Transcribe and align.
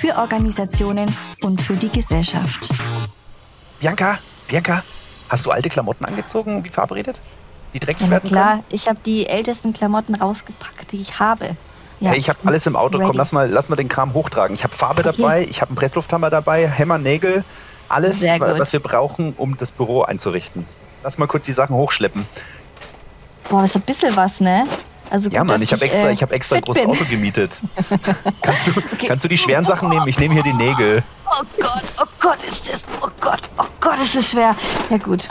für 0.00 0.16
Organisationen 0.16 1.14
und 1.42 1.60
für 1.60 1.76
die 1.76 1.90
Gesellschaft. 1.90 2.70
Bianca, 3.80 4.18
Bianca, 4.48 4.82
hast 5.28 5.44
du 5.44 5.50
alte 5.50 5.68
Klamotten 5.68 6.06
angezogen, 6.06 6.64
wie 6.64 6.70
verabredet? 6.70 7.16
Die 7.74 7.80
dreckig 7.80 8.06
Ja, 8.06 8.10
werden 8.12 8.24
klar, 8.28 8.50
können? 8.52 8.64
ich 8.70 8.88
habe 8.88 8.98
die 9.04 9.26
ältesten 9.26 9.72
Klamotten 9.74 10.14
rausgepackt, 10.14 10.92
die 10.92 11.00
ich 11.00 11.20
habe. 11.20 11.56
Ja. 12.00 12.10
Hey, 12.12 12.18
ich 12.18 12.30
habe 12.30 12.38
alles 12.46 12.64
im 12.66 12.76
Auto. 12.76 12.96
Komm, 12.96 13.08
Ready. 13.08 13.18
lass 13.18 13.32
mal, 13.32 13.48
lass 13.50 13.68
mal 13.68 13.76
den 13.76 13.88
Kram 13.88 14.14
hochtragen. 14.14 14.54
Ich 14.54 14.64
habe 14.64 14.74
Farbe 14.74 15.02
Okay. 15.06 15.16
dabei, 15.18 15.42
ich 15.44 15.60
habe 15.60 15.68
einen 15.70 15.76
Presslufthammer 15.76 16.30
dabei, 16.30 16.66
Hämmer, 16.66 16.96
Nägel, 16.96 17.44
alles, 17.90 18.22
was 18.22 18.72
wir 18.72 18.80
brauchen, 18.80 19.34
um 19.36 19.58
das 19.58 19.70
Büro 19.70 20.02
einzurichten. 20.02 20.64
Lass 21.02 21.18
mal 21.18 21.26
kurz 21.26 21.44
die 21.44 21.52
Sachen 21.52 21.76
hochschleppen. 21.76 22.26
Boah, 23.50 23.60
das 23.62 23.70
ist 23.70 23.76
ein 23.76 23.82
bisschen 23.82 24.16
was, 24.16 24.40
ne? 24.40 24.66
Also 25.10 25.28
Ja, 25.30 25.40
gut, 25.40 25.48
Mann, 25.48 25.60
dass 25.60 25.62
ich 25.62 25.72
habe 25.72 25.84
extra, 25.84 26.08
äh, 26.08 26.12
ich 26.12 26.22
hab 26.22 26.32
extra 26.32 26.56
ein 26.56 26.62
großes 26.62 26.82
bin. 26.82 26.90
Auto 26.90 27.04
gemietet. 27.10 27.60
kannst, 28.42 28.66
du, 28.66 28.72
kannst 29.06 29.24
du 29.24 29.28
die 29.28 29.38
schweren 29.38 29.64
Sachen 29.64 29.88
nehmen? 29.88 30.06
Ich 30.06 30.18
nehme 30.18 30.34
hier 30.34 30.44
die 30.44 30.52
Nägel. 30.52 31.02
Oh 31.26 31.44
Gott, 31.60 31.82
oh 32.00 32.06
Gott, 32.20 32.42
ist 32.44 32.68
das, 32.68 32.84
oh 33.02 33.08
Gott, 33.20 33.42
oh 33.58 33.64
Gott, 33.80 33.98
ist 34.00 34.14
das 34.14 34.30
schwer. 34.30 34.54
Ja 34.88 34.98
gut. 34.98 35.28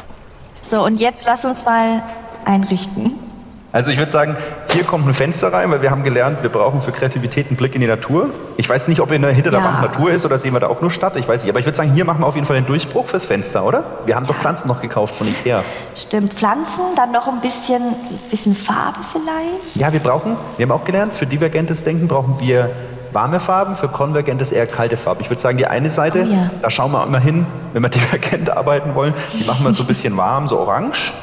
So, 0.62 0.84
und 0.84 1.00
jetzt 1.00 1.26
lass 1.26 1.45
uns 1.45 1.66
mal 1.66 2.04
einrichten. 2.45 3.29
Also 3.72 3.92
ich 3.92 4.00
würde 4.00 4.12
sagen, 4.12 4.36
hier 4.72 4.84
kommt 4.84 5.08
ein 5.08 5.14
Fenster 5.14 5.53
rein, 5.53 5.70
weil 5.70 5.84
wir 5.84 5.92
haben 5.92 6.03
gelernt, 6.03 6.42
wir 6.42 6.50
brauchen 6.50 6.81
für 6.81 6.92
Kreativität 6.92 7.48
einen 7.50 7.56
Blick 7.56 7.76
in 7.76 7.81
die 7.81 7.88
Natur. 7.88 8.30
Ich 8.58 8.67
weiß 8.67 8.88
nicht, 8.88 9.00
ob 9.00 9.11
in 9.11 9.22
der 9.22 9.31
hinter 9.31 9.52
der 9.52 9.59
Ja. 9.59 9.66
Wand 9.67 9.81
Natur 9.81 10.09
ist 10.11 10.26
oder 10.26 10.39
sehen 10.39 10.53
wir 10.53 10.59
da 10.59 10.67
auch 10.67 10.81
nur 10.81 10.89
Stadt, 10.89 11.16
ich 11.17 11.28
weiß 11.28 11.44
nicht. 11.44 11.52
Aber 11.52 11.59
ich 11.59 11.67
würde 11.67 11.76
sagen, 11.78 11.94
hier 11.94 12.03
machen 12.03 12.22
wir 12.22 12.26
auf 12.26 12.34
jeden 12.34 12.48
Fall 12.48 12.56
den 12.56 12.66
Durchbruch 12.66 13.06
fürs 13.06 13.26
Fenster, 13.26 13.64
oder? 13.64 13.84
Wir 14.06 14.16
haben 14.16 14.26
doch 14.26 14.34
Pflanzen 14.36 14.67
noch 14.70 14.81
gekauft 14.81 15.14
von 15.14 15.28
Ikea. 15.28 15.61
Stimmt, 15.95 16.34
Pflanzen, 16.34 16.81
dann 16.95 17.11
noch 17.11 17.28
ein 17.28 17.42
bisschen, 17.42 17.94
bisschen 18.31 18.56
Farbe 18.56 19.00
vielleicht. 19.11 19.76
Ja, 19.76 19.94
wir 19.94 20.00
brauchen, 20.00 20.36
wir 20.58 20.66
haben 20.66 20.72
auch 20.72 20.86
gelernt, 20.86 21.14
für 21.14 21.28
divergentes 21.28 21.83
Denken 21.83 22.08
brauchen 22.08 22.39
wir 22.39 22.72
warme 23.14 23.39
Farben, 23.39 23.76
für 23.76 23.88
konvergentes 23.88 24.52
eher 24.52 24.66
kalte 24.66 24.98
Farben. 24.98 25.22
Ich 25.22 25.30
würde 25.30 25.42
sagen, 25.44 25.58
die 25.59 25.67
eine 25.67 25.92
Seite, 25.92 26.26
Oh 26.28 26.31
ja. 26.33 26.50
da 26.64 26.72
schauen 26.72 26.92
wir 26.92 27.04
immer 27.06 27.20
hin, 27.20 27.45
wenn 27.73 27.83
wir 27.83 27.89
divergent 27.89 28.50
arbeiten 28.50 28.95
wollen, 28.95 29.14
die 29.33 29.45
machen 29.45 29.64
wir 29.64 29.73
so 29.73 29.83
ein 29.83 29.88
bisschen 29.88 30.17
warm, 30.17 30.48
so 30.48 30.58
orange. 30.59 31.14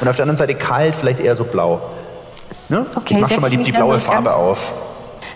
Und 0.00 0.08
auf 0.08 0.16
der 0.16 0.24
anderen 0.24 0.36
Seite 0.36 0.54
kalt, 0.54 0.94
vielleicht 0.94 1.20
eher 1.20 1.34
so 1.34 1.44
blau. 1.44 1.80
Ne? 2.68 2.86
Okay, 2.94 3.14
ich 3.14 3.20
mach 3.20 3.30
schon 3.30 3.40
mal 3.40 3.50
die, 3.50 3.56
die 3.58 3.72
blaue 3.72 3.94
so 3.94 4.00
Farbe 4.00 4.34
auf. 4.34 4.72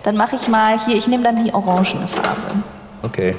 Dann 0.03 0.17
mache 0.17 0.37
ich 0.37 0.49
mal 0.49 0.79
hier, 0.79 0.97
ich 0.97 1.07
nehme 1.07 1.23
dann 1.23 1.45
die 1.45 1.53
orangene 1.53 2.09
Farbe. 2.09 2.63
Okay. 3.03 3.37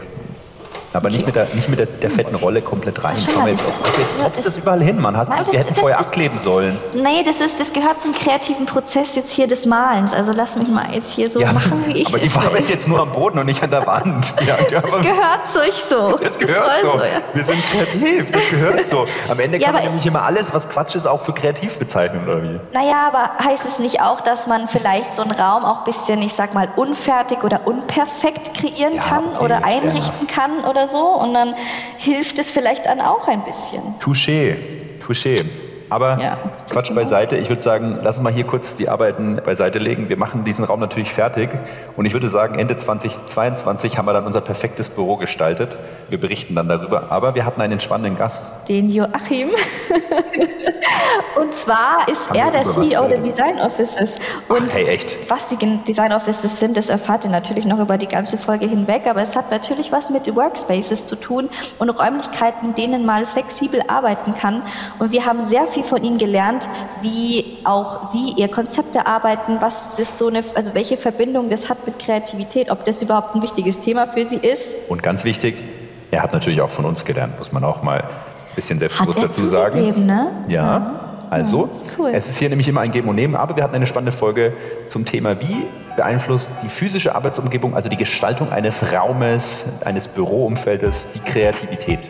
Aber 0.93 1.09
nicht 1.09 1.25
mit 1.25 1.35
der, 1.35 1.47
nicht 1.53 1.69
mit 1.69 1.79
der, 1.79 1.87
der 1.87 2.11
fetten 2.11 2.35
Rolle 2.35 2.61
komplett 2.61 3.03
rein. 3.03 3.15
Komm, 3.33 3.47
jetzt, 3.47 3.67
das- 3.67 3.97
jetzt, 3.97 4.17
ja, 4.19 4.29
das- 4.29 4.45
das 4.45 4.57
überall 4.57 4.81
hin, 4.81 4.99
Mann. 5.01 5.17
Hast, 5.17 5.29
Nein, 5.29 5.39
wir 5.39 5.45
das- 5.45 5.53
hätten 5.55 5.69
das- 5.69 5.79
vorher 5.79 5.97
das- 5.97 6.07
abkleben 6.07 6.37
sollen. 6.39 6.77
Nee, 6.93 7.23
das 7.23 7.41
ist, 7.41 7.59
das 7.59 7.73
gehört 7.73 7.99
zum 8.01 8.13
kreativen 8.13 8.65
Prozess 8.65 9.15
jetzt 9.15 9.31
hier 9.31 9.47
des 9.47 9.65
Malens. 9.65 10.13
Also 10.13 10.31
lass 10.33 10.55
mich 10.55 10.67
mal 10.67 10.85
jetzt 10.93 11.11
hier 11.13 11.29
so 11.29 11.39
machen, 11.41 11.83
wie 11.87 12.01
ich 12.01 12.07
aber 12.07 12.19
die 12.19 12.27
Farbe 12.27 12.57
ist 12.59 12.69
jetzt 12.69 12.87
nur 12.87 12.99
am 12.99 13.11
Boden 13.11 13.39
und 13.39 13.45
nicht 13.47 13.63
an 13.63 13.71
der 13.71 13.85
Wand. 13.87 14.33
Ja, 14.45 14.57
ja, 14.69 14.81
Das 14.81 14.95
gehört 15.01 15.45
sich 15.45 15.73
so. 15.83 16.17
Das 16.21 16.37
gehört 16.37 16.81
soll 16.81 16.91
so. 16.91 16.97
ja. 16.99 17.05
Wir 17.33 17.45
sind 17.45 17.63
kreativ, 17.71 18.31
das 18.31 18.49
gehört 18.49 18.89
so. 18.89 19.05
Am 19.29 19.39
Ende 19.39 19.57
Ja, 19.59 19.65
kann 19.67 19.73
man 19.73 19.81
aber- 19.81 19.89
nämlich 19.91 20.05
immer 20.05 20.21
alles, 20.23 20.53
was 20.53 20.67
Quatsch 20.69 20.95
ist, 20.95 21.05
auch 21.05 21.21
für 21.21 21.33
kreativ 21.33 21.79
bezeichnen, 21.79 22.23
oder 22.27 22.43
wie? 22.43 22.59
Naja, 22.73 23.07
aber 23.07 23.31
heißt 23.43 23.65
es 23.65 23.79
nicht 23.79 24.01
auch, 24.01 24.21
dass 24.21 24.47
man 24.47 24.67
vielleicht 24.67 25.13
so 25.13 25.21
einen 25.21 25.31
Raum 25.31 25.63
auch 25.65 25.79
ein 25.79 25.83
bisschen, 25.85 26.21
ich 26.21 26.33
sag 26.33 26.53
mal, 26.53 26.67
unfertig 26.75 27.43
oder 27.43 27.61
unperfekt 27.65 28.53
kreieren 28.53 28.95
Ja, 28.95 29.01
kann 29.03 29.23
okay, 29.35 29.43
oder 29.45 29.63
einrichten 29.63 30.27
kann 30.27 30.51
oder 30.69 30.82
so? 30.87 31.19
Und 31.19 31.33
dann 31.33 31.55
hilft 31.97 32.39
es 32.39 32.51
vielleicht 32.51 32.85
dann 32.85 33.01
auch 33.01 33.27
ein 33.27 33.43
bisschen. 33.43 33.99
Touché, 33.99 34.57
touché. 35.05 35.43
Aber 35.89 36.19
Ja. 36.19 36.37
Quatsch 36.69 36.93
beiseite. 36.93 37.37
Ich 37.37 37.49
würde 37.49 37.61
sagen, 37.61 37.99
lass 38.01 38.19
mal 38.19 38.31
hier 38.33 38.45
kurz 38.45 38.75
die 38.75 38.89
Arbeiten 38.89 39.39
beiseite 39.43 39.79
legen. 39.79 40.09
Wir 40.09 40.17
machen 40.17 40.43
diesen 40.43 40.65
Raum 40.65 40.79
natürlich 40.79 41.11
fertig. 41.11 41.49
Und 41.95 42.05
ich 42.05 42.13
würde 42.13 42.29
sagen, 42.29 42.57
Ende 42.59 42.75
2022 42.77 43.97
haben 43.97 44.05
wir 44.05 44.13
dann 44.13 44.25
unser 44.25 44.41
perfektes 44.41 44.89
Büro 44.89 45.17
gestaltet. 45.17 45.69
Wir 46.09 46.19
berichten 46.19 46.55
dann 46.55 46.67
darüber. 46.67 47.11
Aber 47.11 47.35
wir 47.35 47.45
hatten 47.45 47.61
einen 47.61 47.79
spannenden 47.79 48.17
Gast. 48.17 48.51
Den 48.67 48.89
Joachim. 48.89 49.49
Und 51.39 51.53
zwar 51.53 52.07
ist 52.07 52.29
Haben 52.29 52.39
er 52.39 52.51
der 52.51 52.61
CEO 52.63 53.07
der? 53.07 53.17
Design 53.19 53.59
Offices. 53.59 54.15
Und 54.49 54.69
Ach, 54.71 54.75
hey, 54.75 54.87
echt? 54.87 55.29
was 55.29 55.47
die 55.47 55.57
Design 55.57 56.11
Offices 56.11 56.59
sind, 56.59 56.77
das 56.77 56.89
erfahrt 56.89 57.25
ihr 57.25 57.31
natürlich 57.31 57.65
noch 57.65 57.79
über 57.79 57.97
die 57.97 58.07
ganze 58.07 58.37
Folge 58.37 58.67
hinweg. 58.67 59.03
Aber 59.07 59.21
es 59.21 59.35
hat 59.35 59.51
natürlich 59.51 59.91
was 59.91 60.09
mit 60.09 60.33
Workspaces 60.35 61.05
zu 61.05 61.15
tun 61.15 61.49
und 61.79 61.89
Räumlichkeiten, 61.89 62.75
denen 62.75 63.05
man 63.05 63.25
flexibel 63.25 63.81
arbeiten 63.87 64.33
kann. 64.33 64.63
Und 64.99 65.11
wir 65.11 65.25
haben 65.25 65.41
sehr 65.41 65.67
viel 65.73 65.83
von 65.83 66.03
ihm 66.03 66.17
gelernt, 66.17 66.69
wie 67.01 67.57
auch 67.63 68.05
sie 68.05 68.33
ihr 68.37 68.47
Konzept 68.47 68.95
erarbeiten, 68.95 69.57
was 69.59 69.99
ist 69.99 70.17
so 70.17 70.27
eine, 70.27 70.41
also 70.55 70.73
welche 70.73 70.97
Verbindung 70.97 71.49
das 71.49 71.69
hat 71.69 71.85
mit 71.85 71.99
Kreativität, 71.99 72.69
ob 72.71 72.85
das 72.85 73.01
überhaupt 73.01 73.35
ein 73.35 73.41
wichtiges 73.41 73.79
Thema 73.79 74.07
für 74.07 74.25
sie 74.25 74.37
ist. 74.37 74.75
Und 74.87 75.03
ganz 75.03 75.23
wichtig, 75.23 75.63
er 76.11 76.21
hat 76.21 76.33
natürlich 76.33 76.61
auch 76.61 76.69
von 76.69 76.85
uns 76.85 77.05
gelernt, 77.05 77.37
muss 77.39 77.51
man 77.51 77.63
auch 77.63 77.81
mal 77.83 78.01
ein 78.01 78.55
bisschen 78.55 78.75
Hat 78.77 78.81
selbstbewusst 78.81 79.19
er 79.19 79.27
dazu 79.27 79.45
sagen. 79.47 80.05
ne? 80.05 80.31
Ja, 80.47 80.99
also, 81.31 81.65
Ja, 81.65 81.71
ist 81.71 81.85
cool. 81.97 82.11
es 82.13 82.29
ist 82.29 82.37
hier 82.37 82.49
nämlich 82.49 82.67
immer 82.67 82.81
ein 82.81 82.91
Geben 82.91 83.09
und 83.09 83.15
Nehmen, 83.15 83.35
aber 83.35 83.55
wir 83.55 83.63
hatten 83.63 83.75
eine 83.75 83.87
spannende 83.87 84.11
Folge 84.11 84.53
zum 84.87 85.05
Thema, 85.05 85.41
wie 85.41 85.65
beeinflusst 85.95 86.51
die 86.63 86.69
physische 86.69 87.15
Arbeitsumgebung, 87.15 87.75
also 87.75 87.89
die 87.89 87.97
Gestaltung 87.97 88.51
eines 88.51 88.93
Raumes, 88.93 89.65
eines 89.85 90.07
Büroumfeldes, 90.07 91.07
die 91.15 91.19
Kreativität. 91.19 92.09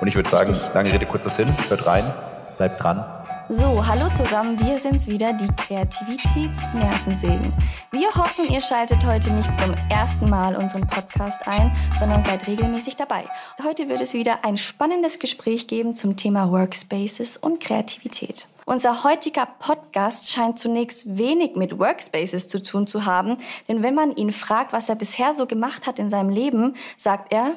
Und 0.00 0.08
ich 0.08 0.16
würde 0.16 0.28
sagen, 0.30 0.54
lange 0.74 0.92
Rede, 0.92 1.06
kurzer 1.06 1.30
Sinn, 1.30 1.48
hört 1.68 1.86
rein, 1.86 2.04
bleibt 2.56 2.82
dran. 2.82 3.04
So, 3.48 3.84
hallo 3.86 4.08
zusammen, 4.16 4.58
wir 4.60 4.78
sind's 4.78 5.08
wieder, 5.08 5.34
die 5.34 5.48
Kreativitätsnervensägen. 5.48 7.52
Wir 7.90 8.08
hoffen, 8.14 8.48
ihr 8.48 8.62
schaltet 8.62 9.04
heute 9.04 9.32
nicht 9.32 9.54
zum 9.56 9.74
ersten 9.90 10.30
Mal 10.30 10.56
unseren 10.56 10.86
Podcast 10.86 11.46
ein, 11.46 11.76
sondern 11.98 12.24
seid 12.24 12.46
regelmäßig 12.46 12.96
dabei. 12.96 13.24
Heute 13.62 13.88
wird 13.88 14.00
es 14.00 14.14
wieder 14.14 14.44
ein 14.44 14.56
spannendes 14.56 15.18
Gespräch 15.18 15.66
geben 15.66 15.94
zum 15.94 16.16
Thema 16.16 16.50
Workspaces 16.50 17.36
und 17.36 17.60
Kreativität. 17.60 18.46
Unser 18.64 19.04
heutiger 19.04 19.46
Podcast 19.58 20.30
scheint 20.30 20.58
zunächst 20.58 21.18
wenig 21.18 21.56
mit 21.56 21.78
Workspaces 21.78 22.48
zu 22.48 22.62
tun 22.62 22.86
zu 22.86 23.04
haben, 23.04 23.36
denn 23.68 23.82
wenn 23.82 23.94
man 23.94 24.16
ihn 24.16 24.32
fragt, 24.32 24.72
was 24.72 24.88
er 24.88 24.94
bisher 24.94 25.34
so 25.34 25.44
gemacht 25.46 25.86
hat 25.86 25.98
in 25.98 26.08
seinem 26.10 26.30
Leben, 26.30 26.74
sagt 26.96 27.32
er 27.32 27.56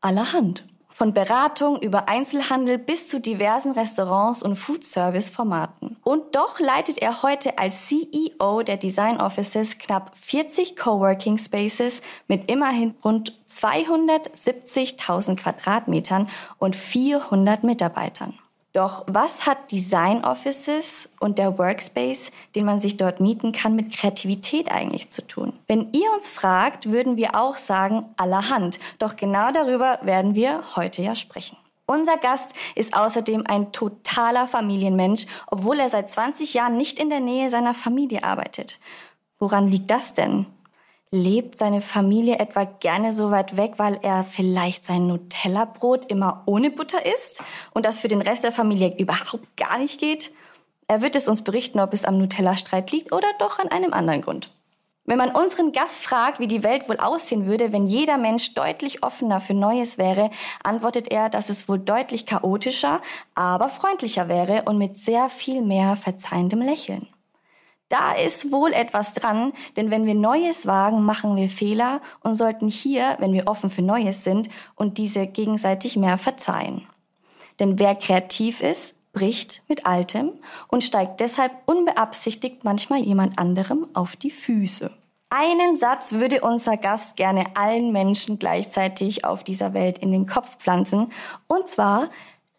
allerhand. 0.00 0.64
Von 0.96 1.12
Beratung 1.12 1.80
über 1.82 2.08
Einzelhandel 2.08 2.78
bis 2.78 3.08
zu 3.08 3.20
diversen 3.20 3.72
Restaurants 3.72 4.44
und 4.44 4.54
Food-Service-Formaten. 4.54 5.96
Und 6.04 6.36
doch 6.36 6.60
leitet 6.60 6.98
er 6.98 7.24
heute 7.24 7.58
als 7.58 7.88
CEO 7.88 8.62
der 8.62 8.76
Design 8.76 9.20
Offices 9.20 9.78
knapp 9.78 10.12
40 10.16 10.76
Coworking 10.76 11.36
Spaces 11.36 12.00
mit 12.28 12.48
immerhin 12.48 12.94
rund 13.04 13.36
270.000 13.50 15.34
Quadratmetern 15.34 16.28
und 16.60 16.76
400 16.76 17.64
Mitarbeitern. 17.64 18.38
Doch 18.74 19.04
was 19.06 19.46
hat 19.46 19.70
Design 19.70 20.24
Offices 20.24 21.12
und 21.20 21.38
der 21.38 21.58
Workspace, 21.58 22.32
den 22.56 22.64
man 22.64 22.80
sich 22.80 22.96
dort 22.96 23.20
mieten 23.20 23.52
kann, 23.52 23.76
mit 23.76 23.96
Kreativität 23.96 24.68
eigentlich 24.68 25.10
zu 25.10 25.24
tun? 25.24 25.52
Wenn 25.68 25.92
ihr 25.92 26.12
uns 26.12 26.28
fragt, 26.28 26.90
würden 26.90 27.16
wir 27.16 27.36
auch 27.36 27.54
sagen 27.54 28.04
allerhand. 28.16 28.80
Doch 28.98 29.14
genau 29.14 29.52
darüber 29.52 30.00
werden 30.02 30.34
wir 30.34 30.64
heute 30.74 31.02
ja 31.02 31.14
sprechen. 31.14 31.56
Unser 31.86 32.16
Gast 32.16 32.54
ist 32.74 32.96
außerdem 32.96 33.44
ein 33.46 33.70
totaler 33.70 34.48
Familienmensch, 34.48 35.26
obwohl 35.46 35.78
er 35.78 35.88
seit 35.88 36.10
20 36.10 36.54
Jahren 36.54 36.76
nicht 36.76 36.98
in 36.98 37.10
der 37.10 37.20
Nähe 37.20 37.50
seiner 37.50 37.74
Familie 37.74 38.24
arbeitet. 38.24 38.80
Woran 39.38 39.68
liegt 39.68 39.92
das 39.92 40.14
denn? 40.14 40.46
Lebt 41.16 41.58
seine 41.58 41.80
Familie 41.80 42.40
etwa 42.40 42.64
gerne 42.64 43.12
so 43.12 43.30
weit 43.30 43.56
weg, 43.56 43.74
weil 43.76 44.00
er 44.02 44.24
vielleicht 44.24 44.84
sein 44.84 45.06
Nutella-Brot 45.06 46.06
immer 46.06 46.42
ohne 46.44 46.72
Butter 46.72 47.06
isst 47.06 47.44
und 47.72 47.86
das 47.86 48.00
für 48.00 48.08
den 48.08 48.20
Rest 48.20 48.42
der 48.42 48.50
Familie 48.50 48.96
überhaupt 48.98 49.56
gar 49.56 49.78
nicht 49.78 50.00
geht? 50.00 50.32
Er 50.88 51.02
wird 51.02 51.14
es 51.14 51.28
uns 51.28 51.44
berichten, 51.44 51.78
ob 51.78 51.92
es 51.92 52.04
am 52.04 52.18
Nutella-Streit 52.18 52.90
liegt 52.90 53.12
oder 53.12 53.28
doch 53.38 53.60
an 53.60 53.68
einem 53.68 53.92
anderen 53.92 54.22
Grund. 54.22 54.50
Wenn 55.04 55.18
man 55.18 55.30
unseren 55.30 55.70
Gast 55.70 56.02
fragt, 56.02 56.40
wie 56.40 56.48
die 56.48 56.64
Welt 56.64 56.88
wohl 56.88 56.96
aussehen 56.96 57.46
würde, 57.46 57.70
wenn 57.70 57.86
jeder 57.86 58.18
Mensch 58.18 58.52
deutlich 58.54 59.04
offener 59.04 59.38
für 59.38 59.54
Neues 59.54 59.98
wäre, 59.98 60.30
antwortet 60.64 61.12
er, 61.12 61.28
dass 61.28 61.48
es 61.48 61.68
wohl 61.68 61.78
deutlich 61.78 62.26
chaotischer, 62.26 63.00
aber 63.36 63.68
freundlicher 63.68 64.26
wäre 64.26 64.62
und 64.62 64.78
mit 64.78 64.98
sehr 64.98 65.28
viel 65.28 65.62
mehr 65.62 65.94
verzeihendem 65.94 66.60
Lächeln. 66.60 67.06
Da 67.88 68.12
ist 68.12 68.50
wohl 68.50 68.72
etwas 68.72 69.14
dran, 69.14 69.52
denn 69.76 69.90
wenn 69.90 70.06
wir 70.06 70.14
Neues 70.14 70.66
wagen, 70.66 71.04
machen 71.04 71.36
wir 71.36 71.48
Fehler 71.48 72.00
und 72.20 72.34
sollten 72.34 72.68
hier, 72.68 73.16
wenn 73.18 73.32
wir 73.32 73.46
offen 73.46 73.70
für 73.70 73.82
Neues 73.82 74.24
sind, 74.24 74.48
und 74.74 74.98
diese 74.98 75.26
gegenseitig 75.26 75.96
mehr 75.96 76.18
verzeihen. 76.18 76.86
Denn 77.60 77.78
wer 77.78 77.94
kreativ 77.94 78.62
ist, 78.62 78.96
bricht 79.12 79.62
mit 79.68 79.86
Altem 79.86 80.32
und 80.68 80.82
steigt 80.82 81.20
deshalb 81.20 81.52
unbeabsichtigt 81.66 82.64
manchmal 82.64 83.00
jemand 83.00 83.38
anderem 83.38 83.86
auf 83.94 84.16
die 84.16 84.30
Füße. 84.30 84.90
Einen 85.30 85.76
Satz 85.76 86.12
würde 86.12 86.42
unser 86.42 86.76
Gast 86.76 87.16
gerne 87.16 87.44
allen 87.54 87.92
Menschen 87.92 88.38
gleichzeitig 88.38 89.24
auf 89.24 89.42
dieser 89.42 89.74
Welt 89.74 89.98
in 89.98 90.12
den 90.12 90.26
Kopf 90.26 90.58
pflanzen, 90.58 91.12
und 91.46 91.68
zwar 91.68 92.08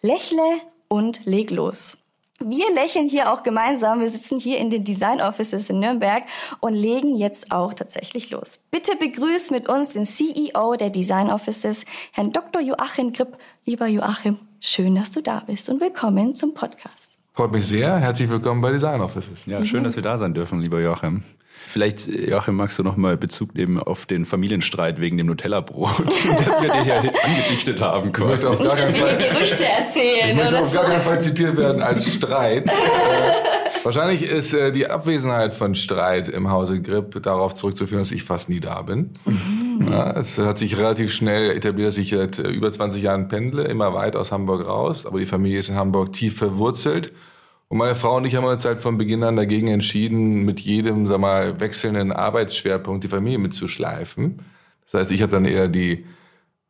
lächle 0.01 0.43
und 0.87 1.25
leg 1.25 1.51
los. 1.51 1.97
Wir 2.39 2.65
lächeln 2.73 3.07
hier 3.07 3.31
auch 3.31 3.43
gemeinsam. 3.43 4.01
Wir 4.01 4.09
sitzen 4.09 4.39
hier 4.39 4.59
in 4.59 4.69
den 4.69 4.83
Design 4.83 5.21
Offices 5.21 5.69
in 5.69 5.79
Nürnberg 5.79 6.23
und 6.59 6.73
legen 6.73 7.15
jetzt 7.15 7.51
auch 7.51 7.73
tatsächlich 7.73 8.29
los. 8.29 8.59
Bitte 8.71 8.97
begrüßt 8.97 9.51
mit 9.51 9.69
uns 9.69 9.93
den 9.93 10.05
CEO 10.05 10.75
der 10.75 10.89
Design 10.89 11.29
Offices, 11.29 11.85
Herrn 12.11 12.33
Dr. 12.33 12.61
Joachim 12.61 13.13
Gripp. 13.13 13.37
Lieber 13.65 13.87
Joachim, 13.87 14.37
schön, 14.59 14.95
dass 14.95 15.11
du 15.11 15.21
da 15.21 15.43
bist 15.47 15.69
und 15.69 15.79
willkommen 15.79 16.35
zum 16.35 16.53
Podcast. 16.53 17.17
Freut 17.33 17.53
mich 17.53 17.65
sehr. 17.65 17.97
Herzlich 17.97 18.29
willkommen 18.29 18.59
bei 18.59 18.73
Design 18.73 18.99
Offices. 18.99 19.45
Ja, 19.45 19.63
schön, 19.65 19.85
dass 19.85 19.95
wir 19.95 20.03
da 20.03 20.17
sein 20.17 20.33
dürfen, 20.33 20.59
lieber 20.59 20.81
Joachim. 20.81 21.23
Vielleicht, 21.75 22.07
Joachim, 22.07 22.55
magst 22.55 22.79
du 22.79 22.83
noch 22.83 22.95
mal 22.95 23.17
Bezug 23.17 23.53
nehmen 23.53 23.79
auf 23.79 24.05
den 24.05 24.25
Familienstreit 24.25 25.01
wegen 25.01 25.17
dem 25.17 25.27
Nutella-Brot, 25.27 25.99
das 26.05 26.61
wir 26.61 26.71
dir 26.71 26.83
hier 26.83 27.13
angedichtet 27.21 27.81
haben. 27.81 28.13
Quasi. 28.13 28.47
Nicht, 28.47 28.63
dass 28.63 28.93
wir 28.93 29.09
hier 29.09 29.29
Gerüchte 29.29 29.65
erzählen. 29.65 30.29
Ich 30.29 30.35
möchte 30.37 30.59
auf 30.61 30.69
so. 30.69 30.77
gar 30.77 30.85
keinen 30.85 31.01
Fall 31.01 31.19
zitiert 31.19 31.57
werden 31.57 31.81
als 31.81 32.13
Streit. 32.13 32.69
äh, 32.69 33.83
wahrscheinlich 33.83 34.23
ist 34.23 34.53
äh, 34.53 34.71
die 34.71 34.89
Abwesenheit 34.89 35.53
von 35.53 35.75
Streit 35.75 36.29
im 36.29 36.49
Hause 36.49 36.81
Grip 36.81 37.21
darauf 37.21 37.55
zurückzuführen, 37.55 38.03
dass 38.03 38.13
ich 38.13 38.23
fast 38.23 38.47
nie 38.47 38.61
da 38.61 38.81
bin. 38.81 39.09
Mhm. 39.25 39.91
Ja, 39.91 40.11
es 40.11 40.37
hat 40.37 40.59
sich 40.59 40.77
relativ 40.77 41.11
schnell 41.11 41.51
etabliert, 41.51 41.89
dass 41.89 41.97
ich 41.97 42.11
seit 42.11 42.39
äh, 42.39 42.47
über 42.47 42.71
20 42.71 43.03
Jahren 43.03 43.27
pendle, 43.27 43.63
immer 43.63 43.93
weit 43.93 44.15
aus 44.15 44.31
Hamburg 44.31 44.65
raus. 44.65 45.05
Aber 45.05 45.19
die 45.19 45.25
Familie 45.25 45.59
ist 45.59 45.67
in 45.67 45.75
Hamburg 45.75 46.13
tief 46.13 46.37
verwurzelt. 46.37 47.11
Und 47.67 47.77
meine 47.79 47.95
Frau 47.95 48.17
und 48.17 48.25
ich 48.25 48.35
haben 48.35 48.45
uns 48.45 48.63
halt 48.63 48.79
von 48.79 48.97
Beginn 48.97 49.23
an 49.23 49.35
dagegen 49.35 49.67
entschieden, 49.67 50.45
mit 50.45 50.59
jedem, 50.59 51.07
sag 51.07 51.19
mal, 51.19 51.59
wechselnden 51.59 52.11
Arbeitsschwerpunkt 52.11 53.03
die 53.03 53.09
Familie 53.09 53.39
mitzuschleifen. 53.39 54.41
Das 54.85 55.01
heißt, 55.01 55.11
ich 55.11 55.21
habe 55.21 55.31
dann 55.31 55.45
eher 55.45 55.67
die 55.67 56.05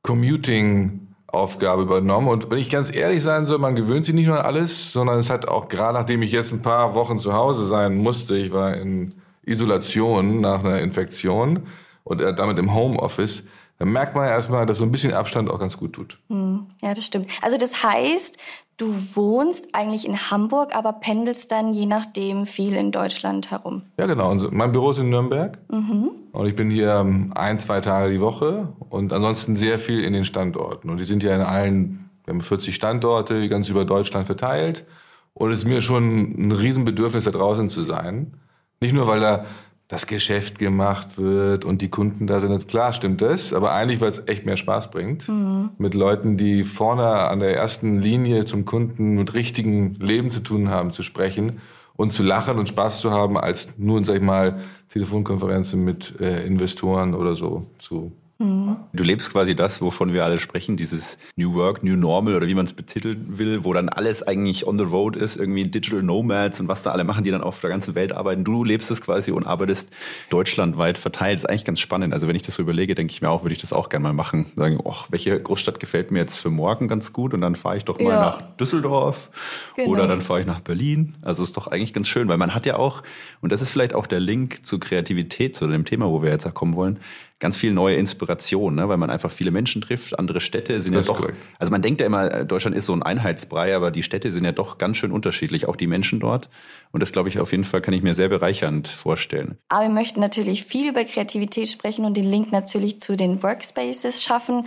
Commuting-Aufgabe 0.04 1.82
übernommen. 1.82 2.30
Und 2.30 2.50
wenn 2.50 2.60
ich 2.60 2.70
ganz 2.70 2.96
ehrlich 2.96 3.24
sein 3.24 3.46
soll, 3.46 3.58
man 3.58 3.76
gewöhnt 3.76 4.06
sich 4.06 4.16
nicht 4.16 4.28
nur 4.28 4.40
an 4.40 4.46
alles, 4.46 4.94
sondern 4.94 5.20
es 5.20 5.30
hat 5.30 5.48
auch 5.48 5.68
gerade 5.68 5.98
nachdem 5.98 6.22
ich 6.22 6.32
jetzt 6.32 6.54
ein 6.54 6.62
paar 6.62 6.96
Wochen 6.96 7.20
zu 7.20 7.34
Hause 7.34 7.66
sein 7.66 7.98
musste, 7.98 8.38
ich 8.38 8.52
war 8.52 8.76
in 8.76 9.14
Isolation 9.44 10.42
nach 10.42 10.64
einer 10.64 10.80
Infektion 10.80 11.64
und 12.04 12.22
damit 12.22 12.58
im 12.58 12.74
Homeoffice, 12.74 13.48
dann 13.78 13.92
merkt 13.92 14.16
man 14.16 14.28
erstmal, 14.28 14.66
dass 14.66 14.78
so 14.78 14.86
ein 14.86 14.92
bisschen 14.92 15.14
Abstand 15.14 15.50
auch 15.50 15.60
ganz 15.60 15.78
gut 15.78 15.94
tut. 15.94 16.18
Hm, 16.30 16.68
ja, 16.82 16.94
das 16.94 17.06
stimmt. 17.06 17.30
Also 17.42 17.58
das 17.58 17.84
heißt, 17.84 18.38
du 18.78 18.94
wohnst 19.14 19.74
eigentlich 19.74 20.08
in 20.08 20.18
Hamburg, 20.32 20.76
aber 20.76 20.94
pendelst 20.94 21.52
dann 21.52 21.74
je 21.74 21.86
nachdem 21.86 22.46
viel 22.46 22.74
in 22.74 22.92
Deutschland 22.92 23.52
herum. 23.52 23.84
Ja, 23.98 24.06
genau. 24.06 24.32
Und 24.32 24.52
mein 24.54 24.72
Büro 24.72 24.92
ist 24.92 24.98
in 24.98 25.10
Nürnberg. 25.10 25.58
Mhm. 25.70 26.12
Und 26.32 26.48
ich 26.48 26.56
bin 26.56 26.70
hier 26.70 26.96
ähm, 26.96 27.32
ein, 27.36 27.58
zwei 27.58 27.80
Tage 27.82 28.12
die 28.12 28.20
Woche 28.20 28.74
und 28.90 29.14
ansonsten 29.14 29.56
sehr 29.56 29.80
viel 29.80 30.04
in 30.04 30.14
den 30.14 30.26
Standorten. 30.26 30.90
Und 30.90 30.98
die 30.98 31.06
sind 31.06 31.24
ja 31.24 31.34
in 31.36 31.42
allen, 31.42 32.10
wir 32.26 32.34
haben 32.34 32.42
40 32.42 32.76
Standorte, 32.76 33.48
ganz 33.48 33.70
über 33.70 33.86
Deutschland 33.86 34.26
verteilt. 34.26 34.86
Und 35.34 35.52
es 35.52 35.60
ist 35.60 35.66
mir 35.66 35.82
schon 35.82 36.34
ein 36.38 36.52
Riesenbedürfnis, 36.52 37.26
da 37.26 37.32
draußen 37.32 37.70
zu 37.70 37.84
sein. 37.84 38.34
Nicht 38.82 38.94
nur, 38.94 39.08
weil 39.08 39.20
da 39.20 39.46
das 39.88 40.08
Geschäft 40.08 40.58
gemacht 40.58 41.18
wird 41.18 41.64
und 41.64 41.82
die 41.82 41.90
Kunden 41.90 42.26
da 42.26 42.40
sind. 42.40 42.52
Jetzt 42.52 42.68
klar 42.68 42.92
stimmt 42.92 43.22
das, 43.22 43.54
aber 43.54 43.72
eigentlich, 43.74 44.02
weil 44.02 44.10
es 44.10 44.28
echt 44.28 44.46
mehr 44.46 44.58
Spaß 44.58 44.90
bringt, 44.90 45.30
mhm. 45.30 45.70
mit 45.78 45.94
Leuten, 45.94 46.38
die 46.38 46.64
vorne 46.64 47.08
an 47.08 47.40
der 47.40 47.56
ersten 47.56 48.00
Linie 48.00 48.46
zum 48.46 48.66
Kunden 48.66 49.16
mit 49.16 49.34
richtigen 49.34 49.94
Leben 49.96 50.32
zu 50.32 50.42
tun 50.42 50.70
haben, 50.70 50.92
zu 50.92 51.04
sprechen 51.04 51.60
und 51.96 52.14
zu 52.14 52.24
lachen 52.24 52.58
und 52.58 52.68
Spaß 52.68 53.00
zu 53.00 53.12
haben, 53.12 53.38
als 53.38 53.78
nur, 53.78 54.04
sag 54.04 54.16
ich 54.16 54.22
mal, 54.22 54.60
Telefonkonferenzen 54.90 55.84
mit 55.84 56.20
äh, 56.20 56.46
Investoren 56.46 57.14
oder 57.14 57.36
so 57.36 57.66
zu 57.78 58.12
Mhm. 58.38 58.76
Du 58.92 59.04
lebst 59.04 59.32
quasi 59.32 59.56
das, 59.56 59.82
wovon 59.82 60.12
wir 60.12 60.26
alle 60.26 60.40
sprechen, 60.40 60.76
dieses 60.76 61.18
New 61.38 61.54
Work, 61.54 61.84
New 61.84 61.96
Normal 61.96 62.36
oder 62.36 62.48
wie 62.48 62.54
man 62.54 62.66
es 62.66 62.74
betiteln 62.74 63.38
will, 63.38 63.64
wo 63.64 63.72
dann 63.72 63.88
alles 63.88 64.24
eigentlich 64.24 64.68
on 64.68 64.78
the 64.78 64.84
road 64.84 65.16
ist, 65.16 65.38
irgendwie 65.38 65.66
Digital 65.66 66.04
Nomads 66.04 66.60
und 66.60 66.68
was 66.68 66.84
da 66.84 66.92
alle 66.92 67.06
machen, 67.06 67.24
die 67.24 67.32
dann 67.32 67.42
auf 67.42 67.62
der 67.62 67.70
ganzen 67.70 67.96
Welt 67.96 68.12
arbeiten. 68.12 68.44
Du 68.44 68.66
lebst 68.66 68.92
es 68.92 69.02
quasi 69.02 69.32
und 69.32 69.46
arbeitest 69.48 69.92
deutschlandweit 70.30 70.98
verteilt. 70.98 71.38
Das 71.38 71.44
ist 71.44 71.50
eigentlich 71.50 71.66
ganz 71.66 71.80
spannend. 71.80 72.14
Also 72.14 72.28
wenn 72.28 72.36
ich 72.36 72.44
das 72.44 72.56
so 72.56 72.62
überlege, 72.62 72.94
denke 72.94 73.14
ich 73.14 73.22
mir 73.22 73.30
auch, 73.30 73.44
würde 73.44 73.54
ich 73.54 73.62
das 73.62 73.72
auch 73.72 73.88
gerne 73.88 74.04
mal 74.04 74.14
machen. 74.14 74.48
Sagen, 74.58 74.80
oh, 74.84 74.98
welche 75.10 75.40
Großstadt 75.40 75.80
gefällt 75.80 76.12
mir 76.12 76.20
jetzt 76.20 76.38
für 76.38 76.50
morgen 76.50 76.90
ganz 76.90 77.14
gut 77.14 77.34
und 77.34 77.40
dann 77.40 77.56
fahre 77.56 77.78
ich 77.78 77.86
doch 77.86 78.00
mal 78.00 78.10
ja. 78.10 78.20
nach 78.20 78.42
Düsseldorf 78.58 79.32
genau. 79.78 79.92
oder 79.92 80.08
dann 80.08 80.22
fahre 80.22 80.42
ich 80.42 80.46
nach 80.46 80.60
Berlin. 80.60 81.16
Also 81.22 81.42
ist 81.42 81.56
doch 81.56 81.68
eigentlich 81.68 81.94
ganz 81.94 82.10
schön, 82.10 82.28
weil 82.28 82.38
man 82.38 82.54
hat 82.54 82.66
ja 82.66 82.76
auch, 82.76 83.02
und 83.40 83.54
das 83.54 83.62
ist 83.62 83.72
vielleicht 83.72 83.94
auch 83.94 84.08
der 84.08 84.20
Link 84.20 84.66
zu 84.66 84.78
Kreativität, 84.78 85.56
zu 85.56 85.68
dem 85.68 85.86
Thema, 85.86 86.10
wo 86.10 86.22
wir 86.22 86.32
jetzt 86.32 86.46
kommen 86.54 86.76
wollen, 86.76 87.00
ganz 87.40 87.58
viel 87.58 87.74
neue 87.74 87.96
Inspiration, 87.96 88.76
ne? 88.76 88.88
weil 88.88 88.98
man 88.98 89.10
einfach 89.10 89.32
viele 89.32 89.52
Menschen 89.52 89.82
trifft. 89.82 90.18
Andere 90.18 90.40
Städte 90.40 90.82
sind 90.82 90.96
das 90.96 91.08
ja 91.08 91.14
doch, 91.14 91.20
korrekt. 91.20 91.38
also 91.60 91.72
man 91.72 91.82
denkt 91.82 92.00
ja 92.00 92.08
immer, 92.08 92.46
Deutschland 92.46 92.78
ist 92.78 92.86
so 92.86 92.94
ein 92.94 93.04
Einheitsbrei, 93.04 93.76
aber 93.76 93.92
die 93.92 94.04
Städte 94.04 94.32
sind 94.32 94.46
ja 94.46 94.54
doch 94.54 94.78
ganz 94.78 94.98
schön 94.98 95.12
unterschiedlich, 95.12 95.68
auch 95.68 95.76
die 95.76 95.88
Menschen 95.88 96.20
dort. 96.20 96.50
Und 96.92 97.02
das 97.02 97.12
glaube 97.12 97.28
ich 97.28 97.40
auf 97.40 97.52
jeden 97.52 97.66
Fall 97.66 97.82
kann 97.82 97.94
ich 97.94 98.04
mir 98.04 98.16
sehr 98.16 98.30
bereichernd 98.30 98.88
vorstellen. 98.88 99.58
Aber 99.68 99.84
wir 99.84 99.90
möchten 99.90 100.22
natürlich 100.22 100.64
viel 100.64 100.90
über 100.90 101.04
Kreativität 101.04 101.68
sprechen 101.68 102.06
und 102.06 102.16
den 102.16 102.30
Link 102.30 102.54
natürlich 102.54 103.02
zu 103.02 103.18
den 103.18 103.44
Workspaces 103.44 104.24
schaffen. 104.24 104.66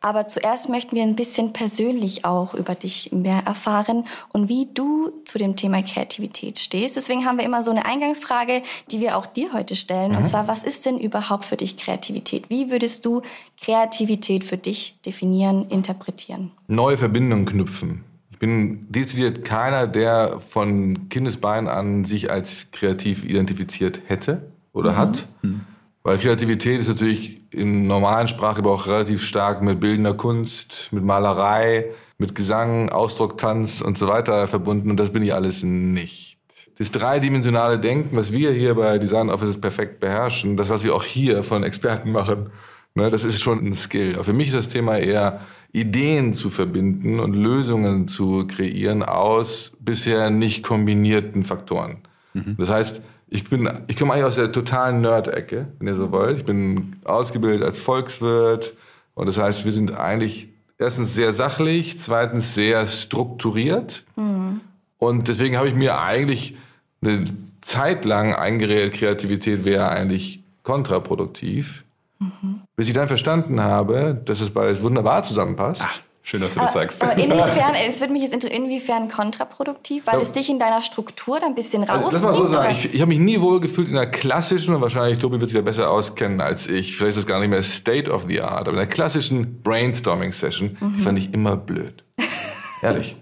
Aber 0.00 0.28
zuerst 0.28 0.68
möchten 0.68 0.94
wir 0.94 1.02
ein 1.02 1.16
bisschen 1.16 1.52
persönlich 1.52 2.24
auch 2.24 2.54
über 2.54 2.74
dich 2.74 3.10
mehr 3.12 3.42
erfahren 3.46 4.04
und 4.32 4.48
wie 4.48 4.68
du 4.72 5.10
zu 5.24 5.38
dem 5.38 5.56
Thema 5.56 5.82
Kreativität 5.82 6.58
stehst. 6.58 6.96
Deswegen 6.96 7.24
haben 7.24 7.38
wir 7.38 7.44
immer 7.44 7.62
so 7.62 7.70
eine 7.70 7.84
Eingangsfrage, 7.84 8.62
die 8.90 9.00
wir 9.00 9.16
auch 9.16 9.26
dir 9.26 9.52
heute 9.52 9.76
stellen. 9.76 10.12
Mhm. 10.12 10.18
Und 10.18 10.26
zwar, 10.26 10.48
was 10.48 10.64
ist 10.64 10.86
denn 10.86 10.98
überhaupt 10.98 11.44
für 11.44 11.56
dich 11.56 11.76
Kreativität? 11.76 12.48
Wie 12.48 12.70
würdest 12.70 13.04
du 13.04 13.22
Kreativität 13.60 14.44
für 14.44 14.56
dich 14.56 15.00
definieren, 15.04 15.68
interpretieren? 15.68 16.52
Neue 16.68 16.96
Verbindungen 16.96 17.46
knüpfen. 17.46 18.04
Ich 18.30 18.38
bin 18.38 18.86
dezidiert 18.92 19.44
keiner, 19.44 19.88
der 19.88 20.38
von 20.38 21.08
Kindesbein 21.08 21.66
an 21.66 22.04
sich 22.04 22.30
als 22.30 22.70
kreativ 22.70 23.24
identifiziert 23.24 24.02
hätte 24.06 24.52
oder 24.72 24.92
mhm. 24.92 24.96
hat. 24.96 25.26
Mhm. 25.42 25.60
Weil 26.08 26.16
Kreativität 26.16 26.80
ist 26.80 26.88
natürlich 26.88 27.42
im 27.50 27.86
normalen 27.86 28.28
Sprachgebrauch 28.28 28.84
auch 28.84 28.86
relativ 28.86 29.22
stark 29.22 29.60
mit 29.60 29.78
bildender 29.78 30.14
Kunst, 30.14 30.88
mit 30.90 31.04
Malerei, 31.04 31.90
mit 32.16 32.34
Gesang, 32.34 32.88
Ausdruck, 32.88 33.36
Tanz 33.36 33.82
und 33.82 33.98
so 33.98 34.08
weiter 34.08 34.48
verbunden. 34.48 34.88
Und 34.88 34.98
das 34.98 35.12
bin 35.12 35.22
ich 35.22 35.34
alles 35.34 35.64
nicht. 35.64 36.38
Das 36.78 36.92
dreidimensionale 36.92 37.78
Denken, 37.78 38.16
was 38.16 38.32
wir 38.32 38.52
hier 38.52 38.74
bei 38.74 38.96
Design 38.96 39.28
Offices 39.28 39.60
perfekt 39.60 40.00
beherrschen, 40.00 40.56
das, 40.56 40.70
was 40.70 40.82
wir 40.82 40.94
auch 40.94 41.04
hier 41.04 41.42
von 41.42 41.62
Experten 41.62 42.10
machen, 42.10 42.52
ne, 42.94 43.10
das 43.10 43.26
ist 43.26 43.42
schon 43.42 43.62
ein 43.62 43.74
Skill. 43.74 44.14
Aber 44.14 44.24
für 44.24 44.32
mich 44.32 44.48
ist 44.48 44.56
das 44.56 44.70
Thema 44.70 44.96
eher 44.96 45.42
Ideen 45.72 46.32
zu 46.32 46.48
verbinden 46.48 47.20
und 47.20 47.34
Lösungen 47.34 48.08
zu 48.08 48.46
kreieren 48.46 49.02
aus 49.02 49.76
bisher 49.78 50.30
nicht 50.30 50.62
kombinierten 50.62 51.44
Faktoren. 51.44 51.98
Mhm. 52.32 52.56
Das 52.58 52.70
heißt, 52.70 53.02
ich 53.30 53.48
bin, 53.48 53.70
ich 53.86 53.96
komme 53.96 54.14
eigentlich 54.14 54.24
aus 54.24 54.36
der 54.36 54.52
totalen 54.52 55.00
Nerd-Ecke, 55.00 55.66
wenn 55.78 55.88
ihr 55.88 55.94
so 55.94 56.10
wollt. 56.12 56.38
Ich 56.38 56.44
bin 56.44 56.96
ausgebildet 57.04 57.62
als 57.62 57.78
Volkswirt 57.78 58.74
und 59.14 59.26
das 59.26 59.38
heißt, 59.38 59.64
wir 59.64 59.72
sind 59.72 59.96
eigentlich 59.96 60.48
erstens 60.78 61.14
sehr 61.14 61.32
sachlich, 61.32 61.98
zweitens 61.98 62.54
sehr 62.54 62.86
strukturiert 62.86 64.04
mhm. 64.16 64.60
und 64.98 65.28
deswegen 65.28 65.56
habe 65.56 65.68
ich 65.68 65.74
mir 65.74 66.00
eigentlich 66.00 66.56
eine 67.02 67.24
Zeit 67.60 68.04
lang 68.04 68.34
eingeredet, 68.34 68.94
Kreativität 68.94 69.64
wäre 69.64 69.88
eigentlich 69.88 70.42
kontraproduktiv, 70.62 71.84
mhm. 72.18 72.62
bis 72.76 72.88
ich 72.88 72.94
dann 72.94 73.08
verstanden 73.08 73.60
habe, 73.60 74.20
dass 74.24 74.40
es 74.40 74.50
beides 74.50 74.82
wunderbar 74.82 75.22
zusammenpasst. 75.22 75.82
Ach 75.84 76.00
Schön, 76.28 76.42
dass 76.42 76.52
du 76.52 76.60
das 76.60 76.74
sagst. 76.74 77.02
Aber 77.02 77.16
inwiefern, 77.16 77.74
es 77.88 78.00
würde 78.00 78.12
mich 78.12 78.20
jetzt 78.20 78.34
interessieren, 78.34 78.64
inwiefern 78.66 79.08
kontraproduktiv, 79.08 80.06
weil 80.06 80.16
ja. 80.16 80.20
es 80.20 80.32
dich 80.32 80.50
in 80.50 80.58
deiner 80.58 80.82
Struktur 80.82 81.40
dann 81.40 81.52
ein 81.52 81.54
bisschen 81.54 81.84
raus. 81.84 82.04
Also, 82.04 82.18
lass 82.18 82.20
mal 82.20 82.34
so 82.34 82.46
sagen, 82.46 82.74
ich, 82.74 82.92
ich 82.92 83.00
habe 83.00 83.08
mich 83.08 83.18
nie 83.18 83.40
wohl 83.40 83.60
gefühlt 83.60 83.88
in 83.88 83.94
der 83.94 84.10
klassischen, 84.10 84.74
und 84.74 84.82
wahrscheinlich 84.82 85.18
Tobi 85.20 85.40
wird 85.40 85.48
sich 85.48 85.56
ja 85.56 85.62
besser 85.62 85.90
auskennen 85.90 86.42
als 86.42 86.68
ich, 86.68 86.94
vielleicht 86.94 87.16
ist 87.16 87.24
das 87.24 87.26
gar 87.26 87.40
nicht 87.40 87.48
mehr 87.48 87.62
State 87.62 88.10
of 88.10 88.26
the 88.28 88.42
Art, 88.42 88.68
aber 88.68 88.72
in 88.72 88.76
der 88.76 88.88
klassischen 88.88 89.62
Brainstorming-Session, 89.62 90.76
mhm. 90.78 90.96
die 90.98 91.02
fand 91.02 91.18
ich 91.18 91.32
immer 91.32 91.56
blöd. 91.56 92.04
Ehrlich. 92.82 93.16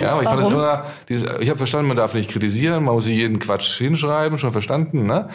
Ja, 0.00 0.12
aber 0.12 0.22
ich 0.22 0.28
Warum? 0.28 0.40
fand 0.40 0.52
das 0.54 0.58
immer, 0.58 0.86
dieses, 1.10 1.40
ich 1.40 1.50
habe 1.50 1.58
verstanden, 1.58 1.88
man 1.88 1.98
darf 1.98 2.14
nicht 2.14 2.30
kritisieren, 2.30 2.84
man 2.84 2.94
muss 2.94 3.06
jeden 3.06 3.38
Quatsch 3.38 3.76
hinschreiben, 3.76 4.38
schon 4.38 4.52
verstanden, 4.52 5.04
ne? 5.04 5.28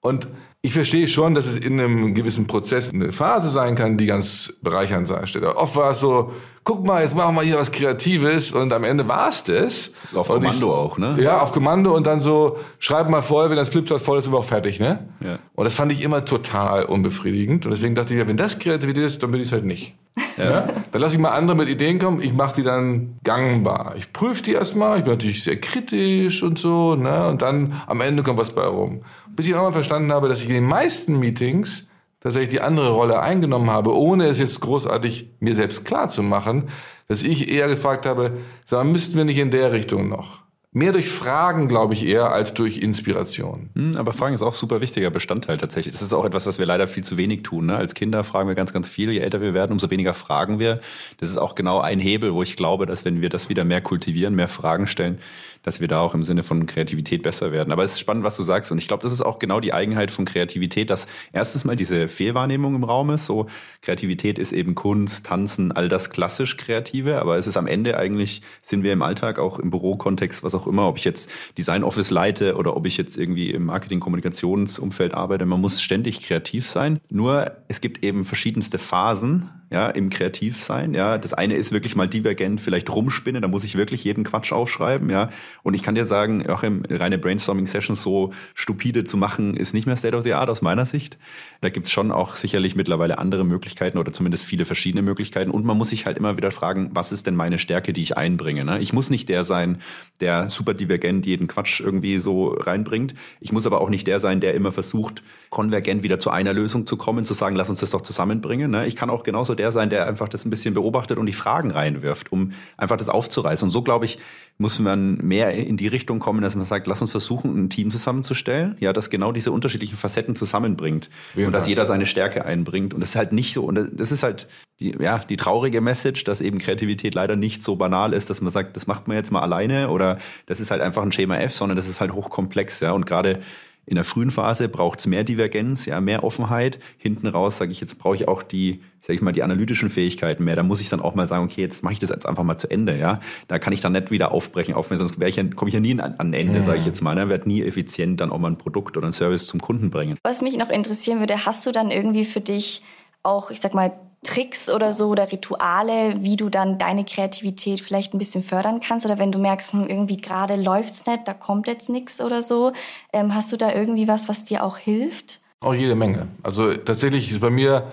Und 0.00 0.28
ich 0.62 0.74
verstehe 0.74 1.08
schon, 1.08 1.34
dass 1.34 1.46
es 1.46 1.56
in 1.56 1.80
einem 1.80 2.14
gewissen 2.14 2.46
Prozess 2.46 2.92
eine 2.92 3.12
Phase 3.12 3.48
sein 3.48 3.76
kann, 3.76 3.96
die 3.96 4.06
ganz 4.06 4.52
bereichernd 4.62 5.08
sein 5.08 5.26
steht. 5.26 5.42
Oft 5.42 5.74
war 5.74 5.92
es 5.92 6.00
so, 6.00 6.32
guck 6.64 6.86
mal, 6.86 7.02
jetzt 7.02 7.14
machen 7.14 7.34
wir 7.34 7.42
hier 7.42 7.56
was 7.56 7.72
Kreatives 7.72 8.52
und 8.52 8.70
am 8.74 8.84
Ende 8.84 9.08
war 9.08 9.30
es 9.30 9.42
das. 9.42 9.92
Ist 10.04 10.16
auf 10.16 10.28
und 10.28 10.40
Kommando 10.40 10.66
ich, 10.66 10.72
auch, 10.72 10.98
ne? 10.98 11.16
Ja, 11.18 11.38
auf 11.38 11.52
Kommando 11.52 11.96
und 11.96 12.06
dann 12.06 12.20
so, 12.20 12.58
schreib 12.78 13.08
mal 13.08 13.22
voll, 13.22 13.48
wenn 13.48 13.56
das 13.56 13.70
Flipchart 13.70 14.02
voll 14.02 14.18
ist, 14.18 14.24
sind 14.24 14.34
wir 14.34 14.38
auch 14.38 14.44
fertig, 14.44 14.80
ne? 14.80 15.08
Ja. 15.20 15.38
Und 15.54 15.64
das 15.64 15.72
fand 15.72 15.92
ich 15.92 16.02
immer 16.02 16.26
total 16.26 16.84
unbefriedigend 16.84 17.64
und 17.64 17.72
deswegen 17.72 17.94
dachte 17.94 18.12
ich, 18.12 18.20
ja, 18.20 18.28
wenn 18.28 18.36
das 18.36 18.58
Kreativität 18.58 19.04
ist, 19.04 19.22
dann 19.22 19.30
bin 19.30 19.40
ich 19.40 19.46
es 19.46 19.52
halt 19.52 19.64
nicht. 19.64 19.94
Ja. 20.36 20.66
Dann 20.92 21.00
lasse 21.00 21.14
ich 21.14 21.20
mal 21.20 21.30
andere 21.30 21.56
mit 21.56 21.68
Ideen 21.68 21.98
kommen, 21.98 22.20
ich 22.20 22.32
mache 22.32 22.56
die 22.56 22.62
dann 22.62 23.18
gangbar. 23.24 23.94
Ich 23.96 24.12
prüfe 24.12 24.42
die 24.42 24.52
erstmal, 24.52 24.98
ich 24.98 25.04
bin 25.04 25.12
natürlich 25.12 25.44
sehr 25.44 25.60
kritisch 25.60 26.42
und 26.42 26.58
so, 26.58 26.96
ne? 26.96 27.28
Und 27.28 27.42
dann 27.42 27.74
am 27.86 28.00
Ende 28.00 28.22
kommt 28.22 28.38
was 28.38 28.50
bei 28.50 28.62
rum. 28.62 29.02
Bis 29.28 29.46
ich 29.46 29.54
auch 29.54 29.62
mal 29.62 29.72
verstanden 29.72 30.12
habe, 30.12 30.28
dass 30.28 30.40
ich 30.40 30.48
in 30.48 30.54
den 30.54 30.66
meisten 30.66 31.18
Meetings 31.18 31.88
tatsächlich 32.20 32.50
die 32.50 32.60
andere 32.60 32.90
Rolle 32.90 33.20
eingenommen 33.20 33.70
habe, 33.70 33.96
ohne 33.96 34.26
es 34.26 34.38
jetzt 34.38 34.60
großartig 34.60 35.30
mir 35.40 35.54
selbst 35.54 35.84
klar 35.84 36.08
zu 36.08 36.22
machen, 36.22 36.68
dass 37.08 37.22
ich 37.22 37.50
eher 37.50 37.68
gefragt 37.68 38.06
habe, 38.06 38.38
sag, 38.64 38.84
müssten 38.86 39.16
wir 39.16 39.24
nicht 39.24 39.38
in 39.38 39.50
der 39.50 39.72
Richtung 39.72 40.08
noch? 40.08 40.42
Mehr 40.72 40.92
durch 40.92 41.08
Fragen, 41.08 41.66
glaube 41.66 41.94
ich, 41.94 42.06
eher 42.06 42.30
als 42.30 42.54
durch 42.54 42.78
Inspiration. 42.78 43.70
Hm, 43.74 43.96
aber 43.96 44.12
Fragen 44.12 44.36
ist 44.36 44.42
auch 44.42 44.54
super 44.54 44.80
wichtiger 44.80 45.10
Bestandteil 45.10 45.58
tatsächlich. 45.58 45.92
Das 45.92 46.02
ist 46.02 46.12
auch 46.12 46.24
etwas, 46.24 46.46
was 46.46 46.60
wir 46.60 46.66
leider 46.66 46.86
viel 46.86 47.02
zu 47.02 47.16
wenig 47.16 47.42
tun. 47.42 47.66
Ne? 47.66 47.76
Als 47.76 47.94
Kinder 47.94 48.22
fragen 48.22 48.46
wir 48.46 48.54
ganz, 48.54 48.72
ganz 48.72 48.88
viel. 48.88 49.10
Je 49.10 49.18
älter 49.18 49.40
wir 49.40 49.52
werden, 49.52 49.72
umso 49.72 49.90
weniger 49.90 50.14
fragen 50.14 50.60
wir. 50.60 50.80
Das 51.18 51.28
ist 51.28 51.38
auch 51.38 51.56
genau 51.56 51.80
ein 51.80 51.98
Hebel, 51.98 52.34
wo 52.34 52.44
ich 52.44 52.56
glaube, 52.56 52.86
dass 52.86 53.04
wenn 53.04 53.20
wir 53.20 53.30
das 53.30 53.48
wieder 53.48 53.64
mehr 53.64 53.80
kultivieren, 53.80 54.36
mehr 54.36 54.46
Fragen 54.46 54.86
stellen, 54.86 55.18
dass 55.62 55.80
wir 55.80 55.88
da 55.88 56.00
auch 56.00 56.14
im 56.14 56.24
Sinne 56.24 56.42
von 56.42 56.66
Kreativität 56.66 57.22
besser 57.22 57.52
werden. 57.52 57.72
Aber 57.72 57.84
es 57.84 57.92
ist 57.92 58.00
spannend, 58.00 58.24
was 58.24 58.36
du 58.36 58.42
sagst. 58.42 58.72
Und 58.72 58.78
ich 58.78 58.88
glaube, 58.88 59.02
das 59.02 59.12
ist 59.12 59.22
auch 59.22 59.38
genau 59.38 59.60
die 59.60 59.72
Eigenheit 59.72 60.10
von 60.10 60.24
Kreativität, 60.24 60.90
dass 60.90 61.06
erstens 61.32 61.64
mal 61.64 61.76
diese 61.76 62.08
Fehlwahrnehmung 62.08 62.74
im 62.74 62.84
Raum 62.84 63.10
ist. 63.10 63.26
So 63.26 63.46
Kreativität 63.82 64.38
ist 64.38 64.52
eben 64.52 64.74
Kunst, 64.74 65.26
Tanzen, 65.26 65.72
all 65.72 65.88
das 65.88 66.10
klassisch 66.10 66.56
Kreative. 66.56 67.20
Aber 67.20 67.36
es 67.36 67.46
ist 67.46 67.56
am 67.56 67.66
Ende 67.66 67.98
eigentlich, 67.98 68.42
sind 68.62 68.82
wir 68.82 68.92
im 68.92 69.02
Alltag 69.02 69.38
auch 69.38 69.58
im 69.58 69.70
Bürokontext, 69.70 70.42
was 70.42 70.54
auch 70.54 70.66
immer, 70.66 70.88
ob 70.88 70.96
ich 70.96 71.04
jetzt 71.04 71.30
Design 71.58 71.84
Office 71.84 72.10
leite 72.10 72.56
oder 72.56 72.76
ob 72.76 72.86
ich 72.86 72.96
jetzt 72.96 73.16
irgendwie 73.16 73.50
im 73.50 73.66
Marketing-Kommunikationsumfeld 73.66 75.14
arbeite. 75.14 75.46
Man 75.46 75.60
muss 75.60 75.82
ständig 75.82 76.22
kreativ 76.22 76.68
sein. 76.68 77.00
Nur 77.10 77.52
es 77.68 77.80
gibt 77.80 78.02
eben 78.04 78.24
verschiedenste 78.24 78.78
Phasen 78.78 79.50
ja, 79.70 79.88
im 79.88 80.10
Kreativsein, 80.10 80.94
ja. 80.94 81.16
Das 81.16 81.32
eine 81.32 81.54
ist 81.54 81.72
wirklich 81.72 81.94
mal 81.94 82.08
divergent, 82.08 82.60
vielleicht 82.60 82.90
rumspinnen, 82.90 83.40
da 83.40 83.48
muss 83.48 83.64
ich 83.64 83.76
wirklich 83.76 84.02
jeden 84.02 84.24
Quatsch 84.24 84.52
aufschreiben, 84.52 85.10
ja. 85.10 85.30
Und 85.62 85.74
ich 85.74 85.82
kann 85.82 85.94
dir 85.94 86.04
sagen, 86.04 86.48
auch 86.48 86.64
im 86.64 86.82
reine 86.90 87.18
Brainstorming-Sessions 87.18 88.02
so 88.02 88.32
stupide 88.54 89.04
zu 89.04 89.16
machen, 89.16 89.56
ist 89.56 89.72
nicht 89.72 89.86
mehr 89.86 89.96
State 89.96 90.16
of 90.16 90.24
the 90.24 90.34
Art 90.34 90.50
aus 90.50 90.60
meiner 90.60 90.86
Sicht. 90.86 91.18
Da 91.60 91.68
gibt's 91.68 91.90
schon 91.90 92.10
auch 92.10 92.36
sicherlich 92.36 92.74
mittlerweile 92.74 93.18
andere 93.18 93.44
Möglichkeiten 93.44 93.98
oder 93.98 94.12
zumindest 94.12 94.44
viele 94.44 94.64
verschiedene 94.64 95.02
Möglichkeiten. 95.02 95.50
Und 95.50 95.66
man 95.66 95.76
muss 95.76 95.90
sich 95.90 96.06
halt 96.06 96.16
immer 96.16 96.38
wieder 96.38 96.50
fragen, 96.50 96.90
was 96.94 97.12
ist 97.12 97.26
denn 97.26 97.36
meine 97.36 97.58
Stärke, 97.58 97.92
die 97.92 98.02
ich 98.02 98.16
einbringe? 98.16 98.64
Ne? 98.64 98.80
Ich 98.80 98.94
muss 98.94 99.10
nicht 99.10 99.28
der 99.28 99.44
sein, 99.44 99.82
der 100.20 100.48
super 100.48 100.72
divergent 100.72 101.26
jeden 101.26 101.48
Quatsch 101.48 101.80
irgendwie 101.80 102.18
so 102.18 102.48
reinbringt. 102.48 103.14
Ich 103.40 103.52
muss 103.52 103.66
aber 103.66 103.82
auch 103.82 103.90
nicht 103.90 104.06
der 104.06 104.20
sein, 104.20 104.40
der 104.40 104.54
immer 104.54 104.72
versucht, 104.72 105.22
konvergent 105.50 106.02
wieder 106.02 106.18
zu 106.18 106.30
einer 106.30 106.54
Lösung 106.54 106.86
zu 106.86 106.96
kommen, 106.96 107.26
zu 107.26 107.34
sagen, 107.34 107.56
lass 107.56 107.68
uns 107.68 107.80
das 107.80 107.90
doch 107.90 108.00
zusammenbringen. 108.00 108.70
Ne? 108.70 108.86
Ich 108.86 108.96
kann 108.96 109.10
auch 109.10 109.22
genauso 109.22 109.54
der 109.54 109.70
sein, 109.70 109.90
der 109.90 110.06
einfach 110.06 110.30
das 110.30 110.46
ein 110.46 110.50
bisschen 110.50 110.72
beobachtet 110.72 111.18
und 111.18 111.26
die 111.26 111.34
Fragen 111.34 111.72
reinwirft, 111.72 112.32
um 112.32 112.52
einfach 112.78 112.96
das 112.96 113.10
aufzureißen. 113.10 113.66
Und 113.66 113.70
so, 113.70 113.82
glaube 113.82 114.06
ich, 114.06 114.18
muss 114.56 114.78
man 114.78 115.16
mehr 115.16 115.52
in 115.52 115.76
die 115.76 115.88
Richtung 115.88 116.20
kommen, 116.20 116.42
dass 116.42 116.54
man 116.54 116.64
sagt, 116.64 116.86
lass 116.86 117.00
uns 117.00 117.10
versuchen, 117.12 117.64
ein 117.64 117.70
Team 117.70 117.90
zusammenzustellen, 117.90 118.76
ja, 118.78 118.92
das 118.92 119.08
genau 119.08 119.32
diese 119.32 119.52
unterschiedlichen 119.52 119.96
Facetten 119.96 120.36
zusammenbringt 120.36 121.08
ja. 121.34 121.49
Und 121.50 121.54
dass 121.54 121.66
jeder 121.66 121.84
seine 121.84 122.06
Stärke 122.06 122.44
einbringt. 122.44 122.94
Und 122.94 123.00
das 123.00 123.10
ist 123.10 123.16
halt 123.16 123.32
nicht 123.32 123.52
so, 123.52 123.64
und 123.64 123.90
das 123.92 124.12
ist 124.12 124.22
halt 124.22 124.46
die, 124.78 124.96
ja, 124.98 125.18
die 125.18 125.36
traurige 125.36 125.80
Message, 125.80 126.24
dass 126.24 126.40
eben 126.40 126.58
Kreativität 126.58 127.14
leider 127.14 127.36
nicht 127.36 127.62
so 127.62 127.76
banal 127.76 128.12
ist, 128.12 128.30
dass 128.30 128.40
man 128.40 128.50
sagt, 128.50 128.76
das 128.76 128.86
macht 128.86 129.08
man 129.08 129.16
jetzt 129.16 129.30
mal 129.30 129.42
alleine 129.42 129.90
oder 129.90 130.18
das 130.46 130.60
ist 130.60 130.70
halt 130.70 130.80
einfach 130.80 131.02
ein 131.02 131.12
Schema 131.12 131.38
F, 131.38 131.54
sondern 131.54 131.76
das 131.76 131.88
ist 131.88 132.00
halt 132.00 132.12
hochkomplex, 132.12 132.80
ja. 132.80 132.92
Und 132.92 133.04
gerade 133.04 133.40
in 133.86 133.96
der 133.96 134.04
frühen 134.04 134.30
Phase 134.30 134.68
braucht 134.68 135.00
es 135.00 135.06
mehr 135.06 135.24
Divergenz, 135.24 135.86
ja, 135.86 136.00
mehr 136.00 136.22
Offenheit. 136.22 136.78
Hinten 136.96 137.26
raus, 137.26 137.58
sage 137.58 137.72
ich 137.72 137.80
jetzt, 137.80 137.98
brauche 137.98 138.14
ich 138.14 138.28
auch 138.28 138.42
die, 138.42 138.82
sage 139.00 139.14
ich 139.14 139.22
mal, 139.22 139.32
die 139.32 139.42
analytischen 139.42 139.90
Fähigkeiten 139.90 140.44
mehr. 140.44 140.54
Da 140.54 140.62
muss 140.62 140.80
ich 140.80 140.88
dann 140.88 141.00
auch 141.00 141.14
mal 141.14 141.26
sagen, 141.26 141.44
okay, 141.44 141.60
jetzt 141.60 141.82
mache 141.82 141.94
ich 141.94 141.98
das 141.98 142.10
jetzt 142.10 142.26
einfach 142.26 142.44
mal 142.44 142.58
zu 142.58 142.70
Ende, 142.70 142.96
ja. 142.96 143.20
Da 143.48 143.58
kann 143.58 143.72
ich 143.72 143.80
dann 143.80 143.92
nicht 143.92 144.10
wieder 144.10 144.32
aufbrechen, 144.32 144.74
aufnehmen, 144.74 145.00
sonst 145.00 145.20
ich 145.20 145.36
ja, 145.36 145.44
komme 145.44 145.70
ich 145.70 145.74
ja 145.74 145.80
nie 145.80 145.98
an, 146.00 146.14
an 146.18 146.32
Ende, 146.32 146.56
ja. 146.56 146.62
sage 146.62 146.78
ich 146.78 146.86
jetzt 146.86 147.00
mal. 147.00 147.14
Ne? 147.14 147.28
Werde 147.28 147.48
nie 147.48 147.62
effizient 147.62 148.20
dann 148.20 148.30
auch 148.30 148.38
mal 148.38 148.50
ein 148.50 148.58
Produkt 148.58 148.96
oder 148.96 149.08
ein 149.08 149.12
Service 149.12 149.46
zum 149.46 149.60
Kunden 149.60 149.90
bringen. 149.90 150.18
Was 150.22 150.42
mich 150.42 150.56
noch 150.56 150.70
interessieren 150.70 151.18
würde, 151.18 151.46
hast 151.46 151.66
du 151.66 151.72
dann 151.72 151.90
irgendwie 151.90 152.24
für 152.24 152.40
dich 152.40 152.82
auch, 153.22 153.50
ich 153.50 153.60
sag 153.60 153.74
mal, 153.74 153.92
Tricks 154.22 154.68
oder 154.68 154.92
so 154.92 155.08
oder 155.08 155.32
Rituale, 155.32 156.14
wie 156.22 156.36
du 156.36 156.50
dann 156.50 156.78
deine 156.78 157.04
Kreativität 157.04 157.80
vielleicht 157.80 158.12
ein 158.12 158.18
bisschen 158.18 158.42
fördern 158.42 158.80
kannst 158.80 159.06
oder 159.06 159.18
wenn 159.18 159.32
du 159.32 159.38
merkst, 159.38 159.72
hm, 159.72 159.86
irgendwie 159.86 160.18
gerade 160.18 160.56
läuft's 160.56 161.06
nicht, 161.06 161.26
da 161.26 161.32
kommt 161.32 161.66
jetzt 161.66 161.88
nichts 161.88 162.20
oder 162.20 162.42
so, 162.42 162.72
ähm, 163.12 163.34
hast 163.34 163.50
du 163.50 163.56
da 163.56 163.72
irgendwie 163.72 164.08
was, 164.08 164.28
was 164.28 164.44
dir 164.44 164.62
auch 164.62 164.76
hilft? 164.76 165.40
Auch 165.60 165.74
jede 165.74 165.94
Menge. 165.94 166.28
Also 166.42 166.74
tatsächlich 166.74 167.30
ist 167.30 167.40
bei 167.40 167.50
mir, 167.50 167.84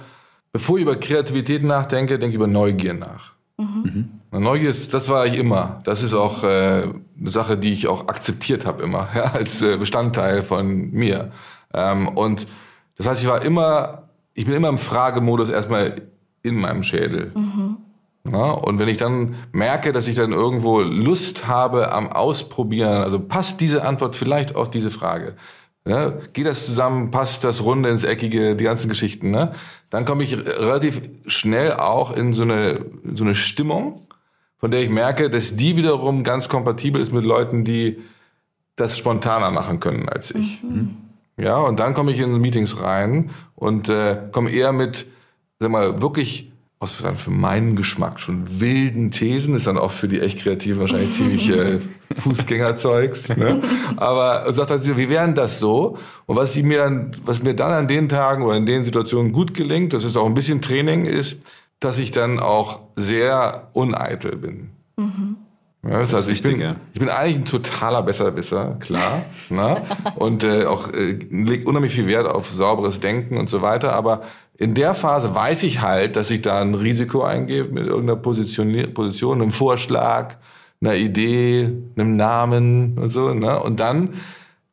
bevor 0.51 0.77
ich 0.77 0.83
über 0.83 0.97
Kreativität 0.97 1.63
nachdenke, 1.63 2.19
denke 2.19 2.31
ich 2.31 2.35
über 2.35 2.47
Neugier 2.47 2.93
nach. 2.93 3.33
Mhm. 3.57 4.19
Mhm. 4.31 4.43
Neugier 4.43 4.69
ist, 4.69 4.93
das 4.93 5.07
war 5.07 5.25
ich 5.25 5.37
immer. 5.37 5.81
Das 5.85 6.03
ist 6.03 6.13
auch 6.13 6.43
äh, 6.43 6.83
eine 6.83 7.29
Sache, 7.29 7.57
die 7.57 7.73
ich 7.73 7.87
auch 7.87 8.07
akzeptiert 8.07 8.65
habe 8.65 8.83
immer 8.83 9.07
ja, 9.15 9.31
als 9.31 9.61
äh, 9.61 9.77
Bestandteil 9.77 10.43
von 10.43 10.91
mir. 10.91 11.31
Ähm, 11.73 12.09
und 12.09 12.47
das 12.97 13.07
heißt, 13.07 13.21
ich 13.23 13.29
war 13.29 13.41
immer, 13.43 14.09
ich 14.33 14.45
bin 14.45 14.53
immer 14.53 14.69
im 14.69 14.77
Fragemodus 14.77 15.49
erstmal 15.49 15.95
in 16.43 16.55
meinem 16.55 16.83
Schädel. 16.83 17.31
Mhm. 17.35 17.77
Ja, 18.31 18.51
und 18.51 18.79
wenn 18.79 18.89
ich 18.89 18.97
dann 18.97 19.35
merke, 19.51 19.93
dass 19.93 20.07
ich 20.07 20.15
dann 20.15 20.33
irgendwo 20.33 20.81
Lust 20.81 21.47
habe 21.47 21.91
am 21.91 22.11
Ausprobieren, 22.11 23.03
also 23.03 23.19
passt 23.19 23.61
diese 23.61 23.85
Antwort 23.85 24.15
vielleicht 24.15 24.55
auf 24.55 24.69
diese 24.69 24.91
Frage, 24.91 25.35
ja, 25.85 26.11
geht 26.33 26.45
das 26.45 26.65
zusammen, 26.65 27.11
passt 27.11 27.45
das 27.45 27.63
Runde 27.63 27.89
ins 27.89 28.03
Eckige, 28.03 28.57
die 28.57 28.65
ganzen 28.65 28.89
Geschichten, 28.89 29.31
ne? 29.31 29.53
dann 29.89 30.03
komme 30.03 30.23
ich 30.23 30.35
relativ 30.37 31.01
schnell 31.25 31.73
auch 31.73 32.15
in 32.15 32.33
so 32.33 32.43
eine, 32.43 32.85
so 33.13 33.23
eine 33.23 33.35
Stimmung, 33.35 34.01
von 34.57 34.71
der 34.71 34.81
ich 34.81 34.89
merke, 34.89 35.29
dass 35.29 35.55
die 35.55 35.77
wiederum 35.77 36.23
ganz 36.23 36.49
kompatibel 36.49 37.01
ist 37.01 37.13
mit 37.13 37.23
Leuten, 37.23 37.63
die 37.63 37.99
das 38.75 38.97
spontaner 38.97 39.51
machen 39.51 39.79
können 39.79 40.09
als 40.09 40.31
ich. 40.31 40.61
Mhm. 40.61 40.97
Ja, 41.37 41.57
und 41.57 41.79
dann 41.79 41.93
komme 41.93 42.11
ich 42.11 42.19
in 42.19 42.41
Meetings 42.41 42.81
rein 42.81 43.29
und 43.55 43.89
äh, 43.89 44.17
komme 44.31 44.49
eher 44.49 44.73
mit 44.73 45.05
sag 45.59 45.71
mal, 45.71 46.01
wirklich 46.01 46.51
aus 46.79 46.99
dann 47.01 47.15
für 47.15 47.31
meinen 47.31 47.75
Geschmack 47.75 48.19
schon 48.19 48.59
wilden 48.59 49.09
Thesen, 49.09 49.55
ist 49.55 49.65
dann 49.65 49.79
auch 49.79 49.91
für 49.91 50.07
die 50.07 50.19
echt 50.19 50.39
Kreativen 50.39 50.79
wahrscheinlich 50.79 51.11
ziemlich 51.11 51.49
äh, 51.49 51.79
Fußgängerzeugs. 52.19 53.35
Ne? 53.35 53.63
Aber 53.95 54.51
sagt 54.53 54.69
halt, 54.69 54.97
wie 54.97 55.09
wären 55.09 55.33
das 55.33 55.59
so? 55.59 55.97
Und 56.27 56.35
was 56.35 56.55
ich 56.55 56.63
mir 56.63 56.77
dann, 56.77 57.11
was 57.25 57.41
mir 57.41 57.55
dann 57.55 57.71
an 57.71 57.87
den 57.87 58.09
Tagen 58.09 58.43
oder 58.43 58.55
in 58.55 58.67
den 58.67 58.83
Situationen 58.83 59.31
gut 59.31 59.55
gelingt, 59.55 59.93
das 59.93 60.03
ist 60.03 60.15
auch 60.17 60.27
ein 60.27 60.35
bisschen 60.35 60.61
Training, 60.61 61.05
ist, 61.05 61.41
dass 61.79 61.97
ich 61.97 62.11
dann 62.11 62.39
auch 62.39 62.81
sehr 62.95 63.69
uneitel 63.73 64.35
bin. 64.35 64.69
Mhm. 64.97 65.37
Ja, 65.83 65.99
das 65.99 66.13
also 66.13 66.31
ich 66.31 66.43
bin, 66.43 66.75
ich 66.93 66.99
bin 66.99 67.09
eigentlich 67.09 67.37
ein 67.37 67.45
totaler 67.45 68.01
Besserwisser, 68.01 68.77
klar. 68.79 69.23
ne? 69.49 69.81
Und 70.15 70.43
äh, 70.43 70.65
auch 70.65 70.91
äh, 70.91 71.17
legt 71.29 71.65
unheimlich 71.65 71.93
viel 71.93 72.07
Wert 72.07 72.27
auf 72.27 72.49
sauberes 72.49 72.99
Denken 72.99 73.37
und 73.37 73.49
so 73.49 73.61
weiter. 73.61 73.93
Aber 73.93 74.23
in 74.57 74.73
der 74.73 74.95
Phase 74.95 75.35
weiß 75.35 75.63
ich 75.63 75.81
halt, 75.81 76.15
dass 76.15 76.31
ich 76.31 76.41
da 76.41 76.59
ein 76.59 76.73
Risiko 76.73 77.23
eingehe 77.23 77.65
mit 77.65 77.85
irgendeiner 77.85 78.19
Position, 78.19 78.93
Position 78.93 79.41
einem 79.41 79.51
Vorschlag, 79.51 80.35
einer 80.81 80.95
Idee, 80.95 81.71
einem 81.95 82.15
Namen 82.15 82.97
und 82.97 83.11
so. 83.11 83.33
Ne? 83.33 83.59
Und 83.59 83.79
dann, 83.79 84.15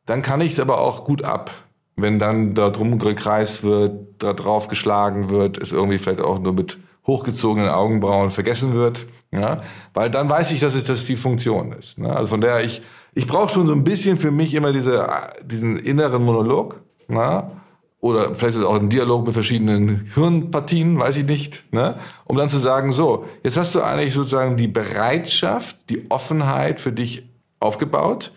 dann 0.05 0.23
kann 0.23 0.41
ich 0.41 0.53
es 0.53 0.59
aber 0.59 0.79
auch 0.79 1.05
gut 1.05 1.23
ab. 1.23 1.51
Wenn 1.95 2.19
dann 2.19 2.55
da 2.55 2.71
drum 2.71 2.99
gekreist 2.99 3.63
wird, 3.63 3.93
da 4.17 4.33
drauf 4.33 4.67
geschlagen 4.67 5.29
wird, 5.29 5.57
es 5.57 5.71
irgendwie 5.71 5.97
vielleicht 5.97 6.19
auch 6.19 6.39
nur 6.39 6.53
mit 6.53 6.77
hochgezogenen 7.07 7.69
Augenbrauen 7.69 8.31
vergessen 8.31 8.73
wird. 8.73 9.05
Ja? 9.31 9.61
Weil 9.93 10.09
dann 10.09 10.29
weiß 10.29 10.51
ich, 10.51 10.59
dass 10.59 10.73
es 10.73 10.83
das 10.85 11.05
die 11.05 11.15
Funktion 11.15 11.71
ist. 11.73 11.99
Ne? 11.99 12.13
Also 12.13 12.27
von 12.27 12.41
daher, 12.41 12.65
ich, 12.65 12.81
ich 13.13 13.27
brauche 13.27 13.49
schon 13.49 13.67
so 13.67 13.73
ein 13.73 13.83
bisschen 13.83 14.17
für 14.17 14.31
mich 14.31 14.55
immer 14.55 14.73
diese, 14.73 15.07
diesen 15.43 15.77
inneren 15.77 16.23
Monolog. 16.25 16.81
Ne? 17.07 17.51
Oder 17.99 18.35
vielleicht 18.35 18.55
ist 18.55 18.61
es 18.61 18.65
auch 18.65 18.75
ein 18.75 18.89
Dialog 18.89 19.25
mit 19.25 19.33
verschiedenen 19.33 20.11
Hirnpartien, 20.13 20.99
weiß 20.99 21.17
ich 21.17 21.25
nicht, 21.25 21.63
ne? 21.73 21.95
um 22.25 22.37
dann 22.37 22.49
zu 22.49 22.59
sagen, 22.59 22.91
so, 22.91 23.25
jetzt 23.43 23.57
hast 23.57 23.73
du 23.73 23.81
eigentlich 23.81 24.13
sozusagen 24.13 24.57
die 24.57 24.67
Bereitschaft, 24.67 25.77
die 25.89 26.09
Offenheit 26.11 26.79
für 26.79 26.91
dich 26.91 27.27
aufgebaut, 27.59 28.31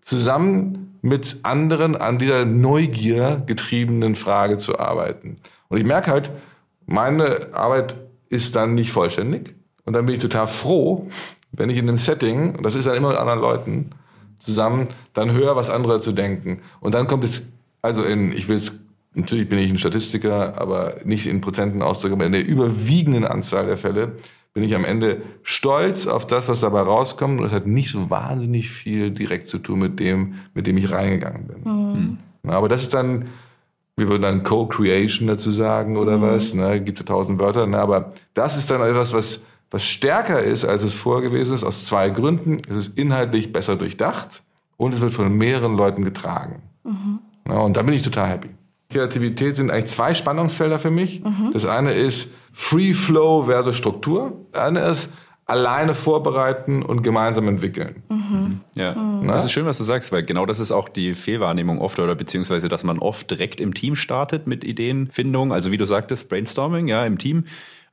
zusammen 0.00 0.98
mit 1.02 1.40
anderen 1.42 1.96
an 1.96 2.18
dieser 2.18 2.44
Neugier 2.44 3.42
getriebenen 3.44 4.14
Frage 4.14 4.56
zu 4.56 4.78
arbeiten. 4.78 5.36
Und 5.68 5.78
ich 5.78 5.84
merke 5.84 6.10
halt, 6.10 6.30
meine 6.86 7.48
Arbeit 7.52 7.96
ist 8.28 8.56
dann 8.56 8.74
nicht 8.74 8.92
vollständig. 8.92 9.54
Und 9.84 9.94
dann 9.94 10.06
bin 10.06 10.14
ich 10.14 10.20
total 10.20 10.46
froh, 10.46 11.08
wenn 11.50 11.70
ich 11.70 11.76
in 11.76 11.88
einem 11.88 11.98
Setting, 11.98 12.62
das 12.62 12.76
ist 12.76 12.86
dann 12.86 12.94
immer 12.94 13.10
mit 13.10 13.18
anderen 13.18 13.40
Leuten, 13.40 13.90
zusammen 14.38 14.88
dann 15.12 15.32
höre, 15.32 15.54
was 15.54 15.70
andere 15.70 16.00
zu 16.00 16.12
denken. 16.12 16.62
Und 16.80 16.94
dann 16.94 17.06
kommt 17.06 17.24
es, 17.24 17.48
also 17.82 18.02
in, 18.02 18.32
ich 18.32 18.48
will 18.48 18.56
es 18.56 18.81
Natürlich 19.14 19.48
bin 19.48 19.58
ich 19.58 19.70
ein 19.70 19.78
Statistiker, 19.78 20.58
aber 20.58 20.96
nicht 21.04 21.26
in 21.26 21.40
Prozenten 21.40 21.82
auszudrücken, 21.82 22.20
aber 22.20 22.26
in 22.26 22.32
der 22.32 22.46
überwiegenden 22.46 23.26
Anzahl 23.26 23.66
der 23.66 23.76
Fälle 23.76 24.16
bin 24.54 24.64
ich 24.64 24.74
am 24.74 24.84
Ende 24.84 25.22
stolz 25.42 26.06
auf 26.06 26.26
das, 26.26 26.48
was 26.48 26.60
dabei 26.60 26.80
rauskommt. 26.80 27.40
Und 27.40 27.46
es 27.46 27.52
hat 27.52 27.66
nicht 27.66 27.90
so 27.90 28.10
wahnsinnig 28.10 28.70
viel 28.70 29.10
direkt 29.10 29.46
zu 29.46 29.58
tun 29.58 29.78
mit 29.78 29.98
dem, 29.98 30.34
mit 30.54 30.66
dem 30.66 30.76
ich 30.76 30.90
reingegangen 30.90 31.46
bin. 31.46 31.62
Mhm. 31.64 32.18
Aber 32.50 32.68
das 32.68 32.82
ist 32.82 32.94
dann, 32.94 33.28
wir 33.96 34.08
würden 34.08 34.22
dann 34.22 34.42
Co-Creation 34.42 35.28
dazu 35.28 35.50
sagen 35.50 35.96
oder 35.96 36.18
mhm. 36.18 36.22
was, 36.22 36.54
ne? 36.54 36.80
gibt 36.82 36.98
ja 36.98 37.04
tausend 37.04 37.38
Wörter, 37.38 37.66
ne? 37.66 37.78
aber 37.78 38.12
das 38.34 38.56
ist 38.56 38.70
dann 38.70 38.82
etwas, 38.82 39.12
was, 39.12 39.42
was 39.70 39.84
stärker 39.84 40.42
ist, 40.42 40.64
als 40.64 40.82
es 40.82 40.94
vorher 40.94 41.30
gewesen 41.30 41.54
ist, 41.54 41.64
aus 41.64 41.86
zwei 41.86 42.10
Gründen. 42.10 42.60
Es 42.68 42.76
ist 42.76 42.98
inhaltlich 42.98 43.52
besser 43.52 43.76
durchdacht 43.76 44.42
und 44.76 44.92
es 44.92 45.00
wird 45.00 45.12
von 45.12 45.34
mehreren 45.34 45.76
Leuten 45.76 46.04
getragen. 46.04 46.62
Mhm. 46.84 47.20
Ja, 47.48 47.58
und 47.58 47.76
da 47.76 47.82
bin 47.82 47.94
ich 47.94 48.02
total 48.02 48.28
happy. 48.28 48.50
Kreativität 48.92 49.56
sind 49.56 49.70
eigentlich 49.70 49.90
zwei 49.90 50.14
Spannungsfelder 50.14 50.78
für 50.78 50.90
mich. 50.90 51.22
Mhm. 51.22 51.50
Das 51.52 51.66
eine 51.66 51.92
ist 51.92 52.30
Free 52.52 52.94
Flow 52.94 53.42
versus 53.42 53.76
Struktur. 53.76 54.46
Das 54.52 54.62
eine 54.62 54.80
ist 54.80 55.12
alleine 55.46 55.94
vorbereiten 55.94 56.82
und 56.82 57.02
gemeinsam 57.02 57.48
entwickeln. 57.48 58.02
Mhm. 58.08 58.60
Ja, 58.74 58.94
mhm. 58.94 59.26
das 59.26 59.44
ist 59.44 59.52
schön, 59.52 59.66
was 59.66 59.78
du 59.78 59.84
sagst, 59.84 60.12
weil 60.12 60.22
genau 60.22 60.46
das 60.46 60.60
ist 60.60 60.72
auch 60.72 60.88
die 60.88 61.14
Fehlwahrnehmung 61.14 61.80
oft 61.80 61.98
oder 61.98 62.14
beziehungsweise, 62.14 62.68
dass 62.68 62.84
man 62.84 62.98
oft 62.98 63.30
direkt 63.30 63.60
im 63.60 63.74
Team 63.74 63.96
startet 63.96 64.46
mit 64.46 64.64
Ideenfindung. 64.64 65.52
Also 65.52 65.72
wie 65.72 65.78
du 65.78 65.84
sagtest, 65.84 66.28
Brainstorming, 66.28 66.88
ja, 66.88 67.04
im 67.04 67.18
Team. 67.18 67.44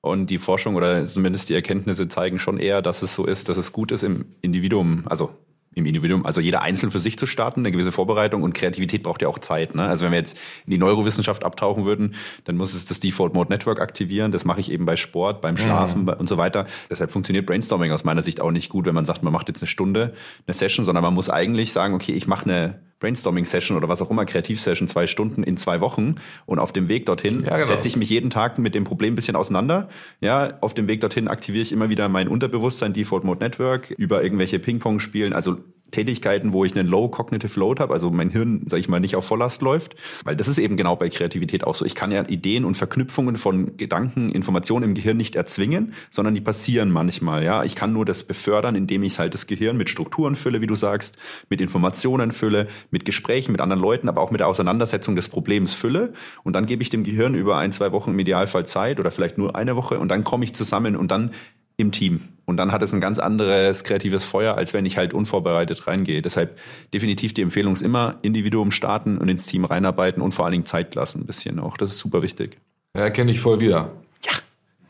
Und 0.02 0.28
die 0.28 0.38
Forschung 0.38 0.76
oder 0.76 1.06
zumindest 1.06 1.50
die 1.50 1.56
Erkenntnisse 1.56 2.08
zeigen 2.08 2.40
schon 2.40 2.58
eher, 2.58 2.82
dass 2.82 3.02
es 3.02 3.16
so 3.16 3.26
ist, 3.26 3.50
dass 3.50 3.58
es 3.58 3.74
gut 3.74 3.92
ist 3.92 4.04
im 4.04 4.26
Individuum, 4.42 5.04
also 5.06 5.32
im 5.80 5.86
Individuum, 5.86 6.26
also 6.26 6.42
jeder 6.42 6.62
einzeln 6.62 6.92
für 6.92 7.00
sich 7.00 7.18
zu 7.18 7.26
starten, 7.26 7.62
eine 7.62 7.72
gewisse 7.72 7.92
Vorbereitung 7.92 8.44
und 8.44 8.54
Kreativität 8.54 9.04
braucht 9.04 9.22
ja 9.22 9.28
auch 9.28 9.40
Zeit. 9.40 9.76
Ne? 9.76 9.84
Also 9.84 10.06
wenn 10.06 10.12
wir 10.12 10.20
jetzt 10.20 10.38
in 10.66 10.72
die 10.72 10.78
Neurowissenschaft 10.78 11.44
abtauchen 11.44 11.86
würden, 11.86 12.16
dann 12.46 12.58
muss 12.58 12.74
es 12.74 12.86
das 12.86 13.00
Default 13.00 13.34
Mode 13.34 13.52
Network 13.52 13.80
aktivieren. 13.80 14.32
Das 14.32 14.46
mache 14.46 14.60
ich 14.60 14.72
eben 14.72 14.86
bei 14.86 14.96
Sport, 14.96 15.42
beim 15.42 15.58
Schlafen 15.58 16.04
mhm. 16.04 16.10
und 16.10 16.30
so 16.30 16.38
weiter. 16.38 16.68
Deshalb 16.90 17.12
funktioniert 17.12 17.46
Brainstorming 17.46 17.92
aus 17.92 18.04
meiner 18.04 18.22
Sicht 18.22 18.42
auch 18.42 18.52
nicht 18.52 18.70
gut, 18.70 18.86
wenn 18.86 18.96
man 18.96 19.06
sagt, 19.06 19.24
man 19.24 19.34
macht 19.34 19.48
jetzt 19.48 19.62
eine 19.62 19.68
Stunde 19.68 20.14
eine 20.46 20.54
Session, 20.54 20.86
sondern 20.86 21.04
man 21.04 21.14
muss 21.14 21.30
eigentlich 21.30 21.72
sagen, 21.72 21.94
okay, 21.94 22.14
ich 22.14 22.28
mache 22.28 22.46
eine 22.46 22.80
Brainstorming-Session 23.00 23.78
oder 23.78 23.90
was 23.90 24.02
auch 24.02 24.12
immer, 24.12 24.26
Kreativ-Session, 24.26 24.88
zwei 24.88 25.08
Stunden 25.08 25.44
in 25.44 25.58
zwei 25.58 25.82
Wochen. 25.82 26.16
Und 26.46 26.60
auf 26.60 26.72
dem 26.72 26.88
Weg 26.88 27.06
dorthin 27.06 27.44
ja, 27.44 27.56
genau. 27.56 27.66
setze 27.66 27.88
ich 27.88 27.96
mich 27.96 28.10
jeden 28.10 28.30
Tag 28.30 28.60
mit 28.60 28.76
dem 28.76 28.84
Problem 28.84 29.14
ein 29.14 29.16
bisschen 29.16 29.36
auseinander. 29.36 29.90
Ja, 30.22 30.58
auf 30.62 30.74
dem 30.74 30.88
Weg 30.88 31.02
dorthin 31.02 31.28
aktiviere 31.28 31.64
ich 31.64 31.72
immer 31.72 31.90
wieder 31.90 32.10
mein 32.10 32.28
Unterbewusstsein, 32.28 32.94
Default 32.94 33.24
Mode 33.24 33.40
Network, 33.40 33.92
über 33.92 34.24
irgendwelche 34.24 34.60
Ping-Pong-Spielen, 34.60 35.34
also 35.34 35.58
Tätigkeiten, 35.92 36.54
wo 36.54 36.66
ich 36.66 36.76
einen 36.76 36.88
Low 36.88 37.10
Cognitive 37.10 37.60
Load 37.60 37.82
habe, 37.82 37.94
also 37.94 38.12
mein 38.12 38.30
Hirn, 38.30 38.64
sag 38.68 38.80
ich 38.80 38.90
mal, 38.90 39.00
nicht 39.00 39.16
auf 39.16 39.26
Volllast 39.26 39.62
läuft, 39.62 39.96
weil 40.24 40.36
das 40.36 40.48
ist 40.48 40.58
eben 40.58 40.78
genau 40.78 40.96
bei 40.96 41.10
Kreativität 41.10 41.64
auch 41.64 41.76
so. 41.76 41.86
Ich 41.86 41.96
kann 41.96 42.12
ja 42.12 42.28
Ideen 42.28 42.66
und 42.66 42.76
Verknüpfungen 42.76 43.38
von 43.38 43.78
Gedanken, 43.78 44.32
Informationen 44.32 44.84
im 44.86 44.94
Gehirn 44.96 45.18
nicht 45.18 45.36
erzwingen, 45.36 45.94
sondern 46.12 46.36
die 46.36 46.42
passieren 46.42 46.92
manchmal, 46.92 47.44
ja. 47.44 47.64
Ich 47.64 47.76
kann 47.76 47.94
nur 47.94 48.06
das 48.06 48.24
befördern, 48.24 48.76
indem 48.76 49.04
ich 49.04 49.20
halt 49.20 49.34
das 49.34 49.48
Gehirn 49.48 49.78
mit 49.78 49.90
Strukturen 49.90 50.36
fülle, 50.36 50.62
wie 50.62 50.68
du 50.68 50.76
sagst, 50.76 51.18
mit 51.50 51.62
Informationen 51.62 52.32
fülle, 52.32 52.68
mit 52.92 53.06
Gesprächen 53.06 53.52
mit 53.52 53.62
anderen 53.62 53.82
Leuten, 53.82 54.10
aber 54.10 54.22
auch 54.22 54.32
mit 54.32 54.40
der 54.40 54.48
Auseinandersetzung 54.48 55.16
des 55.16 55.30
Problems 55.30 55.74
fülle. 55.74 56.14
Und 56.44 56.54
dann 56.54 56.66
gebe 56.66 56.84
ich 56.84 56.90
dem 56.90 57.04
Gehirn 57.04 57.36
über 57.36 57.58
ein, 57.58 57.72
zwei 57.72 57.92
Wochen 57.92 58.12
im 58.12 58.20
Idealfall 58.20 58.66
Zeit 58.66 59.00
oder 59.00 59.12
vielleicht 59.12 59.38
nur 59.38 59.56
eine 59.56 59.76
Woche 59.76 60.00
und 60.00 60.10
dann 60.10 60.24
komme 60.24 60.46
ich 60.46 60.54
zusammen 60.54 60.96
und 60.96 61.12
dann 61.12 61.32
im 61.80 61.92
Team. 61.92 62.22
Und 62.46 62.58
dann 62.58 62.72
hat 62.72 62.82
es 62.82 62.94
ein 62.94 63.00
ganz 63.00 63.20
anderes 63.20 63.84
kreatives 63.84 64.26
Feuer, 64.26 64.56
als 64.56 64.74
wenn 64.74 64.86
ich 64.86 64.98
halt 64.98 65.14
unvorbereitet 65.14 65.88
reingehe. 65.88 66.22
Deshalb 66.22 66.58
definitiv 66.94 67.34
die 67.34 67.42
Empfehlung 67.42 67.74
ist 67.74 67.82
immer 67.82 68.18
Individuum 68.22 68.72
starten 68.72 69.18
und 69.18 69.30
ins 69.30 69.46
Team 69.46 69.66
reinarbeiten 69.66 70.22
und 70.22 70.34
vor 70.34 70.46
allen 70.46 70.54
Dingen 70.54 70.66
Zeit 70.66 70.94
lassen 70.96 71.22
ein 71.22 71.26
bisschen 71.26 71.60
auch. 71.60 71.78
Das 71.78 71.92
ist 71.92 72.00
super 72.00 72.22
wichtig. 72.22 72.58
Ja, 72.96 73.10
kenne 73.12 73.32
ich 73.32 73.40
voll 73.40 73.60
wieder. 73.60 73.92
Ja. 74.26 74.32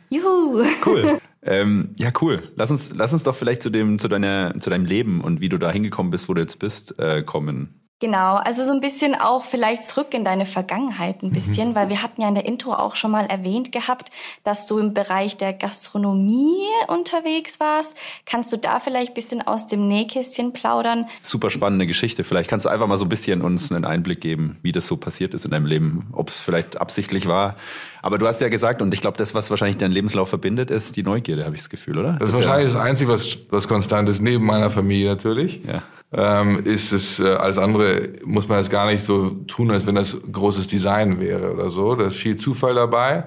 Juhu. 0.09 0.63
Cool. 0.85 1.19
Ähm, 1.41 1.95
ja, 1.97 2.11
cool. 2.19 2.43
Lass 2.57 2.69
uns, 2.69 2.93
lass 2.93 3.13
uns 3.13 3.23
doch 3.23 3.33
vielleicht 3.33 3.63
zu 3.63 3.69
dem, 3.69 3.97
zu 3.97 4.09
deiner, 4.09 4.59
zu 4.59 4.69
deinem 4.69 4.83
Leben 4.83 5.21
und 5.21 5.39
wie 5.39 5.47
du 5.47 5.57
da 5.57 5.71
hingekommen 5.71 6.11
bist, 6.11 6.27
wo 6.27 6.33
du 6.33 6.41
jetzt 6.41 6.59
bist, 6.59 6.99
äh, 6.99 7.23
kommen. 7.23 7.78
Genau, 7.99 8.35
also 8.35 8.63
so 8.63 8.71
ein 8.71 8.79
bisschen 8.79 9.13
auch 9.13 9.43
vielleicht 9.43 9.83
zurück 9.83 10.13
in 10.13 10.23
deine 10.23 10.45
Vergangenheit 10.45 11.21
ein 11.21 11.31
bisschen, 11.31 11.69
mhm. 11.69 11.75
weil 11.75 11.89
wir 11.89 12.01
hatten 12.01 12.21
ja 12.21 12.29
in 12.29 12.35
der 12.35 12.45
Intro 12.45 12.73
auch 12.73 12.95
schon 12.95 13.11
mal 13.11 13.25
erwähnt 13.25 13.73
gehabt, 13.73 14.09
dass 14.45 14.67
du 14.67 14.79
im 14.79 14.93
Bereich 14.93 15.35
der 15.35 15.51
Gastronomie 15.51 16.65
unterwegs 16.87 17.59
warst. 17.59 17.97
Kannst 18.25 18.53
du 18.53 18.57
da 18.57 18.79
vielleicht 18.79 19.11
ein 19.11 19.15
bisschen 19.15 19.41
aus 19.41 19.67
dem 19.67 19.89
Nähkästchen 19.89 20.53
plaudern? 20.53 21.07
Super 21.21 21.49
spannende 21.49 21.87
Geschichte. 21.87 22.23
Vielleicht 22.23 22.49
kannst 22.49 22.65
du 22.65 22.69
einfach 22.69 22.87
mal 22.87 22.97
so 22.97 23.03
ein 23.03 23.09
bisschen 23.09 23.41
uns 23.41 23.69
einen 23.69 23.83
Einblick 23.83 24.21
geben, 24.21 24.57
wie 24.61 24.71
das 24.71 24.87
so 24.87 24.95
passiert 24.95 25.33
ist 25.33 25.43
in 25.43 25.51
deinem 25.51 25.65
Leben, 25.65 26.07
ob 26.13 26.29
es 26.29 26.39
vielleicht 26.39 26.79
absichtlich 26.79 27.27
war, 27.27 27.55
aber 28.01 28.17
du 28.17 28.27
hast 28.27 28.39
ja 28.41 28.49
gesagt, 28.49 28.81
und 28.81 28.93
ich 28.93 29.01
glaube, 29.01 29.17
das, 29.17 29.35
was 29.35 29.49
wahrscheinlich 29.49 29.77
deinen 29.77 29.91
Lebenslauf 29.91 30.29
verbindet, 30.29 30.71
ist 30.71 30.95
die 30.95 31.03
Neugierde, 31.03 31.45
habe 31.45 31.55
ich 31.55 31.61
das 31.61 31.69
Gefühl, 31.69 31.97
oder? 31.97 32.13
Das, 32.13 32.19
das 32.19 32.29
ist 32.29 32.35
wahrscheinlich 32.35 32.73
ja 32.73 32.79
das 32.79 32.87
Einzige, 32.87 33.11
was, 33.11 33.37
was 33.49 33.67
konstant 33.67 34.07
ist, 34.09 34.21
neben 34.21 34.45
meiner 34.45 34.69
Familie 34.69 35.09
natürlich. 35.09 35.61
Ja. 35.65 35.83
Ähm, 36.11 36.65
ist 36.65 36.91
es, 36.91 37.19
äh, 37.19 37.27
alles 37.27 37.59
andere 37.59 38.09
muss 38.25 38.47
man 38.47 38.57
jetzt 38.57 38.71
gar 38.71 38.87
nicht 38.87 39.03
so 39.03 39.29
tun, 39.47 39.69
als 39.69 39.85
wenn 39.85 39.95
das 39.95 40.17
großes 40.31 40.67
Design 40.67 41.19
wäre 41.19 41.53
oder 41.53 41.69
so. 41.69 41.95
Da 41.95 42.05
ist 42.05 42.17
viel 42.17 42.37
Zufall 42.37 42.73
dabei. 42.73 43.25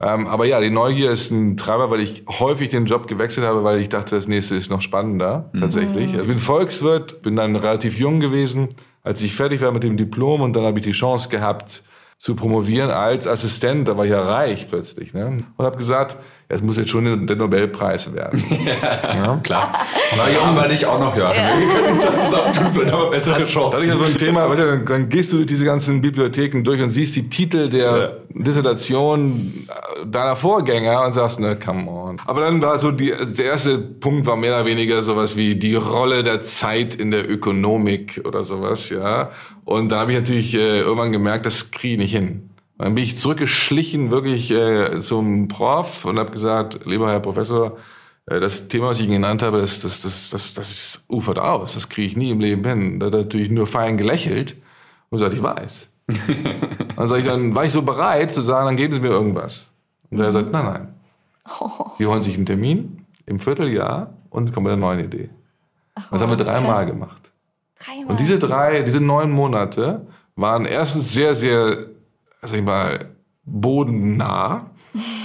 Ähm, 0.00 0.26
aber 0.26 0.44
ja, 0.44 0.60
die 0.60 0.70
Neugier 0.70 1.10
ist 1.10 1.30
ein 1.30 1.56
Treiber, 1.56 1.90
weil 1.90 2.00
ich 2.00 2.24
häufig 2.28 2.68
den 2.68 2.86
Job 2.86 3.08
gewechselt 3.08 3.46
habe, 3.46 3.64
weil 3.64 3.80
ich 3.80 3.88
dachte, 3.88 4.14
das 4.14 4.28
nächste 4.28 4.54
ist 4.54 4.70
noch 4.70 4.82
spannender, 4.82 5.50
mhm. 5.52 5.60
tatsächlich. 5.60 6.10
Also 6.10 6.22
ich 6.22 6.28
bin 6.28 6.38
Volkswirt, 6.38 7.22
bin 7.22 7.34
dann 7.34 7.56
relativ 7.56 7.98
jung 7.98 8.20
gewesen, 8.20 8.68
als 9.02 9.22
ich 9.22 9.34
fertig 9.34 9.60
war 9.60 9.72
mit 9.72 9.82
dem 9.82 9.96
Diplom 9.96 10.42
und 10.42 10.52
dann 10.54 10.64
habe 10.64 10.78
ich 10.78 10.84
die 10.84 10.92
Chance 10.92 11.28
gehabt, 11.30 11.82
zu 12.18 12.34
promovieren 12.34 12.90
als 12.90 13.26
Assistent. 13.26 13.88
Da 13.88 13.96
war 13.96 14.04
ich 14.04 14.10
ja 14.10 14.22
reich 14.22 14.68
plötzlich. 14.68 15.14
Ne? 15.14 15.44
Und 15.56 15.64
habe 15.64 15.76
gesagt, 15.76 16.16
es 16.50 16.62
muss 16.62 16.78
jetzt 16.78 16.88
schon 16.88 17.26
der 17.26 17.36
Nobelpreis 17.36 18.14
werden. 18.14 18.42
ja, 18.66 19.24
ja. 19.24 19.40
klar. 19.42 19.74
Na, 20.16 20.30
Jung 20.30 20.56
war 20.56 20.70
ich 20.70 20.86
auch 20.86 20.98
noch, 20.98 21.14
ja. 21.14 21.34
ja. 21.34 21.58
Wir 21.58 21.68
können 21.68 21.92
uns 21.92 22.02
da 22.02 22.16
zusammentun, 22.16 22.66
vielleicht 22.72 22.92
haben 22.92 23.02
wir 23.02 23.10
bessere 23.10 23.44
Chancen. 23.44 23.72
Das 23.72 23.80
ist 23.82 23.86
ja 23.86 23.96
so 23.98 24.04
ein 24.04 24.16
Thema, 24.16 24.48
weißt 24.48 24.62
du, 24.62 24.78
dann 24.78 25.08
gehst 25.10 25.32
du 25.32 25.36
durch 25.36 25.48
diese 25.48 25.66
ganzen 25.66 26.00
Bibliotheken 26.00 26.62
durch 26.64 26.80
und 26.80 26.88
siehst 26.88 27.16
die 27.16 27.28
Titel 27.28 27.68
der 27.68 27.98
ja. 27.98 28.08
Dissertation 28.30 29.52
deiner 30.06 30.36
Vorgänger 30.36 31.04
und 31.04 31.12
sagst, 31.12 31.38
ne, 31.38 31.58
come 31.58 31.90
on. 31.90 32.18
Aber 32.24 32.40
dann 32.40 32.62
war 32.62 32.78
so 32.78 32.92
die, 32.92 33.12
der 33.36 33.44
erste 33.44 33.76
Punkt 33.76 34.26
war 34.26 34.36
mehr 34.36 34.54
oder 34.54 34.64
weniger 34.64 35.02
sowas 35.02 35.36
wie 35.36 35.54
die 35.54 35.74
Rolle 35.74 36.24
der 36.24 36.40
Zeit 36.40 36.94
in 36.94 37.10
der 37.10 37.30
Ökonomik 37.30 38.22
oder 38.24 38.42
sowas, 38.42 38.88
ja. 38.88 39.30
Und 39.66 39.90
da 39.90 40.00
habe 40.00 40.12
ich 40.12 40.18
natürlich 40.18 40.54
äh, 40.54 40.80
irgendwann 40.80 41.12
gemerkt, 41.12 41.44
das 41.44 41.70
kriege 41.70 41.94
ich 41.94 41.98
nicht 41.98 42.12
hin. 42.12 42.47
Dann 42.78 42.94
bin 42.94 43.04
ich 43.04 43.16
zurückgeschlichen 43.16 44.10
wirklich 44.10 44.50
äh, 44.52 45.00
zum 45.00 45.48
Prof 45.48 46.04
und 46.04 46.18
habe 46.18 46.30
gesagt, 46.30 46.86
lieber 46.86 47.10
Herr 47.10 47.20
Professor, 47.20 47.76
äh, 48.26 48.38
das 48.38 48.68
Thema, 48.68 48.88
was 48.88 49.00
ich 49.00 49.06
Ihnen 49.06 49.14
genannt 49.14 49.42
habe, 49.42 49.60
das, 49.60 49.80
das, 49.80 50.02
das, 50.02 50.30
das, 50.30 50.54
das 50.54 50.70
ist, 50.70 51.04
ufert 51.08 51.38
aus. 51.38 51.74
Das 51.74 51.88
kriege 51.88 52.06
ich 52.06 52.16
nie 52.16 52.30
im 52.30 52.40
Leben 52.40 52.64
hin. 52.64 53.00
Da 53.00 53.06
hat 53.06 53.14
er 53.14 53.22
natürlich 53.22 53.50
nur 53.50 53.66
fein 53.66 53.96
gelächelt 53.96 54.56
und 55.10 55.18
gesagt, 55.18 55.34
ich 55.34 55.42
weiß. 55.42 55.90
dann 56.96 57.08
sag 57.08 57.18
ich, 57.18 57.24
dann 57.24 57.54
war 57.54 57.64
ich 57.64 57.72
so 57.72 57.82
bereit 57.82 58.32
zu 58.32 58.40
sagen, 58.40 58.66
dann 58.66 58.76
geben 58.76 58.94
Sie 58.94 59.00
mir 59.00 59.10
irgendwas. 59.10 59.66
Und 60.10 60.20
er 60.20 60.32
sagt, 60.32 60.52
nein, 60.52 60.64
nein. 60.64 60.94
Sie 61.96 62.06
holen 62.06 62.22
sich 62.22 62.36
einen 62.36 62.46
Termin 62.46 63.06
im 63.26 63.40
Vierteljahr 63.40 64.14
und 64.30 64.52
kommen 64.52 64.64
mit 64.64 64.72
einer 64.72 64.80
neuen 64.80 65.00
Idee. 65.04 65.30
Das 66.10 66.20
haben 66.20 66.30
wir 66.30 66.36
dreimal 66.36 66.86
gemacht. 66.86 67.32
Dreimal. 67.78 68.06
Und 68.10 68.20
diese 68.20 68.38
drei, 68.38 68.82
diese 68.82 69.00
neun 69.00 69.30
Monate 69.30 70.06
waren 70.36 70.64
erstens 70.64 71.12
sehr, 71.12 71.34
sehr, 71.34 71.86
sag 72.42 72.58
ich 72.58 72.64
mal, 72.64 73.06
bodennah. 73.44 74.70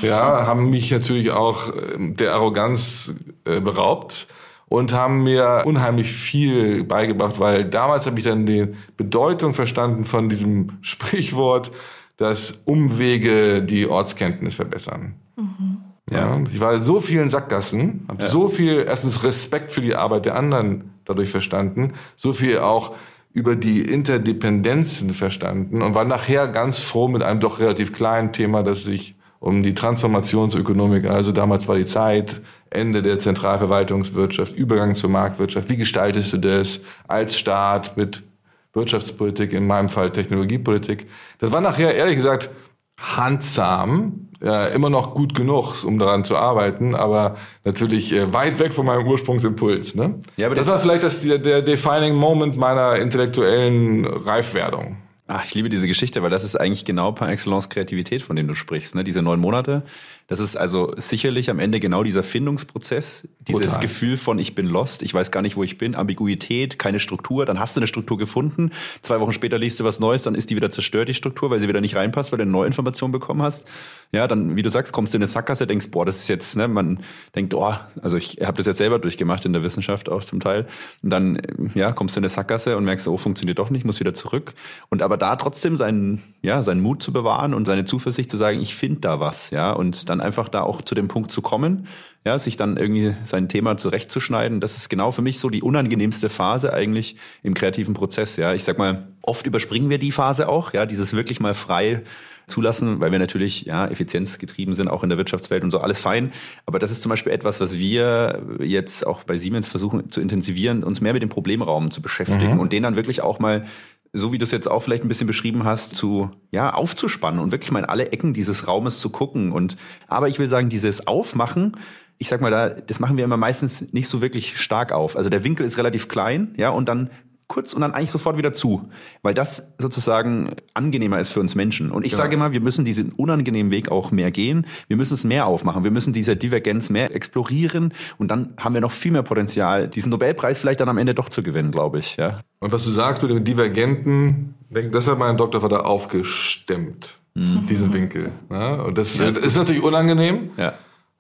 Ja, 0.02 0.46
haben 0.46 0.70
mich 0.70 0.92
natürlich 0.92 1.32
auch 1.32 1.72
ähm, 1.96 2.16
der 2.18 2.34
Arroganz 2.34 3.16
äh, 3.46 3.60
beraubt 3.60 4.28
und 4.68 4.94
haben 4.94 5.24
mir 5.24 5.64
unheimlich 5.66 6.12
viel 6.12 6.84
beigebracht, 6.84 7.40
weil 7.40 7.66
damals 7.66 8.06
habe 8.06 8.20
ich 8.20 8.26
dann 8.26 8.46
die 8.46 8.68
Bedeutung 8.98 9.54
verstanden 9.54 10.06
von 10.06 10.30
diesem 10.30 10.78
Sprichwort, 10.82 11.72
dass 12.18 12.64
Umwege 12.66 13.64
die 13.64 13.88
Ortskenntnis 13.88 14.56
verbessern. 14.56 15.16
Mhm. 15.36 15.78
Ja, 16.12 16.40
ich 16.52 16.60
war 16.60 16.80
so 16.80 17.00
vielen 17.00 17.30
Sackgassen, 17.30 18.06
habe 18.08 18.24
ja. 18.24 18.30
so 18.30 18.50
viel 18.50 18.86
erstens 18.88 19.24
Respekt 19.24 19.72
für 19.72 19.82
die 19.82 19.96
Arbeit 19.96 20.26
der 20.26 20.36
anderen 20.36 20.92
dadurch 21.06 21.30
verstanden, 21.30 21.94
so 22.16 22.34
viel 22.34 22.60
auch 22.60 22.92
über 23.34 23.56
die 23.56 23.82
Interdependenzen 23.82 25.14
verstanden 25.14 25.82
und 25.82 25.96
war 25.96 26.06
nachher 26.06 26.48
ganz 26.48 26.80
froh 26.80 27.08
mit 27.08 27.24
einem 27.24 27.40
doch 27.40 27.60
relativ 27.60 27.92
kleinen 27.92 28.32
Thema, 28.32 28.64
das 28.64 28.84
sich 28.84 29.16
um 29.40 29.62
die 29.62 29.74
Transformationsökonomik, 29.74 31.06
also 31.06 31.34
damals 31.34 31.68
war 31.68 31.76
die 31.76 31.86
Zeit, 31.86 32.42
Ende 32.70 33.02
der 33.02 33.20
Zentralverwaltungswirtschaft, 33.20 34.56
Übergang 34.56 34.96
zur 34.96 35.10
Marktwirtschaft. 35.10 35.70
Wie 35.70 35.76
gestaltest 35.76 36.32
du 36.32 36.38
das 36.38 36.82
als 37.08 37.38
Staat 37.38 37.98
mit 37.98 38.24
Wirtschaftspolitik, 38.72 39.52
in 39.52 39.68
meinem 39.68 39.90
Fall 39.90 40.12
Technologiepolitik? 40.12 41.08
Das 41.40 41.52
war 41.52 41.60
nachher, 41.60 41.94
ehrlich 41.94 42.16
gesagt, 42.16 42.50
handsam, 42.98 44.30
ja, 44.44 44.66
immer 44.68 44.90
noch 44.90 45.14
gut 45.14 45.34
genug, 45.36 45.84
um 45.86 45.98
daran 45.98 46.26
zu 46.26 46.36
arbeiten, 46.36 46.96
aber 46.96 47.38
natürlich 47.64 48.12
äh, 48.12 48.34
weit 48.34 48.60
weg 48.60 48.74
von 48.74 48.86
meinem 48.86 49.08
Ursprungsimpuls. 49.08 49.96
Ne? 49.96 50.16
Ja, 50.36 50.48
aber 50.48 50.56
das, 50.56 50.68
das 50.68 50.76
war 50.76 50.82
vielleicht 50.82 51.04
das, 51.04 51.20
der, 51.20 51.38
der 51.38 51.62
defining 51.62 52.14
Moment 52.16 52.58
meiner 52.58 52.98
intellektuellen 52.98 54.06
Reifwerdung. 54.06 54.98
Ach, 55.28 55.46
ich 55.46 55.56
liebe 55.56 55.70
diese 55.70 55.88
Geschichte, 55.88 56.22
weil 56.22 56.30
das 56.30 56.44
ist 56.44 56.58
eigentlich 56.58 56.84
genau 56.84 57.14
par 57.14 57.30
excellence 57.30 57.70
Kreativität, 57.70 58.22
von 58.22 58.36
dem 58.36 58.48
du 58.48 58.56
sprichst. 58.56 58.94
Ne? 58.96 59.06
Diese 59.06 59.22
neun 59.22 59.40
Monate, 59.40 59.84
das 60.28 60.40
ist 60.40 60.56
also 60.56 60.94
sicherlich 60.98 61.50
am 61.50 61.60
Ende 61.60 61.80
genau 61.80 62.04
dieser 62.04 62.24
Findungsprozess, 62.24 63.28
dieses 63.40 63.66
Total. 63.66 63.82
Gefühl 63.82 64.18
von 64.18 64.40
ich 64.40 64.56
bin 64.56 64.68
lost, 64.68 65.04
ich 65.04 65.14
weiß 65.14 65.32
gar 65.32 65.42
nicht, 65.42 65.58
wo 65.58 65.64
ich 65.64 65.78
bin, 65.78 65.96
Ambiguität, 65.96 66.80
keine 66.80 67.00
Struktur, 67.00 67.46
dann 67.46 67.60
hast 67.60 67.76
du 67.76 67.82
eine 67.82 67.88
Struktur 67.88 68.18
gefunden, 68.18 68.72
zwei 69.02 69.20
Wochen 69.20 69.34
später 69.34 69.58
liest 69.58 69.80
du 69.80 69.84
was 69.84 70.00
Neues, 70.00 70.24
dann 70.24 70.36
ist 70.36 70.50
die 70.50 70.56
wieder 70.56 70.72
zerstört, 70.72 71.10
die 71.10 71.14
Struktur, 71.14 71.50
weil 71.50 71.60
sie 71.60 71.68
wieder 71.68 71.82
nicht 71.82 71.96
reinpasst, 71.96 72.32
weil 72.32 72.38
du 72.38 72.44
eine 72.44 72.52
neue 72.52 72.68
Information 72.68 73.12
bekommen 73.12 73.42
hast. 73.42 73.68
Ja, 74.14 74.28
dann, 74.28 74.56
wie 74.56 74.62
du 74.62 74.70
sagst, 74.70 74.94
kommst 74.94 75.14
du 75.14 75.18
in 75.18 75.24
eine 75.24 75.28
Sackgasse, 75.28 75.66
denkst, 75.66 75.90
boah, 75.90 76.06
das 76.06 76.18
ist 76.18 76.28
jetzt, 76.28 76.56
ne, 76.56 76.68
man 76.68 77.00
denkt, 77.36 77.54
oh, 77.56 77.74
also 78.02 78.16
ich 78.16 78.38
habe 78.44 78.58
das 78.58 78.68
jetzt 78.68 78.78
selber 78.78 79.00
durchgemacht 79.00 79.44
in 79.46 79.54
der 79.54 79.64
Wissenschaft 79.64 80.08
auch 80.08 80.24
zum 80.24 80.40
Teil. 80.40 80.68
Und 81.02 81.10
dann, 81.10 81.42
ja, 81.74 81.92
kommst 81.92 82.16
du 82.16 82.20
in 82.20 82.24
eine 82.24 82.30
Sackgasse 82.30 82.78
und 82.78 82.86
merkst, 82.86 83.08
oh, 83.08 83.18
funktioniert 83.18 83.58
doch 83.58 83.72
nicht, 83.72 83.86
muss 83.86 84.00
wieder 84.00 84.14
zurück. 84.14 84.54
Und 84.90 85.02
aber 85.02 85.18
da 85.18 85.36
trotzdem 85.36 85.78
seinen, 85.78 86.22
ja, 86.44 86.62
seinen 86.62 86.82
Mut 86.82 87.02
zu 87.02 87.12
bewahren 87.12 87.56
und 87.56 87.66
seine 87.66 87.86
Zuversicht 87.86 88.30
zu 88.30 88.38
sagen, 88.38 88.62
ich 88.62 88.76
finde 88.76 89.02
da 89.02 89.20
was, 89.20 89.50
ja, 89.50 89.72
und 89.72 90.10
dann 90.10 90.13
einfach 90.22 90.48
da 90.48 90.62
auch 90.62 90.82
zu 90.82 90.96
dem 90.96 91.08
Punkt 91.08 91.32
zu 91.32 91.42
kommen, 91.42 91.88
ja, 92.26 92.40
sich 92.40 92.58
dann 92.58 92.78
irgendwie 92.78 93.16
sein 93.26 93.50
Thema 93.50 93.78
zurechtzuschneiden, 93.78 94.60
das 94.60 94.78
ist 94.78 94.90
genau 94.90 95.12
für 95.12 95.22
mich 95.22 95.40
so 95.40 95.50
die 95.50 95.62
unangenehmste 95.62 96.30
Phase 96.30 96.74
eigentlich 96.74 97.18
im 97.44 97.54
kreativen 97.54 97.94
Prozess, 97.94 98.38
ja. 98.38 98.54
Ich 98.54 98.64
sag 98.64 98.78
mal, 98.78 99.08
oft 99.22 99.46
überspringen 99.46 99.90
wir 99.90 99.98
die 99.98 100.12
Phase 100.12 100.48
auch, 100.50 100.74
ja, 100.74 100.86
dieses 100.86 101.16
wirklich 101.16 101.40
mal 101.40 101.54
frei 101.54 102.04
zulassen, 102.48 103.00
weil 103.00 103.12
wir 103.12 103.20
natürlich 103.20 103.64
ja 103.64 103.88
effizienzgetrieben 103.88 104.76
sind, 104.76 104.88
auch 104.88 105.04
in 105.04 105.10
der 105.10 105.18
Wirtschaftswelt 105.18 105.64
und 105.64 105.72
so, 105.72 105.80
alles 105.80 106.00
fein. 106.00 106.32
Aber 106.66 106.80
das 106.80 106.92
ist 106.92 107.02
zum 107.02 107.10
Beispiel 107.10 107.32
etwas, 107.32 107.62
was 107.62 107.78
wir 107.78 108.44
jetzt 108.60 109.08
auch 109.08 109.24
bei 109.24 109.38
Siemens 109.38 109.68
versuchen 109.68 110.12
zu 110.12 110.22
intensivieren, 110.22 110.84
uns 110.84 111.02
mehr 111.02 111.14
mit 111.14 111.22
dem 111.22 111.30
Problemraum 111.30 111.92
zu 111.92 112.02
beschäftigen 112.02 112.60
und 112.60 112.74
den 112.74 112.84
dann 112.84 112.96
wirklich 112.96 113.22
auch 113.22 113.40
mal 113.40 113.66
so 114.14 114.32
wie 114.32 114.38
du 114.38 114.44
es 114.44 114.52
jetzt 114.52 114.70
auch 114.70 114.82
vielleicht 114.82 115.04
ein 115.04 115.08
bisschen 115.08 115.28
beschrieben 115.28 115.64
hast, 115.64 115.96
zu 115.96 116.30
ja 116.52 116.72
aufzuspannen 116.72 117.40
und 117.42 117.52
wirklich 117.52 117.72
mal 117.72 117.80
in 117.80 117.86
alle 117.86 118.12
Ecken 118.12 118.34
dieses 118.34 118.68
Raumes 118.68 119.00
zu 119.00 119.10
gucken. 119.10 119.52
Und 119.52 119.76
aber 120.08 120.28
ich 120.30 120.38
will 120.38 120.48
sagen, 120.48 120.70
dieses 120.70 121.08
Aufmachen, 121.08 121.78
ich 122.20 122.30
sag 122.30 122.40
mal 122.40 122.52
da, 122.52 122.70
das 122.70 123.00
machen 123.00 123.18
wir 123.18 123.26
immer 123.26 123.38
meistens 123.38 123.92
nicht 123.92 124.08
so 124.08 124.22
wirklich 124.22 124.62
stark 124.62 124.92
auf. 124.92 125.18
Also 125.18 125.32
der 125.32 125.44
Winkel 125.44 125.66
ist 125.66 125.80
relativ 125.80 126.08
klein, 126.08 126.54
ja, 126.58 126.70
und 126.70 126.88
dann 126.88 127.10
kurz 127.54 127.74
und 127.74 127.82
dann 127.82 127.94
eigentlich 127.94 128.12
sofort 128.12 128.38
wieder 128.38 128.52
zu, 128.54 128.90
weil 129.22 129.34
das 129.34 129.74
sozusagen 129.78 130.56
angenehmer 130.74 131.20
ist 131.20 131.32
für 131.32 131.40
uns 131.40 131.56
Menschen. 131.56 131.92
Und 131.92 132.04
ich 132.06 132.12
Genau. 132.12 132.24
sage 132.24 132.36
immer, 132.36 132.52
wir 132.52 132.60
müssen 132.62 132.84
diesen 132.86 133.12
unangenehmen 133.12 133.72
Weg 133.72 133.92
auch 133.92 134.12
mehr 134.12 134.32
gehen. 134.32 134.66
Wir 134.88 134.98
müssen 134.98 135.14
es 135.14 135.24
mehr 135.24 135.46
aufmachen. 135.46 135.84
Wir 135.84 135.92
müssen 135.92 136.14
diese 136.14 136.36
Divergenz 136.36 136.90
mehr 136.90 137.16
explorieren 137.16 137.94
und 138.18 138.30
dann 138.30 138.54
haben 138.58 138.74
wir 138.74 138.82
noch 138.82 138.92
viel 138.92 139.12
mehr 139.12 139.24
Potenzial, 139.24 139.88
diesen 139.88 140.10
Nobelpreis 140.10 140.60
vielleicht 140.60 140.80
dann 140.80 140.90
am 140.90 140.98
Ende 140.98 141.14
doch 141.14 141.30
zu 141.30 141.44
gewinnen, 141.44 141.72
glaube 141.72 142.00
ich. 142.00 142.18
Ja. 142.18 142.40
Und 142.60 142.72
was 142.72 142.84
du 142.86 142.92
sagst 142.92 143.22
mit 143.24 143.32
dem 143.32 143.44
Divergenten, 143.44 144.56
das 144.92 145.08
hat 145.08 145.20
mein 145.20 145.38
Doktorvater 145.38 145.86
aufgestemmt, 145.86 147.18
diesen 147.36 147.94
Winkel. 147.94 148.32
Ja, 148.50 148.76
und 148.76 148.98
das, 148.98 149.18
das 149.18 149.38
ist 149.38 149.56
natürlich 149.58 149.84
unangenehm, 149.84 150.50
Ja. 150.58 150.74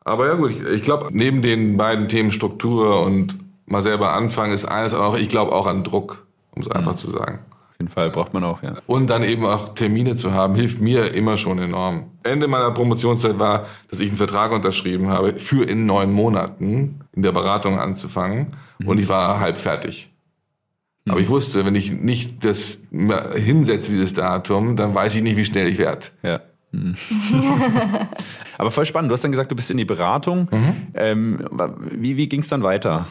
aber 0.03 0.27
ja 0.27 0.33
gut, 0.35 0.51
ich, 0.51 0.61
ich 0.63 0.81
glaube, 0.83 1.09
neben 1.11 1.41
den 1.41 1.77
beiden 1.77 2.07
Themen 2.07 2.31
Struktur 2.31 3.03
und 3.03 3.35
mal 3.65 3.81
selber 3.81 4.13
anfangen, 4.13 4.53
ist 4.53 4.65
eines 4.65 4.93
auch 4.93 5.13
noch, 5.13 5.17
ich 5.17 5.29
glaube 5.29 5.53
auch 5.53 5.67
an 5.67 5.83
Druck, 5.83 6.22
um 6.55 6.61
es 6.61 6.69
einfach 6.69 6.95
zu 6.95 7.09
sagen. 7.09 7.39
Auf 7.49 7.79
jeden 7.79 7.89
Fall 7.89 8.11
braucht 8.11 8.33
man 8.33 8.43
auch, 8.43 8.61
ja. 8.61 8.75
Und 8.85 9.09
dann 9.09 9.23
eben 9.23 9.45
auch 9.45 9.73
Termine 9.73 10.15
zu 10.15 10.31
haben, 10.31 10.55
hilft 10.55 10.79
mir 10.79 11.13
immer 11.13 11.37
schon 11.37 11.59
enorm. 11.59 12.11
Ende 12.23 12.47
meiner 12.47 12.71
Promotionszeit 12.71 13.39
war, 13.39 13.65
dass 13.89 13.99
ich 13.99 14.09
einen 14.09 14.17
Vertrag 14.17 14.51
unterschrieben 14.51 15.09
habe, 15.09 15.39
für 15.39 15.67
in 15.67 15.85
neun 15.85 16.13
Monaten 16.13 17.01
in 17.13 17.23
der 17.23 17.31
Beratung 17.31 17.79
anzufangen. 17.79 18.55
Und 18.85 18.99
ich 18.99 19.09
war 19.09 19.39
halb 19.39 19.57
fertig. 19.57 20.13
Aber 21.07 21.19
ich 21.19 21.29
wusste, 21.29 21.65
wenn 21.65 21.75
ich 21.75 21.91
nicht 21.91 22.45
das 22.45 22.83
hinsetze, 22.91 23.91
dieses 23.91 24.13
Datum, 24.13 24.75
dann 24.75 24.95
weiß 24.95 25.15
ich 25.15 25.23
nicht, 25.23 25.35
wie 25.35 25.45
schnell 25.45 25.67
ich 25.67 25.77
werde. 25.77 26.07
Ja. 26.21 26.39
Mhm. 26.71 26.95
Aber 28.57 28.71
voll 28.71 28.85
spannend. 28.85 29.11
Du 29.11 29.13
hast 29.13 29.23
dann 29.23 29.31
gesagt, 29.31 29.51
du 29.51 29.55
bist 29.55 29.69
in 29.69 29.77
die 29.77 29.85
Beratung. 29.85 30.47
Ähm, 30.93 31.45
wie 31.91 32.17
wie 32.17 32.29
ging 32.29 32.39
es 32.39 32.47
dann 32.47 32.63
weiter? 32.63 33.07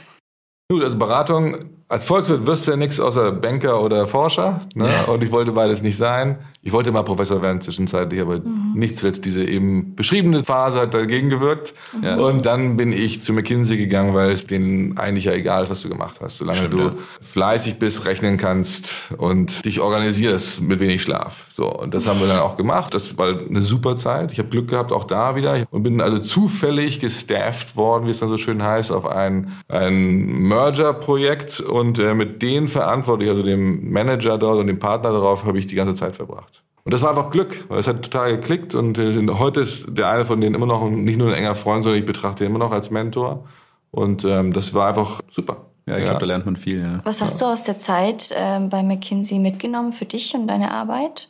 Gut, 0.72 0.84
also 0.84 0.96
Beratung, 0.96 1.56
als 1.86 2.06
Volkswirt 2.06 2.46
wirst 2.46 2.66
du 2.66 2.70
ja 2.70 2.78
nichts 2.78 2.98
außer 2.98 3.30
Banker 3.30 3.82
oder 3.82 4.06
Forscher. 4.06 4.60
Ne? 4.74 4.88
Und 5.06 5.22
ich 5.22 5.30
wollte 5.30 5.52
beides 5.52 5.82
nicht 5.82 5.98
sein. 5.98 6.38
Ich 6.64 6.72
wollte 6.72 6.92
mal 6.92 7.02
Professor 7.02 7.42
werden 7.42 7.60
zwischenzeitlich, 7.60 8.20
aber 8.20 8.40
nichts 8.76 9.00
zuletzt 9.00 9.24
diese 9.24 9.44
eben 9.44 9.96
beschriebene 9.96 10.44
Phase 10.44 10.78
hat 10.78 10.94
dagegen 10.94 11.28
gewirkt. 11.28 11.74
Ja. 12.00 12.16
Und 12.16 12.46
dann 12.46 12.76
bin 12.76 12.92
ich 12.92 13.20
zu 13.20 13.32
McKinsey 13.32 13.76
gegangen, 13.76 14.14
weil 14.14 14.30
es 14.30 14.46
denen 14.46 14.96
eigentlich 14.96 15.24
ja 15.24 15.32
egal 15.32 15.64
ist, 15.64 15.70
was 15.70 15.82
du 15.82 15.88
gemacht 15.88 16.20
hast. 16.22 16.38
Solange 16.38 16.60
Stimmt, 16.60 16.74
du 16.74 16.78
ja. 16.78 16.94
fleißig 17.20 17.80
bist, 17.80 18.06
rechnen 18.06 18.36
kannst 18.36 19.12
und 19.18 19.64
dich 19.64 19.80
organisierst 19.80 20.62
mit 20.62 20.78
wenig 20.78 21.02
Schlaf. 21.02 21.46
So, 21.48 21.68
und 21.68 21.94
das 21.94 22.06
haben 22.06 22.20
wir 22.20 22.28
dann 22.28 22.38
auch 22.38 22.56
gemacht. 22.56 22.94
Das 22.94 23.18
war 23.18 23.40
eine 23.40 23.62
super 23.62 23.96
Zeit. 23.96 24.30
Ich 24.30 24.38
habe 24.38 24.48
Glück 24.48 24.68
gehabt, 24.68 24.92
auch 24.92 25.04
da 25.04 25.34
wieder. 25.34 25.66
Und 25.72 25.82
bin 25.82 26.00
also 26.00 26.20
zufällig 26.20 27.00
gestafft 27.00 27.74
worden, 27.74 28.06
wie 28.06 28.12
es 28.12 28.20
dann 28.20 28.28
so 28.28 28.38
schön 28.38 28.62
heißt, 28.62 28.92
auf 28.92 29.06
ein, 29.06 29.50
ein 29.66 30.26
Merger-Projekt. 30.26 31.58
Und 31.58 31.98
äh, 31.98 32.14
mit 32.14 32.40
den 32.40 32.68
Verantwortlichen, 32.68 33.30
also 33.30 33.42
dem 33.42 33.90
Manager 33.90 34.38
dort 34.38 34.60
und 34.60 34.68
dem 34.68 34.78
Partner 34.78 35.10
darauf, 35.10 35.44
habe 35.44 35.58
ich 35.58 35.66
die 35.66 35.74
ganze 35.74 35.96
Zeit 35.96 36.14
verbracht. 36.14 36.51
Und 36.84 36.92
das 36.92 37.02
war 37.02 37.10
einfach 37.10 37.30
Glück, 37.30 37.64
weil 37.68 37.78
es 37.78 37.86
hat 37.86 38.02
total 38.02 38.36
geklickt. 38.36 38.74
Und 38.74 38.98
äh, 38.98 39.26
heute 39.28 39.60
ist 39.60 39.86
der 39.88 40.08
eine 40.08 40.24
von 40.24 40.40
denen 40.40 40.54
immer 40.54 40.66
noch 40.66 40.88
nicht 40.88 41.18
nur 41.18 41.28
ein 41.28 41.34
enger 41.34 41.54
Freund, 41.54 41.84
sondern 41.84 42.00
ich 42.00 42.06
betrachte 42.06 42.44
ihn 42.44 42.50
immer 42.50 42.58
noch 42.58 42.72
als 42.72 42.90
Mentor. 42.90 43.46
Und 43.90 44.24
ähm, 44.24 44.52
das 44.52 44.74
war 44.74 44.88
einfach 44.88 45.20
super. 45.30 45.66
Ja, 45.86 45.98
ich 45.98 46.04
glaube, 46.04 46.20
da 46.20 46.26
lernt 46.26 46.46
man 46.46 46.56
viel, 46.56 46.80
ja. 46.80 47.00
Was 47.04 47.20
hast 47.20 47.40
du 47.40 47.44
aus 47.44 47.64
der 47.64 47.78
Zeit 47.78 48.30
ähm, 48.34 48.68
bei 48.68 48.82
McKinsey 48.82 49.40
mitgenommen 49.40 49.92
für 49.92 50.04
dich 50.04 50.34
und 50.34 50.46
deine 50.46 50.70
Arbeit? 50.70 51.28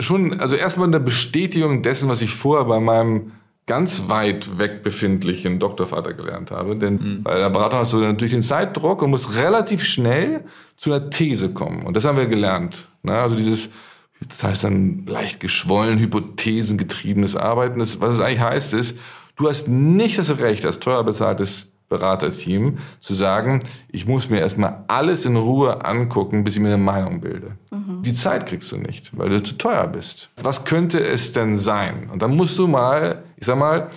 schon, 0.00 0.40
also 0.40 0.56
erstmal 0.56 0.88
eine 0.88 1.00
Bestätigung 1.00 1.82
dessen, 1.82 2.08
was 2.08 2.22
ich 2.22 2.30
vorher 2.30 2.64
bei 2.64 2.80
meinem 2.80 3.32
ganz 3.66 4.08
weit 4.08 4.58
weg 4.58 4.82
befindlichen 4.82 5.58
Doktorvater 5.58 6.12
gelernt 6.12 6.50
habe. 6.50 6.76
Denn 6.76 7.22
bei 7.22 7.38
der 7.38 7.48
Beratung 7.48 7.80
hast 7.80 7.94
du 7.94 7.98
natürlich 7.98 8.34
den 8.34 8.42
Zeitdruck 8.42 9.00
und 9.00 9.10
musst 9.10 9.36
relativ 9.36 9.84
schnell 9.84 10.44
zu 10.76 10.92
einer 10.92 11.08
These 11.08 11.54
kommen. 11.54 11.86
Und 11.86 11.96
das 11.96 12.04
haben 12.04 12.18
wir 12.18 12.26
gelernt. 12.26 12.88
Ne? 13.02 13.12
Also 13.12 13.36
dieses, 13.36 13.70
das 14.20 14.42
heißt 14.42 14.64
dann 14.64 15.06
leicht 15.06 15.40
geschwollen, 15.40 15.98
hypothesengetriebenes 15.98 17.36
Arbeiten. 17.36 17.78
Das, 17.78 18.00
was 18.00 18.14
es 18.14 18.20
eigentlich 18.20 18.40
heißt, 18.40 18.74
ist, 18.74 18.98
du 19.36 19.48
hast 19.48 19.68
nicht 19.68 20.18
das 20.18 20.38
Recht, 20.38 20.64
als 20.64 20.80
teuer 20.80 21.04
bezahltes 21.04 21.72
Beraterteam 21.88 22.78
zu 23.00 23.14
sagen, 23.14 23.62
ich 23.88 24.06
muss 24.06 24.30
mir 24.30 24.40
erstmal 24.40 24.84
alles 24.88 25.26
in 25.26 25.36
Ruhe 25.36 25.84
angucken, 25.84 26.42
bis 26.42 26.56
ich 26.56 26.60
mir 26.60 26.68
eine 26.68 26.78
Meinung 26.78 27.20
bilde. 27.20 27.58
Die 28.04 28.14
Zeit 28.14 28.46
kriegst 28.46 28.72
du 28.72 28.76
nicht, 28.76 29.16
weil 29.16 29.28
du 29.28 29.42
zu 29.42 29.54
teuer 29.54 29.86
bist. 29.86 30.30
Was 30.42 30.64
könnte 30.64 30.98
es 30.98 31.32
denn 31.32 31.58
sein? 31.58 32.10
Und 32.10 32.22
dann 32.22 32.36
musst 32.36 32.58
du 32.58 32.66
mal, 32.66 33.22
ich 33.36 33.46
sag 33.46 33.58
mal, 33.58 33.90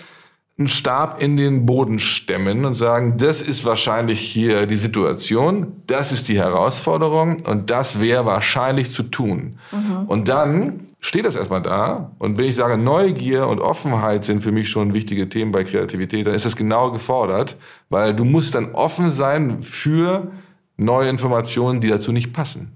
einen 0.57 0.67
Stab 0.67 1.21
in 1.21 1.37
den 1.37 1.67
Boden 1.67 1.99
stemmen 1.99 2.65
und 2.65 2.73
sagen, 2.73 3.17
das 3.17 3.43
ist 3.43 3.63
wahrscheinlich 3.63 4.19
hier 4.19 4.65
die 4.65 4.77
Situation, 4.77 5.73
das 5.85 6.11
ist 6.11 6.27
die 6.29 6.37
Herausforderung 6.37 7.45
und 7.45 7.69
das 7.69 7.99
wäre 7.99 8.25
wahrscheinlich 8.25 8.89
zu 8.89 9.03
tun. 9.03 9.59
Und 10.07 10.29
dann 10.29 10.87
steht 10.99 11.25
das 11.25 11.35
erstmal 11.35 11.61
da 11.61 12.11
und 12.17 12.39
wenn 12.39 12.45
ich 12.45 12.55
sage, 12.55 12.75
Neugier 12.75 13.47
und 13.47 13.59
Offenheit 13.59 14.23
sind 14.23 14.41
für 14.41 14.51
mich 14.51 14.69
schon 14.69 14.95
wichtige 14.95 15.29
Themen 15.29 15.51
bei 15.51 15.63
Kreativität, 15.63 16.25
dann 16.25 16.33
ist 16.33 16.45
das 16.45 16.55
genau 16.55 16.91
gefordert, 16.91 17.55
weil 17.89 18.15
du 18.15 18.25
musst 18.25 18.55
dann 18.55 18.71
offen 18.71 19.11
sein 19.11 19.61
für 19.61 20.31
neue 20.75 21.09
Informationen, 21.09 21.81
die 21.81 21.89
dazu 21.89 22.11
nicht 22.11 22.33
passen. 22.33 22.75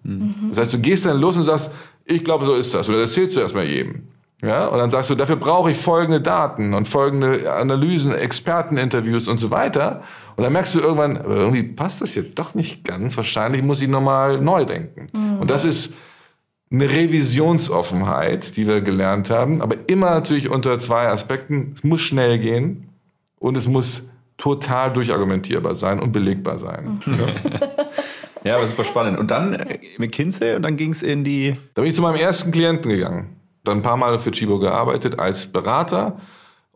Das 0.50 0.60
heißt, 0.60 0.74
du 0.74 0.80
gehst 0.80 1.06
dann 1.08 1.20
los 1.20 1.36
und 1.36 1.44
sagst, 1.44 1.72
ich 2.06 2.24
glaube, 2.24 2.46
so 2.46 2.54
ist 2.56 2.74
das. 2.74 2.88
Oder 2.89 3.02
das 3.02 3.12
erzählst 3.12 3.38
du 3.38 3.41
erstmal 3.41 3.65
jedem. 3.65 4.04
Ja, 4.41 4.67
und 4.67 4.80
dann 4.80 4.89
sagst 4.89 5.10
du, 5.12 5.15
dafür 5.15 5.36
brauche 5.36 5.69
ich 5.69 5.77
folgende 5.77 6.19
Daten 6.19 6.73
und 6.73 6.88
folgende 6.88 7.54
Analysen, 7.54 8.13
Experteninterviews 8.13 9.27
und 9.27 9.39
so 9.39 9.51
weiter. 9.51 10.01
Und 10.36 10.43
dann 10.43 10.54
merkst 10.54 10.73
du 10.73 10.80
irgendwann, 10.80 11.23
irgendwie 11.23 11.62
passt 11.63 12.01
das 12.01 12.15
jetzt 12.15 12.39
doch 12.39 12.56
nicht 12.56 12.84
ganz. 12.84 13.15
Wahrscheinlich 13.17 13.62
muss 13.62 13.82
ich 13.82 13.88
nochmal 13.88 14.41
neu 14.41 14.65
denken. 14.65 15.08
Und 15.39 15.51
das 15.51 15.63
ist 15.63 15.93
eine 16.71 16.89
Revisionsoffenheit, 16.89 18.56
die 18.58 18.65
wir 18.65 18.82
gelernt 18.82 19.30
haben, 19.30 19.62
aber 19.62 19.75
immer 19.88 20.10
natürlich 20.12 20.49
unter 20.49 20.80
zwei 20.80 21.08
Aspekten. 21.10 21.73
Es 21.75 21.84
muss 21.84 22.01
schnell 22.01 22.39
gehen 22.39 22.89
und 23.38 23.56
es 23.58 23.67
muss 23.67 24.10
total 24.38 24.91
durchargumentierbar 24.91 25.75
sein 25.75 25.99
und 25.99 26.12
belegbar 26.13 26.58
sein. 26.58 26.99
Ja. 27.06 27.13
Ja, 28.43 28.56
aber 28.56 28.65
super 28.65 28.86
spannend. 28.86 29.19
Und 29.19 29.30
dann 29.30 29.56
McKinsey 29.99 30.56
und 30.56 30.63
dann 30.63 30.75
ging 30.75 30.91
es 30.91 31.04
in 31.04 31.23
die. 31.23 31.54
Da 31.75 31.82
bin 31.82 31.89
ich 31.91 31.95
zu 31.95 32.01
meinem 32.01 32.15
ersten 32.15 32.51
Klienten 32.51 32.89
gegangen. 32.89 33.40
Dann 33.63 33.80
ein 33.80 33.82
paar 33.82 33.97
Mal 33.97 34.19
für 34.19 34.32
Chibo 34.32 34.60
gearbeitet 34.60 35.19
als 35.19 35.52
Berater. 35.52 36.19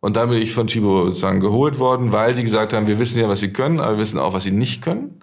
Und 0.01 0.17
dann 0.17 0.29
bin 0.29 0.41
ich 0.41 0.53
von 0.53 0.67
Chibo 0.67 1.05
sozusagen 1.05 1.39
geholt 1.39 1.79
worden, 1.79 2.11
weil 2.11 2.35
die 2.35 2.43
gesagt 2.43 2.73
haben, 2.73 2.87
wir 2.87 2.99
wissen 2.99 3.19
ja, 3.19 3.27
was 3.27 3.39
sie 3.39 3.53
können, 3.53 3.79
aber 3.79 3.93
wir 3.93 3.99
wissen 3.99 4.19
auch, 4.19 4.33
was 4.33 4.43
sie 4.43 4.51
nicht 4.51 4.83
können. 4.83 5.21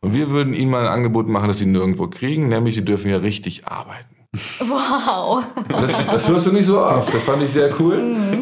Und 0.00 0.14
wir 0.14 0.30
würden 0.30 0.54
ihnen 0.54 0.70
mal 0.70 0.86
ein 0.86 0.92
Angebot 0.92 1.28
machen, 1.28 1.48
das 1.48 1.58
sie 1.58 1.66
nirgendwo 1.66 2.06
kriegen, 2.06 2.48
nämlich 2.48 2.76
sie 2.76 2.84
dürfen 2.84 3.10
ja 3.10 3.18
richtig 3.18 3.66
arbeiten. 3.66 4.16
Wow. 4.60 5.42
Das, 5.68 6.06
das 6.06 6.28
hörst 6.28 6.46
du 6.46 6.52
nicht 6.52 6.66
so 6.66 6.80
oft. 6.80 7.12
Das 7.12 7.22
fand 7.24 7.42
ich 7.42 7.50
sehr 7.50 7.72
cool. 7.80 7.94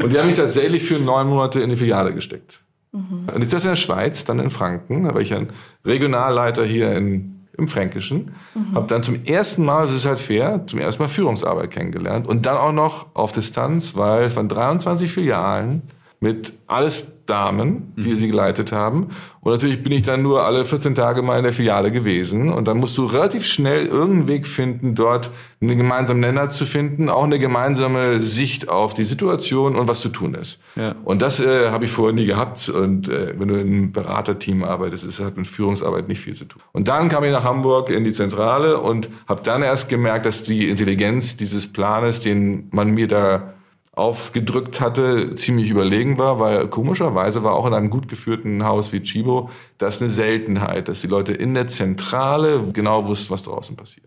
Und 0.02 0.12
die 0.12 0.18
haben 0.18 0.26
mich 0.26 0.36
tatsächlich 0.36 0.82
für 0.82 0.98
neun 0.98 1.28
Monate 1.28 1.60
in 1.60 1.70
die 1.70 1.76
Filiale 1.76 2.12
gesteckt. 2.12 2.60
Und 2.92 3.40
jetzt 3.40 3.52
das 3.52 3.64
in 3.64 3.70
der 3.70 3.76
Schweiz, 3.76 4.24
dann 4.24 4.38
in 4.38 4.50
Franken. 4.50 5.04
Da 5.04 5.14
war 5.14 5.20
ich 5.20 5.34
ein 5.34 5.50
Regionalleiter 5.84 6.64
hier 6.64 6.92
in, 6.96 7.37
im 7.58 7.68
Fränkischen. 7.68 8.34
Mhm. 8.54 8.74
Habe 8.74 8.86
dann 8.86 9.02
zum 9.02 9.24
ersten 9.24 9.64
Mal, 9.64 9.86
das 9.86 9.96
ist 9.96 10.06
halt 10.06 10.18
fair, 10.18 10.64
zum 10.66 10.78
ersten 10.78 11.02
Mal 11.02 11.08
Führungsarbeit 11.08 11.70
kennengelernt. 11.70 12.26
Und 12.26 12.46
dann 12.46 12.56
auch 12.56 12.72
noch 12.72 13.06
auf 13.14 13.32
Distanz, 13.32 13.96
weil 13.96 14.30
von 14.30 14.48
23 14.48 15.10
Filialen 15.10 15.82
mit 16.20 16.52
alles 16.66 17.24
Damen, 17.26 17.92
die 17.96 18.08
mhm. 18.08 18.16
sie 18.16 18.28
geleitet 18.28 18.72
haben. 18.72 19.08
Und 19.40 19.52
natürlich 19.52 19.82
bin 19.82 19.92
ich 19.92 20.02
dann 20.02 20.22
nur 20.22 20.44
alle 20.44 20.64
14 20.64 20.94
Tage 20.94 21.22
mal 21.22 21.36
in 21.36 21.44
der 21.44 21.52
Filiale 21.52 21.92
gewesen. 21.92 22.52
Und 22.52 22.66
dann 22.66 22.78
musst 22.78 22.98
du 22.98 23.04
relativ 23.04 23.46
schnell 23.46 23.86
irgendeinen 23.86 24.28
Weg 24.28 24.46
finden, 24.46 24.94
dort 24.94 25.30
einen 25.60 25.78
gemeinsamen 25.78 26.20
Nenner 26.20 26.48
zu 26.48 26.64
finden, 26.64 27.08
auch 27.08 27.24
eine 27.24 27.38
gemeinsame 27.38 28.20
Sicht 28.20 28.68
auf 28.68 28.94
die 28.94 29.04
Situation 29.04 29.76
und 29.76 29.86
was 29.86 30.00
zu 30.00 30.08
tun 30.08 30.34
ist. 30.34 30.60
Ja. 30.74 30.96
Und 31.04 31.22
das 31.22 31.38
äh, 31.38 31.70
habe 31.70 31.84
ich 31.84 31.92
vorher 31.92 32.14
nie 32.14 32.26
gehabt. 32.26 32.68
Und 32.68 33.08
äh, 33.08 33.34
wenn 33.38 33.48
du 33.48 33.54
in 33.54 33.66
einem 33.66 33.92
Beraterteam 33.92 34.64
arbeitest, 34.64 35.04
ist 35.04 35.20
hat 35.20 35.36
mit 35.36 35.46
Führungsarbeit 35.46 36.08
nicht 36.08 36.20
viel 36.20 36.34
zu 36.34 36.46
tun. 36.46 36.62
Und 36.72 36.88
dann 36.88 37.08
kam 37.08 37.22
ich 37.24 37.30
nach 37.30 37.44
Hamburg 37.44 37.90
in 37.90 38.04
die 38.04 38.12
Zentrale 38.12 38.80
und 38.80 39.08
habe 39.28 39.42
dann 39.42 39.62
erst 39.62 39.88
gemerkt, 39.88 40.26
dass 40.26 40.42
die 40.42 40.68
Intelligenz 40.68 41.36
dieses 41.36 41.72
Planes, 41.72 42.20
den 42.20 42.68
man 42.72 42.90
mir 42.90 43.06
da 43.06 43.54
aufgedrückt 43.98 44.80
hatte, 44.80 45.34
ziemlich 45.34 45.70
überlegen 45.70 46.18
war, 46.18 46.38
weil 46.38 46.68
komischerweise 46.68 47.42
war 47.42 47.54
auch 47.54 47.66
in 47.66 47.74
einem 47.74 47.90
gut 47.90 48.08
geführten 48.08 48.64
Haus 48.64 48.92
wie 48.92 49.02
Chibo 49.02 49.50
das 49.78 50.00
eine 50.00 50.10
Seltenheit, 50.10 50.88
dass 50.88 51.00
die 51.00 51.08
Leute 51.08 51.32
in 51.32 51.54
der 51.54 51.66
Zentrale 51.66 52.62
genau 52.72 53.06
wussten, 53.08 53.34
was 53.34 53.42
draußen 53.42 53.76
passiert. 53.76 54.06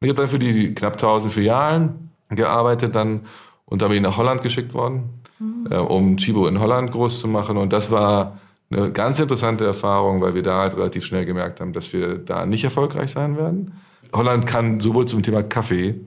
Und 0.00 0.06
ich 0.06 0.10
habe 0.10 0.20
dann 0.20 0.28
für 0.28 0.38
die 0.38 0.74
knapp 0.74 0.94
1000 0.94 1.32
Filialen 1.32 2.10
gearbeitet 2.28 2.94
dann 2.94 3.22
und 3.64 3.82
dann 3.82 3.88
bin 3.88 3.98
ich 3.98 4.02
nach 4.02 4.16
Holland 4.16 4.42
geschickt 4.42 4.74
worden, 4.74 5.22
mhm. 5.38 5.66
äh, 5.70 5.76
um 5.76 6.16
Chibo 6.16 6.46
in 6.46 6.60
Holland 6.60 6.90
groß 6.90 7.20
zu 7.20 7.28
machen 7.28 7.56
und 7.56 7.72
das 7.72 7.90
war 7.90 8.38
eine 8.70 8.92
ganz 8.92 9.18
interessante 9.18 9.64
Erfahrung, 9.64 10.20
weil 10.20 10.34
wir 10.34 10.42
da 10.42 10.60
halt 10.60 10.76
relativ 10.76 11.04
schnell 11.04 11.24
gemerkt 11.24 11.60
haben, 11.60 11.72
dass 11.72 11.92
wir 11.92 12.18
da 12.18 12.46
nicht 12.46 12.62
erfolgreich 12.62 13.10
sein 13.10 13.36
werden. 13.36 13.72
Holland 14.14 14.46
kann 14.46 14.80
sowohl 14.80 15.06
zum 15.06 15.22
Thema 15.22 15.42
Kaffee 15.42 16.00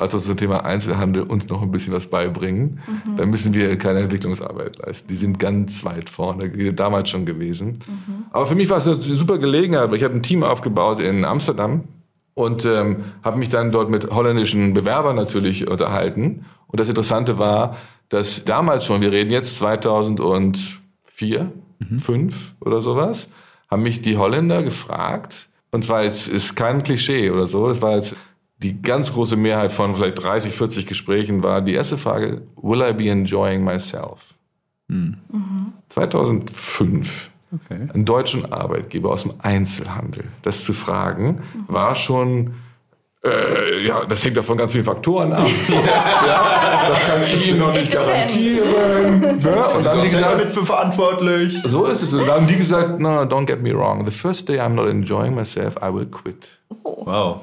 als 0.00 0.14
auch 0.14 0.20
zum 0.20 0.36
Thema 0.36 0.64
Einzelhandel 0.64 1.22
uns 1.22 1.48
noch 1.48 1.62
ein 1.62 1.70
bisschen 1.70 1.92
was 1.92 2.06
beibringen. 2.06 2.80
Mhm. 2.86 3.16
Da 3.16 3.26
müssen 3.26 3.54
wir 3.54 3.76
keine 3.78 4.00
Entwicklungsarbeit 4.00 4.78
leisten. 4.78 5.08
Die 5.08 5.16
sind 5.16 5.38
ganz 5.38 5.84
weit 5.84 6.08
vorne, 6.08 6.48
damals 6.72 7.10
schon 7.10 7.26
gewesen. 7.26 7.80
Mhm. 7.86 8.26
Aber 8.30 8.46
für 8.46 8.54
mich 8.54 8.70
war 8.70 8.78
es 8.78 8.86
eine 8.86 8.96
super 8.96 9.38
Gelegenheit, 9.38 9.90
weil 9.90 9.98
ich 9.98 10.04
habe 10.04 10.14
ein 10.14 10.22
Team 10.22 10.42
aufgebaut 10.42 11.00
in 11.00 11.24
Amsterdam 11.24 11.84
und 12.34 12.64
ähm, 12.64 13.04
habe 13.22 13.38
mich 13.38 13.48
dann 13.48 13.72
dort 13.72 13.90
mit 13.90 14.10
holländischen 14.10 14.72
Bewerbern 14.72 15.16
natürlich 15.16 15.68
unterhalten. 15.68 16.46
Und 16.68 16.78
das 16.78 16.88
Interessante 16.88 17.38
war, 17.38 17.76
dass 18.08 18.44
damals 18.44 18.84
schon, 18.84 19.00
wir 19.00 19.12
reden 19.12 19.30
jetzt 19.30 19.58
2004, 19.58 21.52
mhm. 21.78 21.98
5 21.98 22.54
oder 22.60 22.80
sowas, 22.80 23.28
haben 23.70 23.82
mich 23.82 24.00
die 24.00 24.16
Holländer 24.16 24.62
gefragt, 24.62 25.48
und 25.70 25.84
zwar 25.84 26.04
jetzt 26.04 26.28
ist 26.28 26.56
kein 26.56 26.82
Klischee 26.82 27.30
oder 27.30 27.46
so, 27.46 27.68
das 27.68 27.82
war 27.82 27.96
jetzt 27.96 28.16
die 28.58 28.82
ganz 28.82 29.12
große 29.12 29.36
Mehrheit 29.36 29.72
von 29.72 29.94
vielleicht 29.94 30.22
30, 30.22 30.52
40 30.52 30.86
Gesprächen 30.86 31.42
war 31.42 31.60
die 31.60 31.74
erste 31.74 31.96
Frage, 31.96 32.42
will 32.60 32.82
I 32.82 32.92
be 32.92 33.08
enjoying 33.08 33.62
myself? 33.62 34.34
Mhm. 34.88 35.18
2005, 35.90 37.30
okay. 37.54 37.88
einen 37.92 38.04
deutschen 38.04 38.50
Arbeitgeber 38.52 39.10
aus 39.10 39.22
dem 39.22 39.34
Einzelhandel, 39.38 40.24
das 40.42 40.64
zu 40.64 40.72
fragen, 40.72 41.42
mhm. 41.54 41.64
war 41.68 41.94
schon 41.94 42.54
äh, 43.24 43.84
ja, 43.84 44.04
das 44.08 44.24
hängt 44.24 44.36
davon 44.36 44.56
ganz 44.56 44.72
vielen 44.72 44.84
Faktoren 44.84 45.32
ab. 45.32 45.46
ja, 45.68 46.88
das 46.88 47.06
kann 47.06 47.22
ich 47.22 47.48
Ihnen 47.48 47.58
noch 47.58 47.72
nicht 47.72 47.90
garantieren. 47.90 49.40
Ja, 49.44 49.66
und 49.66 49.84
dann 49.84 49.98
die 49.98 50.04
gesagt, 50.04 50.24
damit 50.24 50.50
für 50.50 50.64
verantwortlich. 50.64 51.60
So 51.64 51.86
ist 51.86 52.02
es. 52.02 52.14
Und 52.14 52.28
dann 52.28 52.36
haben 52.36 52.46
die 52.46 52.56
gesagt, 52.56 53.00
no, 53.00 53.10
no, 53.10 53.22
don't 53.22 53.46
get 53.46 53.60
me 53.60 53.74
wrong. 53.74 54.04
The 54.06 54.12
first 54.12 54.48
day 54.48 54.60
I'm 54.60 54.74
not 54.74 54.88
enjoying 54.88 55.34
myself, 55.34 55.76
I 55.82 55.92
will 55.92 56.06
quit. 56.06 56.46
Wow. 56.84 57.40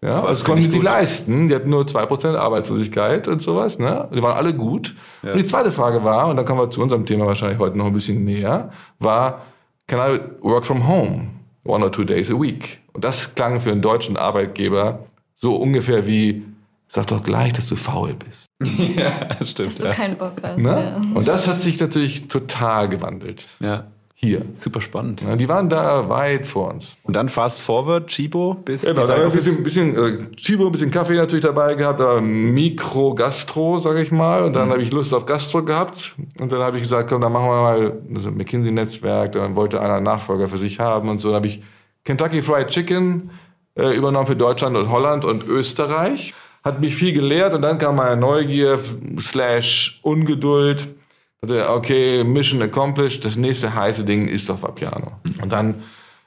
Ja, 0.00 0.20
das, 0.20 0.30
das 0.30 0.44
konnten 0.44 0.62
sie 0.62 0.70
sich 0.70 0.82
leisten. 0.82 1.48
Die 1.48 1.54
hatten 1.54 1.70
nur 1.70 1.82
2% 1.84 2.36
Arbeitslosigkeit 2.36 3.26
und 3.26 3.42
sowas. 3.42 3.78
Ne? 3.78 4.08
Die 4.14 4.22
waren 4.22 4.36
alle 4.36 4.54
gut. 4.54 4.94
Ja. 5.22 5.32
Und 5.32 5.38
die 5.38 5.46
zweite 5.46 5.72
Frage 5.72 6.04
war, 6.04 6.28
und 6.28 6.36
da 6.36 6.44
kommen 6.44 6.60
wir 6.60 6.70
zu 6.70 6.82
unserem 6.82 7.04
Thema 7.04 7.26
wahrscheinlich 7.26 7.58
heute 7.58 7.76
noch 7.76 7.86
ein 7.86 7.92
bisschen 7.92 8.24
näher, 8.24 8.70
war, 9.00 9.42
can 9.88 9.98
I 9.98 10.20
work 10.40 10.64
from 10.64 10.86
home 10.86 11.30
one 11.64 11.84
or 11.84 11.90
two 11.90 12.04
days 12.04 12.30
a 12.30 12.40
week? 12.40 12.80
Und 12.92 13.02
das 13.02 13.34
klang 13.34 13.60
für 13.60 13.72
einen 13.72 13.82
deutschen 13.82 14.16
Arbeitgeber 14.16 15.00
so 15.34 15.56
ungefähr 15.56 16.06
wie, 16.06 16.44
sag 16.86 17.08
doch 17.08 17.22
gleich, 17.22 17.52
dass 17.52 17.68
du 17.68 17.74
faul 17.74 18.14
bist. 18.14 18.46
ja, 18.96 19.44
stimmt. 19.44 19.68
Dass 19.68 19.78
du 19.78 19.86
ja. 19.86 19.92
keinen 19.92 20.16
Bock 20.16 20.34
hast. 20.42 20.58
Ne? 20.58 20.92
Ja. 20.96 21.18
Und 21.18 21.26
das 21.26 21.48
hat 21.48 21.60
sich 21.60 21.80
natürlich 21.80 22.28
total 22.28 22.88
gewandelt. 22.88 23.48
Ja 23.58 23.86
hier. 24.20 24.42
Super 24.58 24.80
spannend. 24.80 25.22
Ja, 25.22 25.36
die 25.36 25.48
waren 25.48 25.68
da 25.68 26.08
weit 26.08 26.44
vor 26.44 26.72
uns. 26.72 26.96
Und 27.04 27.14
dann 27.14 27.28
fast 27.28 27.60
forward, 27.60 28.08
Chibo, 28.08 28.54
bis 28.54 28.82
ja, 28.82 28.92
da 28.92 29.06
ein 29.14 29.30
bisschen, 29.30 29.62
bisschen 29.62 29.94
äh, 29.94 30.34
Chibo, 30.34 30.66
ein 30.66 30.72
bisschen 30.72 30.90
Kaffee 30.90 31.14
natürlich 31.14 31.44
dabei 31.44 31.76
gehabt, 31.76 32.00
aber 32.00 32.20
Mikro-Gastro, 32.20 33.78
sag 33.78 33.96
ich 33.98 34.10
mal. 34.10 34.42
Und 34.42 34.54
dann 34.54 34.66
mhm. 34.66 34.72
habe 34.72 34.82
ich 34.82 34.90
Lust 34.90 35.14
auf 35.14 35.24
Gastro 35.24 35.62
gehabt. 35.62 36.16
Und 36.40 36.50
dann 36.50 36.58
habe 36.58 36.78
ich 36.78 36.82
gesagt, 36.82 37.08
komm, 37.08 37.20
dann 37.20 37.30
machen 37.30 37.46
wir 37.46 37.62
mal 37.62 38.02
so 38.14 38.30
ein 38.30 38.36
McKinsey-Netzwerk. 38.36 39.32
Dann 39.32 39.54
wollte 39.54 39.80
einer 39.80 39.94
einen 39.94 40.04
Nachfolger 40.04 40.48
für 40.48 40.58
sich 40.58 40.80
haben 40.80 41.08
und 41.08 41.20
so. 41.20 41.28
Dann 41.28 41.36
habe 41.36 41.46
ich 41.46 41.62
Kentucky 42.04 42.42
Fried 42.42 42.66
Chicken 42.68 43.30
äh, 43.76 43.96
übernommen 43.96 44.26
für 44.26 44.34
Deutschland 44.34 44.76
und 44.76 44.90
Holland 44.90 45.24
und 45.24 45.46
Österreich. 45.46 46.34
Hat 46.64 46.80
mich 46.80 46.96
viel 46.96 47.12
gelehrt 47.12 47.54
und 47.54 47.62
dann 47.62 47.78
kam 47.78 47.94
meine 47.94 48.16
Neugier 48.16 48.80
slash 49.20 50.00
Ungeduld 50.02 50.80
also, 50.80 50.97
okay, 51.42 52.24
Mission 52.24 52.62
accomplished, 52.62 53.24
das 53.24 53.36
nächste 53.36 53.74
heiße 53.74 54.04
Ding 54.04 54.28
ist 54.28 54.48
doch 54.48 54.62
Vapiano. 54.62 55.12
Und 55.42 55.52
dann 55.52 55.82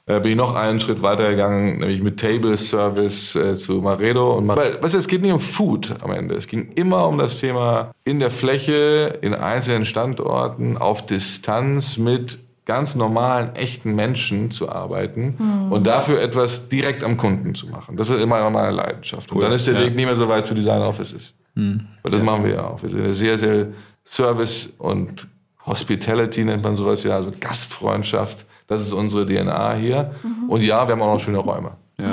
äh, 0.06 0.20
bin 0.20 0.32
ich 0.32 0.36
noch 0.36 0.54
einen 0.54 0.80
Schritt 0.80 1.02
weitergegangen, 1.02 1.78
nämlich 1.78 2.02
mit 2.02 2.18
Table 2.18 2.56
Service 2.56 3.36
äh, 3.36 3.56
zu 3.56 3.74
Maredo. 3.74 4.34
Und 4.34 4.48
Weil, 4.48 4.82
weißt 4.82 4.94
du, 4.94 4.98
es 4.98 5.06
geht 5.06 5.22
nicht 5.22 5.32
um 5.32 5.40
Food 5.40 5.94
am 6.02 6.10
Ende. 6.10 6.34
Es 6.34 6.48
ging 6.48 6.72
immer 6.74 7.06
um 7.06 7.18
das 7.18 7.38
Thema 7.38 7.92
in 8.04 8.18
der 8.18 8.30
Fläche, 8.30 9.18
in 9.22 9.34
einzelnen 9.34 9.84
Standorten, 9.84 10.76
auf 10.76 11.06
Distanz 11.06 11.98
mit 11.98 12.40
ganz 12.64 12.94
normalen, 12.94 13.54
echten 13.56 13.94
Menschen 13.94 14.50
zu 14.50 14.70
arbeiten 14.70 15.36
mhm. 15.38 15.72
und 15.72 15.86
dafür 15.86 16.20
etwas 16.20 16.68
direkt 16.68 17.02
am 17.02 17.16
Kunden 17.16 17.54
zu 17.54 17.68
machen. 17.68 17.96
Das 17.96 18.08
ist 18.08 18.20
immer 18.20 18.48
meine 18.50 18.70
Leidenschaft. 18.70 19.30
Und 19.32 19.40
dann 19.40 19.52
ist 19.52 19.66
der 19.66 19.74
ja. 19.74 19.80
Weg 19.80 19.96
nicht 19.96 20.06
mehr 20.06 20.14
so 20.14 20.28
weit 20.28 20.46
zu 20.46 20.54
Design 20.54 20.80
Offices. 20.82 21.34
Mhm. 21.54 21.86
Weil 22.02 22.10
das 22.10 22.20
ja. 22.20 22.24
machen 22.24 22.44
wir 22.44 22.54
ja 22.54 22.66
auch. 22.66 22.82
Wir 22.82 22.90
sind 22.90 23.00
eine 23.00 23.14
sehr, 23.14 23.36
sehr 23.36 23.68
Service 24.04 24.72
und 24.78 25.26
Hospitality 25.66 26.44
nennt 26.44 26.62
man 26.62 26.76
sowas 26.76 27.04
ja, 27.04 27.16
also 27.16 27.32
Gastfreundschaft. 27.38 28.44
Das 28.66 28.80
ist 28.82 28.92
unsere 28.92 29.26
DNA 29.26 29.74
hier. 29.74 30.14
Mhm. 30.22 30.50
Und 30.50 30.62
ja, 30.62 30.86
wir 30.86 30.92
haben 30.92 31.02
auch 31.02 31.14
noch 31.14 31.20
schöne 31.20 31.38
Räume. 31.38 31.72
Ja. 32.00 32.12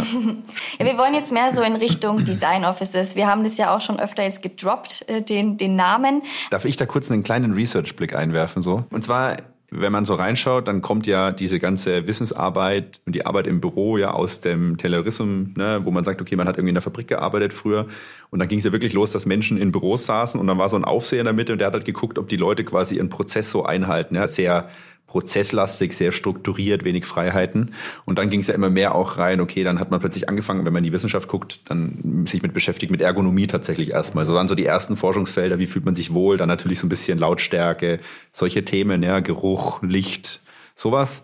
ja. 0.80 0.86
wir 0.86 0.98
wollen 0.98 1.14
jetzt 1.14 1.32
mehr 1.32 1.52
so 1.52 1.62
in 1.64 1.76
Richtung 1.76 2.26
Design 2.26 2.66
Offices. 2.66 3.16
Wir 3.16 3.28
haben 3.28 3.44
das 3.44 3.58
ja 3.58 3.76
auch 3.76 3.82
schon 3.82 4.00
öfter 4.00 4.24
jetzt 4.24 4.42
gedroppt, 4.42 5.06
äh, 5.08 5.22
den, 5.22 5.58
den 5.58 5.76
Namen. 5.76 6.22
Darf 6.52 6.66
ich 6.66 6.78
da 6.78 6.86
kurz 6.86 7.10
einen 7.10 7.24
kleinen 7.24 7.54
Research-Blick 7.54 8.16
einwerfen? 8.16 8.62
So? 8.62 8.84
Und 8.92 9.04
zwar 9.04 9.38
wenn 9.72 9.92
man 9.92 10.06
so 10.06 10.16
reinschaut, 10.16 10.68
dann 10.68 10.82
kommt 10.82 11.06
ja 11.06 11.32
diese 11.32 11.60
ganze 11.60 12.08
Wissensarbeit 12.08 13.02
und 13.06 13.14
die 13.14 13.26
Arbeit 13.26 13.48
im 13.48 13.62
Büro 13.62 13.98
ja 13.98 14.12
aus 14.12 14.42
dem 14.42 14.78
Taylorism, 14.78 15.54
ne, 15.56 15.82
wo 15.84 15.92
man 15.92 16.04
sagt, 16.04 16.22
okay, 16.22 16.36
man 16.36 16.48
hat 16.48 16.58
irgendwie 16.58 16.70
in 16.70 16.76
der 16.76 16.82
Fabrik 16.82 17.08
gearbeitet 17.08 17.54
früher 17.54 17.86
und 18.30 18.40
dann 18.40 18.48
ging 18.48 18.60
es 18.60 18.66
ja 18.66 18.72
wirklich 18.72 18.94
los, 18.94 19.12
dass 19.12 19.26
Menschen 19.26 19.58
in 19.58 19.72
Büros 19.72 20.06
saßen 20.06 20.40
und 20.40 20.48
dann 20.48 20.58
war 20.58 20.70
so 20.70 20.76
ein 20.76 20.86
Aufseher 20.86 21.20
in 21.20 21.26
der 21.26 21.34
Mitte 21.34 21.54
und 21.54 21.60
der 21.60 21.68
hat 21.68 21.74
halt 21.74 21.86
geguckt, 21.86 22.18
ob 22.18 22.30
die 22.30 22.38
Leute 22.38 22.64
quasi 22.64 22.96
ihren 22.96 23.10
Prozess 23.10 23.52
so 23.52 23.64
einhalten. 23.64 24.16
Ja, 24.16 24.28
sehr 24.28 24.70
prozesslastig, 25.10 25.98
sehr 25.98 26.12
strukturiert, 26.12 26.84
wenig 26.84 27.06
Freiheiten. 27.06 27.74
Und 28.06 28.20
dann 28.20 28.30
ging 28.30 28.40
es 28.40 28.48
ja 28.48 28.54
immer 28.54 28.70
mehr 28.70 28.96
auch 28.96 29.18
rein, 29.18 29.42
okay, 29.42 29.64
dann 29.64 29.80
hat 29.80 29.92
man 29.92 30.00
plötzlich 30.00 30.30
angefangen, 30.30 30.66
wenn 30.66 30.74
man 30.74 30.84
in 30.84 30.90
die 30.90 30.94
Wissenschaft 30.94 31.28
guckt, 31.28 31.62
dann 31.70 32.26
sich 32.28 32.42
mit 32.42 32.54
beschäftigt, 32.54 32.92
mit 32.92 33.02
Ergonomie 33.02 33.48
tatsächlich 33.48 33.92
erstmal. 33.92 34.26
So 34.26 34.36
waren 34.36 34.48
so 34.48 34.56
die 34.56 34.66
ersten 34.66 34.96
Forschungsfelder, 34.96 35.60
wie 35.60 35.66
fühlt 35.66 35.86
man 35.86 35.96
sich 35.96 36.14
wohl, 36.14 36.38
dann 36.38 36.48
natürlich 36.48 36.80
so 36.80 36.86
ein 36.86 36.90
bisschen 36.90 37.18
Lautstärke, 37.18 38.00
solche 38.32 38.64
Themen, 38.64 39.04
ja, 39.04 39.20
Geruch, 39.20 39.82
Licht, 39.82 40.42
sowas. 40.76 41.24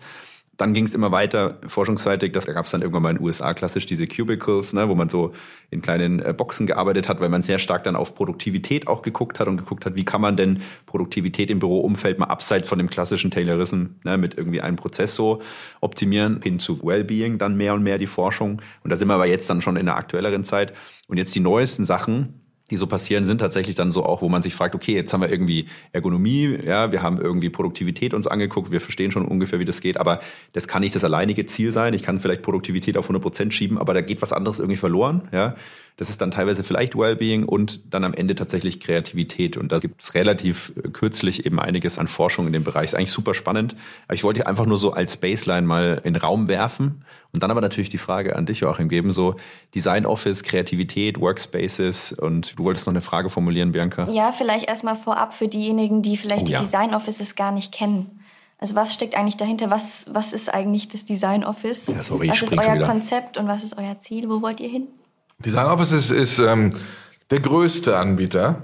Dann 0.56 0.72
ging 0.72 0.86
es 0.86 0.94
immer 0.94 1.12
weiter 1.12 1.58
forschungsseitig. 1.66 2.32
Das 2.32 2.46
gab 2.46 2.64
es 2.64 2.70
dann 2.70 2.80
irgendwann 2.80 3.02
mal 3.02 3.10
in 3.10 3.16
den 3.16 3.24
USA 3.24 3.52
klassisch 3.52 3.86
diese 3.86 4.06
Cubicles, 4.06 4.72
ne, 4.72 4.88
wo 4.88 4.94
man 4.94 5.08
so 5.08 5.32
in 5.70 5.82
kleinen 5.82 6.20
äh, 6.20 6.32
Boxen 6.32 6.66
gearbeitet 6.66 7.08
hat, 7.08 7.20
weil 7.20 7.28
man 7.28 7.42
sehr 7.42 7.58
stark 7.58 7.84
dann 7.84 7.96
auf 7.96 8.14
Produktivität 8.14 8.88
auch 8.88 9.02
geguckt 9.02 9.38
hat 9.38 9.48
und 9.48 9.58
geguckt 9.58 9.84
hat, 9.84 9.96
wie 9.96 10.04
kann 10.04 10.20
man 10.20 10.36
denn 10.36 10.62
Produktivität 10.86 11.50
im 11.50 11.58
Büroumfeld 11.58 12.18
mal 12.18 12.26
abseits 12.26 12.68
von 12.68 12.78
dem 12.78 12.88
klassischen 12.88 13.30
Taylorism 13.30 13.86
ne, 14.04 14.16
mit 14.16 14.36
irgendwie 14.36 14.60
einem 14.60 14.76
Prozess 14.76 15.14
so 15.14 15.42
optimieren, 15.80 16.40
hin 16.42 16.58
zu 16.58 16.82
Wellbeing 16.82 17.38
dann 17.38 17.56
mehr 17.56 17.74
und 17.74 17.82
mehr 17.82 17.98
die 17.98 18.06
Forschung. 18.06 18.62
Und 18.82 18.90
da 18.90 18.96
sind 18.96 19.08
wir 19.08 19.14
aber 19.14 19.26
jetzt 19.26 19.50
dann 19.50 19.60
schon 19.60 19.76
in 19.76 19.86
der 19.86 19.96
aktuelleren 19.96 20.44
Zeit. 20.44 20.72
Und 21.08 21.18
jetzt 21.18 21.34
die 21.34 21.40
neuesten 21.40 21.84
Sachen, 21.84 22.45
die 22.70 22.76
so 22.76 22.86
passieren, 22.86 23.26
sind 23.26 23.38
tatsächlich 23.38 23.76
dann 23.76 23.92
so 23.92 24.04
auch, 24.04 24.22
wo 24.22 24.28
man 24.28 24.42
sich 24.42 24.54
fragt, 24.54 24.74
okay, 24.74 24.94
jetzt 24.94 25.12
haben 25.12 25.20
wir 25.20 25.30
irgendwie 25.30 25.66
Ergonomie, 25.92 26.58
ja, 26.64 26.90
wir 26.90 27.02
haben 27.02 27.20
irgendwie 27.20 27.48
Produktivität 27.48 28.12
uns 28.12 28.26
angeguckt, 28.26 28.72
wir 28.72 28.80
verstehen 28.80 29.12
schon 29.12 29.24
ungefähr, 29.24 29.60
wie 29.60 29.64
das 29.64 29.80
geht, 29.80 29.98
aber 29.98 30.20
das 30.52 30.66
kann 30.66 30.82
nicht 30.82 30.94
das 30.94 31.04
alleinige 31.04 31.46
Ziel 31.46 31.70
sein. 31.70 31.94
Ich 31.94 32.02
kann 32.02 32.18
vielleicht 32.18 32.42
Produktivität 32.42 32.96
auf 32.96 33.04
100 33.04 33.22
Prozent 33.22 33.54
schieben, 33.54 33.78
aber 33.78 33.94
da 33.94 34.00
geht 34.00 34.20
was 34.20 34.32
anderes 34.32 34.58
irgendwie 34.58 34.78
verloren, 34.78 35.28
ja. 35.32 35.54
Das 35.96 36.10
ist 36.10 36.20
dann 36.20 36.30
teilweise 36.30 36.62
vielleicht 36.62 36.96
Wellbeing 36.96 37.44
und 37.44 37.80
dann 37.94 38.04
am 38.04 38.12
Ende 38.12 38.34
tatsächlich 38.34 38.80
Kreativität. 38.80 39.56
Und 39.56 39.72
da 39.72 39.78
gibt 39.78 40.02
es 40.02 40.14
relativ 40.14 40.74
kürzlich 40.92 41.46
eben 41.46 41.58
einiges 41.58 41.98
an 41.98 42.06
Forschung 42.06 42.46
in 42.46 42.52
dem 42.52 42.64
Bereich. 42.64 42.86
Ist 42.86 42.94
eigentlich 42.94 43.12
super 43.12 43.32
spannend. 43.32 43.74
Aber 44.06 44.14
ich 44.14 44.22
wollte 44.22 44.46
einfach 44.46 44.66
nur 44.66 44.76
so 44.78 44.92
als 44.92 45.16
Baseline 45.16 45.66
mal 45.66 46.02
in 46.04 46.12
den 46.12 46.22
Raum 46.22 46.48
werfen 46.48 47.02
und 47.32 47.42
dann 47.42 47.50
aber 47.50 47.62
natürlich 47.62 47.88
die 47.88 47.98
Frage 47.98 48.36
an 48.36 48.44
dich, 48.44 48.60
Joachim, 48.60 48.90
geben, 48.90 49.12
so 49.12 49.36
Design 49.74 50.04
Office, 50.04 50.42
Kreativität, 50.42 51.18
Workspaces 51.18 52.12
und 52.12 52.58
du 52.58 52.64
wolltest 52.64 52.86
noch 52.86 52.92
eine 52.92 53.00
Frage 53.00 53.30
formulieren, 53.30 53.72
Bianca? 53.72 54.08
Ja, 54.10 54.32
vielleicht 54.32 54.68
erstmal 54.68 54.96
vorab 54.96 55.32
für 55.32 55.48
diejenigen, 55.48 56.02
die 56.02 56.18
vielleicht 56.18 56.42
oh, 56.42 56.46
die 56.46 56.52
ja. 56.52 56.60
Design 56.60 56.94
Offices 56.94 57.36
gar 57.36 57.52
nicht 57.52 57.72
kennen. 57.72 58.20
Also 58.58 58.74
was 58.74 58.92
steckt 58.94 59.16
eigentlich 59.16 59.36
dahinter? 59.36 59.70
Was, 59.70 60.06
was 60.10 60.32
ist 60.32 60.52
eigentlich 60.52 60.88
das 60.88 61.04
Design 61.04 61.44
Office? 61.44 61.88
Ja, 61.88 62.02
sorry, 62.02 62.28
was 62.28 62.42
ist 62.42 62.56
euer 62.56 62.78
Konzept 62.86 63.38
und 63.38 63.48
was 63.48 63.64
ist 63.64 63.76
euer 63.76 63.98
Ziel? 63.98 64.28
Wo 64.28 64.40
wollt 64.42 64.60
ihr 64.60 64.68
hin? 64.68 64.88
Design 65.38 65.66
Office 65.66 65.92
ist, 65.92 66.10
ist 66.10 66.38
ähm, 66.38 66.70
der 67.30 67.40
größte 67.40 67.96
Anbieter 67.96 68.62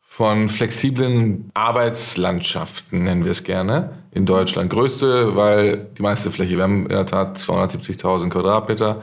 von 0.00 0.48
flexiblen 0.48 1.50
Arbeitslandschaften, 1.54 3.02
nennen 3.02 3.24
wir 3.24 3.32
es 3.32 3.42
gerne, 3.42 3.98
in 4.12 4.26
Deutschland. 4.26 4.70
Größte, 4.70 5.36
weil 5.36 5.88
die 5.98 6.02
meiste 6.02 6.30
Fläche, 6.30 6.56
wir 6.56 6.62
haben 6.62 6.84
in 6.84 6.90
der 6.90 7.06
Tat 7.06 7.36
270.000 7.36 8.30
Quadratmeter 8.30 9.02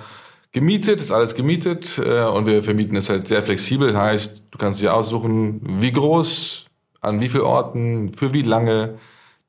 gemietet, 0.52 1.02
ist 1.02 1.12
alles 1.12 1.36
gemietet 1.36 2.00
äh, 2.04 2.24
und 2.24 2.46
wir 2.46 2.64
vermieten 2.64 2.96
es 2.96 3.10
halt 3.10 3.28
sehr 3.28 3.42
flexibel. 3.42 3.96
Heißt, 3.96 4.44
du 4.52 4.58
kannst 4.58 4.82
dir 4.82 4.94
aussuchen, 4.94 5.62
wie 5.82 5.92
groß, 5.92 6.66
an 7.02 7.20
wie 7.20 7.30
vielen 7.30 7.44
Orten, 7.44 8.14
für 8.14 8.34
wie 8.34 8.44
lange 8.44 8.98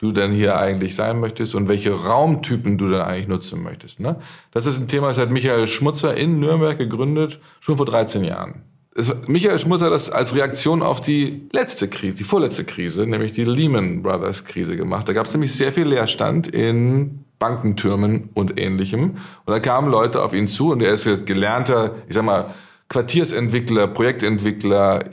du 0.03 0.11
denn 0.11 0.33
hier 0.33 0.59
eigentlich 0.59 0.97
sein 0.97 1.21
möchtest 1.21 1.55
und 1.55 1.69
welche 1.69 1.93
Raumtypen 1.93 2.77
du 2.77 2.89
dann 2.89 3.03
eigentlich 3.03 3.29
nutzen 3.29 3.63
möchtest. 3.63 4.01
Ne? 4.01 4.17
Das 4.51 4.67
ist 4.67 4.81
ein 4.81 4.89
Thema, 4.89 5.09
das 5.09 5.19
hat 5.19 5.31
Michael 5.31 5.69
Schmutzer 5.69 6.17
in 6.17 6.41
Nürnberg 6.41 6.77
gegründet, 6.77 7.39
schon 7.61 7.77
vor 7.77 7.87
13 7.87 8.25
Jahren. 8.25 8.63
Es, 8.97 9.15
Michael 9.29 9.61
Schmutzer 9.61 9.87
hat 9.87 9.93
das 9.93 10.11
als 10.11 10.35
Reaktion 10.35 10.83
auf 10.83 11.01
die 11.01 11.49
letzte 11.53 11.89
Krise, 11.89 12.17
die 12.17 12.25
vorletzte 12.25 12.65
Krise, 12.65 13.07
nämlich 13.07 13.31
die 13.31 13.45
Lehman 13.45 14.03
Brothers 14.03 14.45
Krise 14.45 14.77
gemacht. 14.77 15.09
Da 15.09 15.13
gab 15.13 15.27
es 15.27 15.33
nämlich 15.35 15.55
sehr 15.55 15.73
viel 15.73 15.87
Leerstand 15.87 16.49
in 16.49 17.25
Bankentürmen 17.39 18.31
und 18.35 18.59
ähnlichem. 18.61 19.19
Und 19.45 19.53
da 19.53 19.61
kamen 19.61 19.89
Leute 19.89 20.21
auf 20.21 20.35
ihn 20.35 20.49
zu 20.49 20.73
und 20.73 20.83
er 20.83 20.93
ist 20.93 21.27
gelernter, 21.27 21.95
ich 22.09 22.17
sag 22.17 22.25
mal, 22.25 22.53
Quartiersentwickler, 22.89 23.87
Projektentwickler, 23.87 25.05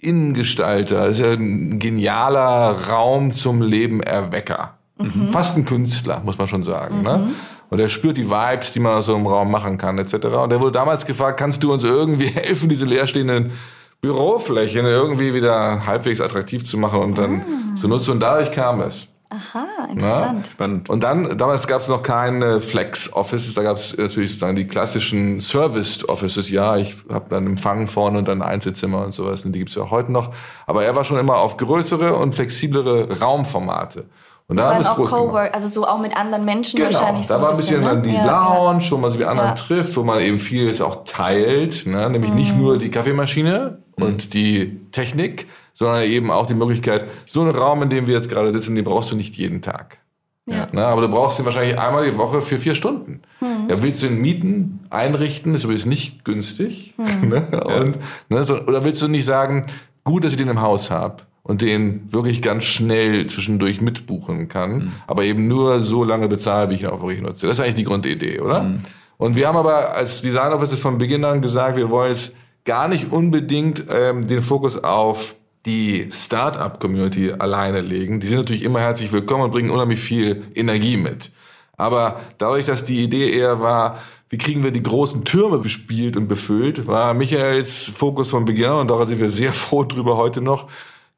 Innengestalter, 0.00 1.06
ist 1.06 1.20
ja 1.20 1.32
ein 1.32 1.78
genialer 1.78 2.88
Raum 2.88 3.32
zum 3.32 3.62
Leben 3.62 4.00
Erwecker. 4.00 4.78
Mhm. 4.98 5.28
Fast 5.32 5.56
ein 5.56 5.64
Künstler, 5.64 6.22
muss 6.24 6.38
man 6.38 6.48
schon 6.48 6.64
sagen. 6.64 7.02
Ne? 7.02 7.18
Mhm. 7.18 7.24
Ne? 7.24 7.34
Und 7.70 7.80
er 7.80 7.88
spürt 7.88 8.16
die 8.16 8.30
Vibes, 8.30 8.72
die 8.72 8.80
man 8.80 8.98
aus 8.98 9.06
so 9.06 9.14
einem 9.14 9.26
Raum 9.26 9.50
machen 9.50 9.76
kann, 9.76 9.98
etc. 9.98 10.14
Und 10.14 10.52
er 10.52 10.60
wurde 10.60 10.72
damals 10.72 11.04
gefragt, 11.04 11.38
kannst 11.38 11.62
du 11.62 11.72
uns 11.72 11.84
irgendwie 11.84 12.26
helfen, 12.34 12.68
diese 12.68 12.86
leerstehenden 12.86 13.52
Büroflächen 14.00 14.86
irgendwie 14.86 15.34
wieder 15.34 15.84
halbwegs 15.86 16.20
attraktiv 16.20 16.64
zu 16.64 16.78
machen 16.78 17.00
und 17.00 17.18
dann 17.18 17.40
ah. 17.40 17.76
zu 17.76 17.88
nutzen. 17.88 18.12
Und 18.12 18.20
dadurch 18.20 18.52
kam 18.52 18.80
es. 18.80 19.08
Aha, 19.30 19.88
interessant. 19.90 20.46
Ja, 20.46 20.52
spannend. 20.52 20.88
Und 20.88 21.02
dann, 21.02 21.36
damals 21.36 21.66
gab 21.66 21.82
es 21.82 21.88
noch 21.88 22.02
keine 22.02 22.60
Flex-Offices, 22.60 23.52
da 23.54 23.62
gab 23.62 23.76
es 23.76 23.96
natürlich 23.96 24.30
sozusagen 24.30 24.56
die 24.56 24.66
klassischen 24.66 25.40
Serviced-Offices. 25.40 26.48
Ja, 26.48 26.78
ich 26.78 26.96
habe 27.10 27.26
dann 27.28 27.44
Empfang 27.44 27.88
vorne 27.88 28.18
und 28.18 28.28
dann 28.28 28.40
Einzelzimmer 28.40 29.04
und 29.04 29.12
sowas, 29.12 29.44
und 29.44 29.52
die 29.52 29.58
gibt 29.58 29.70
es 29.70 29.76
ja 29.76 29.82
auch 29.82 29.90
heute 29.90 30.12
noch. 30.12 30.32
Aber 30.66 30.84
er 30.84 30.96
war 30.96 31.04
schon 31.04 31.18
immer 31.18 31.36
auf 31.36 31.58
größere 31.58 32.16
und 32.16 32.34
flexiblere 32.34 33.18
Raumformate. 33.20 34.06
Und 34.50 34.56
da 34.56 34.74
haben 34.74 34.82
wir 34.82 34.90
auch 34.90 34.96
Cowork, 34.96 35.54
also 35.54 35.68
so 35.68 35.86
auch 35.86 35.98
mit 35.98 36.16
anderen 36.16 36.46
Menschen 36.46 36.78
genau. 36.78 36.90
wahrscheinlich. 36.90 37.26
Da 37.26 37.36
so 37.36 37.42
war 37.42 37.50
ein 37.50 37.56
bisschen, 37.58 37.80
bisschen 37.82 37.96
ne? 37.96 38.02
dann 38.02 38.02
die 38.02 38.14
ja, 38.14 38.24
Lounge, 38.24 38.82
ja. 38.82 38.90
wo 38.90 38.96
man 38.96 39.10
sich 39.10 39.20
mit 39.20 39.28
anderen 39.28 39.50
ja. 39.50 39.54
trifft, 39.54 39.94
wo 39.94 40.02
man 40.04 40.20
eben 40.20 40.40
vieles 40.40 40.80
auch 40.80 41.04
teilt, 41.04 41.86
ne? 41.86 42.08
nämlich 42.08 42.30
mhm. 42.30 42.36
nicht 42.36 42.56
nur 42.56 42.78
die 42.78 42.90
Kaffeemaschine 42.90 43.82
mhm. 43.96 44.02
und 44.02 44.32
die 44.32 44.80
Technik, 44.90 45.48
sondern 45.78 46.02
eben 46.02 46.30
auch 46.32 46.46
die 46.46 46.54
Möglichkeit, 46.54 47.04
so 47.24 47.40
einen 47.40 47.54
Raum, 47.54 47.82
in 47.84 47.90
dem 47.90 48.08
wir 48.08 48.14
jetzt 48.14 48.28
gerade 48.28 48.52
sitzen, 48.52 48.74
den 48.74 48.84
brauchst 48.84 49.12
du 49.12 49.16
nicht 49.16 49.36
jeden 49.36 49.62
Tag. 49.62 49.98
Ja. 50.46 50.66
Na, 50.72 50.86
aber 50.86 51.02
du 51.02 51.08
brauchst 51.08 51.38
ihn 51.38 51.44
wahrscheinlich 51.44 51.78
einmal 51.78 52.04
die 52.10 52.18
Woche 52.18 52.40
für 52.40 52.58
vier 52.58 52.74
Stunden. 52.74 53.20
Hm. 53.38 53.68
Ja, 53.68 53.80
willst 53.80 54.02
du 54.02 54.06
ihn 54.06 54.20
mieten, 54.20 54.80
einrichten, 54.90 55.54
ist 55.54 55.64
übrigens 55.64 55.86
nicht 55.86 56.24
günstig. 56.24 56.94
Hm. 56.96 57.28
Ne? 57.28 57.42
Und, 57.64 57.98
ne, 58.28 58.44
so, 58.44 58.58
oder 58.62 58.82
willst 58.82 59.02
du 59.02 59.08
nicht 59.08 59.26
sagen, 59.26 59.66
gut, 60.04 60.24
dass 60.24 60.32
ich 60.32 60.38
den 60.38 60.48
im 60.48 60.60
Haus 60.60 60.90
habe 60.90 61.24
und 61.42 61.60
den 61.62 62.12
wirklich 62.12 62.42
ganz 62.42 62.64
schnell 62.64 63.26
zwischendurch 63.26 63.80
mitbuchen 63.80 64.48
kann, 64.48 64.80
hm. 64.80 64.92
aber 65.06 65.24
eben 65.24 65.46
nur 65.46 65.82
so 65.82 66.02
lange 66.02 66.26
bezahle, 66.26 66.70
wie 66.70 66.74
ich 66.74 66.82
ihn 66.82 66.88
auch 66.88 67.02
wirklich 67.02 67.20
nutze. 67.20 67.46
Das 67.46 67.58
ist 67.58 67.64
eigentlich 67.64 67.76
die 67.76 67.84
Grundidee, 67.84 68.40
oder? 68.40 68.62
Hm. 68.62 68.80
Und 69.16 69.36
wir 69.36 69.46
haben 69.46 69.56
aber 69.56 69.94
als 69.94 70.22
Design 70.22 70.52
Office 70.52 70.78
von 70.78 70.98
Beginn 70.98 71.24
an 71.24 71.40
gesagt, 71.40 71.76
wir 71.76 71.90
wollen 71.90 72.10
jetzt 72.10 72.34
gar 72.64 72.88
nicht 72.88 73.12
unbedingt 73.12 73.84
ähm, 73.90 74.26
den 74.26 74.42
Fokus 74.42 74.82
auf 74.82 75.36
die 75.66 76.08
Startup-Community 76.10 77.32
alleine 77.32 77.80
legen. 77.80 78.20
Die 78.20 78.26
sind 78.26 78.38
natürlich 78.38 78.62
immer 78.62 78.80
herzlich 78.80 79.12
willkommen 79.12 79.44
und 79.44 79.50
bringen 79.50 79.70
unheimlich 79.70 80.00
viel 80.00 80.44
Energie 80.54 80.96
mit. 80.96 81.30
Aber 81.76 82.20
dadurch, 82.38 82.66
dass 82.66 82.84
die 82.84 83.02
Idee 83.02 83.30
eher 83.32 83.60
war, 83.60 83.98
wie 84.30 84.38
kriegen 84.38 84.62
wir 84.62 84.72
die 84.72 84.82
großen 84.82 85.24
Türme 85.24 85.58
bespielt 85.58 86.16
und 86.16 86.28
befüllt, 86.28 86.86
war 86.86 87.14
Michaels 87.14 87.84
Fokus 87.84 88.30
von 88.30 88.44
Beginn 88.44 88.66
an, 88.66 88.80
und 88.80 88.88
da 88.88 89.06
sind 89.06 89.20
wir 89.20 89.30
sehr 89.30 89.52
froh 89.52 89.84
drüber 89.84 90.16
heute 90.16 90.40
noch, 90.40 90.68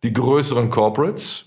die 0.03 0.12
größeren 0.12 0.70
Corporates, 0.70 1.46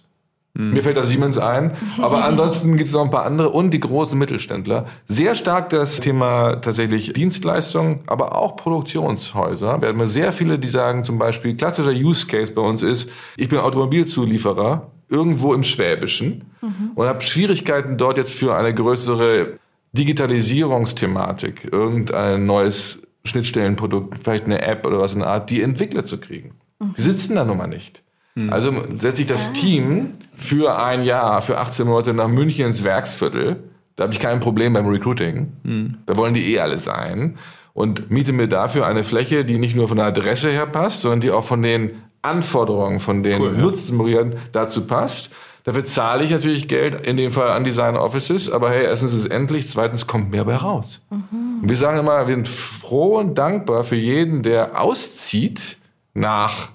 hm. 0.56 0.72
Mir 0.72 0.84
fällt 0.84 0.98
da 0.98 1.04
Siemens 1.04 1.38
ein. 1.38 1.72
Aber 2.02 2.26
ansonsten 2.26 2.78
gibt 2.78 2.90
es 2.90 2.94
noch 2.94 3.04
ein 3.04 3.12
paar 3.12 3.26
andere 3.26 3.50
und 3.50 3.72
die 3.72 3.80
großen 3.80 4.18
Mittelständler. 4.18 4.86
Sehr 5.06 5.36
stark 5.36 5.70
das 5.72 6.00
Thema 6.00 6.58
tatsächlich 6.58 7.14
Dienstleistungen, 7.14 8.02
aber 8.06 8.38
auch 8.38 8.56
Produktionshäuser. 8.56 9.82
Wir 9.82 9.90
haben 9.90 10.08
sehr 10.08 10.32
viele, 10.32 10.60
die 10.60 10.68
sagen 10.68 11.04
zum 11.04 11.18
Beispiel, 11.18 11.56
klassischer 11.56 11.92
Use 11.92 12.28
Case 12.28 12.54
bei 12.54 12.62
uns 12.62 12.82
ist, 12.82 13.12
ich 13.36 13.50
bin 13.50 13.60
Automobilzulieferer 13.60 14.92
irgendwo 15.10 15.54
im 15.54 15.64
Schwäbischen 15.64 16.46
mhm. 16.62 16.92
und 16.96 17.08
habe 17.08 17.22
Schwierigkeiten 17.22 17.98
dort 17.98 18.18
jetzt 18.18 18.34
für 18.34 18.56
eine 18.56 18.74
größere 18.74 19.60
Digitalisierungsthematik, 19.94 21.70
irgendein 21.72 22.46
neues 22.46 23.02
Schnittstellenprodukt, 23.26 24.20
vielleicht 24.22 24.46
eine 24.46 24.62
App 24.62 24.86
oder 24.86 25.00
was 25.00 25.14
in 25.14 25.20
der 25.20 25.30
Art, 25.30 25.50
die 25.50 25.62
Entwickler 25.62 26.06
zu 26.06 26.20
kriegen. 26.20 26.56
Mhm. 26.80 26.94
Die 26.98 27.02
sitzen 27.02 27.36
da 27.36 27.46
nun 27.46 27.58
mal 27.58 27.68
nicht. 27.68 28.03
Mhm. 28.36 28.52
Also 28.52 28.74
setzt 28.96 29.18
sich 29.18 29.28
das 29.28 29.50
ah. 29.50 29.54
Team 29.54 30.14
für 30.36 30.78
ein 30.82 31.04
Jahr, 31.04 31.42
für 31.42 31.58
18 31.58 31.88
Monate 31.88 32.14
nach 32.14 32.28
München 32.28 32.66
ins 32.66 32.84
Werksviertel. 32.84 33.64
Da 33.96 34.04
habe 34.04 34.14
ich 34.14 34.20
kein 34.20 34.40
Problem 34.40 34.74
beim 34.74 34.88
Recruiting. 34.88 35.54
Mhm. 35.64 35.98
Da 36.06 36.18
wollen 36.18 36.34
die 36.34 36.54
eh 36.54 36.60
alle 36.60 36.80
sein. 36.80 37.38
Und 37.74 38.12
miete 38.12 38.34
mir 38.34 38.48
dafür 38.48 38.86
eine 38.86 39.04
Fläche, 39.04 39.46
die 39.46 39.58
nicht 39.58 39.76
nur 39.76 39.88
von 39.88 39.98
der 39.98 40.08
Adresse 40.08 40.50
her 40.50 40.66
passt, 40.66 41.02
sondern 41.02 41.22
die 41.22 41.32
auch 41.32 41.44
von 41.44 41.62
den 41.62 41.92
Anforderungen, 42.22 43.00
von 43.00 43.24
den 43.24 43.42
cool, 43.42 43.54
Nutzungsmöglichkeiten 43.54 44.34
ja. 44.34 44.40
dazu 44.52 44.86
passt. 44.86 45.32
Dafür 45.64 45.86
zahle 45.86 46.24
ich 46.24 46.32
natürlich 46.32 46.68
Geld, 46.68 47.08
in 47.08 47.16
dem 47.16 47.32
Fall 47.32 47.50
an 47.50 47.64
Design 47.64 47.96
Offices, 47.96 48.52
aber 48.52 48.70
hey, 48.70 48.84
erstens 48.84 49.14
ist 49.14 49.20
es 49.20 49.26
endlich, 49.28 49.70
zweitens 49.70 50.08
kommt 50.08 50.30
mehr 50.30 50.44
bei 50.44 50.56
raus. 50.56 51.06
Mhm. 51.10 51.62
wir 51.62 51.78
sagen 51.78 52.00
immer, 52.00 52.28
wir 52.28 52.36
sind 52.36 52.50
froh 52.50 53.18
und 53.18 53.38
dankbar 53.38 53.84
für 53.84 53.96
jeden, 53.96 54.44
der 54.44 54.82
auszieht 54.82 55.78
nach 56.14 56.72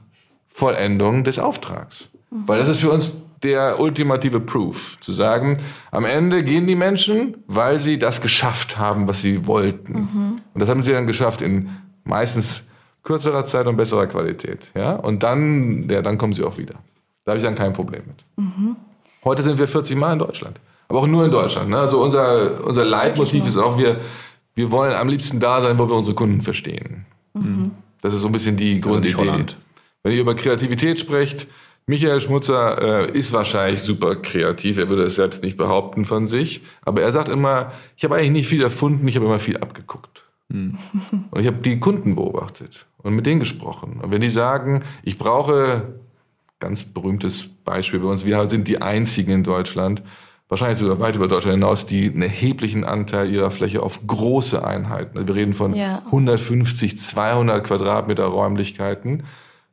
Vollendung 0.59 1.23
des 1.23 1.39
Auftrags. 1.39 2.09
Mhm. 2.31 2.49
Weil 2.49 2.59
das 2.59 2.69
ist 2.69 2.81
für 2.81 2.91
uns 2.91 3.23
der 3.45 3.79
ultimative 3.79 4.41
Proof. 4.41 4.99
Zu 5.01 5.13
sagen, 5.13 5.59
am 5.93 6.05
Ende 6.05 6.43
gehen 6.43 6.67
die 6.67 6.75
Menschen, 6.75 7.37
weil 7.47 7.79
sie 7.79 7.97
das 7.97 8.21
geschafft 8.21 8.77
haben, 8.77 9.07
was 9.07 9.23
sie 9.23 9.47
wollten. 9.47 9.93
Mhm. 9.95 10.41
Und 10.53 10.61
das 10.61 10.69
haben 10.69 10.83
sie 10.83 10.91
dann 10.91 11.07
geschafft 11.07 11.43
in 11.43 11.69
meistens 12.03 12.65
kürzerer 13.05 13.45
Zeit 13.45 13.69
und 13.69 13.77
besserer 13.77 14.09
Qualität. 14.09 14.73
Ja? 14.75 14.97
Und 14.97 15.23
dann, 15.23 15.89
ja, 15.89 16.03
dann 16.03 16.19
kommen 16.19 16.33
sie 16.33 16.43
auch 16.43 16.59
wieder. 16.59 16.75
Da 17.25 17.31
habe 17.31 17.39
ich 17.39 17.45
dann 17.45 17.55
kein 17.55 17.73
Problem 17.73 18.03
mit. 18.07 18.25
Mhm. 18.45 18.75
Heute 19.23 19.45
sind 19.45 19.61
wir 19.61 19.69
40 19.69 19.97
Mal 19.97 20.15
in 20.15 20.19
Deutschland. 20.19 20.59
Aber 20.89 21.01
auch 21.01 21.07
nur 21.07 21.25
in 21.25 21.31
Deutschland. 21.31 21.71
Ne? 21.71 21.79
Also 21.79 22.03
unser, 22.03 22.65
unser 22.65 22.85
Leitmotiv 22.85 23.47
ist 23.47 23.59
auch, 23.59 23.79
wir, 23.79 24.01
wir 24.57 24.73
wollen 24.73 24.93
am 24.93 25.09
liebsten 25.09 25.39
da 25.39 25.61
sein, 25.61 25.79
wo 25.79 25.89
wir 25.89 25.95
unsere 25.95 26.17
Kunden 26.17 26.41
verstehen. 26.41 27.07
Mhm. 27.35 27.71
Das 28.03 28.13
ist 28.13 28.23
so 28.23 28.29
ein 28.29 28.33
bisschen 28.33 28.57
die 28.57 28.81
Grundidee. 28.81 29.47
Wenn 30.03 30.13
ihr 30.13 30.21
über 30.21 30.35
Kreativität 30.35 30.99
sprecht, 30.99 31.47
Michael 31.87 32.21
Schmutzer 32.21 33.07
äh, 33.09 33.19
ist 33.19 33.33
wahrscheinlich 33.33 33.81
super 33.81 34.17
kreativ. 34.17 34.77
Er 34.77 34.91
würde 34.91 35.05
es 35.05 35.17
selbst 35.17 35.43
nicht 35.43 35.57
behaupten 35.57 36.05
von 36.05 36.27
sich. 36.27 36.61
Aber 36.83 37.01
er 37.01 37.11
sagt 37.11 37.31
immer, 37.31 37.73
ich 37.97 38.05
habe 38.05 38.17
eigentlich 38.17 38.31
nicht 38.31 38.49
viel 38.49 38.63
erfunden, 38.63 39.09
ich 39.09 39.17
habe 39.17 39.25
immer 39.25 39.39
viel 39.39 39.57
abgeguckt. 39.57 40.25
Hm. 40.51 40.79
Und 41.31 41.41
ich 41.41 41.47
habe 41.47 41.59
die 41.59 41.81
Kunden 41.81 42.15
beobachtet 42.15 42.87
und 42.99 43.15
mit 43.15 43.27
denen 43.27 43.41
gesprochen. 43.41 44.01
Und 44.03 44.11
wenn 44.11 44.21
die 44.21 44.31
sagen, 44.31 44.83
ich 45.03 45.17
brauche, 45.19 45.95
ganz 46.59 46.85
berühmtes 46.85 47.49
Beispiel 47.49 48.01
bei 48.01 48.09
uns, 48.09 48.25
wir 48.25 48.47
sind 48.47 48.69
die 48.69 48.83
einzigen 48.83 49.31
in 49.33 49.45
Deutschland, 49.45 50.03
wahrscheinlich 50.49 50.79
sogar 50.79 51.01
weit 51.01 51.17
über 51.17 51.29
Deutschland 51.29 51.55
hinaus, 51.55 51.87
die 51.87 52.11
einen 52.11 52.23
erheblichen 52.23 52.85
Anteil 52.85 53.31
ihrer 53.31 53.51
Fläche 53.51 53.83
auf 53.83 54.07
große 54.07 54.65
Einheiten, 54.65 55.27
wir 55.27 55.35
reden 55.35 55.55
von 55.55 55.75
ja. 55.75 56.03
150, 56.07 56.99
200 56.99 57.65
Quadratmeter 57.65 58.25
Räumlichkeiten, 58.25 59.25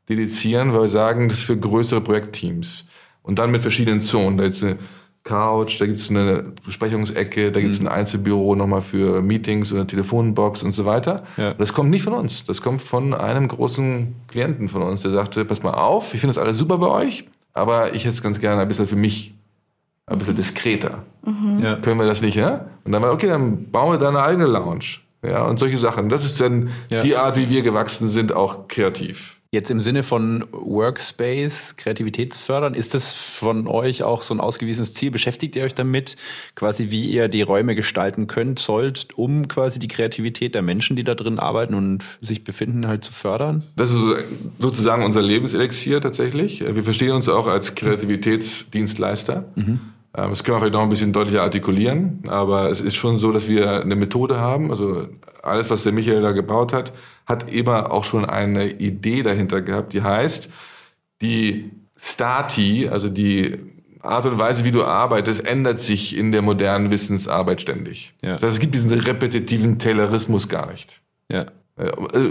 dedizieren, 0.09 0.73
weil 0.73 0.81
wir 0.83 0.87
sagen, 0.89 1.29
das 1.29 1.39
ist 1.39 1.45
für 1.45 1.57
größere 1.57 2.01
Projektteams. 2.01 2.87
Und 3.23 3.39
dann 3.39 3.51
mit 3.51 3.61
verschiedenen 3.61 4.01
Zonen. 4.01 4.37
Da 4.37 4.43
ist 4.43 4.63
eine 4.63 4.77
Couch, 5.23 5.81
da 5.81 5.87
gibt 5.87 5.97
es 5.97 6.11
eine 6.11 6.53
Besprechungsecke, 6.63 7.51
da 7.51 7.59
gibt 7.59 7.73
es 7.73 7.79
ein 7.79 7.87
Einzelbüro 7.87 8.55
nochmal 8.55 8.83
für 8.83 9.23
Meetings 9.23 9.73
oder 9.73 9.87
Telefonbox 9.87 10.61
und 10.61 10.73
so 10.73 10.85
weiter. 10.85 11.23
Ja. 11.37 11.55
Das 11.55 11.73
kommt 11.73 11.89
nicht 11.89 12.03
von 12.03 12.13
uns. 12.13 12.45
Das 12.45 12.61
kommt 12.61 12.83
von 12.83 13.15
einem 13.15 13.47
großen 13.47 14.15
Klienten 14.27 14.69
von 14.69 14.83
uns, 14.83 15.01
der 15.01 15.09
sagte, 15.09 15.43
pass 15.43 15.63
mal 15.63 15.71
auf, 15.73 16.13
ich 16.13 16.21
finde 16.21 16.35
das 16.35 16.37
alles 16.43 16.57
super 16.59 16.77
bei 16.77 16.87
euch, 16.87 17.25
aber 17.53 17.95
ich 17.95 18.03
hätte 18.03 18.13
es 18.13 18.21
ganz 18.21 18.39
gerne 18.39 18.61
ein 18.61 18.67
bisschen 18.67 18.85
für 18.85 18.95
mich, 18.95 19.33
ein 20.05 20.19
bisschen 20.19 20.35
diskreter. 20.35 21.03
Ja. 21.59 21.77
Können 21.77 21.99
wir 21.99 22.05
das 22.05 22.21
nicht, 22.21 22.35
ja? 22.35 22.67
Und 22.83 22.91
dann 22.91 23.01
war, 23.01 23.11
okay, 23.11 23.25
dann 23.25 23.71
bauen 23.71 23.93
wir 23.93 23.97
da 23.97 24.09
eine 24.09 24.21
eigene 24.21 24.45
Lounge. 24.45 24.99
Ja, 25.23 25.43
und 25.45 25.57
solche 25.57 25.79
Sachen. 25.79 26.09
Das 26.09 26.23
ist 26.23 26.39
dann 26.39 26.69
Ja. 26.91 26.99
die 26.99 27.15
Art, 27.15 27.35
wie 27.35 27.49
wir 27.49 27.63
gewachsen 27.63 28.07
sind, 28.07 28.31
auch 28.31 28.67
kreativ. 28.67 29.34
Jetzt 29.51 29.71
im 29.71 29.79
Sinne 29.79 30.03
von 30.03 30.43
Workspace, 30.51 31.77
Kreativitätsfördern, 31.77 32.73
ist 32.73 32.93
das 32.93 33.13
von 33.13 33.67
euch 33.67 34.03
auch 34.03 34.21
so 34.21 34.33
ein 34.33 34.41
ausgewiesenes 34.41 34.93
Ziel? 34.93 35.11
Beschäftigt 35.11 35.55
ihr 35.55 35.63
euch 35.63 35.75
damit, 35.75 36.17
quasi 36.55 36.91
wie 36.91 37.05
ihr 37.09 37.29
die 37.29 37.41
Räume 37.41 37.75
gestalten 37.75 38.27
könnt, 38.27 38.59
sollt, 38.59 39.17
um 39.17 39.47
quasi 39.47 39.79
die 39.79 39.87
Kreativität 39.87 40.55
der 40.55 40.61
Menschen, 40.61 40.95
die 40.95 41.03
da 41.03 41.15
drin 41.15 41.39
arbeiten 41.39 41.73
und 41.73 42.03
sich 42.21 42.43
befinden, 42.43 42.87
halt 42.87 43.05
zu 43.05 43.13
fördern? 43.13 43.63
Das 43.77 43.93
ist 43.93 44.01
sozusagen 44.59 45.05
unser 45.05 45.21
Lebenselixier 45.21 46.01
tatsächlich. 46.01 46.61
Wir 46.61 46.83
verstehen 46.83 47.11
uns 47.11 47.29
auch 47.29 47.47
als 47.47 47.75
Kreativitätsdienstleister. 47.75 49.45
Ähm, 49.55 49.79
Das 50.13 50.43
können 50.43 50.55
wir 50.55 50.61
vielleicht 50.61 50.73
noch 50.73 50.83
ein 50.83 50.89
bisschen 50.89 51.13
deutlicher 51.13 51.43
artikulieren, 51.43 52.23
aber 52.27 52.71
es 52.71 52.81
ist 52.81 52.95
schon 52.95 53.17
so, 53.17 53.31
dass 53.31 53.47
wir 53.47 53.81
eine 53.81 53.95
Methode 53.95 54.39
haben. 54.39 54.69
Also 54.69 55.07
alles, 55.43 55.69
was 55.69 55.83
der 55.83 55.91
Michael 55.91 56.21
da 56.21 56.31
gebaut 56.31 56.73
hat, 56.73 56.91
hat 57.25 57.51
immer 57.51 57.91
auch 57.91 58.03
schon 58.03 58.25
eine 58.25 58.69
Idee 58.71 59.23
dahinter 59.23 59.61
gehabt, 59.61 59.93
die 59.93 60.01
heißt, 60.03 60.49
die 61.21 61.71
Stati, 61.97 62.87
also 62.89 63.09
die 63.09 63.57
Art 64.01 64.25
und 64.25 64.37
Weise, 64.37 64.63
wie 64.63 64.71
du 64.71 64.83
arbeitest, 64.83 65.45
ändert 65.47 65.79
sich 65.79 66.15
in 66.15 66.31
der 66.31 66.41
modernen 66.41 66.91
Wissensarbeit 66.91 67.61
ständig. 67.61 68.13
Ja. 68.21 68.33
Das 68.33 68.43
heißt, 68.43 68.53
es 68.53 68.59
gibt 68.59 68.75
diesen 68.75 68.91
repetitiven 68.91 69.79
Taylorismus 69.79 70.47
gar 70.47 70.71
nicht. 70.71 71.01
Ja. 71.31 71.45
Äh, 71.77 71.91
also, 72.13 72.29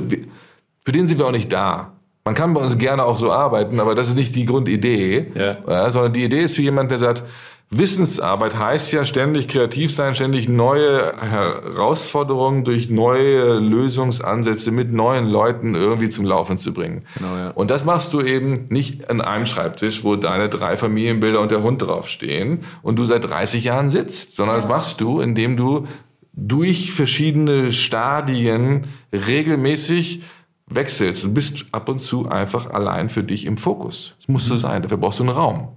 Für 0.84 0.92
den 0.92 1.08
sind 1.08 1.18
wir 1.18 1.26
auch 1.26 1.32
nicht 1.32 1.52
da. 1.52 1.92
Man 2.24 2.34
kann 2.34 2.54
bei 2.54 2.60
uns 2.60 2.78
gerne 2.78 3.04
auch 3.04 3.16
so 3.16 3.32
arbeiten, 3.32 3.80
aber 3.80 3.94
das 3.94 4.08
ist 4.08 4.14
nicht 4.16 4.34
die 4.34 4.46
Grundidee, 4.46 5.26
Ja. 5.34 5.90
sondern 5.90 6.12
die 6.12 6.24
Idee 6.24 6.42
ist 6.44 6.56
für 6.56 6.62
jemanden, 6.62 6.90
der 6.90 6.98
sagt, 6.98 7.22
Wissensarbeit 7.70 8.56
heißt 8.58 8.92
ja 8.92 9.04
ständig 9.04 9.48
kreativ 9.48 9.92
sein, 9.92 10.14
ständig 10.14 10.48
neue 10.48 11.12
Herausforderungen 11.18 12.62
durch 12.64 12.88
neue 12.88 13.58
Lösungsansätze 13.58 14.70
mit 14.70 14.92
neuen 14.92 15.26
Leuten 15.26 15.74
irgendwie 15.74 16.08
zum 16.08 16.24
Laufen 16.24 16.56
zu 16.56 16.72
bringen. 16.72 17.04
Genau, 17.16 17.36
ja. 17.36 17.50
Und 17.50 17.70
das 17.70 17.84
machst 17.84 18.12
du 18.12 18.20
eben 18.20 18.66
nicht 18.68 19.10
an 19.10 19.20
einem 19.20 19.46
Schreibtisch, 19.46 20.04
wo 20.04 20.16
deine 20.16 20.48
drei 20.48 20.76
Familienbilder 20.76 21.40
und 21.40 21.50
der 21.50 21.62
Hund 21.62 21.82
draufstehen 21.82 22.60
und 22.82 22.98
du 22.98 23.06
seit 23.06 23.24
30 23.28 23.64
Jahren 23.64 23.90
sitzt, 23.90 24.36
sondern 24.36 24.56
das 24.56 24.68
machst 24.68 25.00
du, 25.00 25.20
indem 25.20 25.56
du 25.56 25.86
durch 26.32 26.92
verschiedene 26.92 27.72
Stadien 27.72 28.86
regelmäßig 29.12 30.22
wechselst 30.66 31.24
und 31.24 31.34
bist 31.34 31.66
ab 31.72 31.88
und 31.88 32.00
zu 32.00 32.28
einfach 32.28 32.70
allein 32.70 33.08
für 33.08 33.22
dich 33.22 33.46
im 33.46 33.56
Fokus. 33.56 34.14
Das 34.18 34.28
muss 34.28 34.46
so 34.46 34.56
sein. 34.56 34.82
Dafür 34.82 34.98
brauchst 34.98 35.20
du 35.20 35.24
einen 35.24 35.32
Raum. 35.32 35.68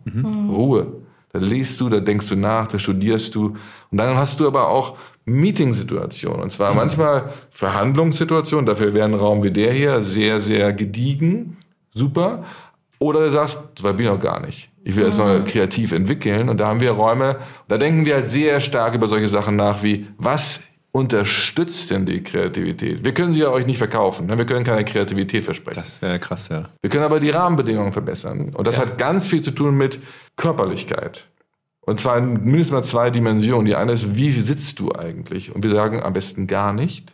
Ruhe. 0.50 1.07
Da 1.38 1.46
liest 1.46 1.80
du, 1.80 1.88
da 1.88 2.00
denkst 2.00 2.30
du 2.30 2.36
nach, 2.36 2.66
da 2.66 2.80
studierst 2.80 3.36
du. 3.36 3.56
Und 3.92 3.98
dann 4.00 4.18
hast 4.18 4.40
du 4.40 4.48
aber 4.48 4.70
auch 4.70 4.98
Meetingsituationen. 5.26 6.42
Und 6.42 6.52
zwar 6.52 6.74
manchmal 6.74 7.32
Verhandlungssituationen. 7.52 8.66
Dafür 8.66 8.96
wäre 8.96 9.06
ein 9.06 9.14
Raum 9.14 9.44
wie 9.44 9.52
der 9.52 9.72
hier 9.72 10.02
sehr, 10.02 10.40
sehr 10.40 10.74
gediegen. 10.74 11.58
Super. 11.94 12.44
Oder 12.98 13.20
du 13.20 13.30
sagst, 13.30 13.60
weit 13.84 13.98
bin 13.98 14.08
ich 14.08 14.12
noch 14.12 14.20
gar 14.20 14.40
nicht. 14.40 14.72
Ich 14.84 14.96
will 14.96 15.04
erstmal 15.04 15.44
kreativ 15.44 15.92
entwickeln. 15.92 16.50
Und 16.50 16.58
da 16.58 16.70
haben 16.70 16.80
wir 16.80 16.90
Räume, 16.90 17.36
da 17.68 17.78
denken 17.78 18.06
wir 18.06 18.16
halt 18.16 18.26
sehr 18.26 18.60
stark 18.60 18.96
über 18.96 19.08
solche 19.08 19.28
Sachen 19.28 19.56
nach 19.56 19.84
wie, 19.84 20.08
was 20.18 20.64
unterstützt 20.98 21.92
denn 21.92 22.06
die 22.06 22.22
Kreativität? 22.24 23.04
Wir 23.04 23.14
können 23.14 23.32
sie 23.32 23.42
ja 23.42 23.50
euch 23.50 23.66
nicht 23.66 23.78
verkaufen. 23.78 24.26
ne? 24.28 24.38
Wir 24.38 24.46
können 24.46 24.66
keine 24.66 24.84
Kreativität 24.84 25.46
versprechen. 25.46 25.80
Das 25.80 25.90
ist 25.90 26.04
ja 26.04 26.18
krass, 26.18 26.50
ja. 26.50 26.70
Wir 26.82 26.90
können 26.90 27.04
aber 27.04 27.20
die 27.20 27.30
Rahmenbedingungen 27.30 27.94
verbessern. 27.94 28.54
Und 28.54 28.68
das 28.68 28.78
hat 28.78 28.98
ganz 28.98 29.28
viel 29.28 29.42
zu 29.42 29.52
tun 29.52 29.76
mit 29.76 30.00
Körperlichkeit. 30.36 31.26
Und 31.82 32.02
zwar 32.02 32.18
in 32.18 32.44
mindestens 32.44 32.72
mal 32.72 32.84
zwei 32.84 33.10
Dimensionen. 33.10 33.66
Die 33.66 33.76
eine 33.76 33.94
ist, 33.94 34.18
wie 34.18 34.32
sitzt 34.32 34.80
du 34.80 34.92
eigentlich? 34.94 35.56
Und 35.56 35.64
wir 35.64 35.70
sagen 35.72 36.02
am 36.04 36.14
besten 36.14 36.48
gar 36.48 36.74
nicht. 36.74 37.14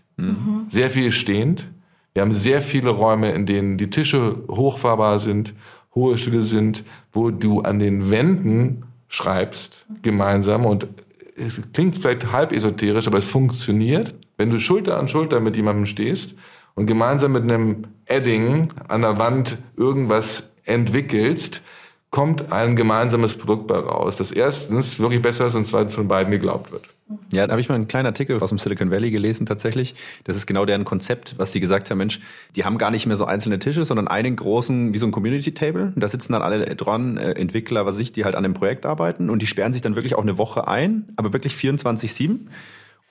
Sehr 0.69 0.89
viel 0.89 1.11
stehend. 1.11 1.69
Wir 2.13 2.21
haben 2.21 2.33
sehr 2.33 2.61
viele 2.61 2.89
Räume, 2.91 3.31
in 3.31 3.45
denen 3.45 3.77
die 3.77 3.89
Tische 3.89 4.43
hochfahrbar 4.49 5.19
sind, 5.19 5.53
hohe 5.95 6.17
Stühle 6.17 6.43
sind, 6.43 6.83
wo 7.11 7.31
du 7.31 7.61
an 7.61 7.79
den 7.79 8.09
Wänden 8.11 8.83
schreibst 9.07 9.85
gemeinsam. 10.01 10.65
Und 10.65 10.87
es 11.35 11.71
klingt 11.73 11.97
vielleicht 11.97 12.31
halb 12.31 12.51
esoterisch, 12.51 13.07
aber 13.07 13.19
es 13.19 13.25
funktioniert. 13.25 14.15
Wenn 14.37 14.49
du 14.49 14.59
Schulter 14.59 14.99
an 14.99 15.07
Schulter 15.07 15.39
mit 15.39 15.55
jemandem 15.55 15.85
stehst 15.85 16.35
und 16.75 16.85
gemeinsam 16.85 17.33
mit 17.33 17.43
einem 17.43 17.85
Edding 18.05 18.69
an 18.87 19.01
der 19.01 19.19
Wand 19.19 19.57
irgendwas 19.77 20.55
entwickelst, 20.65 21.61
kommt 22.13 22.53
ein 22.53 22.75
gemeinsames 22.75 23.35
Produkt 23.35 23.65
bei 23.65 23.75
raus, 23.75 24.17
das 24.17 24.31
erstens 24.31 24.99
wirklich 24.99 25.19
besser 25.19 25.47
ist 25.47 25.55
und 25.55 25.65
zweitens 25.65 25.95
von 25.95 26.07
beiden 26.07 26.29
geglaubt 26.29 26.71
wird. 26.71 26.83
Ja, 27.31 27.47
da 27.47 27.53
habe 27.53 27.59
ich 27.59 27.69
mal 27.69 27.75
einen 27.75 27.87
kleinen 27.87 28.05
Artikel 28.05 28.39
aus 28.39 28.49
dem 28.49 28.59
Silicon 28.59 28.91
Valley 28.91 29.09
gelesen 29.09 29.47
tatsächlich. 29.47 29.95
Das 30.23 30.37
ist 30.37 30.45
genau 30.45 30.63
deren 30.65 30.85
Konzept, 30.85 31.39
was 31.39 31.51
sie 31.53 31.59
gesagt 31.59 31.89
haben, 31.89 31.97
Mensch, 31.97 32.19
die 32.55 32.65
haben 32.65 32.77
gar 32.77 32.91
nicht 32.91 33.07
mehr 33.07 33.17
so 33.17 33.25
einzelne 33.25 33.57
Tische, 33.57 33.83
sondern 33.83 34.07
einen 34.07 34.35
großen, 34.35 34.93
wie 34.93 34.99
so 34.99 35.07
ein 35.07 35.11
Community 35.11 35.55
Table. 35.55 35.91
Und 35.95 36.01
da 36.01 36.07
sitzen 36.07 36.33
dann 36.33 36.43
alle 36.43 36.75
dran, 36.75 37.17
äh, 37.17 37.31
Entwickler, 37.31 37.87
was 37.87 37.97
ich, 37.97 38.11
die 38.11 38.25
halt 38.25 38.35
an 38.35 38.43
dem 38.43 38.53
Projekt 38.53 38.85
arbeiten 38.85 39.31
und 39.31 39.41
die 39.41 39.47
sperren 39.47 39.73
sich 39.73 39.81
dann 39.81 39.95
wirklich 39.95 40.13
auch 40.13 40.21
eine 40.21 40.37
Woche 40.37 40.67
ein, 40.67 41.05
aber 41.15 41.33
wirklich 41.33 41.53
24-7. 41.55 42.41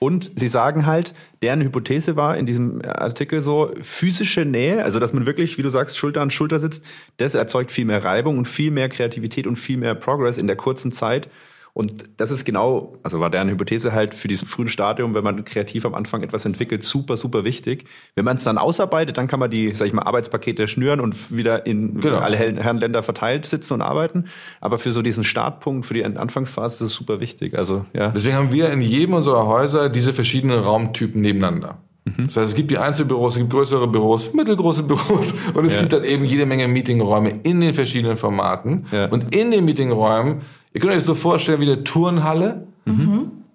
Und 0.03 0.31
sie 0.35 0.49
sagen 0.49 0.85
halt, 0.85 1.13
deren 1.41 1.61
Hypothese 1.61 2.17
war 2.17 2.35
in 2.35 2.45
diesem 2.45 2.81
Artikel 2.83 3.39
so, 3.39 3.71
physische 3.79 4.43
Nähe, 4.43 4.83
also 4.83 4.99
dass 4.99 5.13
man 5.13 5.25
wirklich, 5.25 5.57
wie 5.57 5.61
du 5.61 5.69
sagst, 5.69 5.97
Schulter 5.97 6.19
an 6.19 6.29
Schulter 6.29 6.59
sitzt, 6.59 6.85
das 7.15 7.35
erzeugt 7.35 7.71
viel 7.71 7.85
mehr 7.85 8.03
Reibung 8.03 8.37
und 8.37 8.45
viel 8.45 8.69
mehr 8.69 8.89
Kreativität 8.89 9.47
und 9.47 9.55
viel 9.55 9.77
mehr 9.77 9.95
Progress 9.95 10.37
in 10.37 10.45
der 10.45 10.57
kurzen 10.57 10.91
Zeit. 10.91 11.29
Und 11.75 12.03
das 12.17 12.29
ist 12.29 12.45
genau, 12.45 12.97
also 13.01 13.19
war 13.19 13.31
deren 13.31 13.49
Hypothese 13.49 13.93
halt 13.93 14.13
für 14.13 14.27
diesen 14.27 14.47
frühen 14.47 14.67
Stadium, 14.67 15.15
wenn 15.15 15.23
man 15.23 15.43
kreativ 15.43 15.85
am 15.87 15.95
Anfang 15.95 16.21
etwas 16.21 16.45
entwickelt, 16.45 16.83
super, 16.83 17.17
super 17.17 17.43
wichtig. 17.45 17.85
Wenn 18.13 18.25
man 18.25 18.35
es 18.35 18.43
dann 18.43 18.59
ausarbeitet, 18.59 19.17
dann 19.17 19.27
kann 19.27 19.39
man 19.39 19.49
die, 19.49 19.73
sag 19.73 19.87
ich 19.87 19.93
mal, 19.93 20.03
Arbeitspakete 20.03 20.67
schnüren 20.67 20.99
und 20.99 21.35
wieder 21.35 21.65
in 21.65 21.99
Genau. 21.99 22.17
alle 22.17 22.37
Herren- 22.37 22.57
Herrenländer 22.57 23.01
verteilt 23.01 23.47
sitzen 23.47 23.73
und 23.73 23.81
arbeiten. 23.81 24.25
Aber 24.61 24.77
für 24.77 24.91
so 24.91 25.01
diesen 25.01 25.23
Startpunkt, 25.23 25.87
für 25.87 25.95
die 25.95 26.05
Anfangsphase 26.05 26.83
ist 26.83 26.91
es 26.91 26.95
super 26.95 27.19
wichtig. 27.19 27.57
Also, 27.57 27.85
ja. 27.93 28.09
Deswegen 28.09 28.35
haben 28.35 28.51
wir 28.51 28.69
in 28.69 28.81
jedem 28.81 29.15
unserer 29.15 29.47
Häuser 29.47 29.89
diese 29.89 30.13
verschiedenen 30.13 30.59
Raumtypen 30.59 31.21
nebeneinander. 31.21 31.79
Das 32.05 32.35
heißt, 32.35 32.49
es 32.49 32.55
gibt 32.55 32.69
die 32.69 32.77
Einzelbüros, 32.77 33.33
es 33.35 33.39
gibt 33.39 33.49
größere 33.51 33.87
Büros, 33.87 34.33
mittelgroße 34.33 34.83
Büros 34.83 35.33
und 35.55 35.65
es 35.65 35.73
Ja. 35.73 35.79
gibt 35.79 35.93
dann 35.93 36.03
eben 36.03 36.25
jede 36.25 36.45
Menge 36.45 36.67
Meetingräume 36.67 37.31
in 37.43 37.61
den 37.61 37.73
verschiedenen 37.73 38.17
Formaten. 38.17 38.85
Ja. 38.91 39.05
Und 39.07 39.33
in 39.33 39.51
den 39.51 39.63
Meetingräumen, 39.65 40.41
ihr 40.73 40.81
könnt 40.81 40.91
euch 40.91 40.99
das 40.99 41.05
so 41.05 41.15
vorstellen 41.15 41.61
wie 41.61 41.71
eine 41.71 41.83
Turnhalle. 41.83 42.67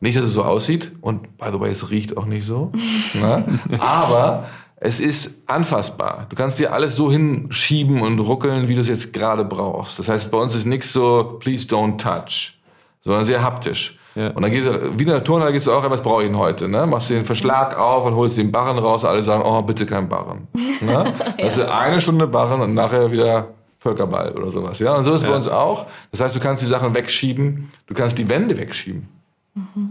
Nicht, 0.01 0.17
dass 0.17 0.25
es 0.25 0.33
so 0.33 0.45
aussieht 0.45 0.93
und 1.01 1.37
by 1.39 1.47
the 1.53 1.61
way, 1.61 1.71
es 1.71 1.91
riecht 1.91 2.17
auch 2.17 2.27
nicht 2.27 2.47
so. 2.47 2.71
ne? 3.21 3.45
Aber 3.81 4.47
es 4.77 5.01
ist 5.01 5.43
anfassbar. 5.49 6.27
Du 6.29 6.37
kannst 6.37 6.59
dir 6.61 6.73
alles 6.73 6.95
so 6.95 7.11
hinschieben 7.11 8.01
und 8.01 8.21
ruckeln, 8.21 8.69
wie 8.69 8.77
du 8.77 8.81
es 8.81 8.89
jetzt 8.89 9.13
gerade 9.13 9.45
brauchst. 9.45 9.99
Das 9.99 10.09
heißt, 10.09 10.31
bei 10.31 10.39
uns 10.39 10.55
ist 10.55 10.67
nichts 10.67 10.93
so, 10.93 11.37
please 11.41 11.67
don't 11.67 11.99
touch, 11.99 12.59
sondern 13.03 13.25
sehr 13.25 13.43
haptisch. 13.43 13.99
Ja. 14.15 14.31
Und 14.31 14.43
dann 14.43 14.51
geht 14.51 14.65
wie 14.65 15.03
in 15.03 15.09
der 15.09 15.23
Turnhalle 15.23 15.53
gehst 15.53 15.67
du 15.67 15.73
auch, 15.73 15.89
was 15.91 16.03
brauche 16.03 16.23
ich 16.23 16.29
denn 16.29 16.39
heute? 16.39 16.69
Ne? 16.69 16.87
Machst 16.87 17.11
den 17.11 17.25
Verschlag 17.25 17.79
auf 17.79 18.07
und 18.07 18.15
holst 18.15 18.37
den 18.37 18.51
Barren 18.53 18.79
raus. 18.79 19.05
Alle 19.05 19.23
sagen, 19.23 19.43
oh, 19.45 19.63
bitte 19.63 19.85
kein 19.87 20.09
Barren. 20.09 20.49
Ne? 20.81 21.05
Das 21.39 21.57
ist 21.57 21.69
eine 21.69 22.01
Stunde 22.01 22.27
Barren 22.27 22.61
und 22.61 22.75
nachher 22.75 23.13
wieder 23.13 23.49
Völkerball 23.89 24.33
oder 24.33 24.51
sowas. 24.51 24.79
Ja? 24.79 24.95
Und 24.95 25.05
so 25.05 25.15
ist 25.15 25.23
es 25.23 25.29
bei 25.29 25.35
uns 25.35 25.49
auch. 25.49 25.87
Das 26.11 26.21
heißt, 26.21 26.37
du 26.37 26.41
kannst 26.41 26.63
die 26.63 26.67
Sachen 26.67 26.95
wegschieben, 26.95 27.71
du 27.87 27.95
kannst 27.95 28.19
die 28.19 28.29
Wände 28.29 28.57
wegschieben. 28.57 29.09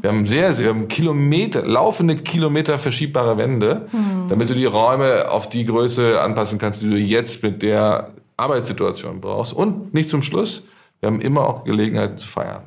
Wir 0.02 0.12
haben 0.12 0.26
sehr, 0.26 0.54
sehr 0.54 0.66
wir 0.66 0.70
haben 0.70 0.88
Kilometer, 0.88 1.66
laufende 1.66 2.16
Kilometer 2.16 2.80
verschiebbare 2.80 3.38
Wände, 3.38 3.90
damit 4.30 4.50
du 4.50 4.54
die 4.54 4.66
Räume 4.66 5.30
auf 5.30 5.50
die 5.50 5.66
Größe 5.66 6.22
anpassen 6.22 6.58
kannst, 6.58 6.82
die 6.82 6.90
du 6.90 6.96
jetzt 6.98 7.44
mit 7.44 7.62
der 7.62 8.12
Arbeitssituation 8.38 9.20
brauchst. 9.20 9.54
Und 9.54 9.94
nicht 9.94 10.10
zum 10.10 10.24
Schluss, 10.24 10.64
wir 11.00 11.08
haben 11.08 11.20
immer 11.20 11.42
auch 11.42 11.66
Gelegenheiten 11.66 12.18
zu 12.18 12.28
feiern. 12.28 12.64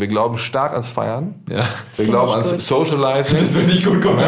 Wir 0.00 0.06
glauben 0.06 0.38
stark 0.38 0.72
ans 0.72 0.88
Feiern. 0.88 1.34
Ja. 1.48 1.56
Wir 1.56 1.64
Find 2.04 2.08
glauben 2.10 2.32
ans 2.32 2.50
gut. 2.52 2.60
Socializing. 2.60 3.38
finde 3.38 3.72
ich 3.72 3.84
gut 3.84 4.00
gemacht. 4.02 4.24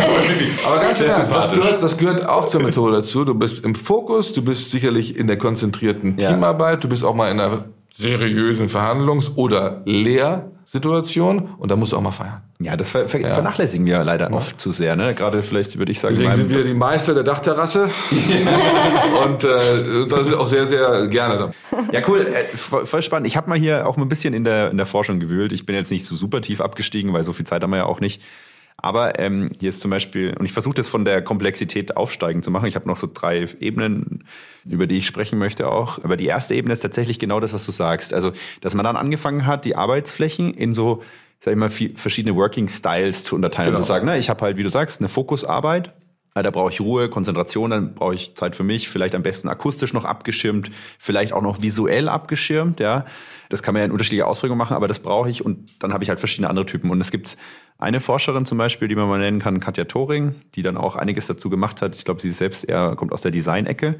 Aber 0.66 0.78
ganz 0.80 1.00
ernst, 1.00 1.34
das 1.34 1.50
gehört, 1.52 1.82
das 1.82 1.96
gehört 1.96 2.28
auch 2.28 2.46
zur 2.46 2.62
Methode 2.62 2.96
dazu. 2.96 3.24
Du 3.24 3.34
bist 3.34 3.64
im 3.64 3.74
Fokus, 3.74 4.32
du 4.32 4.42
bist 4.42 4.70
sicherlich 4.70 5.16
in 5.16 5.26
der 5.26 5.38
konzentrierten 5.38 6.16
Ja. 6.18 6.30
Teamarbeit, 6.30 6.82
du 6.84 6.88
bist 6.88 7.04
auch 7.04 7.14
mal 7.14 7.30
in 7.30 7.40
einer 7.40 7.64
seriösen 7.96 8.68
Verhandlungs- 8.68 9.34
oder 9.36 9.82
Lehrsituation 9.84 11.54
und 11.58 11.70
da 11.70 11.76
musst 11.76 11.92
du 11.92 11.96
auch 11.96 12.02
mal 12.02 12.12
feiern. 12.12 12.42
Ja, 12.62 12.76
das 12.76 12.90
ver 12.90 13.08
ver 13.08 13.20
ja. 13.20 13.32
vernachlässigen 13.32 13.86
wir 13.86 14.04
leider 14.04 14.28
ja. 14.28 14.36
oft 14.36 14.60
zu 14.60 14.70
sehr. 14.70 14.94
Ne? 14.94 15.14
Gerade 15.14 15.42
vielleicht 15.42 15.78
würde 15.78 15.92
ich 15.92 15.98
sagen. 15.98 16.14
Deswegen 16.14 16.34
sind 16.34 16.50
wir 16.50 16.62
die 16.62 16.74
Meister 16.74 17.14
der 17.14 17.22
Dachterrasse 17.22 17.84
und 19.24 19.44
äh, 19.44 20.06
da 20.08 20.24
sind 20.24 20.34
auch 20.34 20.48
sehr, 20.48 20.66
sehr 20.66 21.06
gerne 21.06 21.38
da. 21.38 21.52
Ja, 21.90 22.02
cool. 22.06 22.26
Äh, 22.26 22.56
voll 22.56 23.02
spannend. 23.02 23.28
Ich 23.28 23.38
habe 23.38 23.48
mal 23.48 23.58
hier 23.58 23.86
auch 23.86 23.96
mal 23.96 24.04
ein 24.04 24.10
bisschen 24.10 24.34
in 24.34 24.44
der, 24.44 24.70
in 24.70 24.76
der 24.76 24.84
Forschung 24.84 25.20
gewühlt. 25.20 25.52
Ich 25.52 25.64
bin 25.64 25.74
jetzt 25.74 25.90
nicht 25.90 26.04
so 26.04 26.16
super 26.16 26.42
tief 26.42 26.60
abgestiegen, 26.60 27.14
weil 27.14 27.24
so 27.24 27.32
viel 27.32 27.46
Zeit 27.46 27.62
haben 27.62 27.70
wir 27.70 27.78
ja 27.78 27.86
auch 27.86 28.00
nicht. 28.00 28.20
Aber 28.82 29.18
ähm, 29.18 29.50
hier 29.58 29.68
ist 29.68 29.80
zum 29.80 29.90
Beispiel, 29.90 30.34
und 30.38 30.46
ich 30.46 30.52
versuche 30.52 30.74
das 30.74 30.88
von 30.88 31.04
der 31.04 31.22
Komplexität 31.22 31.96
aufsteigend 31.96 32.44
zu 32.44 32.50
machen. 32.50 32.66
Ich 32.66 32.76
habe 32.76 32.88
noch 32.88 32.96
so 32.96 33.08
drei 33.12 33.46
Ebenen, 33.60 34.24
über 34.64 34.86
die 34.86 34.96
ich 34.96 35.06
sprechen 35.06 35.38
möchte 35.38 35.68
auch. 35.68 36.02
Aber 36.02 36.16
die 36.16 36.26
erste 36.26 36.54
Ebene 36.54 36.72
ist 36.72 36.80
tatsächlich 36.80 37.18
genau 37.18 37.40
das, 37.40 37.52
was 37.52 37.66
du 37.66 37.72
sagst. 37.72 38.14
Also, 38.14 38.32
dass 38.60 38.74
man 38.74 38.84
dann 38.84 38.96
angefangen 38.96 39.46
hat, 39.46 39.64
die 39.64 39.76
Arbeitsflächen 39.76 40.54
in 40.54 40.72
so, 40.72 41.02
sag 41.40 41.52
ich 41.52 41.58
mal, 41.58 41.68
verschiedene 41.68 42.34
Working 42.36 42.68
Styles 42.68 43.24
zu 43.24 43.34
unterteilen. 43.34 43.68
Genau. 43.68 43.78
Und 43.78 43.84
zu 43.84 43.88
sagen, 43.88 44.06
ne, 44.06 44.18
ich 44.18 44.30
habe 44.30 44.42
halt, 44.42 44.56
wie 44.56 44.62
du 44.62 44.70
sagst, 44.70 45.00
eine 45.00 45.08
Fokusarbeit. 45.08 45.92
Da 46.32 46.50
brauche 46.50 46.70
ich 46.70 46.80
Ruhe, 46.80 47.10
Konzentration, 47.10 47.70
dann 47.70 47.94
brauche 47.94 48.14
ich 48.14 48.36
Zeit 48.36 48.54
für 48.54 48.62
mich, 48.62 48.88
vielleicht 48.88 49.14
am 49.14 49.22
besten 49.22 49.48
akustisch 49.48 49.92
noch 49.92 50.04
abgeschirmt, 50.04 50.70
vielleicht 50.98 51.32
auch 51.32 51.42
noch 51.42 51.60
visuell 51.60 52.08
abgeschirmt, 52.08 52.80
ja. 52.80 53.04
Das 53.50 53.62
kann 53.62 53.74
man 53.74 53.80
ja 53.80 53.86
in 53.86 53.92
unterschiedlicher 53.92 54.26
Ausprägung 54.26 54.56
machen, 54.56 54.74
aber 54.74 54.88
das 54.88 55.00
brauche 55.00 55.28
ich 55.28 55.44
und 55.44 55.82
dann 55.82 55.92
habe 55.92 56.02
ich 56.02 56.08
halt 56.08 56.18
verschiedene 56.18 56.48
andere 56.48 56.64
Typen. 56.64 56.90
Und 56.90 57.00
es 57.00 57.10
gibt 57.10 57.36
eine 57.78 58.00
Forscherin 58.00 58.46
zum 58.46 58.56
Beispiel, 58.56 58.88
die 58.88 58.94
man 58.94 59.08
mal 59.08 59.18
nennen 59.18 59.40
kann, 59.40 59.60
Katja 59.60 59.84
Thoring, 59.84 60.34
die 60.54 60.62
dann 60.62 60.78
auch 60.78 60.96
einiges 60.96 61.26
dazu 61.26 61.50
gemacht 61.50 61.82
hat. 61.82 61.94
Ich 61.94 62.04
glaube, 62.04 62.22
sie 62.22 62.30
selbst 62.30 62.64
eher 62.64 62.94
kommt 62.96 63.12
aus 63.12 63.22
der 63.22 63.30
Design-Ecke. 63.30 63.96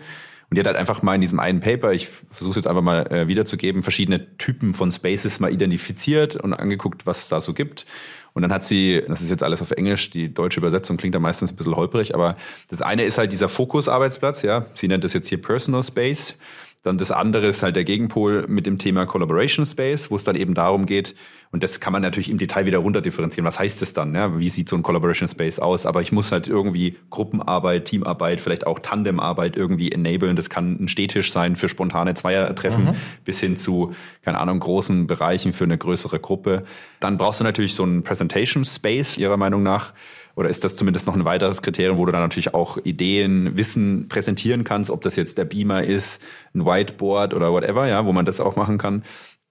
Und 0.51 0.57
die 0.57 0.61
hat 0.61 0.67
halt 0.67 0.77
einfach 0.77 1.03
mal 1.03 1.15
in 1.15 1.21
diesem 1.21 1.39
einen 1.39 1.61
Paper, 1.61 1.93
ich 1.93 2.09
versuche 2.09 2.51
es 2.51 2.57
jetzt 2.57 2.67
einfach 2.67 2.83
mal 2.83 3.07
äh, 3.13 3.29
wiederzugeben, 3.29 3.85
verschiedene 3.85 4.37
Typen 4.37 4.75
von 4.75 4.91
Spaces 4.91 5.39
mal 5.39 5.53
identifiziert 5.53 6.35
und 6.35 6.55
angeguckt, 6.55 7.07
was 7.07 7.21
es 7.23 7.29
da 7.29 7.41
so 7.41 7.55
gibt. 7.55 7.87
Und 8.33 8.43
dann 8.43 8.53
hat 8.53 8.65
sie, 8.65 9.03
das 9.07 9.23
ist 9.23 9.31
jetzt 9.31 9.43
alles 9.43 9.63
auf 9.63 9.71
Englisch, 9.71 10.11
die 10.11 10.33
deutsche 10.33 10.59
Übersetzung 10.59 10.97
klingt 10.97 11.15
da 11.15 11.21
meistens 11.21 11.53
ein 11.53 11.57
bisschen 11.57 11.77
holprig, 11.77 12.15
aber 12.15 12.37
das 12.69 12.83
eine 12.83 13.05
ist 13.05 13.19
halt 13.19 13.33
dieser 13.33 13.49
Fokus-Arbeitsplatz, 13.49 14.43
ja. 14.43 14.67
Sie 14.75 14.89
nennt 14.89 15.05
das 15.05 15.13
jetzt 15.13 15.29
hier 15.29 15.41
Personal 15.41 15.85
Space. 15.85 16.37
Dann 16.83 16.99
das 16.99 17.13
andere 17.13 17.49
ist 17.49 17.63
halt 17.63 17.77
der 17.77 17.85
Gegenpol 17.85 18.47
mit 18.49 18.67
dem 18.67 18.79
Thema 18.79 19.07
Collaboration 19.07 19.67
Space, 19.67 20.11
wo 20.11 20.17
es 20.17 20.25
dann 20.25 20.37
eben 20.37 20.55
darum 20.55 20.87
geht, 20.87 21.15
und 21.53 21.65
das 21.65 21.81
kann 21.81 21.93
man 21.93 22.03
natürlich 22.03 22.31
im 22.31 22.39
Detail 22.39 22.65
wieder 22.65 22.79
runterdifferenzieren. 22.79 23.45
Was 23.45 23.59
heißt 23.59 23.83
das 23.83 23.93
dann? 23.93 24.15
Ja? 24.15 24.39
Wie 24.39 24.49
sieht 24.49 24.69
so 24.69 24.77
ein 24.77 24.85
Collaboration 24.85 25.29
Space 25.29 25.59
aus? 25.59 25.85
Aber 25.85 26.01
ich 26.01 26.13
muss 26.13 26.31
halt 26.31 26.47
irgendwie 26.47 26.97
Gruppenarbeit, 27.11 27.87
Teamarbeit, 27.87 28.41
vielleicht 28.41 28.69
auch 28.69 28.79
Tandemarbeit 28.79 29.57
irgendwie 29.57 29.91
enablen. 29.91 30.37
Das 30.37 30.49
kann 30.49 30.77
ein 30.81 30.87
Städtisch 30.87 31.33
sein 31.33 31.57
für 31.57 31.69
spontane 31.69 32.15
Zweiertreffen 32.15 32.85
mhm. 32.85 32.95
bis 33.25 33.41
hin 33.41 33.57
zu, 33.57 33.93
keine 34.23 34.39
Ahnung, 34.39 34.61
großen 34.61 35.09
Bereichen 35.09 35.53
für 35.53 35.65
eine 35.65 35.77
größere 35.77 36.21
Gruppe. 36.21 36.63
Dann 37.01 37.17
brauchst 37.17 37.41
du 37.41 37.45
natürlich 37.45 37.75
so 37.75 37.83
einen 37.83 38.05
Presentation 38.05 38.65
Space, 38.65 39.19
ihrer 39.19 39.37
Meinung 39.37 39.65
nach 39.65 39.93
oder 40.41 40.49
ist 40.49 40.65
das 40.65 40.75
zumindest 40.77 41.07
noch 41.07 41.15
ein 41.15 41.27
weiteres 41.27 41.61
Kriterium, 41.61 41.99
wo 41.99 42.07
du 42.07 42.13
dann 42.13 42.23
natürlich 42.23 42.55
auch 42.55 42.79
Ideen, 42.79 43.59
Wissen 43.59 44.09
präsentieren 44.09 44.65
kannst, 44.65 44.91
ob 44.91 45.03
das 45.03 45.17
jetzt 45.17 45.37
der 45.37 45.45
Beamer 45.45 45.85
ist, 45.85 46.23
ein 46.55 46.65
Whiteboard 46.65 47.35
oder 47.35 47.53
whatever, 47.53 47.87
ja, 47.87 48.07
wo 48.07 48.13
man 48.13 48.25
das 48.25 48.41
auch 48.41 48.57
machen 48.57 48.79
kann. 48.79 49.05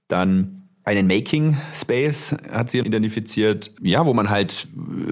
Dann 0.08 0.59
einen 0.90 1.08
Making 1.08 1.56
Space 1.76 2.36
hat 2.52 2.72
sie 2.72 2.80
identifiziert, 2.80 3.72
ja, 3.80 4.08
wo 4.08 4.14
man 4.16 4.32
halt 4.32 4.68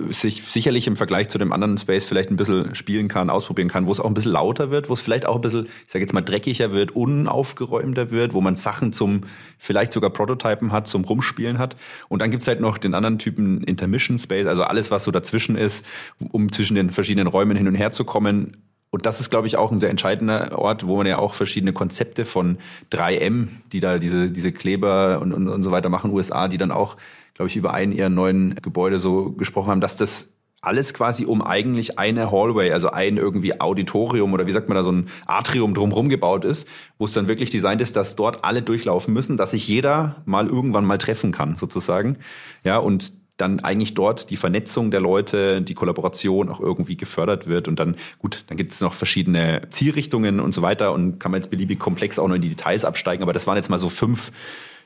äh, 0.09 0.11
sich 0.11 0.41
sicherlich 0.43 0.87
im 0.87 0.95
Vergleich 0.95 1.27
zu 1.27 1.37
dem 1.37 1.53
anderen 1.53 1.77
Space 1.77 2.05
vielleicht 2.05 2.31
ein 2.31 2.35
bisschen 2.35 2.73
spielen 2.73 3.07
kann, 3.07 3.29
ausprobieren 3.29 3.67
kann, 3.67 3.85
wo 3.85 3.91
es 3.91 3.99
auch 3.99 4.07
ein 4.07 4.15
bisschen 4.15 4.31
lauter 4.31 4.71
wird, 4.71 4.89
wo 4.89 4.93
es 4.93 5.01
vielleicht 5.01 5.27
auch 5.27 5.35
ein 5.35 5.41
bisschen, 5.41 5.65
ich 5.85 5.91
sage 5.91 6.03
jetzt 6.03 6.13
mal, 6.13 6.21
dreckiger 6.21 6.71
wird, 6.71 6.95
unaufgeräumter 6.95 8.09
wird, 8.09 8.33
wo 8.33 8.41
man 8.41 8.55
Sachen 8.55 8.91
zum 8.91 9.21
vielleicht 9.59 9.93
sogar 9.93 10.09
Prototypen 10.09 10.71
hat, 10.71 10.87
zum 10.87 11.05
Rumspielen 11.05 11.59
hat. 11.59 11.75
Und 12.09 12.23
dann 12.23 12.31
gibt's 12.31 12.47
halt 12.47 12.59
noch 12.59 12.79
den 12.79 12.95
anderen 12.95 13.19
Typen 13.19 13.63
Intermission 13.63 14.17
Space, 14.17 14.47
also 14.47 14.63
alles, 14.63 14.89
was 14.89 15.03
so 15.03 15.11
dazwischen 15.11 15.55
ist, 15.55 15.85
um 16.31 16.51
zwischen 16.51 16.75
den 16.75 16.89
verschiedenen 16.89 17.27
Räumen 17.27 17.55
hin 17.55 17.67
und 17.67 17.75
her 17.75 17.91
zu 17.91 18.03
kommen, 18.03 18.57
und 18.89 19.05
das 19.05 19.19
ist, 19.19 19.29
glaube 19.29 19.47
ich, 19.47 19.57
auch 19.57 19.71
ein 19.71 19.79
sehr 19.79 19.89
entscheidender 19.89 20.57
Ort, 20.57 20.87
wo 20.87 20.95
man 20.95 21.05
ja 21.07 21.17
auch 21.17 21.33
verschiedene 21.33 21.73
Konzepte 21.73 22.23
von 22.23 22.57
3M, 22.91 23.49
die 23.73 23.79
da 23.79 23.97
diese, 23.97 24.31
diese 24.31 24.51
Kleber 24.51 25.19
und, 25.21 25.33
und, 25.33 25.49
und 25.49 25.63
so 25.63 25.71
weiter 25.71 25.89
machen, 25.89 26.11
USA, 26.11 26.47
die 26.47 26.57
dann 26.57 26.71
auch, 26.71 26.95
glaube 27.33 27.49
ich, 27.49 27.57
über 27.57 27.73
einen 27.73 27.91
ihrer 27.91 28.09
neuen 28.09 28.55
Gebäude 28.55 28.99
so 28.99 29.31
gesprochen 29.31 29.71
haben, 29.71 29.81
dass 29.81 29.97
das 29.97 30.33
alles 30.61 30.93
quasi 30.93 31.25
um 31.25 31.41
eigentlich 31.41 31.99
eine 31.99 32.31
Hallway, 32.31 32.71
also 32.71 32.89
ein 32.89 33.17
irgendwie 33.17 33.59
Auditorium 33.59 34.33
oder 34.33 34.47
wie 34.47 34.51
sagt 34.51 34.69
man 34.69 34.75
da, 34.75 34.83
so 34.83 34.91
ein 34.91 35.09
Atrium 35.25 35.73
drumherum 35.73 36.09
gebaut 36.09 36.45
ist, 36.45 36.67
wo 36.97 37.05
es 37.05 37.13
dann 37.13 37.27
wirklich 37.27 37.49
designt 37.49 37.81
ist, 37.81 37.95
dass 37.95 38.15
dort 38.15 38.43
alle 38.43 38.61
durchlaufen 38.61 39.13
müssen, 39.13 39.37
dass 39.37 39.51
sich 39.51 39.67
jeder 39.67 40.23
mal 40.25 40.47
irgendwann 40.47 40.85
mal 40.85 40.97
treffen 40.97 41.31
kann, 41.31 41.55
sozusagen. 41.55 42.17
Ja, 42.63 42.77
und 42.77 43.13
dann 43.37 43.59
eigentlich 43.59 43.93
dort 43.93 44.29
die 44.29 44.35
Vernetzung 44.35 44.91
der 44.91 44.99
Leute, 44.99 45.61
die 45.61 45.75
Kollaboration 45.75 46.49
auch 46.49 46.59
irgendwie 46.59 46.97
gefördert 46.97 47.47
wird. 47.47 47.67
Und 47.67 47.79
dann, 47.79 47.95
gut, 48.19 48.43
dann 48.47 48.57
gibt 48.57 48.73
es 48.73 48.81
noch 48.81 48.93
verschiedene 48.93 49.61
Zielrichtungen 49.69 50.39
und 50.39 50.53
so 50.53 50.61
weiter 50.61 50.91
und 50.91 51.19
kann 51.19 51.31
man 51.31 51.41
jetzt 51.41 51.49
beliebig 51.49 51.79
komplex 51.79 52.17
auch 52.19 52.27
noch 52.27 52.35
in 52.35 52.41
die 52.41 52.49
Details 52.49 52.83
absteigen. 52.83 53.23
Aber 53.23 53.33
das 53.33 53.47
waren 53.47 53.55
jetzt 53.55 53.69
mal 53.69 53.77
so 53.77 53.89
fünf 53.89 54.31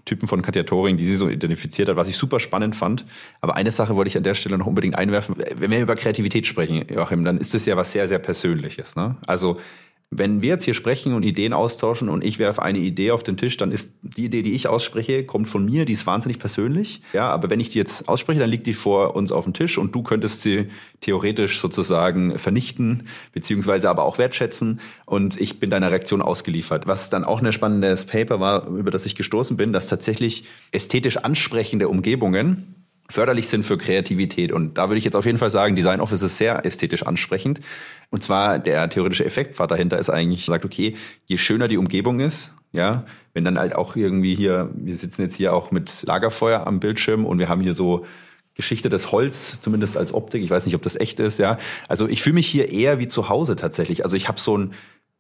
Typen 0.06 0.28
von 0.28 0.42
Katja 0.42 0.64
die 0.64 1.06
sie 1.06 1.16
so 1.16 1.30
identifiziert 1.30 1.88
hat, 1.88 1.96
was 1.96 2.10
ich 2.10 2.18
super 2.18 2.40
spannend 2.40 2.76
fand. 2.76 3.06
Aber 3.40 3.56
eine 3.56 3.72
Sache 3.72 3.96
wollte 3.96 4.10
ich 4.10 4.18
an 4.18 4.24
der 4.24 4.36
Stelle 4.36 4.58
noch 4.58 4.66
unbedingt 4.66 4.96
einwerfen. 4.98 5.36
Wenn 5.56 5.72
wir 5.72 5.80
über 5.80 5.96
Kreativität 5.96 6.48
sprechen, 6.48 6.84
Joachim, 6.90 7.24
dann 7.24 7.38
ist 7.38 7.54
es 7.54 7.66
ja 7.66 7.78
was 7.78 7.92
sehr, 7.92 8.08
sehr 8.08 8.20
Persönliches. 8.20 8.96
Ne? 8.96 9.16
Also 9.28 9.60
wenn 10.14 10.42
wir 10.42 10.50
jetzt 10.50 10.66
hier 10.66 10.74
sprechen 10.74 11.14
und 11.14 11.24
Ideen 11.24 11.54
austauschen 11.54 12.10
und 12.10 12.22
ich 12.22 12.38
werfe 12.38 12.62
eine 12.62 12.80
Idee 12.80 13.12
auf 13.12 13.24
den 13.24 13.38
Tisch, 13.38 13.56
dann 13.56 13.72
ist 13.72 13.96
die 14.02 14.26
Idee, 14.26 14.42
die 14.42 14.52
ich 14.52 14.68
ausspreche, 14.68 15.26
kommt 15.26 15.48
von 15.48 15.64
mir, 15.64 15.86
die 15.86 15.94
ist 15.94 16.06
wahnsinnig 16.06 16.38
persönlich. 16.38 17.02
Ja, 17.14 17.30
aber 17.30 17.50
wenn 17.50 17.62
ich 17.62 17.70
die 17.70 17.78
jetzt 17.78 18.10
ausspreche, 18.10 18.42
dann 18.42 18.50
liegt 18.50 18.68
die 18.68 18.74
vor 18.74 19.16
uns 19.16 19.32
auf 19.32 19.46
dem 19.46 19.54
Tisch 19.54 19.78
und 19.78 19.96
du 19.96 20.04
könntest 20.04 20.42
sie 20.42 20.68
theoretisch 21.00 21.62
sozusagen 21.62 22.38
vernichten, 22.38 23.08
beziehungsweise 23.32 23.90
aber 23.90 24.04
auch 24.04 24.18
wertschätzen 24.18 24.82
und 25.06 25.40
ich 25.40 25.62
bin 25.62 25.70
deiner 25.70 25.92
Reaktion 25.92 26.22
ausgeliefert. 26.22 26.88
Was 26.88 27.10
dann 27.10 27.24
auch 27.24 27.42
ein 27.42 27.54
spannendes 27.54 28.06
Paper 28.06 28.42
war, 28.42 28.68
über 28.68 28.92
das 28.92 29.06
ich 29.06 29.16
gestoßen 29.16 29.56
bin, 29.56 29.72
dass 29.72 29.88
tatsächlich 29.88 30.44
ästhetisch 30.74 31.18
ansprechende 31.18 31.88
Umgebungen 31.88 32.81
förderlich 33.12 33.48
sind 33.48 33.64
für 33.64 33.78
Kreativität. 33.78 34.52
Und 34.52 34.78
da 34.78 34.90
würde 34.90 34.98
ich 34.98 35.06
jetzt 35.06 35.16
auf 35.16 35.26
jeden 35.26 35.38
Fall 35.38 35.50
sagen, 35.50 35.76
Design 35.76 36.02
Office 36.02 36.22
ist 36.22 36.38
sehr 36.38 36.66
ästhetisch 36.66 37.04
ansprechend. 37.04 37.62
Und 38.10 38.24
zwar 38.24 38.60
der 38.60 38.90
theoretische 38.90 39.26
Effektpfad 39.26 39.72
dahinter 39.72 40.00
ist 40.00 40.10
eigentlich, 40.10 40.46
sagt, 40.46 40.66
okay, 40.66 40.96
je 41.26 41.38
schöner 41.38 41.68
die 41.68 41.78
Umgebung 41.78 42.20
ist, 42.20 42.56
ja, 42.72 43.06
wenn 43.34 43.46
dann 43.46 43.60
halt 43.60 43.76
auch 43.76 43.96
irgendwie 43.96 44.36
hier, 44.36 44.70
wir 44.74 44.96
sitzen 44.96 45.22
jetzt 45.22 45.36
hier 45.36 45.54
auch 45.54 45.72
mit 45.72 46.04
Lagerfeuer 46.04 46.66
am 46.66 46.80
Bildschirm 46.80 47.26
und 47.26 47.40
wir 47.40 47.50
haben 47.50 47.62
hier 47.62 47.74
so 47.74 48.06
Geschichte 48.54 48.90
des 48.90 49.12
Holz, 49.12 49.60
zumindest 49.62 49.98
als 49.98 50.14
Optik. 50.14 50.44
Ich 50.44 50.50
weiß 50.50 50.66
nicht, 50.66 50.76
ob 50.76 50.82
das 50.82 50.96
echt 50.96 51.20
ist, 51.20 51.40
ja. 51.40 51.58
Also 51.88 52.08
ich 52.08 52.22
fühle 52.22 52.36
mich 52.36 52.48
hier 52.48 52.72
eher 52.72 53.00
wie 53.00 53.08
zu 53.08 53.30
Hause 53.30 53.56
tatsächlich. 53.56 54.04
Also 54.04 54.16
ich 54.16 54.28
habe 54.28 54.40
so 54.40 54.58
ein, 54.58 54.74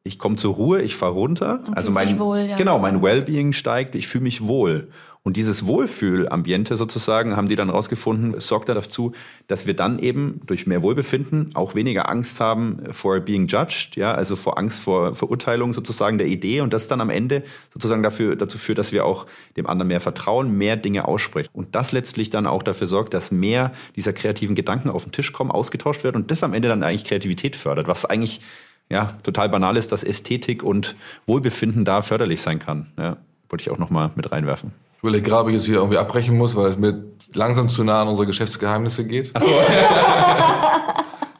ich 0.03 0.19
komme 0.19 0.35
zur 0.35 0.55
Ruhe, 0.55 0.81
ich 0.81 0.95
fahre 0.95 1.13
runter. 1.13 1.63
Und 1.65 1.77
also 1.77 1.91
mein, 1.91 2.19
wohl, 2.19 2.39
ja. 2.39 2.57
genau, 2.57 2.79
mein 2.79 3.01
Wellbeing 3.01 3.53
steigt, 3.53 3.95
ich 3.95 4.07
fühle 4.07 4.23
mich 4.23 4.45
wohl. 4.47 4.89
Und 5.23 5.37
dieses 5.37 5.67
Wohlfühlambiente 5.67 6.75
sozusagen, 6.75 7.35
haben 7.35 7.47
die 7.47 7.55
dann 7.55 7.69
rausgefunden, 7.69 8.39
sorgt 8.39 8.69
dazu, 8.69 9.11
dass 9.47 9.67
wir 9.67 9.75
dann 9.75 9.99
eben 9.99 10.39
durch 10.47 10.65
mehr 10.65 10.81
Wohlbefinden 10.81 11.51
auch 11.53 11.75
weniger 11.75 12.09
Angst 12.09 12.39
haben 12.39 12.79
vor 12.91 13.19
being 13.19 13.45
judged, 13.45 13.95
ja, 13.97 14.15
also 14.15 14.35
vor 14.35 14.57
Angst 14.57 14.81
vor 14.81 15.13
Verurteilung 15.13 15.73
sozusagen 15.73 16.17
der 16.17 16.25
Idee 16.25 16.61
und 16.61 16.73
das 16.73 16.87
dann 16.87 17.01
am 17.01 17.11
Ende 17.11 17.43
sozusagen 17.71 18.01
dafür, 18.01 18.35
dazu 18.35 18.57
führt, 18.57 18.79
dass 18.79 18.93
wir 18.93 19.05
auch 19.05 19.27
dem 19.57 19.67
anderen 19.67 19.89
mehr 19.89 20.01
vertrauen, 20.01 20.57
mehr 20.57 20.75
Dinge 20.75 21.07
aussprechen. 21.07 21.49
Und 21.53 21.75
das 21.75 21.91
letztlich 21.91 22.31
dann 22.31 22.47
auch 22.47 22.63
dafür 22.63 22.87
sorgt, 22.87 23.13
dass 23.13 23.29
mehr 23.29 23.73
dieser 23.95 24.13
kreativen 24.13 24.55
Gedanken 24.55 24.89
auf 24.89 25.03
den 25.03 25.11
Tisch 25.11 25.33
kommen, 25.33 25.51
ausgetauscht 25.51 26.03
werden 26.03 26.15
und 26.15 26.31
das 26.31 26.43
am 26.43 26.55
Ende 26.55 26.67
dann 26.67 26.81
eigentlich 26.81 27.05
Kreativität 27.05 27.55
fördert, 27.55 27.87
was 27.87 28.05
eigentlich 28.05 28.41
ja, 28.89 29.13
total 29.21 29.49
banal 29.49 29.77
ist, 29.77 29.91
dass 29.91 30.03
Ästhetik 30.03 30.63
und 30.63 30.95
Wohlbefinden 31.27 31.85
da 31.85 32.01
förderlich 32.01 32.41
sein 32.41 32.57
kann. 32.57 32.87
Ja, 32.97 33.17
wollte 33.49 33.61
ich 33.61 33.69
auch 33.69 33.77
noch 33.77 33.91
mal 33.91 34.09
mit 34.15 34.31
reinwerfen. 34.31 34.71
Ich 35.01 35.03
überlege 35.03 35.27
gerade, 35.27 35.41
ob 35.41 35.47
ich 35.47 35.55
jetzt 35.55 35.65
hier 35.65 35.77
irgendwie 35.77 35.97
abbrechen 35.97 36.37
muss, 36.37 36.55
weil 36.55 36.69
es 36.69 36.77
mir 36.77 37.03
langsam 37.33 37.69
zu 37.69 37.83
nah 37.83 38.03
an 38.03 38.07
unsere 38.09 38.27
Geschäftsgeheimnisse 38.27 39.03
geht. 39.07 39.31
Ach 39.33 39.41
so. 39.41 39.49
das 39.49 39.57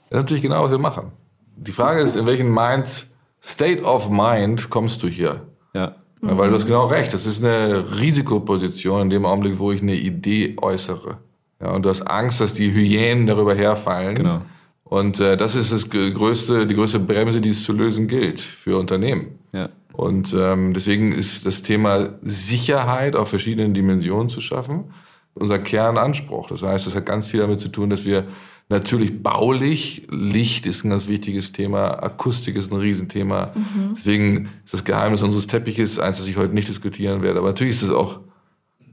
ist 0.09 0.13
natürlich 0.13 0.41
genau, 0.41 0.63
was 0.63 0.71
wir 0.71 0.79
machen. 0.79 1.11
Die 1.57 1.71
Frage 1.71 2.01
ist, 2.01 2.15
in 2.15 2.25
welchen 2.25 2.51
Minds, 2.51 3.11
State 3.39 3.83
of 3.83 4.09
Mind 4.09 4.71
kommst 4.71 5.03
du 5.03 5.07
hier? 5.07 5.45
Ja. 5.75 5.93
ja 6.23 6.37
weil 6.39 6.49
du 6.49 6.55
hast 6.55 6.65
genau 6.65 6.87
recht. 6.87 7.13
Das 7.13 7.27
ist 7.27 7.45
eine 7.45 7.85
Risikoposition 7.99 9.03
in 9.03 9.09
dem 9.11 9.27
Augenblick, 9.27 9.59
wo 9.59 9.71
ich 9.71 9.83
eine 9.83 9.93
Idee 9.93 10.55
äußere. 10.59 11.19
Ja, 11.61 11.69
und 11.69 11.83
du 11.83 11.89
hast 11.89 12.01
Angst, 12.01 12.41
dass 12.41 12.55
die 12.55 12.73
Hyänen 12.73 13.27
darüber 13.27 13.53
herfallen. 13.53 14.15
Genau. 14.15 14.41
Und 14.85 15.19
äh, 15.19 15.37
das 15.37 15.55
ist 15.55 15.71
das 15.71 15.87
größte, 15.87 16.65
die 16.65 16.73
größte 16.73 16.97
Bremse, 16.99 17.41
die 17.41 17.49
es 17.49 17.63
zu 17.63 17.73
lösen 17.73 18.07
gilt 18.07 18.41
für 18.41 18.79
Unternehmen. 18.79 19.37
Ja. 19.53 19.69
Und 20.01 20.35
ähm, 20.37 20.73
deswegen 20.73 21.11
ist 21.11 21.45
das 21.45 21.61
Thema 21.61 22.09
Sicherheit 22.23 23.15
auf 23.15 23.29
verschiedenen 23.29 23.73
Dimensionen 23.73 24.29
zu 24.29 24.41
schaffen 24.41 24.85
unser 25.33 25.59
Kernanspruch. 25.59 26.49
Das 26.49 26.61
heißt, 26.61 26.85
das 26.85 26.95
hat 26.95 27.05
ganz 27.05 27.27
viel 27.27 27.39
damit 27.39 27.61
zu 27.61 27.69
tun, 27.69 27.89
dass 27.89 28.03
wir 28.03 28.25
Natürlich 28.71 29.21
baulich, 29.21 30.07
Licht 30.09 30.65
ist 30.65 30.85
ein 30.85 30.91
ganz 30.91 31.09
wichtiges 31.09 31.51
Thema, 31.51 32.01
Akustik 32.01 32.55
ist 32.55 32.71
ein 32.71 32.79
Riesenthema. 32.79 33.51
Mhm. 33.53 33.95
Deswegen 33.97 34.49
ist 34.63 34.73
das 34.73 34.85
Geheimnis 34.85 35.23
unseres 35.23 35.47
Teppiches 35.47 35.99
eins, 35.99 36.19
das 36.19 36.29
ich 36.29 36.37
heute 36.37 36.53
nicht 36.53 36.69
diskutieren 36.69 37.21
werde. 37.21 37.39
Aber 37.39 37.49
natürlich 37.49 37.73
ist 37.73 37.81
es 37.81 37.89
auch 37.89 38.21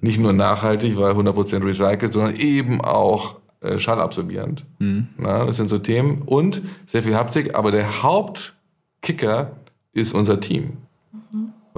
nicht 0.00 0.18
nur 0.18 0.32
nachhaltig, 0.32 0.96
weil 0.96 1.12
100% 1.12 1.64
recycelt, 1.64 2.12
sondern 2.12 2.34
eben 2.34 2.80
auch 2.80 3.36
äh, 3.60 3.78
schallabsorbierend. 3.78 4.64
Mhm. 4.80 5.10
Na, 5.16 5.44
das 5.44 5.58
sind 5.58 5.70
so 5.70 5.78
Themen. 5.78 6.22
Und 6.22 6.60
sehr 6.86 7.04
viel 7.04 7.14
Haptik, 7.14 7.54
aber 7.54 7.70
der 7.70 8.02
Hauptkicker 8.02 9.60
ist 9.92 10.12
unser 10.12 10.40
Team. 10.40 10.78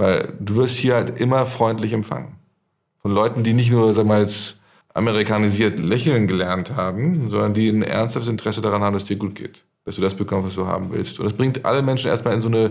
Weil 0.00 0.32
du 0.40 0.56
wirst 0.56 0.78
hier 0.78 0.94
halt 0.94 1.20
immer 1.20 1.44
freundlich 1.44 1.92
empfangen. 1.92 2.36
Von 3.02 3.10
Leuten, 3.10 3.42
die 3.42 3.52
nicht 3.52 3.70
nur, 3.70 3.92
sag 3.92 4.06
mal, 4.06 4.22
jetzt 4.22 4.58
amerikanisiert 4.94 5.78
lächeln 5.78 6.26
gelernt 6.26 6.74
haben, 6.74 7.28
sondern 7.28 7.52
die 7.52 7.68
ein 7.68 7.82
ernsthaftes 7.82 8.30
Interesse 8.30 8.62
daran 8.62 8.80
haben, 8.80 8.94
dass 8.94 9.02
es 9.02 9.08
dir 9.08 9.16
gut 9.16 9.34
geht. 9.34 9.62
Dass 9.84 9.96
du 9.96 10.02
das 10.02 10.14
bekommst, 10.14 10.48
was 10.48 10.54
du 10.54 10.66
haben 10.66 10.90
willst. 10.90 11.20
Und 11.20 11.26
das 11.26 11.34
bringt 11.34 11.66
alle 11.66 11.82
Menschen 11.82 12.08
erstmal 12.08 12.32
in 12.32 12.40
so 12.40 12.48
eine 12.48 12.70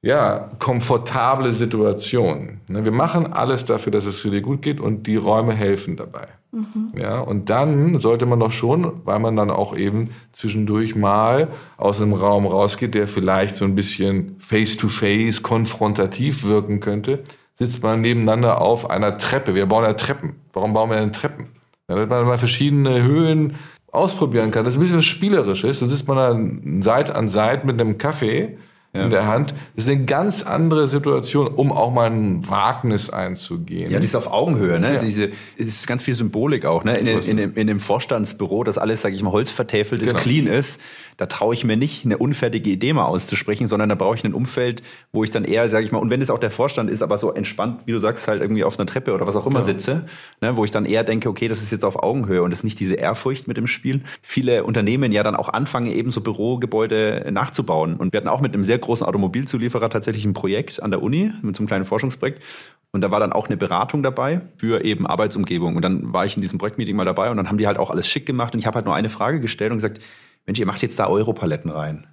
ja, 0.00 0.50
komfortable 0.58 1.52
Situation. 1.52 2.62
Ne, 2.66 2.82
wir 2.82 2.92
machen 2.92 3.30
alles 3.30 3.66
dafür, 3.66 3.92
dass 3.92 4.06
es 4.06 4.22
dir 4.22 4.40
gut 4.40 4.62
geht 4.62 4.80
und 4.80 5.06
die 5.06 5.16
Räume 5.16 5.52
helfen 5.52 5.98
dabei. 5.98 6.28
Mhm. 6.52 6.92
Ja, 6.98 7.20
und 7.20 7.48
dann 7.48 7.98
sollte 7.98 8.26
man 8.26 8.38
doch 8.38 8.50
schon, 8.50 9.00
weil 9.04 9.18
man 9.18 9.36
dann 9.36 9.50
auch 9.50 9.74
eben 9.74 10.10
zwischendurch 10.32 10.94
mal 10.94 11.48
aus 11.78 12.00
einem 12.00 12.12
Raum 12.12 12.46
rausgeht, 12.46 12.94
der 12.94 13.08
vielleicht 13.08 13.56
so 13.56 13.64
ein 13.64 13.74
bisschen 13.74 14.36
face-to-face, 14.38 15.38
-face, 15.38 15.42
konfrontativ 15.42 16.44
wirken 16.44 16.80
könnte, 16.80 17.24
sitzt 17.54 17.82
man 17.82 18.02
nebeneinander 18.02 18.60
auf 18.60 18.90
einer 18.90 19.16
Treppe. 19.16 19.54
Wir 19.54 19.66
bauen 19.66 19.84
ja 19.84 19.94
Treppen. 19.94 20.34
Warum 20.52 20.74
bauen 20.74 20.90
wir 20.90 20.98
denn 20.98 21.12
Treppen? 21.12 21.48
Damit 21.86 22.10
man 22.10 22.26
mal 22.26 22.38
verschiedene 22.38 23.02
Höhen 23.02 23.54
ausprobieren 23.90 24.50
kann. 24.50 24.64
Das 24.64 24.74
ist 24.74 24.78
ein 24.78 24.82
bisschen 24.82 24.98
was 24.98 25.04
Spielerisches. 25.06 25.80
Da 25.80 25.86
sitzt 25.86 26.06
man 26.08 26.16
dann 26.16 26.82
Seit 26.82 27.10
an 27.10 27.28
Seit 27.28 27.64
mit 27.64 27.80
einem 27.80 27.96
Kaffee 27.96 28.58
ja. 28.94 29.04
in 29.04 29.10
der 29.10 29.26
Hand. 29.26 29.54
Das 29.74 29.86
ist 29.86 29.90
eine 29.90 30.04
ganz 30.04 30.42
andere 30.42 30.86
Situation, 30.86 31.48
um 31.48 31.72
auch 31.72 31.92
mal 31.92 32.10
ein 32.10 32.48
Wagnis 32.48 33.10
einzugehen. 33.10 33.90
Ja, 33.90 33.98
die 33.98 34.04
ist 34.04 34.14
auf 34.14 34.32
Augenhöhe, 34.32 34.78
ne? 34.78 34.94
Ja. 34.94 34.98
Diese, 34.98 35.30
es 35.56 35.66
ist 35.66 35.86
ganz 35.86 36.02
viel 36.02 36.14
Symbolik 36.14 36.66
auch, 36.66 36.84
ne? 36.84 36.96
In, 36.98 37.06
in, 37.06 37.18
in, 37.20 37.36
dem, 37.38 37.54
in 37.54 37.66
dem 37.66 37.80
Vorstandsbüro, 37.80 38.64
das 38.64 38.78
alles, 38.78 39.02
sage 39.02 39.14
ich 39.14 39.22
mal, 39.22 39.32
holzvertäfelt 39.32 40.02
ist, 40.02 40.10
genau. 40.10 40.22
clean 40.22 40.46
ist. 40.46 40.80
Da 41.22 41.26
traue 41.26 41.54
ich 41.54 41.62
mir 41.62 41.76
nicht, 41.76 42.04
eine 42.04 42.18
unfertige 42.18 42.68
Idee 42.68 42.92
mal 42.92 43.04
auszusprechen, 43.04 43.68
sondern 43.68 43.88
da 43.88 43.94
brauche 43.94 44.16
ich 44.16 44.24
ein 44.24 44.34
Umfeld, 44.34 44.82
wo 45.12 45.22
ich 45.22 45.30
dann 45.30 45.44
eher, 45.44 45.68
sage 45.68 45.84
ich 45.84 45.92
mal, 45.92 46.00
und 46.00 46.10
wenn 46.10 46.20
es 46.20 46.30
auch 46.30 46.38
der 46.40 46.50
Vorstand 46.50 46.90
ist, 46.90 47.00
aber 47.00 47.16
so 47.16 47.30
entspannt, 47.30 47.82
wie 47.84 47.92
du 47.92 48.00
sagst, 48.00 48.26
halt 48.26 48.40
irgendwie 48.40 48.64
auf 48.64 48.76
einer 48.76 48.86
Treppe 48.86 49.14
oder 49.14 49.24
was 49.24 49.36
auch 49.36 49.46
immer 49.46 49.60
ja. 49.60 49.64
sitze, 49.64 50.06
ne? 50.40 50.56
wo 50.56 50.64
ich 50.64 50.72
dann 50.72 50.84
eher 50.84 51.04
denke, 51.04 51.28
okay, 51.28 51.46
das 51.46 51.62
ist 51.62 51.70
jetzt 51.70 51.84
auf 51.84 52.02
Augenhöhe 52.02 52.42
und 52.42 52.50
das 52.50 52.58
ist 52.58 52.64
nicht 52.64 52.80
diese 52.80 52.96
Ehrfurcht 52.96 53.46
mit 53.46 53.56
dem 53.56 53.68
Spiel. 53.68 54.00
Viele 54.20 54.64
Unternehmen 54.64 55.12
ja 55.12 55.22
dann 55.22 55.36
auch 55.36 55.48
anfangen, 55.48 55.92
eben 55.92 56.10
so 56.10 56.22
Bürogebäude 56.22 57.28
nachzubauen. 57.30 57.98
Und 57.98 58.12
wir 58.12 58.18
hatten 58.18 58.28
auch 58.28 58.40
mit 58.40 58.52
einem 58.52 58.64
sehr 58.64 58.78
großen 58.78 59.06
Automobilzulieferer 59.06 59.90
tatsächlich 59.90 60.24
ein 60.24 60.34
Projekt 60.34 60.82
an 60.82 60.90
der 60.90 61.04
Uni 61.04 61.30
mit 61.42 61.54
so 61.54 61.60
einem 61.60 61.68
kleinen 61.68 61.84
Forschungsprojekt. 61.84 62.42
Und 62.90 63.00
da 63.00 63.12
war 63.12 63.20
dann 63.20 63.32
auch 63.32 63.46
eine 63.46 63.56
Beratung 63.56 64.02
dabei 64.02 64.40
für 64.56 64.84
eben 64.84 65.06
Arbeitsumgebung. 65.06 65.76
Und 65.76 65.82
dann 65.82 66.12
war 66.12 66.26
ich 66.26 66.34
in 66.36 66.42
diesem 66.42 66.58
Projektmeeting 66.58 66.96
mal 66.96 67.04
dabei 67.04 67.30
und 67.30 67.36
dann 67.36 67.48
haben 67.48 67.58
die 67.58 67.68
halt 67.68 67.78
auch 67.78 67.90
alles 67.90 68.08
schick 68.08 68.26
gemacht. 68.26 68.54
Und 68.54 68.58
ich 68.58 68.66
habe 68.66 68.74
halt 68.74 68.86
nur 68.86 68.94
eine 68.96 69.08
Frage 69.08 69.38
gestellt 69.38 69.70
und 69.70 69.78
gesagt, 69.78 70.00
Mensch, 70.46 70.58
ihr 70.60 70.66
macht 70.66 70.82
jetzt 70.82 70.98
da 70.98 71.06
Europaletten 71.06 71.70
rein. 71.70 72.06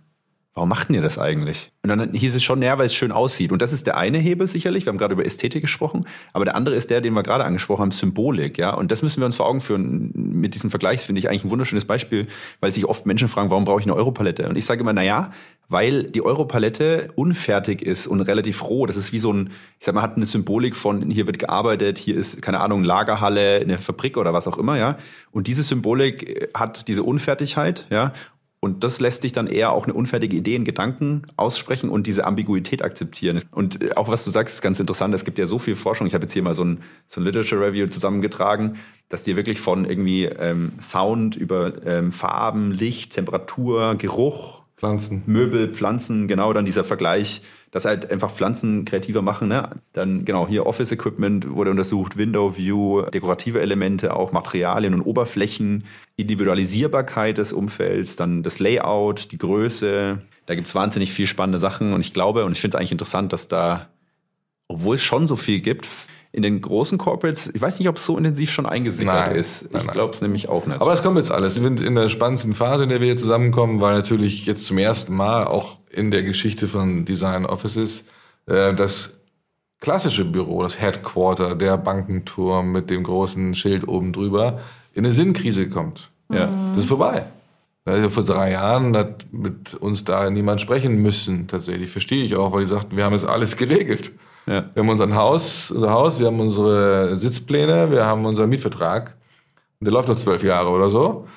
Warum 0.55 0.69
macht 0.69 0.89
ihr 0.89 1.01
das 1.01 1.17
eigentlich? 1.17 1.71
Und 1.83 1.89
dann 1.89 2.11
hieß 2.11 2.35
es 2.35 2.43
schon, 2.43 2.59
naja, 2.59 2.77
weil 2.77 2.87
es 2.87 2.93
schön 2.93 3.11
aussieht. 3.11 3.51
Und 3.51 3.61
das 3.61 3.71
ist 3.71 3.87
der 3.87 3.97
eine 3.97 4.17
Hebel 4.17 4.47
sicherlich. 4.47 4.85
Wir 4.85 4.91
haben 4.91 4.97
gerade 4.97 5.13
über 5.13 5.25
Ästhetik 5.25 5.61
gesprochen. 5.61 6.05
Aber 6.33 6.43
der 6.43 6.55
andere 6.55 6.75
ist 6.75 6.89
der, 6.89 7.01
den 7.01 7.13
wir 7.13 7.23
gerade 7.23 7.45
angesprochen 7.45 7.81
haben, 7.83 7.91
Symbolik. 7.91 8.57
Ja, 8.57 8.73
und 8.73 8.91
das 8.91 9.01
müssen 9.01 9.21
wir 9.21 9.25
uns 9.25 9.35
vor 9.35 9.47
Augen 9.47 9.61
führen. 9.61 10.11
Mit 10.13 10.55
diesem 10.55 10.69
Vergleich 10.69 11.01
finde 11.01 11.19
ich 11.19 11.29
eigentlich 11.29 11.45
ein 11.45 11.51
wunderschönes 11.51 11.85
Beispiel, 11.85 12.27
weil 12.59 12.71
sich 12.71 12.85
oft 12.85 13.05
Menschen 13.05 13.27
fragen, 13.27 13.51
warum 13.51 13.63
brauche 13.63 13.79
ich 13.79 13.85
eine 13.85 13.95
Europalette? 13.95 14.49
Und 14.49 14.57
ich 14.57 14.65
sage 14.65 14.81
immer, 14.81 14.91
na 14.91 15.03
ja, 15.03 15.31
weil 15.69 16.05
die 16.05 16.23
Europalette 16.23 17.09
unfertig 17.15 17.83
ist 17.83 18.07
und 18.07 18.21
relativ 18.21 18.63
roh. 18.67 18.87
Das 18.87 18.97
ist 18.97 19.13
wie 19.13 19.19
so 19.19 19.31
ein, 19.31 19.51
ich 19.79 19.85
sag 19.85 19.93
mal, 19.93 20.01
hat 20.01 20.17
eine 20.17 20.25
Symbolik 20.25 20.75
von 20.75 21.09
hier 21.11 21.27
wird 21.27 21.37
gearbeitet, 21.39 21.99
hier 21.99 22.17
ist 22.17 22.41
keine 22.41 22.59
Ahnung 22.59 22.83
Lagerhalle, 22.83 23.59
eine 23.61 23.77
Fabrik 23.77 24.17
oder 24.17 24.33
was 24.33 24.47
auch 24.47 24.57
immer, 24.57 24.77
ja. 24.77 24.97
Und 25.31 25.45
diese 25.45 25.63
Symbolik 25.63 26.49
hat 26.55 26.87
diese 26.87 27.03
Unfertigkeit, 27.03 27.85
ja. 27.91 28.13
Und 28.61 28.83
das 28.83 28.99
lässt 28.99 29.23
dich 29.23 29.31
dann 29.31 29.47
eher 29.47 29.71
auch 29.71 29.85
eine 29.85 29.93
unfertige 29.93 30.35
Idee 30.35 30.55
in 30.55 30.65
Gedanken 30.65 31.21
aussprechen 31.37 31.89
und 31.89 32.07
diese 32.07 32.25
Ambiguität 32.25 32.81
akzeptieren. 32.81 33.41
Und 33.51 33.81
äh, 33.81 33.93
auch 33.93 34.09
was 34.09 34.25
du 34.25 34.31
sagst, 34.31 34.55
ist 34.55 34.61
ganz 34.61 34.79
interessant. 34.79 35.13
Es 35.13 35.23
gibt 35.23 35.37
ja 35.37 35.45
so 35.45 35.59
viel 35.59 35.75
Forschung. 35.75 36.07
Ich 36.07 36.13
habe 36.13 36.23
jetzt 36.25 36.33
hier 36.33 36.43
mal 36.43 36.53
so 36.53 36.65
ein, 36.65 36.81
so 37.07 37.21
ein 37.21 37.23
Literature 37.23 37.65
Review 37.65 37.87
zusammengetragen, 37.87 38.77
dass 39.07 39.23
dir 39.23 39.37
wirklich 39.37 39.61
von 39.61 39.85
irgendwie 39.85 40.25
ähm, 40.25 40.73
Sound 40.81 41.37
über 41.37 41.85
ähm, 41.85 42.11
Farben, 42.11 42.71
Licht, 42.71 43.13
Temperatur, 43.13 43.95
Geruch, 43.95 44.63
Pflanzen. 44.77 45.23
Möbel, 45.25 45.73
Pflanzen, 45.73 46.27
genau 46.27 46.53
dann 46.53 46.65
dieser 46.65 46.83
Vergleich, 46.83 47.41
dass 47.71 47.85
halt 47.85 48.11
einfach 48.11 48.31
Pflanzen 48.31 48.85
kreativer 48.85 49.21
machen. 49.21 49.47
Ne? 49.47 49.69
Dann 49.93 50.25
genau 50.25 50.47
hier 50.47 50.65
Office 50.65 50.91
Equipment 50.91 51.49
wurde 51.51 51.71
untersucht, 51.71 52.17
Window 52.17 52.57
View, 52.57 53.03
dekorative 53.03 53.61
Elemente, 53.61 54.15
auch 54.15 54.31
Materialien 54.31 54.93
und 54.93 55.01
Oberflächen, 55.01 55.85
Individualisierbarkeit 56.15 57.37
des 57.37 57.53
Umfelds, 57.53 58.15
dann 58.15 58.43
das 58.43 58.59
Layout, 58.59 59.31
die 59.31 59.37
Größe. 59.37 60.19
Da 60.45 60.55
gibt's 60.55 60.73
wahnsinnig 60.73 61.11
viel 61.11 61.27
spannende 61.27 61.59
Sachen 61.59 61.93
und 61.93 62.01
ich 62.01 62.13
glaube 62.13 62.45
und 62.45 62.53
ich 62.53 62.61
finde 62.61 62.75
es 62.75 62.79
eigentlich 62.79 62.91
interessant, 62.91 63.33
dass 63.33 63.47
da, 63.47 63.87
obwohl 64.67 64.95
es 64.95 65.03
schon 65.03 65.27
so 65.27 65.35
viel 65.35 65.59
gibt, 65.59 65.87
in 66.31 66.43
den 66.43 66.61
großen 66.61 66.97
Corporates, 66.97 67.53
ich 67.53 67.61
weiß 67.61 67.79
nicht, 67.79 67.89
ob 67.89 67.97
es 67.97 68.05
so 68.05 68.17
intensiv 68.17 68.51
schon 68.51 68.65
eingesickert 68.67 69.29
nein, 69.29 69.35
ist. 69.35 69.69
Ich 69.73 69.87
glaube 69.87 70.13
es 70.13 70.21
nämlich 70.21 70.47
auch 70.47 70.65
nicht. 70.67 70.79
Aber 70.79 70.93
es 70.93 71.01
kommt 71.01 71.17
jetzt 71.17 71.31
alles. 71.31 71.55
Wir 71.55 71.63
sind 71.63 71.81
in 71.81 71.95
der 71.95 72.09
spannendsten 72.09 72.53
Phase, 72.53 72.83
in 72.83 72.89
der 72.89 72.99
wir 72.99 73.07
hier 73.07 73.17
zusammenkommen, 73.17 73.81
weil 73.81 73.95
natürlich 73.95 74.45
jetzt 74.45 74.65
zum 74.65 74.77
ersten 74.77 75.15
Mal 75.15 75.45
auch 75.45 75.77
in 75.89 76.11
der 76.11 76.21
Geschichte 76.21 76.67
von 76.67 77.05
Design 77.05 77.45
Offices 77.47 78.05
äh, 78.45 78.75
das 78.75 79.19
klassische 79.79 80.25
Büro, 80.25 80.61
das 80.61 80.79
Headquarter, 80.79 81.55
der 81.55 81.77
Bankenturm 81.77 82.71
mit 82.71 82.89
dem 82.89 83.03
großen 83.03 83.55
Schild 83.55 83.87
oben 83.87 84.13
drüber, 84.13 84.59
in 84.93 85.05
eine 85.05 85.13
Sinnkrise 85.13 85.69
kommt. 85.69 86.11
Ja. 86.31 86.49
Das 86.75 86.83
ist 86.83 86.89
vorbei. 86.89 87.25
Also 87.85 88.09
vor 88.09 88.23
drei 88.23 88.51
Jahren 88.51 88.95
hat 88.95 89.25
mit 89.31 89.73
uns 89.73 90.03
da 90.03 90.29
niemand 90.29 90.61
sprechen 90.61 91.01
müssen, 91.01 91.47
tatsächlich. 91.47 91.89
Verstehe 91.89 92.23
ich 92.23 92.35
auch, 92.35 92.51
weil 92.51 92.61
die 92.61 92.67
sagten, 92.67 92.97
wir 92.97 93.03
haben 93.03 93.15
es 93.15 93.25
alles 93.25 93.57
geregelt. 93.57 94.11
Ja. 94.49 94.65
Wir 94.73 94.81
haben 94.81 94.89
unser 94.89 95.13
Haus, 95.15 95.69
unser 95.69 95.91
Haus, 95.91 96.19
wir 96.19 96.25
haben 96.25 96.39
unsere 96.39 97.15
Sitzpläne, 97.17 97.91
wir 97.91 98.05
haben 98.05 98.25
unseren 98.25 98.49
Mietvertrag. 98.49 99.15
Der 99.79 99.91
läuft 99.91 100.09
noch 100.09 100.17
zwölf 100.17 100.43
Jahre 100.43 100.69
oder 100.69 100.89
so. 100.89 101.27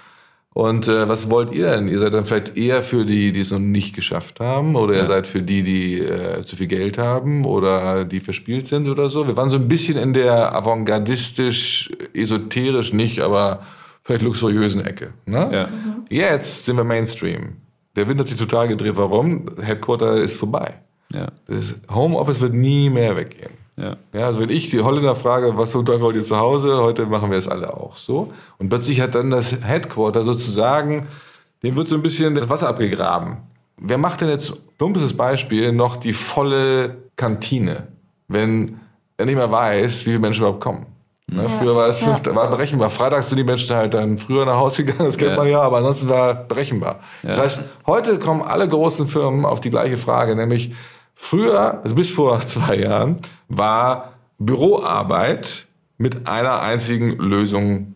Und 0.55 0.89
äh, 0.89 1.09
was 1.09 1.31
wollt 1.31 1.53
ihr 1.53 1.71
denn? 1.71 1.89
Ihr 1.89 1.99
seid 1.99 2.15
dann 2.15 2.25
vielleicht 2.25 2.57
eher 2.57 2.83
für 2.83 3.05
die, 3.05 3.33
die 3.33 3.41
es 3.41 3.51
noch 3.51 3.59
nicht 3.59 3.95
geschafft 3.95 4.41
haben, 4.41 4.77
oder 4.77 4.95
ja. 4.95 5.01
ihr 5.01 5.07
seid 5.07 5.27
für 5.27 5.43
die, 5.43 5.63
die 5.63 6.01
äh, 6.01 6.43
zu 6.45 6.57
viel 6.57 6.67
Geld 6.67 6.99
haben 6.99 7.45
oder 7.45 8.05
die 8.05 8.21
verspielt 8.21 8.67
sind 8.67 8.89
oder 8.89 9.09
so. 9.09 9.27
Wir 9.27 9.37
waren 9.37 9.51
so 9.51 9.57
ein 9.57 9.69
bisschen 9.69 9.99
in 9.99 10.15
der 10.15 10.55
avantgardistisch, 10.55 11.91
esoterisch 12.15 12.93
nicht, 12.95 13.21
aber 13.21 13.61
vielleicht 14.03 14.23
luxuriösen 14.23 14.85
Ecke. 14.85 15.13
Ne? 15.27 15.49
Ja. 15.53 15.67
Mhm. 15.67 16.05
Jetzt 16.09 16.65
sind 16.65 16.77
wir 16.77 16.85
Mainstream. 16.85 17.57
Der 17.95 18.09
Wind 18.09 18.21
hat 18.21 18.29
sich 18.29 18.39
total 18.39 18.69
gedreht. 18.69 18.97
Warum? 18.97 19.51
Headquarter 19.61 20.17
ist 20.17 20.37
vorbei. 20.37 20.75
Ja. 21.15 21.29
Das 21.47 21.77
Homeoffice 21.93 22.41
wird 22.41 22.55
nie 22.55 22.91
mehr 22.91 23.17
weggehen. 23.17 23.53
Ja. 23.79 23.97
ja. 24.13 24.27
Also 24.27 24.41
wenn 24.41 24.51
ich 24.51 24.71
die 24.71 24.81
Holländer 24.81 25.15
frage, 25.15 25.57
was 25.57 25.73
zum 25.73 25.85
Teufel 25.85 26.03
wollt 26.03 26.17
ihr 26.17 26.23
zu 26.23 26.39
Hause, 26.39 26.83
heute 26.83 27.07
machen 27.07 27.31
wir 27.31 27.39
es 27.39 27.49
alle 27.49 27.75
auch 27.75 27.97
so. 27.97 28.33
Und 28.59 28.69
plötzlich 28.69 29.01
hat 29.01 29.15
dann 29.15 29.31
das 29.31 29.65
Headquarter 29.65 30.25
sozusagen, 30.25 31.07
dem 31.63 31.77
wird 31.77 31.89
so 31.89 31.97
ein 31.97 32.03
bisschen 32.03 32.35
das 32.35 32.49
Wasser 32.49 32.69
abgegraben. 32.69 33.39
Wer 33.79 33.99
macht 33.99 34.21
denn 34.21 34.29
jetzt, 34.29 34.53
plumpes 34.79 35.17
Beispiel, 35.17 35.73
noch 35.73 35.97
die 35.97 36.13
volle 36.13 36.97
Kantine, 37.17 37.89
wenn 38.29 38.81
er 39.17 39.27
nicht 39.27 39.37
mehr 39.37 39.51
weiß, 39.51 40.03
wie 40.03 40.11
viele 40.11 40.19
Menschen 40.19 40.41
überhaupt 40.43 40.61
kommen? 40.61 40.87
Ne? 41.27 41.45
Ja. 41.45 41.49
Früher 41.49 41.77
war 41.77 41.89
es 41.89 41.99
fünf, 41.99 42.25
ja. 42.27 42.35
war 42.35 42.51
berechenbar. 42.51 42.91
Freitags 42.91 43.29
sind 43.29 43.39
die 43.39 43.45
Menschen 43.45 43.75
halt 43.75 43.95
dann 43.95 44.19
früher 44.19 44.45
nach 44.45 44.57
Hause 44.57 44.85
gegangen, 44.85 45.07
das 45.07 45.17
kennt 45.17 45.33
ja. 45.33 45.37
man 45.37 45.47
ja, 45.49 45.61
aber 45.61 45.79
ansonsten 45.79 46.09
war 46.09 46.35
berechenbar. 46.35 47.01
Das 47.23 47.39
heißt, 47.39 47.63
heute 47.87 48.19
kommen 48.19 48.43
alle 48.43 48.69
großen 48.69 49.09
Firmen 49.09 49.45
auf 49.45 49.61
die 49.61 49.71
gleiche 49.71 49.97
Frage, 49.97 50.37
nämlich 50.37 50.75
Früher, 51.25 51.81
also 51.85 51.95
bis 51.95 52.11
vor 52.11 52.41
zwei 52.47 52.79
Jahren, 52.79 53.17
war 53.49 54.15
Büroarbeit 54.41 55.69
mit 55.97 56.27
einer 56.27 56.61
einzigen 56.61 57.17
Lösung 57.17 57.95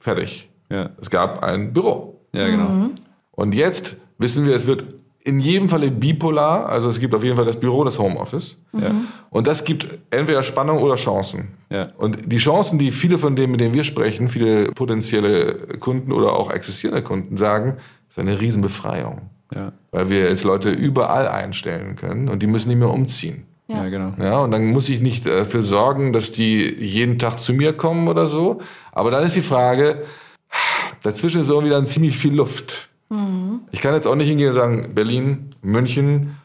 fertig. 0.00 0.50
Ja. 0.70 0.90
Es 1.00 1.08
gab 1.08 1.44
ein 1.44 1.72
Büro. 1.72 2.20
Ja, 2.34 2.48
genau. 2.48 2.68
Mhm. 2.68 2.90
Und 3.30 3.54
jetzt 3.54 3.98
wissen 4.18 4.44
wir, 4.44 4.56
es 4.56 4.66
wird 4.66 4.84
in 5.22 5.38
jedem 5.38 5.68
Falle 5.68 5.92
bipolar, 5.92 6.68
also 6.68 6.90
es 6.90 6.98
gibt 6.98 7.14
auf 7.14 7.22
jeden 7.22 7.36
Fall 7.36 7.44
das 7.44 7.60
Büro, 7.60 7.84
das 7.84 8.00
Homeoffice. 8.00 8.56
Ja. 8.72 8.90
Und 9.30 9.46
das 9.46 9.64
gibt 9.64 10.00
entweder 10.10 10.42
Spannung 10.42 10.82
oder 10.82 10.96
Chancen. 10.96 11.48
Ja. 11.70 11.90
Und 11.96 12.30
die 12.30 12.38
Chancen, 12.38 12.80
die 12.80 12.90
viele 12.90 13.18
von 13.18 13.36
denen, 13.36 13.52
mit 13.52 13.60
denen 13.60 13.72
wir 13.72 13.84
sprechen, 13.84 14.28
viele 14.28 14.72
potenzielle 14.72 15.78
Kunden 15.78 16.10
oder 16.10 16.32
auch 16.32 16.50
existierende 16.50 17.02
Kunden 17.02 17.36
sagen, 17.36 17.76
ist 18.10 18.18
eine 18.18 18.40
Riesenbefreiung. 18.40 19.30
Ja. 19.54 19.72
Weil 19.90 20.10
wir 20.10 20.28
jetzt 20.28 20.44
Leute 20.44 20.70
überall 20.70 21.28
einstellen 21.28 21.96
können 21.96 22.28
und 22.28 22.42
die 22.42 22.46
müssen 22.46 22.68
nicht 22.68 22.78
mehr 22.78 22.90
umziehen. 22.90 23.46
Ja. 23.68 23.84
ja, 23.84 23.88
genau. 23.88 24.14
Ja, 24.18 24.38
und 24.40 24.50
dann 24.50 24.66
muss 24.66 24.88
ich 24.88 25.00
nicht 25.00 25.26
dafür 25.26 25.62
sorgen, 25.62 26.12
dass 26.12 26.32
die 26.32 26.74
jeden 26.74 27.18
Tag 27.18 27.38
zu 27.38 27.54
mir 27.54 27.72
kommen 27.72 28.08
oder 28.08 28.26
so. 28.26 28.60
Aber 28.92 29.10
dann 29.10 29.24
ist 29.24 29.36
die 29.36 29.42
Frage, 29.42 30.04
dazwischen 31.02 31.40
ist 31.40 31.48
irgendwie 31.48 31.70
dann 31.70 31.86
ziemlich 31.86 32.16
viel 32.16 32.34
Luft. 32.34 32.90
Mhm. 33.08 33.60
Ich 33.70 33.80
kann 33.80 33.94
jetzt 33.94 34.06
auch 34.06 34.16
nicht 34.16 34.28
hingehen 34.28 34.50
und 34.50 34.54
sagen, 34.54 34.94
Berlin, 34.94 35.54
München, 35.62 36.36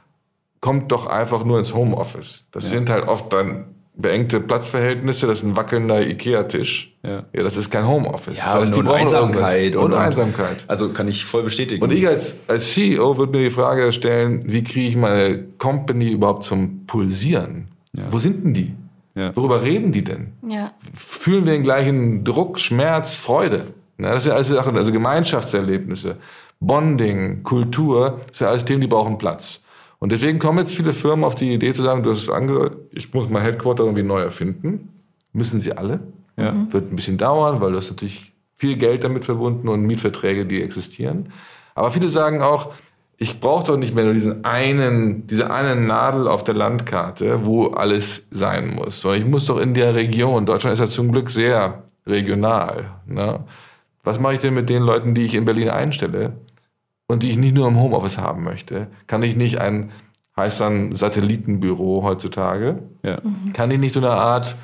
kommt 0.61 0.91
doch 0.91 1.07
einfach 1.07 1.43
nur 1.43 1.57
ins 1.57 1.73
Homeoffice. 1.73 2.45
Das 2.51 2.65
ja. 2.65 2.69
sind 2.71 2.89
halt 2.89 3.07
oft 3.07 3.31
dann 3.33 3.75
beengte 3.99 4.39
Platzverhältnisse, 4.39 5.27
das 5.27 5.39
ist 5.39 5.43
ein 5.43 5.55
wackelnder 5.55 6.05
Ikea-Tisch. 6.05 6.95
Ja. 7.03 7.25
ja, 7.33 7.43
das 7.43 7.57
ist 7.57 7.69
kein 7.69 7.87
Homeoffice. 7.87 8.37
Ja, 8.37 8.55
das 8.55 8.69
heißt, 8.69 8.77
und, 8.77 8.87
und 8.87 8.93
Einsamkeit. 8.93 9.75
Und, 9.75 9.91
und, 9.91 9.93
Einsamkeit. 9.93 10.63
Also 10.67 10.89
kann 10.89 11.07
ich 11.07 11.25
voll 11.25 11.43
bestätigen. 11.43 11.83
Und 11.83 11.91
ich 11.91 12.07
als, 12.07 12.39
als 12.47 12.73
CEO 12.73 13.17
würde 13.17 13.37
mir 13.37 13.43
die 13.43 13.51
Frage 13.51 13.91
stellen, 13.91 14.43
wie 14.45 14.63
kriege 14.63 14.87
ich 14.87 14.95
meine 14.95 15.43
Company 15.57 16.11
überhaupt 16.11 16.45
zum 16.45 16.85
Pulsieren? 16.87 17.67
Ja. 17.93 18.05
Wo 18.09 18.19
sind 18.19 18.45
denn 18.45 18.53
die? 18.53 18.73
Ja. 19.15 19.35
Worüber 19.35 19.63
reden 19.63 19.91
die 19.91 20.03
denn? 20.03 20.33
Ja. 20.47 20.71
Fühlen 20.93 21.45
wir 21.45 21.53
den 21.53 21.63
gleichen 21.63 22.23
Druck, 22.23 22.59
Schmerz, 22.59 23.15
Freude? 23.15 23.67
Ja, 23.97 24.13
das 24.13 24.23
sind 24.23 24.31
alles 24.31 24.47
Sachen, 24.47 24.77
also 24.77 24.93
Gemeinschaftserlebnisse, 24.93 26.15
Bonding, 26.61 27.43
Kultur, 27.43 28.21
das 28.29 28.37
sind 28.37 28.47
alles 28.47 28.63
Themen, 28.63 28.79
die 28.79 28.87
brauchen 28.87 29.17
Platz. 29.17 29.61
Und 29.99 30.11
deswegen 30.11 30.39
kommen 30.39 30.59
jetzt 30.59 30.73
viele 30.73 30.93
Firmen 30.93 31.25
auf 31.25 31.35
die 31.35 31.53
Idee 31.53 31.73
zu 31.73 31.83
sagen, 31.83 32.03
du 32.03 32.11
hast 32.11 32.21
es 32.21 32.29
angehört, 32.29 32.77
ich 32.91 33.13
muss 33.13 33.29
mein 33.29 33.43
Headquarter 33.43 33.83
irgendwie 33.83 34.03
neu 34.03 34.21
erfinden. 34.21 34.89
Müssen 35.33 35.59
sie 35.59 35.73
alle. 35.73 35.99
Ja. 36.37 36.53
Mhm. 36.53 36.73
Wird 36.73 36.91
ein 36.91 36.95
bisschen 36.95 37.17
dauern, 37.17 37.59
weil 37.59 37.71
du 37.71 37.77
hast 37.77 37.89
natürlich 37.89 38.31
viel 38.55 38.77
Geld 38.77 39.03
damit 39.03 39.25
verbunden 39.25 39.67
und 39.67 39.81
Mietverträge, 39.81 40.45
die 40.45 40.61
existieren. 40.61 41.31
Aber 41.75 41.91
viele 41.91 42.09
sagen 42.09 42.41
auch, 42.41 42.73
ich 43.17 43.41
brauche 43.41 43.67
doch 43.67 43.77
nicht 43.77 43.93
mehr 43.93 44.05
nur 44.05 44.13
diesen 44.13 44.45
einen, 44.45 45.27
diese 45.27 45.51
eine 45.51 45.75
Nadel 45.75 46.27
auf 46.27 46.45
der 46.45 46.55
Landkarte, 46.55 47.45
wo 47.45 47.67
alles 47.67 48.27
sein 48.31 48.75
muss, 48.75 49.01
sondern 49.01 49.21
ich 49.21 49.27
muss 49.27 49.45
doch 49.45 49.59
in 49.59 49.73
der 49.73 49.93
Region. 49.93 50.45
Deutschland 50.45 50.73
ist 50.73 50.79
ja 50.79 50.87
zum 50.87 51.11
Glück 51.11 51.29
sehr 51.29 51.83
regional. 52.07 52.91
Ne? 53.05 53.41
Was 54.03 54.19
mache 54.19 54.35
ich 54.35 54.39
denn 54.39 54.53
mit 54.53 54.69
den 54.69 54.83
Leuten, 54.83 55.13
die 55.13 55.25
ich 55.25 55.35
in 55.35 55.43
Berlin 55.43 55.69
einstelle? 55.69 56.33
Und 57.09 57.23
die 57.23 57.31
ich 57.31 57.37
nicht 57.37 57.55
nur 57.55 57.67
im 57.67 57.81
Homeoffice 57.81 58.19
haben 58.19 58.43
möchte, 58.43 58.87
kann 59.07 59.23
ich 59.23 59.35
nicht 59.35 59.59
ein, 59.59 59.91
heißt 60.37 60.61
dann 60.61 60.95
Satellitenbüro 60.95 62.03
heutzutage, 62.03 62.83
ja. 63.03 63.17
mhm. 63.23 63.51
kann 63.51 63.71
ich 63.71 63.79
nicht 63.79 63.93
so 63.93 63.99
eine 63.99 64.11
Art, 64.11 64.55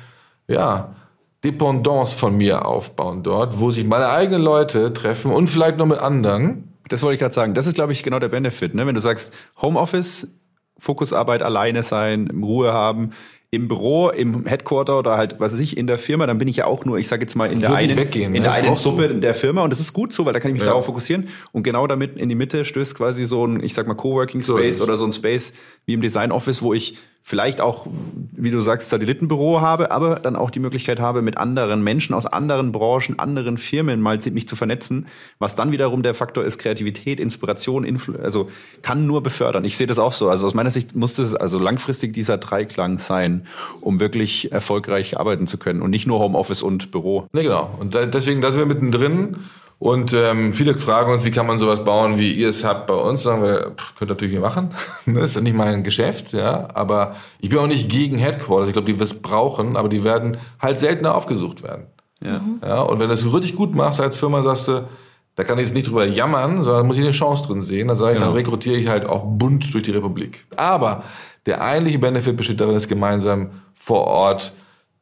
ja, 0.46 0.94
Dependance 1.42 2.14
von 2.14 2.36
mir 2.36 2.64
aufbauen 2.64 3.24
dort, 3.24 3.60
wo 3.60 3.72
sich 3.72 3.84
meine 3.84 4.08
eigenen 4.08 4.42
Leute 4.42 4.92
treffen 4.92 5.32
und 5.32 5.48
vielleicht 5.48 5.76
noch 5.76 5.86
mit 5.86 5.98
anderen. 5.98 6.72
Das 6.88 7.02
wollte 7.02 7.14
ich 7.14 7.20
gerade 7.20 7.34
sagen. 7.34 7.54
Das 7.54 7.66
ist, 7.66 7.74
glaube 7.74 7.92
ich, 7.92 8.04
genau 8.04 8.20
der 8.20 8.28
Benefit. 8.28 8.74
Ne? 8.74 8.86
Wenn 8.86 8.94
du 8.94 9.00
sagst, 9.00 9.34
Homeoffice, 9.60 10.38
Fokusarbeit, 10.78 11.42
alleine 11.42 11.82
sein, 11.82 12.30
Ruhe 12.42 12.72
haben, 12.72 13.10
im 13.56 13.68
Büro, 13.68 14.10
im 14.10 14.46
Headquarter 14.46 14.98
oder 14.98 15.16
halt, 15.16 15.40
was 15.40 15.52
weiß 15.52 15.60
ich, 15.60 15.76
in 15.76 15.86
der 15.86 15.98
Firma, 15.98 16.26
dann 16.26 16.38
bin 16.38 16.46
ich 16.46 16.56
ja 16.56 16.66
auch 16.66 16.84
nur, 16.84 16.98
ich 16.98 17.08
sage 17.08 17.22
jetzt 17.22 17.34
mal, 17.34 17.50
in 17.50 17.60
der 17.60 17.74
einen, 17.74 17.96
weggehen, 17.96 18.34
in 18.34 18.42
ne? 18.42 18.48
der 18.48 18.52
einen 18.52 18.76
Suppe 18.76 19.14
der 19.14 19.34
Firma 19.34 19.64
und 19.64 19.70
das 19.70 19.80
ist 19.80 19.92
gut 19.92 20.12
so, 20.12 20.26
weil 20.26 20.32
da 20.32 20.40
kann 20.40 20.50
ich 20.50 20.54
mich 20.54 20.62
ja. 20.62 20.68
darauf 20.68 20.86
fokussieren 20.86 21.28
und 21.52 21.62
genau 21.62 21.86
damit 21.86 22.16
in 22.16 22.28
die 22.28 22.34
Mitte 22.34 22.64
stößt 22.64 22.94
quasi 22.94 23.24
so 23.24 23.46
ein, 23.46 23.62
ich 23.62 23.74
sag 23.74 23.86
mal, 23.88 23.94
Coworking 23.94 24.42
Space 24.42 24.78
so 24.78 24.84
oder 24.84 24.96
so 24.96 25.04
ein 25.04 25.12
Space 25.12 25.54
wie 25.86 25.94
im 25.94 26.00
Design 26.00 26.30
Office, 26.30 26.62
wo 26.62 26.74
ich 26.74 26.98
vielleicht 27.28 27.60
auch, 27.60 27.88
wie 28.36 28.52
du 28.52 28.60
sagst, 28.60 28.88
Satellitenbüro 28.88 29.60
habe, 29.60 29.90
aber 29.90 30.20
dann 30.20 30.36
auch 30.36 30.48
die 30.48 30.60
Möglichkeit 30.60 31.00
habe, 31.00 31.22
mit 31.22 31.38
anderen 31.38 31.82
Menschen 31.82 32.14
aus 32.14 32.24
anderen 32.24 32.70
Branchen, 32.70 33.18
anderen 33.18 33.58
Firmen 33.58 34.00
mal 34.00 34.20
mich 34.30 34.46
zu 34.46 34.54
vernetzen, 34.54 35.08
was 35.40 35.56
dann 35.56 35.72
wiederum 35.72 36.04
der 36.04 36.14
Faktor 36.14 36.44
ist, 36.44 36.58
Kreativität, 36.58 37.18
Inspiration, 37.18 37.82
Influ 37.82 38.14
also 38.22 38.48
kann 38.82 39.08
nur 39.08 39.24
befördern. 39.24 39.64
Ich 39.64 39.76
sehe 39.76 39.88
das 39.88 39.98
auch 39.98 40.12
so. 40.12 40.30
Also 40.30 40.46
aus 40.46 40.54
meiner 40.54 40.70
Sicht 40.70 40.94
muss 40.94 41.18
es 41.18 41.34
also 41.34 41.58
langfristig 41.58 42.12
dieser 42.12 42.38
Dreiklang 42.38 43.00
sein, 43.00 43.48
um 43.80 43.98
wirklich 43.98 44.52
erfolgreich 44.52 45.18
arbeiten 45.18 45.48
zu 45.48 45.58
können 45.58 45.82
und 45.82 45.90
nicht 45.90 46.06
nur 46.06 46.20
Homeoffice 46.20 46.62
und 46.62 46.92
Büro. 46.92 47.26
Ne, 47.32 47.42
genau. 47.42 47.74
Und 47.80 47.94
deswegen, 47.94 48.40
da 48.40 48.52
sind 48.52 48.60
wir 48.60 48.66
mittendrin. 48.66 49.36
Und 49.78 50.14
ähm, 50.14 50.54
viele 50.54 50.78
fragen 50.78 51.12
uns, 51.12 51.24
wie 51.26 51.30
kann 51.30 51.46
man 51.46 51.58
sowas 51.58 51.84
bauen, 51.84 52.16
wie 52.16 52.32
ihr 52.32 52.48
es 52.48 52.64
habt 52.64 52.86
bei 52.86 52.94
uns. 52.94 53.22
Sagen 53.22 53.42
wir, 53.42 53.72
pff, 53.76 53.94
könnt 53.94 54.10
ihr 54.10 54.14
natürlich 54.14 54.38
machen. 54.38 54.70
das 55.04 55.24
ist 55.24 55.34
ja 55.36 55.42
nicht 55.42 55.54
mein 55.56 55.82
Geschäft, 55.82 56.32
ja. 56.32 56.68
Aber 56.72 57.14
ich 57.40 57.50
bin 57.50 57.58
auch 57.58 57.66
nicht 57.66 57.90
gegen 57.90 58.16
Headquarters. 58.16 58.68
Ich 58.68 58.72
glaube, 58.72 58.90
die 58.90 58.98
wir 58.98 59.04
es 59.04 59.20
brauchen, 59.20 59.76
aber 59.76 59.90
die 59.90 60.02
werden 60.02 60.38
halt 60.60 60.78
seltener 60.78 61.14
aufgesucht 61.14 61.62
werden. 61.62 61.86
Ja. 62.22 62.40
ja. 62.62 62.80
Und 62.80 63.00
wenn 63.00 63.08
du 63.08 63.14
es 63.14 63.24
richtig 63.26 63.54
gut 63.54 63.74
machst 63.74 64.00
als 64.00 64.16
Firma, 64.16 64.42
sagst 64.42 64.68
du, 64.68 64.88
da 65.34 65.44
kann 65.44 65.58
ich 65.58 65.66
jetzt 65.66 65.74
nicht 65.74 65.88
drüber 65.88 66.06
jammern, 66.06 66.62
sondern 66.62 66.86
muss 66.86 66.96
ich 66.96 67.02
eine 67.02 67.10
Chance 67.10 67.46
drin 67.46 67.60
sehen. 67.60 67.88
Dann 67.88 67.98
sage 67.98 68.12
ich, 68.12 68.18
genau. 68.18 68.30
dann 68.30 68.36
rekrutiere 68.36 68.76
ich 68.76 68.88
halt 68.88 69.04
auch 69.04 69.24
bunt 69.26 69.72
durch 69.74 69.84
die 69.84 69.90
Republik. 69.90 70.46
Aber 70.56 71.04
der 71.44 71.60
eigentliche 71.60 71.98
Benefit 71.98 72.36
besteht 72.38 72.60
darin, 72.60 72.74
es 72.74 72.88
gemeinsam 72.88 73.50
vor 73.74 74.06
Ort 74.06 74.54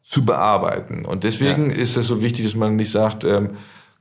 zu 0.03 0.25
bearbeiten. 0.25 1.05
Und 1.05 1.23
deswegen 1.23 1.71
ja. 1.71 1.77
ist 1.77 1.97
es 1.97 2.09
so 2.09 2.21
wichtig, 2.21 2.45
dass 2.45 2.57
man 2.57 2.75
nicht 2.75 2.91
sagt, 2.91 3.23
ähm, 3.25 3.51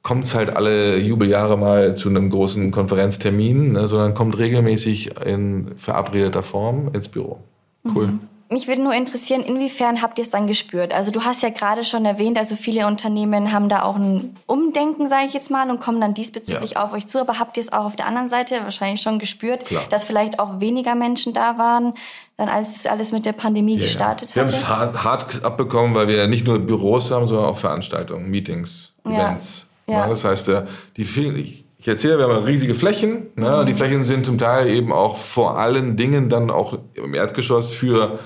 kommt 0.04 0.26
es 0.26 0.36
halt 0.36 0.56
alle 0.56 0.98
Jubeljahre 0.98 1.58
mal 1.58 1.96
zu 1.96 2.10
einem 2.10 2.30
großen 2.30 2.72
Konferenztermin, 2.72 3.72
ne, 3.72 3.88
sondern 3.88 4.14
kommt 4.14 4.38
regelmäßig 4.38 5.18
in 5.26 5.72
verabredeter 5.78 6.44
Form 6.44 6.92
ins 6.94 7.10
Büro. 7.10 7.40
Cool. 7.86 8.08
Mhm. 8.08 8.20
Mich 8.50 8.68
würde 8.68 8.84
nur 8.84 8.94
interessieren, 8.94 9.42
inwiefern 9.42 10.04
habt 10.04 10.20
ihr 10.20 10.24
es 10.24 10.30
dann 10.30 10.46
gespürt? 10.46 10.94
Also 10.94 11.10
du 11.10 11.22
hast 11.24 11.42
ja 11.42 11.50
gerade 11.50 11.84
schon 11.84 12.06
erwähnt, 12.06 12.38
also 12.38 12.56
viele 12.56 12.86
Unternehmen 12.86 13.52
haben 13.52 13.68
da 13.68 13.82
auch 13.82 13.96
ein 13.96 14.36
Umdenken, 14.46 15.08
sage 15.08 15.26
ich 15.26 15.34
jetzt 15.34 15.50
mal, 15.50 15.72
und 15.72 15.80
kommen 15.80 16.00
dann 16.00 16.14
diesbezüglich 16.14 16.72
ja. 16.72 16.84
auf 16.84 16.94
euch 16.94 17.08
zu. 17.08 17.20
Aber 17.20 17.40
habt 17.40 17.58
ihr 17.58 17.62
es 17.62 17.74
auch 17.74 17.86
auf 17.86 17.96
der 17.96 18.06
anderen 18.06 18.30
Seite 18.30 18.60
wahrscheinlich 18.62 19.02
schon 19.02 19.18
gespürt, 19.18 19.66
Klar. 19.66 19.82
dass 19.90 20.04
vielleicht 20.04 20.40
auch 20.40 20.60
weniger 20.60 20.94
Menschen 20.94 21.34
da 21.34 21.58
waren, 21.58 21.94
dann 22.38 22.48
als 22.48 22.86
alles 22.86 23.12
mit 23.12 23.26
der 23.26 23.32
Pandemie 23.32 23.78
ja, 23.78 23.82
gestartet 23.82 24.32
ja. 24.32 24.36
Wir 24.36 24.42
haben 24.44 24.50
es 24.50 24.68
hart, 24.68 25.04
hart 25.04 25.44
abbekommen, 25.44 25.96
weil 25.96 26.08
wir 26.08 26.18
ja 26.18 26.28
nicht 26.28 26.46
nur 26.46 26.60
Büros 26.60 27.10
haben, 27.10 27.28
sondern 27.28 27.48
auch 27.48 27.58
Veranstaltungen, 27.58 28.30
Meetings, 28.30 28.92
Events. 29.04 29.62
Ja. 29.62 29.73
Das 29.88 30.26
heißt, 30.26 30.50
äh, 30.50 30.64
die 30.98 31.06
vielen, 31.06 31.38
ich, 31.38 31.66
ich 31.78 31.88
erzähle, 31.88 32.18
wir 32.18 32.28
haben 32.28 32.44
riesige 32.46 32.76
Flächen. 32.76 33.28
Ne? 33.36 33.62
Mhm. 33.62 33.66
Die 33.66 33.74
Flächen 33.74 34.04
sind 34.04 34.26
zum 34.26 34.38
Teil 34.38 34.70
eben 34.70 34.92
auch 34.92 35.18
vor 35.18 35.58
allen 35.58 35.98
Dingen 35.98 36.30
dann 36.30 36.50
auch 36.50 36.78
im 36.94 37.14
Erdgeschoss 37.14 37.72
für 37.72 38.20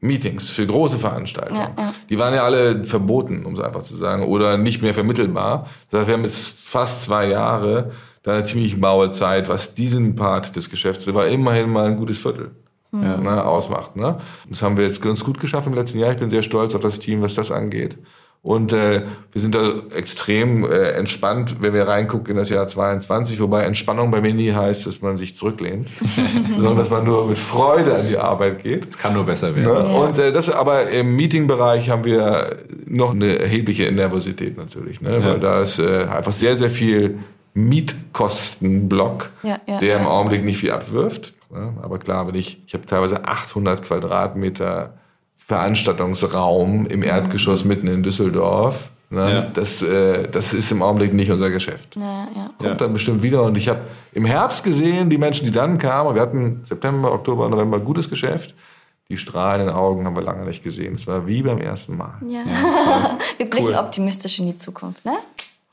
Meetings, 0.00 0.50
für 0.50 0.66
große 0.66 0.96
Veranstaltungen. 0.96 1.60
Ja, 1.76 1.84
ja. 1.84 1.94
Die 2.08 2.18
waren 2.18 2.34
ja 2.34 2.44
alle 2.44 2.84
verboten, 2.84 3.44
um 3.44 3.54
es 3.54 3.60
einfach 3.60 3.82
zu 3.82 3.96
sagen, 3.96 4.24
oder 4.24 4.56
nicht 4.56 4.82
mehr 4.82 4.94
vermittelbar. 4.94 5.66
Das 5.90 6.00
heißt, 6.00 6.08
wir 6.08 6.14
haben 6.14 6.24
jetzt 6.24 6.68
fast 6.68 7.04
zwei 7.04 7.28
Jahre 7.28 7.90
da 8.22 8.34
eine 8.34 8.44
ziemlich 8.44 8.76
maue 8.76 9.10
Zeit, 9.10 9.48
was 9.48 9.74
diesen 9.74 10.14
Part 10.14 10.54
des 10.54 10.70
Geschäfts, 10.70 11.04
der 11.04 11.14
war 11.14 11.26
immerhin 11.28 11.70
mal 11.70 11.86
ein 11.86 11.96
gutes 11.96 12.18
Viertel. 12.18 12.50
Mhm. 12.90 13.22
Ne, 13.22 13.44
ausmacht. 13.44 13.96
Ne? 13.96 14.18
Das 14.48 14.62
haben 14.62 14.78
wir 14.78 14.84
jetzt 14.84 15.02
ganz 15.02 15.22
gut 15.22 15.38
geschafft 15.40 15.66
im 15.66 15.74
letzten 15.74 15.98
Jahr. 15.98 16.12
Ich 16.12 16.18
bin 16.18 16.30
sehr 16.30 16.42
stolz 16.42 16.74
auf 16.74 16.80
das 16.80 16.98
Team, 16.98 17.20
was 17.20 17.34
das 17.34 17.50
angeht. 17.50 17.98
Und 18.48 18.72
äh, 18.72 19.02
wir 19.30 19.42
sind 19.42 19.54
da 19.54 19.60
extrem 19.94 20.64
äh, 20.64 20.92
entspannt, 20.92 21.56
wenn 21.60 21.74
wir 21.74 21.86
reingucken 21.86 22.30
in 22.30 22.36
das 22.38 22.48
Jahr 22.48 22.66
22, 22.66 23.38
wobei 23.40 23.64
Entspannung 23.64 24.10
bei 24.10 24.22
mir 24.22 24.32
nie 24.32 24.52
heißt, 24.52 24.86
dass 24.86 25.02
man 25.02 25.18
sich 25.18 25.36
zurücklehnt, 25.36 25.90
sondern 26.56 26.78
dass 26.78 26.88
man 26.88 27.04
nur 27.04 27.28
mit 27.28 27.36
Freude 27.36 27.94
an 27.94 28.08
die 28.08 28.16
Arbeit 28.16 28.62
geht. 28.62 28.88
Es 28.88 28.96
kann 28.96 29.12
nur 29.12 29.24
besser 29.24 29.54
werden. 29.54 29.70
Ne? 29.70 29.90
Ja. 29.92 29.98
Und 29.98 30.16
äh, 30.16 30.32
das 30.32 30.48
aber 30.48 30.88
im 30.88 31.14
Meetingbereich 31.14 31.90
haben 31.90 32.06
wir 32.06 32.56
noch 32.86 33.10
eine 33.10 33.38
erhebliche 33.38 33.92
Nervosität 33.92 34.56
natürlich, 34.56 35.02
ne? 35.02 35.18
Ja. 35.18 35.26
weil 35.26 35.40
da 35.40 35.60
ist 35.60 35.78
äh, 35.78 36.04
einfach 36.04 36.32
sehr, 36.32 36.56
sehr 36.56 36.70
viel 36.70 37.18
Mietkostenblock, 37.52 39.28
ja, 39.42 39.60
der 39.78 39.98
im 39.98 40.06
Augenblick 40.06 40.42
nicht 40.42 40.56
viel 40.56 40.70
abwirft. 40.70 41.34
Ne? 41.50 41.74
Aber 41.82 41.98
klar, 41.98 42.26
wenn 42.26 42.34
ich, 42.34 42.62
ich 42.66 42.72
habe 42.72 42.86
teilweise 42.86 43.26
800 43.26 43.82
Quadratmeter 43.82 44.94
Veranstaltungsraum 45.48 46.86
im 46.86 47.02
Erdgeschoss 47.02 47.64
mitten 47.64 47.88
in 47.88 48.02
Düsseldorf. 48.02 48.90
Ne? 49.08 49.32
Ja. 49.32 49.40
Das, 49.54 49.80
äh, 49.80 50.28
das 50.28 50.52
ist 50.52 50.70
im 50.70 50.82
Augenblick 50.82 51.14
nicht 51.14 51.30
unser 51.30 51.48
Geschäft. 51.48 51.96
Ja, 51.96 52.28
ja. 52.34 52.50
Kommt 52.58 52.68
ja. 52.68 52.74
dann 52.74 52.92
bestimmt 52.92 53.22
wieder. 53.22 53.42
Und 53.42 53.56
ich 53.56 53.70
habe 53.70 53.80
im 54.12 54.26
Herbst 54.26 54.62
gesehen, 54.62 55.08
die 55.08 55.16
Menschen, 55.16 55.46
die 55.46 55.50
dann 55.50 55.78
kamen, 55.78 56.14
wir 56.14 56.20
hatten 56.20 56.60
September, 56.64 57.12
Oktober, 57.12 57.48
November 57.48 57.80
gutes 57.80 58.10
Geschäft. 58.10 58.54
Die 59.08 59.16
strahlenden 59.16 59.74
Augen 59.74 60.04
haben 60.04 60.14
wir 60.14 60.22
lange 60.22 60.44
nicht 60.44 60.62
gesehen. 60.62 60.96
Es 60.96 61.06
war 61.06 61.26
wie 61.26 61.40
beim 61.40 61.58
ersten 61.58 61.96
Mal. 61.96 62.20
Ja. 62.28 62.44
wir 63.38 63.48
blicken 63.48 63.68
cool. 63.68 63.74
optimistisch 63.74 64.38
in 64.40 64.46
die 64.48 64.56
Zukunft, 64.58 65.02
ne? 65.06 65.16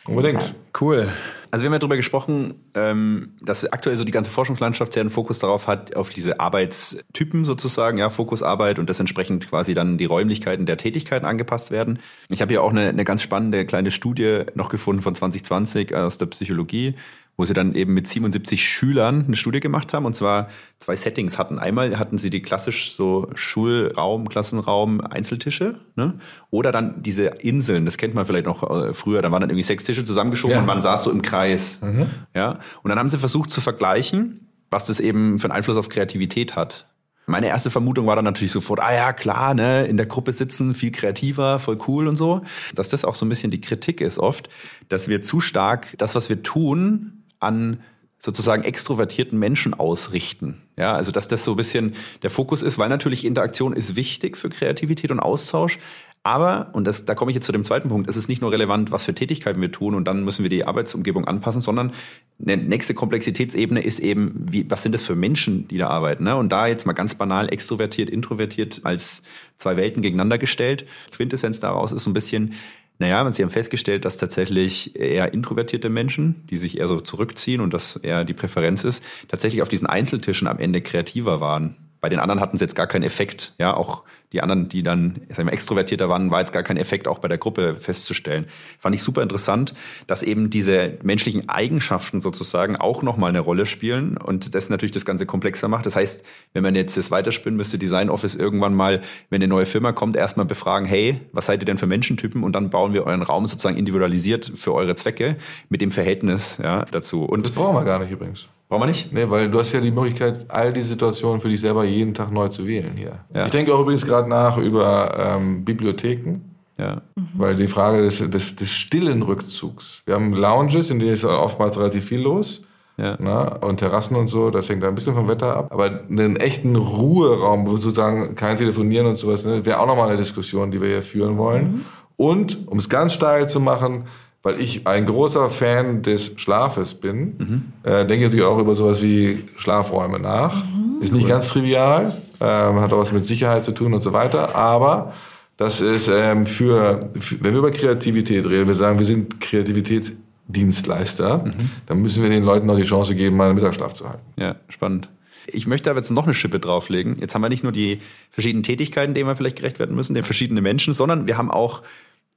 Unbedingt. 0.08 0.56
Cool. 0.80 1.12
Also 1.52 1.64
wir 1.64 1.68
haben 1.68 1.74
ja 1.74 1.80
darüber 1.80 1.96
gesprochen, 1.96 2.56
ähm, 2.74 3.34
dass 3.42 3.72
aktuell 3.72 3.96
so 3.98 4.04
die 4.04 4.12
ganze 4.12 4.30
Forschungslandschaft 4.30 4.96
ja 4.96 5.02
einen 5.02 5.10
Fokus 5.10 5.40
darauf 5.40 5.68
hat, 5.68 5.96
auf 5.96 6.10
diese 6.10 6.40
Arbeitstypen 6.40 7.46
sozusagen, 7.46 7.98
ja, 7.98 8.10
Fokusarbeit 8.10 8.80
und 8.80 8.90
das 8.90 9.00
entsprechend 9.00 9.50
quasi 9.50 9.74
dann 9.74 9.98
die 9.98 10.06
Räumlichkeiten 10.06 10.66
der 10.66 10.78
Tätigkeiten 10.78 11.26
angepasst 11.26 11.72
werden. 11.72 12.00
Ich 12.30 12.42
habe 12.42 12.54
hier 12.54 12.64
auch 12.64 12.72
eine, 12.72 12.90
eine 12.90 13.06
ganz 13.06 13.22
spannende 13.22 13.66
kleine 13.66 13.92
Studie 13.92 14.44
noch 14.56 14.70
gefunden 14.70 15.02
von 15.02 15.16
2020 15.16 15.96
aus 15.96 16.18
der 16.18 16.28
Psychologie, 16.28 16.96
wo 17.38 17.46
sie 17.46 17.54
dann 17.54 17.76
eben 17.76 17.94
mit 17.94 18.08
77 18.08 18.68
Schülern 18.68 19.26
eine 19.28 19.36
Studie 19.36 19.60
gemacht 19.60 19.94
haben 19.94 20.06
und 20.06 20.16
zwar 20.16 20.50
zwei 20.80 20.96
Settings 20.96 21.38
hatten. 21.38 21.60
Einmal 21.60 22.00
hatten 22.00 22.18
sie 22.18 22.30
die 22.30 22.42
klassisch 22.42 22.94
so 22.94 23.30
Schulraum, 23.36 24.30
Klassenraum, 24.30 25.02
Einzeltische, 25.02 25.76
ne? 25.96 26.20
Oder 26.50 26.72
dann 26.72 27.04
diese 27.04 27.26
Inseln, 27.26 27.86
das 27.86 27.98
kennt 27.98 28.14
man 28.14 28.26
vielleicht 28.26 28.46
noch 28.46 28.70
äh, 28.70 28.94
früher, 28.94 29.22
da 29.22 29.32
waren 29.32 29.42
dann 29.42 29.50
irgendwie 29.50 29.64
sechs 29.64 29.84
Tische 29.84 30.06
zusammengeschoben 30.06 30.56
ja. 30.56 30.62
und 30.62 30.68
man 30.68 30.82
saß 30.82 31.04
so 31.04 31.12
im 31.12 31.22
Kreis. 31.22 31.82
Mhm. 31.82 32.08
Ja? 32.34 32.60
Und 32.84 32.90
dann 32.90 33.00
haben 33.00 33.10
sie 33.10 33.18
versucht 33.18 33.52
zu 33.52 33.62
vergleichen, 33.62 34.50
was 34.70 34.86
das 34.88 35.00
eben 35.00 35.40
für 35.40 35.46
einen 35.46 35.58
Einfluss 35.58 35.78
auf 35.78 35.90
Kreativität 35.90 36.56
hat. 36.56 36.88
Meine 37.28 37.48
erste 37.48 37.72
Vermutung 37.72 38.06
war 38.06 38.16
dann 38.16 38.26
natürlich 38.26 38.52
sofort, 38.52 38.80
ah 38.80 38.94
ja, 38.94 39.12
klar, 39.12 39.56
ne, 39.56 39.88
in 39.88 39.98
der 39.98 40.06
Gruppe 40.06 40.32
sitzen, 40.32 40.76
viel 40.76 40.92
kreativer, 40.92 41.58
voll 41.58 41.80
cool 41.88 42.08
und 42.08 42.18
so. 42.18 42.42
Dass 42.76 42.90
das 42.90 43.04
auch 43.04 43.16
so 43.16 43.26
ein 43.26 43.30
bisschen 43.30 43.50
die 43.50 43.62
Kritik 43.62 44.00
ist 44.00 44.20
oft, 44.20 44.48
dass 44.90 45.08
wir 45.08 45.24
zu 45.24 45.42
stark 45.42 45.96
das, 45.98 46.14
was 46.14 46.30
wir 46.30 46.44
tun, 46.44 47.15
an 47.40 47.82
sozusagen 48.18 48.64
extrovertierten 48.64 49.38
Menschen 49.38 49.74
ausrichten. 49.74 50.62
Ja, 50.78 50.94
also 50.94 51.12
dass 51.12 51.28
das 51.28 51.44
so 51.44 51.52
ein 51.52 51.58
bisschen 51.58 51.96
der 52.24 52.30
Fokus 52.30 52.62
ist, 52.62 52.78
weil 52.78 52.90
natürlich 52.90 53.26
Interaktion 53.26 53.74
ist 53.74 53.96
wichtig 53.96 54.38
für 54.38 54.50
Kreativität 54.50 55.12
und 55.12 55.20
Austausch. 55.20 55.80
Aber, 56.24 56.70
und 56.74 56.86
das, 56.86 57.06
da 57.06 57.14
komme 57.14 57.30
ich 57.30 57.36
jetzt 57.36 57.46
zu 57.46 57.52
dem 57.52 57.64
zweiten 57.64 57.88
Punkt, 57.88 58.10
es 58.10 58.18
ist 58.18 58.30
nicht 58.30 58.42
nur 58.42 58.52
relevant, 58.52 58.90
was 58.90 59.06
für 59.06 59.14
Tätigkeiten 59.14 59.62
wir 59.62 59.72
tun 59.72 59.94
und 59.94 60.06
dann 60.08 60.24
müssen 60.24 60.42
wir 60.42 60.50
die 60.50 60.66
Arbeitsumgebung 60.66 61.26
anpassen, 61.26 61.62
sondern 61.62 61.94
eine 62.42 62.58
nächste 62.58 62.96
Komplexitätsebene 62.96 63.80
ist 63.80 64.00
eben, 64.00 64.34
wie, 64.50 64.68
was 64.68 64.82
sind 64.82 64.94
das 64.94 65.06
für 65.06 65.16
Menschen, 65.16 65.68
die 65.68 65.78
da 65.78 65.90
arbeiten. 65.90 66.24
Ne? 66.24 66.36
Und 66.36 66.50
da 66.50 66.66
jetzt 66.66 66.88
mal 66.88 66.94
ganz 66.94 67.14
banal 67.14 67.54
extrovertiert, 67.54 68.10
introvertiert 68.10 68.82
als 68.86 69.22
zwei 69.60 69.78
Welten 69.78 70.02
gegeneinander 70.02 70.40
gestellt. 70.40 70.88
Quintessenz 71.12 71.60
daraus 71.60 71.92
ist 71.92 72.04
so 72.04 72.10
ein 72.10 72.16
bisschen, 72.16 72.56
naja, 72.98 73.30
sie 73.32 73.44
haben 73.44 73.50
festgestellt, 73.50 74.06
dass 74.06 74.18
tatsächlich 74.18 74.96
eher 74.96 75.34
introvertierte 75.34 75.90
Menschen, 75.90 76.46
die 76.50 76.58
sich 76.58 76.80
eher 76.80 76.88
so 76.88 77.02
zurückziehen 77.02 77.62
und 77.62 77.74
das 77.74 77.98
eher 77.98 78.24
die 78.24 78.34
Präferenz 78.34 78.84
ist, 78.84 79.04
tatsächlich 79.28 79.62
auf 79.62 79.70
diesen 79.70 79.88
Einzeltischen 79.88 80.48
am 80.48 80.60
Ende 80.60 80.82
kreativer 80.82 81.42
waren. 81.42 81.76
Bei 82.00 82.10
den 82.10 82.20
anderen 82.20 82.40
hatten 82.40 82.58
sie 82.58 82.64
jetzt 82.64 82.76
gar 82.76 82.88
keinen 82.88 83.04
Effekt. 83.04 83.54
Ja, 83.58 83.76
auch 83.76 84.04
die 84.36 84.42
anderen, 84.42 84.68
die 84.68 84.84
dann 84.84 85.22
sagen 85.30 85.48
wir, 85.48 85.54
extrovertierter 85.54 86.10
waren, 86.10 86.30
war 86.30 86.42
jetzt 86.42 86.52
gar 86.52 86.62
kein 86.62 86.76
Effekt 86.76 87.08
auch 87.08 87.20
bei 87.20 87.30
der 87.30 87.38
Gruppe 87.38 87.76
festzustellen. 87.80 88.48
Fand 88.78 88.94
ich 88.94 89.02
super 89.02 89.24
interessant, 89.24 89.74
dass 90.08 90.24
eben 90.24 90.50
diese 90.50 90.98
menschlichen 91.04 91.48
Eigenschaften 91.48 92.22
sozusagen 92.22 92.76
auch 92.76 93.02
nochmal 93.02 93.30
eine 93.30 93.40
Rolle 93.40 93.66
spielen 93.66 94.18
und 94.18 94.54
das 94.54 94.70
natürlich 94.70 94.92
das 94.92 95.06
Ganze 95.06 95.26
komplexer 95.26 95.70
macht. 95.70 95.86
Das 95.86 95.96
heißt, 95.96 96.26
wenn 96.52 96.64
man 96.64 96.76
jetzt 96.76 96.98
das 96.98 97.12
weiterspinnen 97.12 97.56
müsste 97.56 97.78
Design 97.78 98.10
Office 98.10 98.36
irgendwann 98.36 98.74
mal, 98.74 99.02
wenn 99.30 99.42
eine 99.42 99.48
neue 99.48 99.66
Firma 99.66 99.94
kommt, 99.94 100.18
erstmal 100.18 100.46
befragen, 100.46 100.86
hey, 100.86 101.22
was 101.32 101.46
seid 101.46 101.62
ihr 101.62 101.66
denn 101.66 101.78
für 101.78 101.88
Menschentypen? 101.88 102.44
Und 102.44 102.54
dann 102.54 102.70
bauen 102.70 102.94
wir 102.94 103.06
euren 103.06 103.22
Raum 103.22 103.48
sozusagen 103.48 103.78
individualisiert 103.78 104.52
für 104.56 104.74
eure 104.74 104.96
Zwecke 104.96 105.38
mit 105.70 105.80
dem 105.80 105.92
Verhältnis 105.92 106.60
ja, 106.62 106.84
dazu. 106.84 107.24
Und 107.24 107.46
das 107.48 107.52
brauchen 107.54 107.76
wir 107.76 107.86
gar 107.86 108.00
nicht 108.00 108.12
übrigens. 108.12 108.50
Brauchen 108.68 108.82
wir 108.82 108.88
nicht? 108.88 109.14
Nee, 109.14 109.30
weil 109.30 109.50
du 109.52 109.60
hast 109.60 109.74
ja 109.74 109.80
die 109.80 109.92
Möglichkeit, 109.92 110.48
all 110.50 110.74
die 110.74 110.82
Situationen 110.82 111.40
für 111.40 111.50
dich 111.50 111.62
selber 111.62 111.84
jeden 111.84 112.16
Tag 112.16 112.32
neu 112.32 112.48
zu 112.48 112.66
wählen 112.66 112.94
hier. 112.98 113.20
Ja. 113.32 113.46
Ich 113.46 113.52
denke 113.52 113.72
auch 113.72 113.80
übrigens 113.80 114.08
gerade 114.08 114.25
nach 114.28 114.58
über 114.58 115.38
ähm, 115.38 115.66
Bibliotheken. 115.66 116.42
Ja. 116.78 117.02
Mhm. 117.16 117.28
Weil 117.36 117.56
die 117.56 117.68
Frage 117.68 118.02
des, 118.02 118.30
des, 118.30 118.56
des 118.56 118.70
stillen 118.70 119.22
Rückzugs. 119.24 120.04
Wir 120.06 120.16
haben 120.16 120.34
Lounges, 120.34 120.90
in 120.92 121.00
denen 121.00 121.14
ist 121.14 121.24
oftmals 121.24 121.78
relativ 121.78 122.06
viel 122.06 122.22
los. 122.22 122.64
Ja. 122.98 123.18
Na, 123.20 123.58
und 123.58 123.78
Terrassen 123.78 124.16
und 124.16 124.28
so, 124.28 124.52
das 124.52 124.70
hängt 124.70 124.82
da 124.82 124.88
ein 124.88 124.96
bisschen 124.96 125.16
vom 125.16 125.28
Wetter 125.28 125.56
ab. 125.56 125.68
Aber 125.72 126.02
einen 126.10 126.38
echten 126.38 126.76
Ruheraum, 126.76 127.68
wo 127.68 127.72
sozusagen 127.72 128.36
kein 128.36 128.56
Telefonieren 128.56 129.08
und 129.08 129.18
sowas, 129.18 129.44
ne, 129.44 129.66
wäre 129.66 129.80
auch 129.80 129.88
nochmal 129.88 130.10
eine 130.10 130.18
Diskussion, 130.18 130.72
die 130.72 130.80
wir 130.80 130.88
hier 130.88 131.04
führen 131.04 131.38
wollen. 131.38 131.64
Mhm. 131.64 131.86
Und, 132.18 132.68
um 132.68 132.78
es 132.78 132.88
ganz 132.88 133.14
steil 133.14 133.50
zu 133.50 133.60
machen, 133.60 134.06
weil 134.44 134.62
ich 134.62 134.88
ein 134.88 135.06
großer 135.06 135.50
Fan 135.50 136.04
des 136.04 136.34
Schlafes 136.38 136.96
bin, 136.96 137.36
mhm. 137.38 137.64
äh, 137.84 138.06
denke 138.06 138.26
natürlich 138.26 138.46
auch 138.46 138.60
über 138.60 138.76
sowas 138.76 139.02
wie 139.02 139.44
Schlafräume 139.58 140.20
nach. 140.20 140.64
Mhm. 140.64 141.02
Ist 141.02 141.12
nicht 141.12 141.24
cool. 141.24 141.30
ganz 141.30 141.50
trivial, 141.50 142.16
ähm, 142.42 142.80
hat 142.80 142.94
auch 142.94 143.00
was 143.00 143.12
mit 143.12 143.26
Sicherheit 143.26 143.66
zu 143.66 143.72
tun 143.72 143.94
und 143.94 144.02
so 144.02 144.14
weiter, 144.14 144.56
aber 144.56 145.14
das 145.58 145.82
ist 145.82 146.10
ähm, 146.10 146.46
für, 146.46 147.10
für, 147.18 147.44
wenn 147.44 147.54
wir 147.54 147.60
über 147.60 147.72
Kreativität 147.72 148.46
reden, 148.46 148.68
wir 148.68 148.76
sagen, 148.76 149.00
wir 149.00 149.06
sind 149.06 149.40
Kreativitätsdienstleister, 149.40 151.46
mhm. 151.46 151.72
dann 151.86 152.02
müssen 152.02 152.24
wir 152.24 152.30
den 152.30 152.44
Leuten 152.44 152.68
noch 152.68 152.78
die 152.78 152.84
Chance 152.84 153.16
geben, 153.16 153.38
mal 153.38 153.46
einen 153.46 153.56
Mittagsschlaf 153.56 153.94
zu 153.94 154.10
halten. 154.10 154.24
Ja, 154.38 154.56
spannend. 154.70 155.10
Ich 155.48 155.68
möchte 155.68 155.90
aber 155.90 156.00
jetzt 156.00 156.12
noch 156.12 156.26
eine 156.26 156.34
Schippe 156.34 156.60
drauflegen. 156.60 157.20
Jetzt 157.20 157.36
haben 157.36 157.42
wir 157.42 157.50
nicht 157.50 157.64
nur 157.64 157.72
die 157.72 158.02
verschiedenen 158.32 158.64
Tätigkeiten, 158.64 159.14
denen 159.14 159.30
wir 159.30 159.36
vielleicht 159.36 159.58
gerecht 159.58 159.80
werden 159.80 159.96
müssen, 159.96 160.16
den 160.16 160.24
verschiedenen 160.24 160.64
Menschen, 160.64 160.94
sondern 160.94 161.28
wir 161.28 161.38
haben 161.38 161.52
auch 161.52 161.84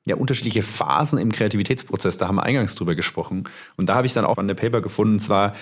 ja 0.05 0.17
unterschiedliche 0.17 0.63
Phasen 0.63 1.19
im 1.19 1.33
Kreativitätsprozess. 1.33 2.19
Da 2.19 2.29
haben 2.29 2.37
wir 2.37 2.43
eingangs 2.43 2.75
drüber 2.75 2.95
gesprochen. 2.95 3.45
Und 3.77 3.89
da 3.89 3.95
habe 3.95 4.07
ich 4.07 4.13
dann 4.13 4.25
auch 4.25 4.39
an 4.39 4.49
der 4.49 4.55
Paper 4.55 4.81
gefunden, 4.81 5.15
und 5.15 5.21
zwar, 5.21 5.55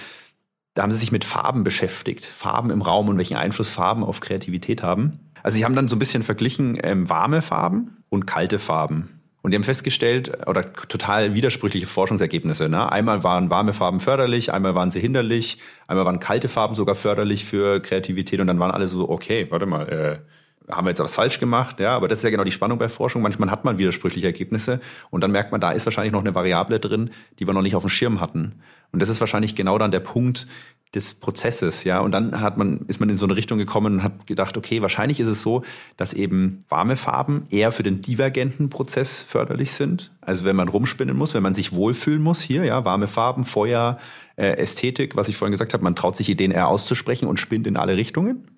da 0.77 0.83
haben 0.83 0.93
sie 0.93 0.99
sich 0.99 1.11
mit 1.11 1.25
Farben 1.25 1.65
beschäftigt. 1.65 2.27
Farben 2.27 2.71
im 2.71 2.83
Raum 2.83 3.09
und 3.09 3.17
welchen 3.17 3.39
Einfluss 3.39 3.71
Farben 3.71 4.05
auf 4.05 4.21
Kreativität 4.21 4.83
haben. 4.83 5.21
Also 5.43 5.57
sie 5.57 5.65
haben 5.65 5.75
dann 5.75 5.89
so 5.89 5.97
ein 5.97 5.99
bisschen 5.99 6.23
verglichen 6.23 6.79
ähm, 6.83 7.09
warme 7.09 7.41
Farben 7.41 7.97
und 8.11 8.27
kalte 8.27 8.59
Farben. 8.59 9.09
Und 9.41 9.53
die 9.53 9.57
haben 9.57 9.65
festgestellt, 9.65 10.47
oder 10.47 10.75
total 10.75 11.33
widersprüchliche 11.35 11.87
Forschungsergebnisse. 11.87 12.69
Ne? 12.69 12.93
Einmal 12.93 13.25
waren 13.25 13.49
warme 13.49 13.73
Farben 13.73 14.01
förderlich, 14.01 14.53
einmal 14.53 14.75
waren 14.75 14.91
sie 14.91 15.01
hinderlich, 15.01 15.59
einmal 15.87 16.05
waren 16.05 16.21
kalte 16.21 16.49
Farben 16.49 16.75
sogar 16.75 16.95
förderlich 16.95 17.47
für 17.47 17.81
Kreativität 17.81 18.41
und 18.41 18.49
dann 18.49 18.59
waren 18.59 18.71
alle 18.71 18.87
so, 18.87 19.09
okay, 19.09 19.47
warte 19.49 19.65
mal, 19.65 19.89
äh, 19.89 20.73
haben 20.73 20.85
wir 20.85 20.91
jetzt 20.91 20.99
was 20.99 21.15
falsch 21.15 21.41
gemacht, 21.41 21.81
ja, 21.81 21.97
aber 21.97 22.09
das 22.09 22.19
ist 22.19 22.25
ja 22.25 22.31
genau 22.31 22.45
die 22.45 22.53
Spannung 22.53 22.79
bei 22.79 22.89
Forschung. 22.89 23.23
Manchmal 23.23 23.51
hat 23.51 23.65
man 23.65 23.79
widersprüchliche 23.79 24.27
Ergebnisse 24.27 24.81
und 25.11 25.23
dann 25.23 25.31
merkt 25.31 25.53
man, 25.53 25.61
da 25.61 25.73
ist 25.73 25.87
wahrscheinlich 25.87 26.13
noch 26.13 26.21
eine 26.21 26.35
Variable 26.35 26.81
drin, 26.81 27.11
die 27.39 27.47
wir 27.47 27.55
noch 27.55 27.63
nicht 27.63 27.77
auf 27.77 27.85
dem 27.85 27.89
Schirm 27.89 28.21
hatten. 28.21 28.61
Und 28.93 29.01
das 29.01 29.09
ist 29.09 29.21
wahrscheinlich 29.21 29.55
genau 29.55 29.79
dann 29.79 29.91
der 29.91 30.01
Punkt 30.01 30.47
des 30.95 31.15
Prozesses, 31.15 31.85
ja. 31.85 32.01
Und 32.01 32.13
dann 32.13 32.41
hat 32.41 32.57
man, 32.57 32.87
ist 32.89 33.01
man 33.01 33.11
in 33.11 33.17
so 33.17 33.27
eine 33.27 33.37
Richtung 33.37 33.59
gekommen 33.59 33.97
und 33.97 34.03
hat 34.03 34.27
gedacht, 34.27 34.57
okay, 34.57 34.83
wahrscheinlich 34.83 35.21
ist 35.21 35.29
es 35.29 35.43
so, 35.43 35.63
dass 35.97 36.15
eben 36.15 36.65
warme 36.69 36.97
Farben 36.97 37.47
eher 37.51 37.73
für 37.73 37.83
den 37.83 38.01
divergenten 38.01 38.71
Prozess 38.71 39.23
förderlich 39.23 39.73
sind. 39.73 40.13
Also 40.21 40.45
wenn 40.45 40.57
man 40.57 40.69
rumspinnen 40.69 41.17
muss, 41.17 41.35
wenn 41.35 41.43
man 41.43 41.55
sich 41.55 41.75
wohlfühlen 41.75 42.23
muss 42.23 42.41
hier, 42.41 42.65
ja, 42.65 42.85
warme 42.85 43.09
Farben, 43.09 43.45
Feuer, 43.45 43.99
äh, 44.37 44.57
Ästhetik, 44.57 45.17
was 45.17 45.29
ich 45.29 45.37
vorhin 45.37 45.53
gesagt 45.53 45.75
habe, 45.75 45.85
man 45.85 45.97
traut 45.97 46.17
sich 46.17 46.29
Ideen 46.29 46.51
eher 46.51 46.69
auszusprechen 46.69 47.27
und 47.29 47.41
spinnt 47.41 47.67
in 47.67 47.77
alle 47.77 47.97
Richtungen. 47.97 48.49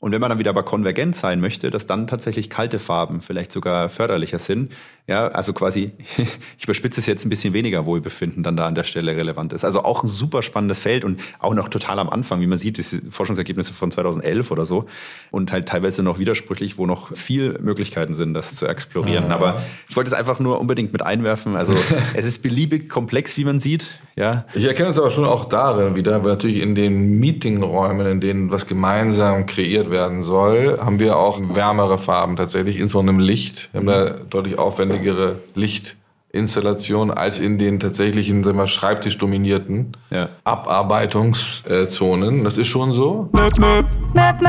Und 0.00 0.12
wenn 0.12 0.20
man 0.20 0.28
dann 0.28 0.38
wieder 0.38 0.50
aber 0.50 0.62
konvergent 0.62 1.16
sein 1.16 1.40
möchte, 1.40 1.72
dass 1.72 1.86
dann 1.86 2.06
tatsächlich 2.06 2.48
kalte 2.48 2.78
Farben 2.78 3.20
vielleicht 3.20 3.50
sogar 3.50 3.88
förderlicher 3.88 4.38
sind. 4.38 4.72
Ja, 5.08 5.28
also 5.28 5.52
quasi, 5.52 5.90
ich 6.58 6.64
überspitze 6.64 7.00
es 7.00 7.06
jetzt 7.06 7.24
ein 7.26 7.30
bisschen 7.30 7.52
weniger 7.52 7.84
Wohlbefinden 7.84 8.44
dann 8.44 8.56
da 8.56 8.68
an 8.68 8.76
der 8.76 8.84
Stelle 8.84 9.16
relevant 9.16 9.52
ist. 9.52 9.64
Also 9.64 9.82
auch 9.82 10.04
ein 10.04 10.08
super 10.08 10.42
spannendes 10.42 10.78
Feld 10.78 11.04
und 11.04 11.20
auch 11.40 11.52
noch 11.54 11.68
total 11.68 11.98
am 11.98 12.10
Anfang, 12.10 12.40
wie 12.40 12.46
man 12.46 12.58
sieht, 12.58 12.76
diese 12.76 13.10
Forschungsergebnisse 13.10 13.72
von 13.72 13.90
2011 13.90 14.52
oder 14.52 14.66
so 14.66 14.86
und 15.32 15.50
halt 15.50 15.66
teilweise 15.66 16.04
noch 16.04 16.20
widersprüchlich, 16.20 16.78
wo 16.78 16.86
noch 16.86 17.16
viel 17.16 17.58
Möglichkeiten 17.58 18.14
sind, 18.14 18.34
das 18.34 18.54
zu 18.54 18.68
explorieren. 18.68 19.30
Ja. 19.30 19.34
Aber 19.34 19.62
ich 19.88 19.96
wollte 19.96 20.08
es 20.08 20.14
einfach 20.14 20.38
nur 20.38 20.60
unbedingt 20.60 20.92
mit 20.92 21.02
einwerfen. 21.02 21.56
Also 21.56 21.74
es 22.14 22.24
ist 22.24 22.42
beliebig 22.44 22.88
komplex, 22.88 23.36
wie 23.36 23.44
man 23.44 23.58
sieht. 23.58 23.98
Ja. 24.14 24.44
Ich 24.54 24.64
erkenne 24.64 24.90
es 24.90 24.98
aber 24.98 25.10
schon 25.10 25.24
auch 25.24 25.46
darin 25.46 25.96
wieder, 25.96 26.22
weil 26.22 26.32
natürlich 26.32 26.62
in 26.62 26.76
den 26.76 27.18
Meetingräumen, 27.18 28.06
in 28.06 28.20
denen 28.20 28.50
was 28.52 28.66
gemeinsam 28.66 29.46
kreiert 29.46 29.87
werden 29.90 30.22
soll, 30.22 30.78
haben 30.80 30.98
wir 30.98 31.16
auch 31.16 31.40
wärmere 31.54 31.98
Farben 31.98 32.36
tatsächlich, 32.36 32.78
insbesondere 32.78 33.16
im 33.16 33.20
Licht. 33.20 33.72
Wir 33.72 33.80
haben 33.80 33.86
da 33.86 34.10
deutlich 34.10 34.58
aufwendigere 34.58 35.36
Lichtinstallationen 35.54 37.16
als 37.16 37.38
in 37.38 37.58
den 37.58 37.80
tatsächlichen 37.80 38.44
sagen 38.44 38.58
wir, 38.58 38.66
Schreibtisch-dominierten 38.66 39.96
ja. 40.10 40.28
Abarbeitungszonen. 40.44 42.44
Das 42.44 42.56
ist 42.56 42.68
schon 42.68 42.92
so. 42.92 43.28
Möp, 43.32 43.58
möp. 43.58 43.86
Möp, 44.14 44.40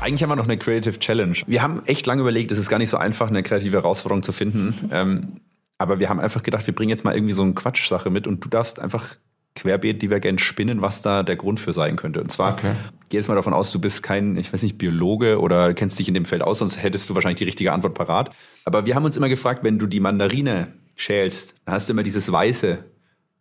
Eigentlich 0.00 0.22
haben 0.22 0.30
wir 0.30 0.36
noch 0.36 0.44
eine 0.44 0.58
Creative 0.58 0.98
Challenge. 0.98 1.36
Wir 1.46 1.62
haben 1.62 1.82
echt 1.86 2.06
lange 2.06 2.20
überlegt, 2.20 2.52
es 2.52 2.58
ist 2.58 2.68
gar 2.68 2.78
nicht 2.78 2.90
so 2.90 2.96
einfach, 2.96 3.28
eine 3.28 3.42
kreative 3.42 3.78
Herausforderung 3.78 4.22
zu 4.22 4.32
finden. 4.32 4.74
ähm, 4.92 5.40
aber 5.78 5.98
wir 5.98 6.10
haben 6.10 6.20
einfach 6.20 6.42
gedacht, 6.42 6.66
wir 6.66 6.74
bringen 6.74 6.90
jetzt 6.90 7.04
mal 7.04 7.14
irgendwie 7.14 7.32
so 7.32 7.42
eine 7.42 7.54
Quatschsache 7.54 8.10
mit 8.10 8.26
und 8.26 8.44
du 8.44 8.50
darfst 8.50 8.80
einfach 8.80 9.14
querbeet 9.56 10.00
divergent 10.00 10.40
spinnen, 10.40 10.82
was 10.82 11.02
da 11.02 11.22
der 11.22 11.36
Grund 11.36 11.60
für 11.60 11.72
sein 11.72 11.96
könnte. 11.96 12.20
Und 12.20 12.30
zwar, 12.32 12.54
okay. 12.54 12.72
geh 13.08 13.16
jetzt 13.16 13.28
mal 13.28 13.34
davon 13.34 13.52
aus, 13.52 13.72
du 13.72 13.80
bist 13.80 14.02
kein, 14.02 14.36
ich 14.36 14.52
weiß 14.52 14.62
nicht, 14.62 14.78
Biologe 14.78 15.40
oder 15.40 15.74
kennst 15.74 15.98
dich 15.98 16.08
in 16.08 16.14
dem 16.14 16.24
Feld 16.24 16.42
aus, 16.42 16.60
sonst 16.60 16.82
hättest 16.82 17.10
du 17.10 17.14
wahrscheinlich 17.14 17.38
die 17.38 17.44
richtige 17.44 17.72
Antwort 17.72 17.94
parat. 17.94 18.30
Aber 18.64 18.86
wir 18.86 18.94
haben 18.94 19.04
uns 19.04 19.16
immer 19.16 19.28
gefragt, 19.28 19.64
wenn 19.64 19.78
du 19.78 19.86
die 19.86 20.00
Mandarine 20.00 20.68
schälst, 20.96 21.56
dann 21.64 21.74
hast 21.74 21.88
du 21.88 21.92
immer 21.92 22.02
dieses 22.02 22.30
Weiße 22.30 22.84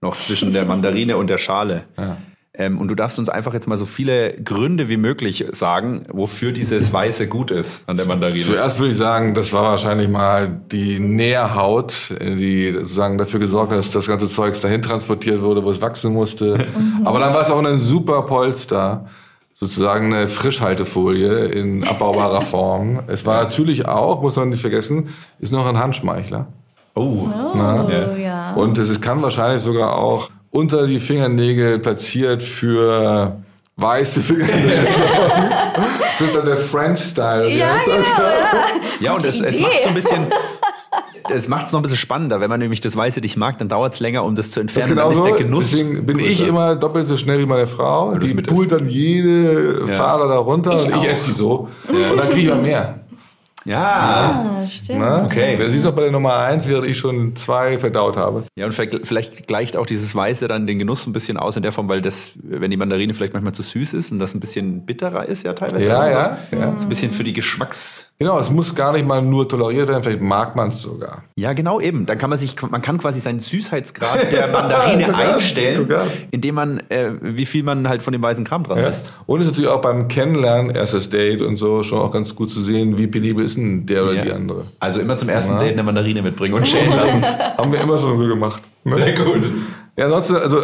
noch 0.02 0.16
zwischen 0.16 0.54
der 0.54 0.66
Mandarine 0.66 1.18
und 1.18 1.28
der 1.28 1.38
Schale. 1.38 1.86
Ja. 1.98 2.18
Ähm, 2.60 2.78
und 2.78 2.90
du 2.90 2.96
darfst 2.96 3.18
uns 3.18 3.30
einfach 3.30 3.54
jetzt 3.54 3.68
mal 3.68 3.78
so 3.78 3.86
viele 3.86 4.34
Gründe 4.34 4.90
wie 4.90 4.98
möglich 4.98 5.46
sagen, 5.54 6.06
wofür 6.12 6.52
dieses 6.52 6.92
Weiße 6.92 7.28
gut 7.28 7.52
ist 7.52 7.88
an 7.88 7.96
der 7.96 8.06
Mandarine. 8.06 8.44
Zuerst 8.44 8.80
würde 8.80 8.92
ich 8.92 8.98
sagen, 8.98 9.34
das 9.34 9.54
war 9.54 9.64
wahrscheinlich 9.64 10.10
mal 10.10 10.60
die 10.70 11.00
Nährhaut, 11.00 12.14
die 12.20 12.74
sozusagen 12.74 13.18
dafür 13.18 13.40
gesorgt 13.40 13.72
hat, 13.72 13.80
dass 13.80 13.92
das 13.92 14.08
ganze 14.08 14.30
Zeugs 14.30 14.60
dahin 14.60 14.82
transportiert 14.82 15.42
wurde, 15.42 15.64
wo 15.64 15.72
es 15.72 15.80
wachsen 15.80 16.12
musste. 16.12 16.68
Mhm. 16.78 17.08
Aber 17.08 17.20
dann 17.20 17.34
war 17.34 17.42
es 17.42 17.50
auch 17.50 17.64
ein 17.64 17.80
super 17.80 18.24
Polster 18.24 19.06
sozusagen 19.54 20.14
eine 20.14 20.28
Frischhaltefolie 20.28 21.46
in 21.46 21.86
abbaubarer 21.86 22.42
Form. 22.44 23.00
Es 23.08 23.26
war 23.26 23.42
natürlich 23.42 23.88
auch, 23.88 24.22
muss 24.22 24.36
man 24.36 24.50
nicht 24.50 24.62
vergessen, 24.62 25.10
ist 25.40 25.54
noch 25.54 25.66
ein 25.66 25.78
Handschmeichler. 25.78 26.48
Oh, 26.94 27.30
oh 27.34 27.58
ja. 27.58 28.54
Und 28.56 28.78
es 28.78 29.00
kann 29.00 29.22
wahrscheinlich 29.22 29.64
sogar 29.64 29.98
auch 29.98 30.30
unter 30.52 30.88
die 30.88 31.00
Fingernägel 31.00 31.80
platziert 31.80 32.42
für 32.44 33.38
weiße 33.78 34.22
Fingernägel. 34.22 34.88
das 36.18 36.22
ist 36.28 36.36
dann 36.36 36.46
der 36.46 36.58
French-Style. 36.58 37.50
Ja, 37.50 37.78
genau, 37.84 37.98
ja. 37.98 38.04
ja, 39.00 39.14
und 39.14 39.26
es, 39.26 39.40
es 39.42 39.60
macht 39.60 39.82
so 39.84 39.90
ein 39.90 39.96
bisschen 39.96 40.26
es 41.32 41.48
macht 41.48 41.68
es 41.68 41.72
noch 41.74 41.80
ein 41.80 41.84
bisschen 41.84 41.98
spannender. 42.00 42.40
Wenn 42.42 42.50
man 42.50 42.60
nämlich 42.60 42.82
das 42.82 42.96
Weiße 42.98 43.20
nicht 43.20 43.38
mag, 43.38 43.60
dann 43.60 43.70
dauert 43.70 43.94
es 43.94 44.00
länger, 44.00 44.24
um 44.24 44.36
das 44.36 44.50
zu 44.52 44.64
Das 44.64 44.72
ist 44.76 44.78
entfernen. 44.78 44.98
genau 44.98 45.10
dann 45.12 45.20
ist 45.32 45.38
der 45.38 45.46
Genuss. 45.46 45.70
Deswegen 45.70 46.06
bin 46.06 46.18
ich 46.18 46.38
größer. 46.40 46.48
immer 46.50 46.76
doppelt 46.76 47.08
so 47.08 47.18
schnell 47.18 47.38
wie 47.40 47.46
meine 47.46 47.68
Frau. 47.68 48.16
du 48.16 48.26
es 48.26 48.32
Die 48.36 48.42
pult 48.42 48.72
dann 48.72 48.90
jede 48.90 49.84
Ja. 49.88 49.96
Faser 49.96 50.28
da 50.28 50.38
runter 50.40 50.74
Ich 50.76 50.86
und 50.88 50.94
auch. 50.96 51.04
ich 51.04 51.10
esse 51.12 51.26
sie 51.30 51.34
so. 51.34 51.70
Und 51.88 52.18
dann 52.18 52.30
kriege 52.32 52.42
ich 52.42 52.50
mal 52.50 52.62
mehr. 52.64 53.00
Ja. 53.70 54.60
Ah, 54.62 54.68
stimmt. 54.68 55.00
Ne? 55.00 55.22
Okay. 55.26 55.58
Sie 55.70 55.78
ist 55.78 55.84
noch 55.84 55.92
bei 55.94 56.02
der 56.04 56.12
Nummer 56.12 56.36
eins, 56.38 56.68
während 56.68 56.88
ich 56.88 56.98
schon 56.98 57.36
zwei 57.36 57.78
verdaut 57.78 58.18
habe. 58.18 58.44
Ja, 58.56 58.66
und 58.66 58.74
vielleicht, 58.74 59.08
vielleicht 59.08 59.48
gleicht 59.48 59.78
auch 59.78 59.86
dieses 59.86 60.16
Weiße 60.16 60.48
dann 60.48 60.66
den 60.68 60.80
Genuss 60.80 61.06
ein 61.06 61.14
bisschen 61.14 61.38
aus 61.38 61.56
in 61.56 61.62
der 61.64 61.72
Form, 61.72 61.88
weil 61.88 62.02
das, 62.02 62.32
wenn 62.44 62.72
die 62.72 62.78
Mandarine 62.78 63.14
vielleicht 63.14 63.34
manchmal 63.34 63.54
zu 63.54 63.62
süß 63.62 63.94
ist 63.94 64.12
und 64.12 64.20
das 64.20 64.34
ein 64.34 64.40
bisschen 64.40 64.86
bitterer 64.86 65.26
ist, 65.28 65.44
ja 65.46 65.54
teilweise. 65.54 65.88
Ja, 65.88 66.00
Also, 66.00 66.18
ja, 66.18 66.38
ja. 66.60 66.74
ist 66.76 66.84
ein 66.84 66.90
bisschen 66.90 67.12
für 67.12 67.24
die 67.24 67.34
Geschmacks. 67.34 68.14
Genau, 68.18 68.40
es 68.40 68.50
muss 68.50 68.74
gar 68.76 68.94
nicht 68.94 69.08
mal 69.08 69.22
nur 69.22 69.48
toleriert 69.48 69.88
werden, 69.88 70.04
vielleicht 70.04 70.22
mag 70.22 70.56
man 70.56 70.70
es 70.70 70.82
sogar. 70.82 71.24
Ja, 71.36 71.54
genau 71.54 71.80
eben. 71.80 72.06
Dann 72.06 72.18
kann 72.18 72.30
man 72.30 72.40
sich, 72.40 72.56
man 72.70 72.82
kann 72.82 72.98
quasi 72.98 73.20
seinen 73.20 73.40
Süßheitsgrad 73.40 74.32
der 74.32 74.48
Mandarine 74.48 75.16
einstellen, 75.16 75.88
indem 76.32 76.56
man, 76.56 76.80
äh, 76.90 77.12
wie 77.22 77.46
viel 77.46 77.64
man 77.64 77.88
halt 77.88 78.02
von 78.04 78.14
dem 78.14 78.22
weißen 78.22 78.44
Kram 78.46 78.64
dran 78.64 78.80
Ja. 78.80 78.88
lässt. 78.88 79.14
Und 79.26 79.40
es 79.42 79.46
ist 79.46 79.52
natürlich 79.52 79.70
auch 79.70 79.82
beim 79.82 80.08
Kennenlernen, 80.08 80.72
erstes 80.76 81.10
Date 81.10 81.42
und 81.42 81.56
so, 81.56 81.84
schon 81.84 82.00
auch 82.00 82.12
ganz 82.12 82.36
gut 82.36 82.50
zu 82.50 82.60
sehen, 82.62 82.98
wie 82.98 83.08
penibel 83.08 83.46
ist 83.46 83.58
denn 83.60 83.86
der 83.86 84.04
oder 84.04 84.14
Ja. 84.14 84.24
die 84.26 84.32
andere. 84.34 84.64
Also 84.80 85.00
immer 85.00 85.18
zum 85.18 85.30
ersten 85.30 85.54
Ja. 85.56 85.60
Date 85.60 85.74
eine 85.74 85.84
Mandarine 85.84 86.22
mitbringen 86.22 86.56
und 86.56 86.68
schälen 86.68 86.92
lassen. 86.92 87.24
Haben 87.58 87.72
wir 87.72 87.82
immer 87.82 87.98
schon 88.00 88.18
so 88.18 88.28
gemacht. 88.28 88.64
ne? 88.84 88.96
Sehr 88.96 89.14
gut. 89.14 89.52
Ja, 89.98 90.06
ansonsten, 90.06 90.36
also 90.38 90.62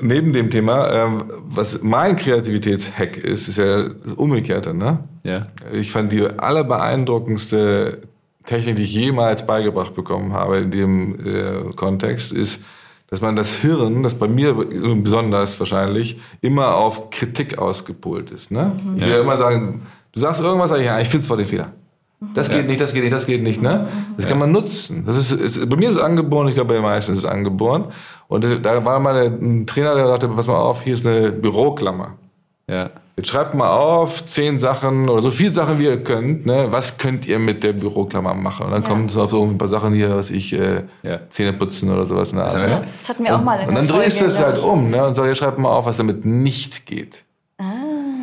neben 0.00 0.32
dem 0.32 0.48
Thema, 0.50 0.90
ähm, 0.92 1.24
was 1.48 1.80
mein 1.82 2.16
Kreativitätshack 2.16 3.16
ist, 3.16 3.48
ist 3.48 3.58
ja 3.58 3.88
das 3.88 4.12
Umgekehrte. 4.14 4.72
Ne? 4.74 5.00
Ja. 5.24 5.46
Ich 5.72 5.90
fand 5.90 6.12
die 6.12 6.24
allerbeeindruckendste 7.08 7.98
Technik, 8.46 8.76
die 8.76 8.82
ich 8.82 8.94
jemals 8.94 9.46
beigebracht 9.46 9.94
bekommen 9.94 10.32
habe 10.32 10.58
in 10.58 10.70
dem 10.70 11.14
äh, 11.26 11.72
Kontext, 11.74 12.32
ist, 12.32 12.62
dass 13.10 13.20
man 13.20 13.36
das 13.36 13.54
Hirn, 13.54 14.02
das 14.02 14.14
bei 14.14 14.28
mir 14.28 14.54
besonders 14.54 15.58
wahrscheinlich, 15.58 16.20
immer 16.40 16.76
auf 16.76 17.10
Kritik 17.10 17.58
ausgepolt 17.58 18.30
ist. 18.30 18.50
Ne? 18.50 18.72
Ich 18.96 19.02
will 19.02 19.10
ja 19.12 19.20
immer 19.20 19.36
sagen, 19.36 19.82
du 20.12 20.20
sagst 20.20 20.40
irgendwas, 20.42 20.70
sag 20.70 20.80
ich, 20.80 20.86
ja, 20.86 20.98
ich 21.00 21.08
finde 21.08 21.26
zwar 21.26 21.36
den 21.38 21.46
Fehler. 21.46 21.72
Das 22.34 22.50
geht 22.50 22.66
nicht, 22.66 22.80
das 22.80 22.92
geht 22.94 23.04
nicht, 23.04 23.14
das 23.14 23.26
geht 23.26 23.42
nicht, 23.44 23.62
ne? 23.62 23.86
Das 24.16 24.26
kann 24.26 24.38
man 24.38 24.50
nutzen. 24.50 25.04
Das 25.06 25.16
ist, 25.16 25.30
ist, 25.30 25.68
bei 25.68 25.76
mir 25.76 25.88
ist 25.88 25.96
es 25.96 26.02
angeboren, 26.02 26.48
ich 26.48 26.54
glaube, 26.54 26.68
bei 26.68 26.74
den 26.74 26.82
meisten 26.82 27.12
ist 27.12 27.18
es 27.18 27.24
angeboren. 27.24 27.86
Und 28.26 28.44
da 28.64 28.84
war 28.84 28.98
mal 28.98 29.16
ein 29.26 29.66
Trainer, 29.66 29.94
der 29.94 30.08
sagte, 30.08 30.28
pass 30.28 30.48
mal 30.48 30.56
auf, 30.56 30.82
hier 30.82 30.94
ist 30.94 31.06
eine 31.06 31.30
Büroklammer. 31.30 32.14
Ja. 32.68 32.90
Jetzt 33.16 33.28
schreibt 33.30 33.54
mal 33.54 33.70
auf 33.70 34.26
zehn 34.26 34.58
Sachen 34.58 35.08
oder 35.08 35.22
so 35.22 35.30
viele 35.30 35.50
Sachen, 35.50 35.78
wie 35.78 35.84
ihr 35.86 36.02
könnt. 36.04 36.44
Ne? 36.44 36.66
Was 36.70 36.98
könnt 36.98 37.26
ihr 37.26 37.38
mit 37.38 37.62
der 37.62 37.72
Büroklammer 37.72 38.34
machen? 38.34 38.66
Und 38.66 38.72
dann 38.72 38.82
Ja. 38.82 38.88
kommt 38.88 39.10
so 39.12 39.44
ein 39.44 39.56
paar 39.58 39.68
Sachen 39.68 39.94
hier, 39.94 40.16
was 40.16 40.30
ich, 40.30 40.52
äh, 40.52 40.82
Ja. 41.02 41.20
Zähne 41.30 41.52
putzen 41.52 41.90
oder 41.90 42.04
sowas. 42.06 42.32
Ne? 42.32 42.40
wir- 42.52 42.58
ne? 42.66 42.84
Das 42.96 43.08
hatten 43.08 43.24
wir 43.24 43.34
auch 43.34 43.42
mal 43.42 43.60
in 43.60 43.68
Und 43.68 43.74
dann 43.76 43.86
Folge, 43.88 44.04
drehst 44.04 44.20
du 44.20 44.26
es 44.26 44.40
halt 44.40 44.62
um 44.62 44.90
ne? 44.90 45.04
und 45.06 45.14
sagst, 45.14 45.28
ja, 45.28 45.34
schreibt 45.34 45.58
mal 45.58 45.70
auf, 45.70 45.86
was 45.86 45.96
damit 45.96 46.24
nicht 46.26 46.84
geht. 46.84 47.24
Ah. 47.58 47.64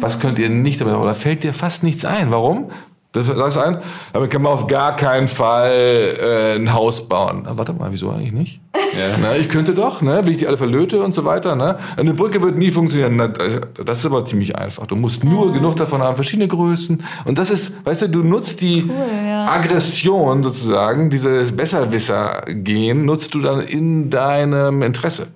Was 0.01 0.19
könnt 0.19 0.37
ihr 0.39 0.49
nicht 0.49 0.79
damit 0.79 0.93
machen? 0.93 1.03
Oder 1.03 1.13
fällt 1.15 1.43
dir 1.43 1.53
fast 1.53 1.83
nichts 1.83 2.05
ein? 2.05 2.29
Warum? 2.31 2.69
Das 3.15 3.27
sagst 3.27 3.55
du 3.55 3.61
ein, 3.61 3.77
damit 4.11 4.29
kann 4.29 4.41
man 4.41 4.51
auf 4.51 4.67
gar 4.67 4.93
keinen 4.97 5.29
Fall 5.29 6.17
äh, 6.19 6.55
ein 6.55 6.73
Haus 6.73 7.07
bauen. 7.07 7.43
Na, 7.45 7.57
warte 7.57 7.71
mal, 7.71 7.89
wieso 7.91 8.09
eigentlich 8.09 8.33
nicht? 8.33 8.59
Ja. 8.75 9.17
Na, 9.21 9.35
ich 9.35 9.49
könnte 9.49 9.73
doch, 9.73 10.01
ne? 10.01 10.25
Will 10.25 10.33
ich 10.33 10.37
die 10.37 10.47
alle 10.47 10.57
verlöte 10.57 11.03
und 11.03 11.13
so 11.13 11.25
weiter, 11.25 11.55
ne? 11.55 11.79
Eine 11.97 12.13
Brücke 12.13 12.41
wird 12.41 12.55
nie 12.57 12.71
funktionieren. 12.71 13.15
Na, 13.17 13.27
das 13.27 13.99
ist 13.99 14.05
aber 14.05 14.23
ziemlich 14.23 14.55
einfach. 14.57 14.85
Du 14.87 14.95
musst 14.95 15.23
nur 15.25 15.51
genug 15.51 15.75
davon 15.75 16.01
haben, 16.01 16.15
verschiedene 16.15 16.47
Größen. 16.47 17.03
Und 17.25 17.37
das 17.37 17.51
ist, 17.51 17.85
weißt 17.85 18.03
du, 18.03 18.09
du 18.09 18.23
nutzt 18.23 18.61
die 18.61 18.89
ja. 19.27 19.49
Aggression 19.49 20.43
sozusagen, 20.43 21.09
dieses 21.09 21.53
Besserwisser-Gehen, 21.55 23.03
nutzt 23.05 23.33
du 23.33 23.41
dann 23.41 23.61
in 23.61 24.09
deinem 24.09 24.81
Interesse. 24.81 25.27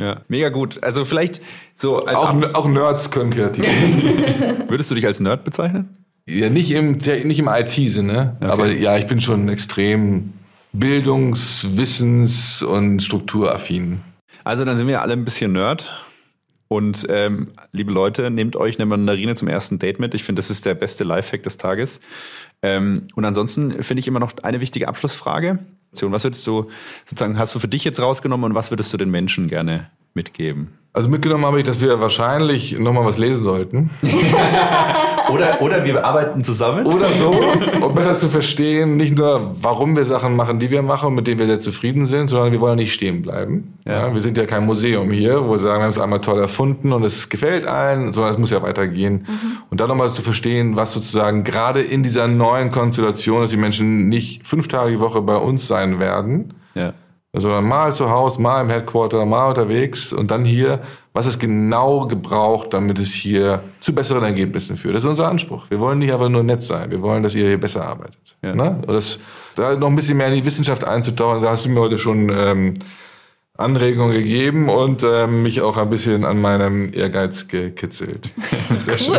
ja. 0.00 0.16
Mega 0.28 0.48
gut. 0.48 0.82
Also 0.82 1.04
vielleicht 1.04 1.40
so 1.74 2.04
als 2.04 2.18
Auch, 2.18 2.34
auch 2.54 2.66
Nerds 2.66 3.10
können 3.10 3.30
kreativ 3.30 3.66
sein. 3.66 4.64
würdest 4.68 4.90
du 4.90 4.94
dich 4.96 5.06
als 5.06 5.20
Nerd 5.20 5.44
bezeichnen? 5.44 6.05
Ja, 6.28 6.50
nicht 6.50 6.72
im, 6.72 6.92
nicht 6.92 7.38
im 7.38 7.48
IT-Sinne, 7.48 8.36
aber 8.40 8.72
ja, 8.72 8.98
ich 8.98 9.06
bin 9.06 9.20
schon 9.20 9.48
extrem 9.48 10.32
bildungs-, 10.72 11.76
wissens- 11.76 12.62
und 12.62 13.00
strukturaffin. 13.00 14.00
Also 14.42 14.64
dann 14.64 14.76
sind 14.76 14.88
wir 14.88 15.02
alle 15.02 15.12
ein 15.12 15.24
bisschen 15.24 15.52
Nerd. 15.52 15.90
Und 16.68 17.06
ähm, 17.10 17.52
liebe 17.70 17.92
Leute, 17.92 18.28
nehmt 18.30 18.56
euch 18.56 18.76
eine 18.76 18.86
Mandarine 18.86 19.36
zum 19.36 19.46
ersten 19.46 19.78
Date 19.78 20.00
mit. 20.00 20.14
Ich 20.14 20.24
finde, 20.24 20.40
das 20.40 20.50
ist 20.50 20.64
der 20.66 20.74
beste 20.74 21.04
Lifehack 21.04 21.44
des 21.44 21.58
Tages. 21.58 22.00
Ähm, 22.60 23.06
und 23.14 23.24
ansonsten 23.24 23.84
finde 23.84 24.00
ich 24.00 24.08
immer 24.08 24.18
noch 24.18 24.32
eine 24.42 24.60
wichtige 24.60 24.88
Abschlussfrage. 24.88 25.60
Was 25.92 26.24
würdest 26.24 26.46
du 26.46 26.68
sozusagen, 27.06 27.38
hast 27.38 27.54
du 27.54 27.58
für 27.60 27.68
dich 27.68 27.84
jetzt 27.84 28.00
rausgenommen 28.00 28.50
und 28.50 28.54
was 28.54 28.70
würdest 28.70 28.92
du 28.92 28.96
den 28.96 29.10
Menschen 29.10 29.46
gerne 29.46 29.90
mitgeben? 30.16 30.72
Also 30.92 31.08
mitgenommen 31.10 31.44
habe 31.44 31.58
ich, 31.58 31.64
dass 31.64 31.80
wir 31.80 32.00
wahrscheinlich 32.00 32.78
nochmal 32.78 33.04
was 33.04 33.18
lesen 33.18 33.42
sollten. 33.44 33.90
Oder, 35.32 35.60
oder 35.60 35.84
wir 35.84 36.04
arbeiten 36.04 36.44
zusammen. 36.44 36.86
Oder 36.86 37.08
so, 37.08 37.34
um 37.84 37.94
besser 37.96 38.14
zu 38.14 38.28
verstehen, 38.28 38.96
nicht 38.96 39.16
nur, 39.16 39.56
warum 39.60 39.96
wir 39.96 40.04
Sachen 40.04 40.36
machen, 40.36 40.60
die 40.60 40.70
wir 40.70 40.82
machen, 40.82 41.16
mit 41.16 41.26
denen 41.26 41.40
wir 41.40 41.46
sehr 41.46 41.58
zufrieden 41.58 42.06
sind, 42.06 42.28
sondern 42.28 42.52
wir 42.52 42.60
wollen 42.60 42.76
nicht 42.76 42.94
stehen 42.94 43.22
bleiben. 43.22 43.74
Ja. 43.84 44.06
Ja. 44.06 44.14
wir 44.14 44.22
sind 44.22 44.38
ja 44.38 44.46
kein 44.46 44.64
Museum 44.64 45.10
hier, 45.10 45.42
wo 45.44 45.50
wir 45.50 45.58
sagen, 45.58 45.80
wir 45.80 45.82
haben 45.82 45.90
es 45.90 45.98
einmal 45.98 46.20
toll 46.20 46.38
erfunden 46.38 46.92
und 46.92 47.02
es 47.02 47.28
gefällt 47.28 47.66
allen, 47.66 48.12
sondern 48.12 48.34
es 48.34 48.38
muss 48.38 48.50
ja 48.50 48.62
weitergehen. 48.62 49.26
Und 49.68 49.80
dann 49.80 49.88
nochmal 49.88 50.10
zu 50.10 50.22
verstehen, 50.22 50.76
was 50.76 50.92
sozusagen 50.92 51.42
gerade 51.42 51.82
in 51.82 52.04
dieser 52.04 52.28
neuen 52.28 52.70
Konstellation, 52.70 53.40
dass 53.40 53.50
die 53.50 53.56
Menschen 53.56 54.08
nicht 54.08 54.46
fünf 54.46 54.68
Tage 54.68 54.92
die 54.92 55.00
Woche 55.00 55.22
bei 55.22 55.36
uns 55.36 55.66
sein 55.66 55.98
werden, 55.98 56.54
Ja. 56.74 56.92
Sondern 57.40 57.64
mal 57.64 57.94
zu 57.94 58.10
Hause, 58.10 58.40
mal 58.40 58.62
im 58.62 58.70
Headquarter, 58.70 59.24
mal 59.26 59.48
unterwegs 59.48 60.12
und 60.12 60.30
dann 60.30 60.44
hier, 60.44 60.80
was 61.12 61.26
es 61.26 61.38
genau 61.38 62.06
gebraucht, 62.06 62.72
damit 62.72 62.98
es 62.98 63.12
hier 63.12 63.62
zu 63.80 63.94
besseren 63.94 64.24
Ergebnissen 64.24 64.76
führt. 64.76 64.94
Das 64.94 65.04
ist 65.04 65.10
unser 65.10 65.28
Anspruch. 65.28 65.66
Wir 65.68 65.80
wollen 65.80 65.98
nicht 65.98 66.12
einfach 66.12 66.28
nur 66.28 66.42
nett 66.42 66.62
sein. 66.62 66.90
Wir 66.90 67.02
wollen, 67.02 67.22
dass 67.22 67.34
ihr 67.34 67.48
hier 67.48 67.60
besser 67.60 67.86
arbeitet. 67.86 68.18
Ja. 68.42 68.54
Ne? 68.54 68.78
Und 68.86 68.94
das, 68.94 69.18
da 69.54 69.76
noch 69.76 69.88
ein 69.88 69.96
bisschen 69.96 70.16
mehr 70.16 70.28
in 70.28 70.34
die 70.34 70.44
Wissenschaft 70.44 70.84
einzutauchen, 70.84 71.42
da 71.42 71.50
hast 71.50 71.66
du 71.66 71.70
mir 71.70 71.80
heute 71.80 71.98
schon 71.98 72.30
ähm, 72.30 72.74
Anregungen 73.56 74.12
gegeben 74.12 74.68
und 74.68 75.02
ähm, 75.02 75.42
mich 75.42 75.62
auch 75.62 75.76
ein 75.78 75.88
bisschen 75.88 76.24
an 76.24 76.40
meinem 76.40 76.92
Ehrgeiz 76.92 77.48
gekitzelt. 77.48 78.28
Sehr 78.80 78.98
schön. 78.98 79.16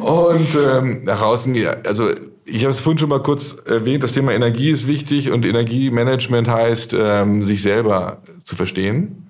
Und 0.00 0.56
ähm, 0.56 1.04
nach 1.04 1.22
außen, 1.22 1.54
ja, 1.54 1.76
also 1.84 2.10
ich 2.44 2.62
habe 2.64 2.72
es 2.72 2.80
vorhin 2.80 2.98
schon 2.98 3.08
mal 3.08 3.22
kurz 3.22 3.56
erwähnt, 3.66 4.02
das 4.02 4.12
Thema 4.12 4.32
Energie 4.32 4.70
ist 4.70 4.86
wichtig 4.86 5.30
und 5.30 5.44
Energiemanagement 5.44 6.48
heißt, 6.48 6.94
ähm, 6.98 7.44
sich 7.44 7.62
selber 7.62 8.18
zu 8.44 8.56
verstehen. 8.56 9.20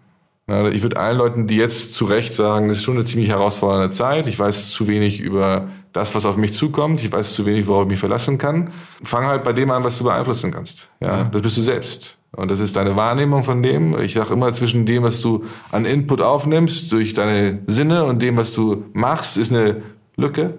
Ich 0.47 0.83
würde 0.83 0.99
allen 0.99 1.17
Leuten, 1.17 1.47
die 1.47 1.57
jetzt 1.57 1.95
zu 1.95 2.05
Recht 2.05 2.35
sagen, 2.35 2.69
es 2.69 2.79
ist 2.79 2.85
schon 2.85 2.97
eine 2.97 3.07
ziemlich 3.07 3.31
herausfordernde 3.31 3.89
Zeit, 3.89 4.27
ich 4.27 4.39
weiß 4.39 4.73
zu 4.73 4.87
wenig 4.89 5.23
über 5.23 5.69
das, 5.95 6.15
was 6.15 6.27
auf 6.27 6.37
mich 6.37 6.53
zukommt, 6.53 7.03
ich 7.03 7.11
weiß 7.11 7.33
zu 7.33 7.47
wenig, 7.47 7.67
worauf 7.67 7.85
ich 7.85 7.89
mich 7.89 7.99
verlassen 7.99 8.37
kann, 8.37 8.71
fang 9.03 9.25
halt 9.25 9.43
bei 9.43 9.55
dem 9.55 9.71
an, 9.71 9.85
was 9.85 9.97
du 9.97 10.05
beeinflussen 10.05 10.51
kannst. 10.51 10.91
Ja, 11.01 11.25
Das 11.33 11.41
bist 11.41 11.57
du 11.57 11.63
selbst. 11.63 12.19
Und 12.33 12.51
das 12.51 12.61
ist 12.61 12.77
deine 12.77 12.95
Wahrnehmung 12.95 13.43
von 13.43 13.63
dem. 13.63 13.99
Ich 14.01 14.15
sage 14.15 14.35
immer, 14.35 14.53
zwischen 14.53 14.85
dem, 14.85 15.05
was 15.05 15.23
du 15.23 15.45
an 15.71 15.87
Input 15.87 16.21
aufnimmst, 16.21 16.93
durch 16.93 17.15
deine 17.15 17.61
Sinne 17.67 18.05
und 18.05 18.21
dem, 18.21 18.37
was 18.37 18.53
du 18.53 18.85
machst, 18.93 19.39
ist 19.39 19.51
eine 19.51 19.83
Lücke. 20.17 20.55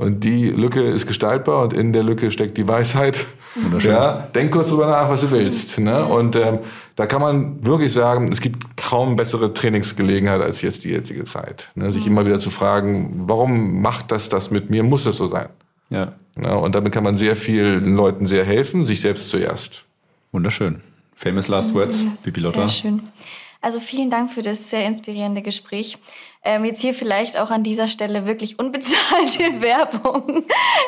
Und 0.00 0.24
die 0.24 0.48
Lücke 0.48 0.80
ist 0.80 1.06
gestaltbar 1.06 1.62
und 1.62 1.74
in 1.74 1.92
der 1.92 2.02
Lücke 2.02 2.30
steckt 2.30 2.56
die 2.56 2.66
Weisheit. 2.66 3.18
Ja, 3.80 4.28
denk 4.34 4.50
kurz 4.50 4.70
drüber 4.70 4.86
nach, 4.86 5.10
was 5.10 5.20
du 5.20 5.30
willst. 5.30 5.78
Ne? 5.78 6.06
Und 6.06 6.36
ähm, 6.36 6.60
da 6.96 7.04
kann 7.04 7.20
man 7.20 7.66
wirklich 7.66 7.92
sagen, 7.92 8.32
es 8.32 8.40
gibt 8.40 8.78
kaum 8.78 9.14
bessere 9.14 9.52
Trainingsgelegenheit 9.52 10.40
als 10.40 10.62
jetzt 10.62 10.84
die 10.84 10.88
jetzige 10.88 11.24
Zeit. 11.24 11.68
Ne? 11.74 11.92
Sich 11.92 12.06
immer 12.06 12.24
wieder 12.24 12.38
zu 12.38 12.48
fragen, 12.48 13.24
warum 13.26 13.82
macht 13.82 14.10
das 14.10 14.30
das 14.30 14.50
mit 14.50 14.70
mir? 14.70 14.82
Muss 14.82 15.04
das 15.04 15.18
so 15.18 15.28
sein? 15.28 15.50
Ja. 15.90 16.14
Ja, 16.42 16.54
und 16.54 16.74
damit 16.74 16.94
kann 16.94 17.04
man 17.04 17.18
sehr 17.18 17.36
vielen 17.36 17.94
Leuten 17.94 18.24
sehr 18.24 18.46
helfen, 18.46 18.86
sich 18.86 19.02
selbst 19.02 19.28
zuerst. 19.28 19.84
Wunderschön. 20.32 20.80
Famous 21.14 21.48
last 21.48 21.74
words, 21.74 22.06
Bibi 22.22 22.40
Lotta. 22.40 22.68
Sehr 22.68 22.90
schön. 22.90 23.02
Also 23.62 23.78
vielen 23.78 24.10
Dank 24.10 24.32
für 24.32 24.40
das 24.40 24.70
sehr 24.70 24.86
inspirierende 24.86 25.42
Gespräch. 25.42 25.98
Ähm, 26.42 26.64
jetzt 26.64 26.80
hier 26.80 26.94
vielleicht 26.94 27.38
auch 27.38 27.50
an 27.50 27.62
dieser 27.62 27.86
Stelle 27.86 28.24
wirklich 28.24 28.58
unbezahlte 28.58 29.60
Werbung. 29.60 30.44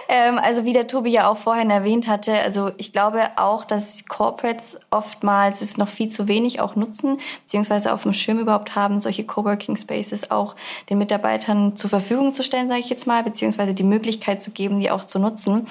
ähm, 0.09 0.39
also 0.39 0.65
wie 0.65 0.73
der 0.73 0.87
Tobi 0.87 1.11
ja 1.11 1.29
auch 1.29 1.37
vorhin 1.37 1.69
erwähnt 1.69 2.09
hatte, 2.09 2.33
also 2.33 2.71
ich 2.79 2.93
glaube 2.93 3.29
auch, 3.37 3.67
dass 3.67 4.07
Corporates 4.07 4.81
oftmals 4.91 5.61
es 5.61 5.77
noch 5.77 5.89
viel 5.89 6.09
zu 6.09 6.29
wenig 6.29 6.61
auch 6.61 6.75
nutzen, 6.75 7.19
beziehungsweise 7.45 7.93
auf 7.93 8.05
dem 8.05 8.15
Schirm 8.15 8.39
überhaupt 8.39 8.75
haben, 8.75 9.03
solche 9.03 9.27
Coworking 9.27 9.77
Spaces 9.77 10.31
auch 10.31 10.57
den 10.89 10.97
Mitarbeitern 10.97 11.77
zur 11.77 11.91
Verfügung 11.91 12.33
zu 12.33 12.43
stellen, 12.43 12.69
sage 12.69 12.81
ich 12.81 12.89
jetzt 12.89 13.07
mal, 13.07 13.23
beziehungsweise 13.23 13.75
die 13.75 13.83
Möglichkeit 13.83 14.41
zu 14.41 14.53
geben, 14.53 14.81
die 14.81 14.91
auch 14.91 15.05
zu 15.05 15.19
nutzen. 15.19 15.67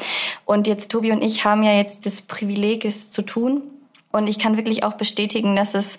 Und 0.46 0.68
jetzt 0.68 0.92
Tobi 0.92 1.12
und 1.12 1.24
ich 1.24 1.46
haben 1.46 1.64
ja 1.64 1.74
jetzt 1.74 2.06
das 2.06 2.22
Privileg, 2.22 2.86
es 2.86 3.10
zu 3.10 3.24
tun. 3.24 3.64
Und 4.12 4.28
ich 4.28 4.38
kann 4.38 4.58
wirklich 4.58 4.84
auch 4.84 4.94
bestätigen, 4.94 5.56
dass 5.56 5.74
es 5.74 5.98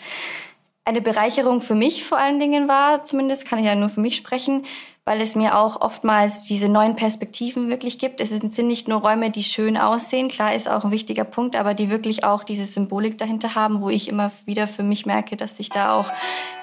eine 0.85 1.01
Bereicherung 1.01 1.61
für 1.61 1.75
mich 1.75 2.05
vor 2.05 2.19
allen 2.19 2.41
Dingen 2.41 2.69
war, 2.69 3.05
zumindest 3.05 3.47
kann 3.47 3.59
ich 3.59 3.67
ja 3.67 3.75
nur 3.75 3.89
für 3.89 4.01
mich 4.01 4.17
sprechen, 4.17 4.65
weil 5.05 5.21
es 5.21 5.35
mir 5.35 5.57
auch 5.59 5.81
oftmals 5.81 6.45
diese 6.45 6.69
neuen 6.69 6.97
Perspektiven 6.97 7.69
wirklich 7.69 7.99
gibt. 7.99 8.21
Es 8.21 8.31
sind 8.31 8.57
nicht 8.67 8.89
nur 8.89 9.01
Räume, 9.01 9.31
die 9.31 9.43
schön 9.43 9.77
aussehen, 9.77 10.29
klar 10.29 10.55
ist 10.55 10.69
auch 10.69 10.85
ein 10.85 10.91
wichtiger 10.91 11.25
Punkt, 11.25 11.57
aber 11.57 11.75
die 11.75 11.91
wirklich 11.91 12.25
auch 12.25 12.45
diese 12.45 12.65
Symbolik 12.65 13.19
dahinter 13.19 13.55
haben, 13.55 13.81
wo 13.81 13.91
ich 13.91 14.09
immer 14.09 14.31
wieder 14.45 14.67
für 14.67 14.83
mich 14.83 15.07
merke, 15.07 15.37
dass 15.37 15.59
ich 15.61 15.71
da 15.71 15.95
auch 15.95 16.13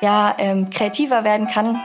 ja 0.02 0.36
ähm, 0.38 0.70
kreativer 0.70 1.24
werden 1.24 1.48
kann. 1.48 1.80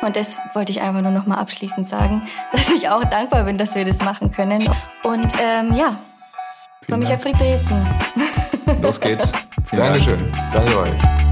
Und 0.00 0.14
das 0.14 0.38
wollte 0.54 0.70
ich 0.70 0.80
einfach 0.80 1.02
nur 1.02 1.10
noch 1.10 1.26
mal 1.26 1.38
abschließend 1.38 1.86
sagen, 1.86 2.22
dass 2.52 2.70
ich 2.70 2.88
auch 2.88 3.04
dankbar 3.04 3.44
bin, 3.44 3.58
dass 3.58 3.74
wir 3.74 3.84
das 3.84 4.00
machen 4.00 4.30
können. 4.30 4.68
Und 5.02 5.34
ähm, 5.40 5.72
ja, 5.74 5.96
freue 6.86 6.98
mich 6.98 7.10
auf 7.10 7.24
die 7.24 7.32
Brezen. 7.32 7.86
Los 8.82 9.00
geht's. 9.00 9.32
Dankeschön. 9.72 10.28
Danke 10.52 10.78
euch. 10.78 11.27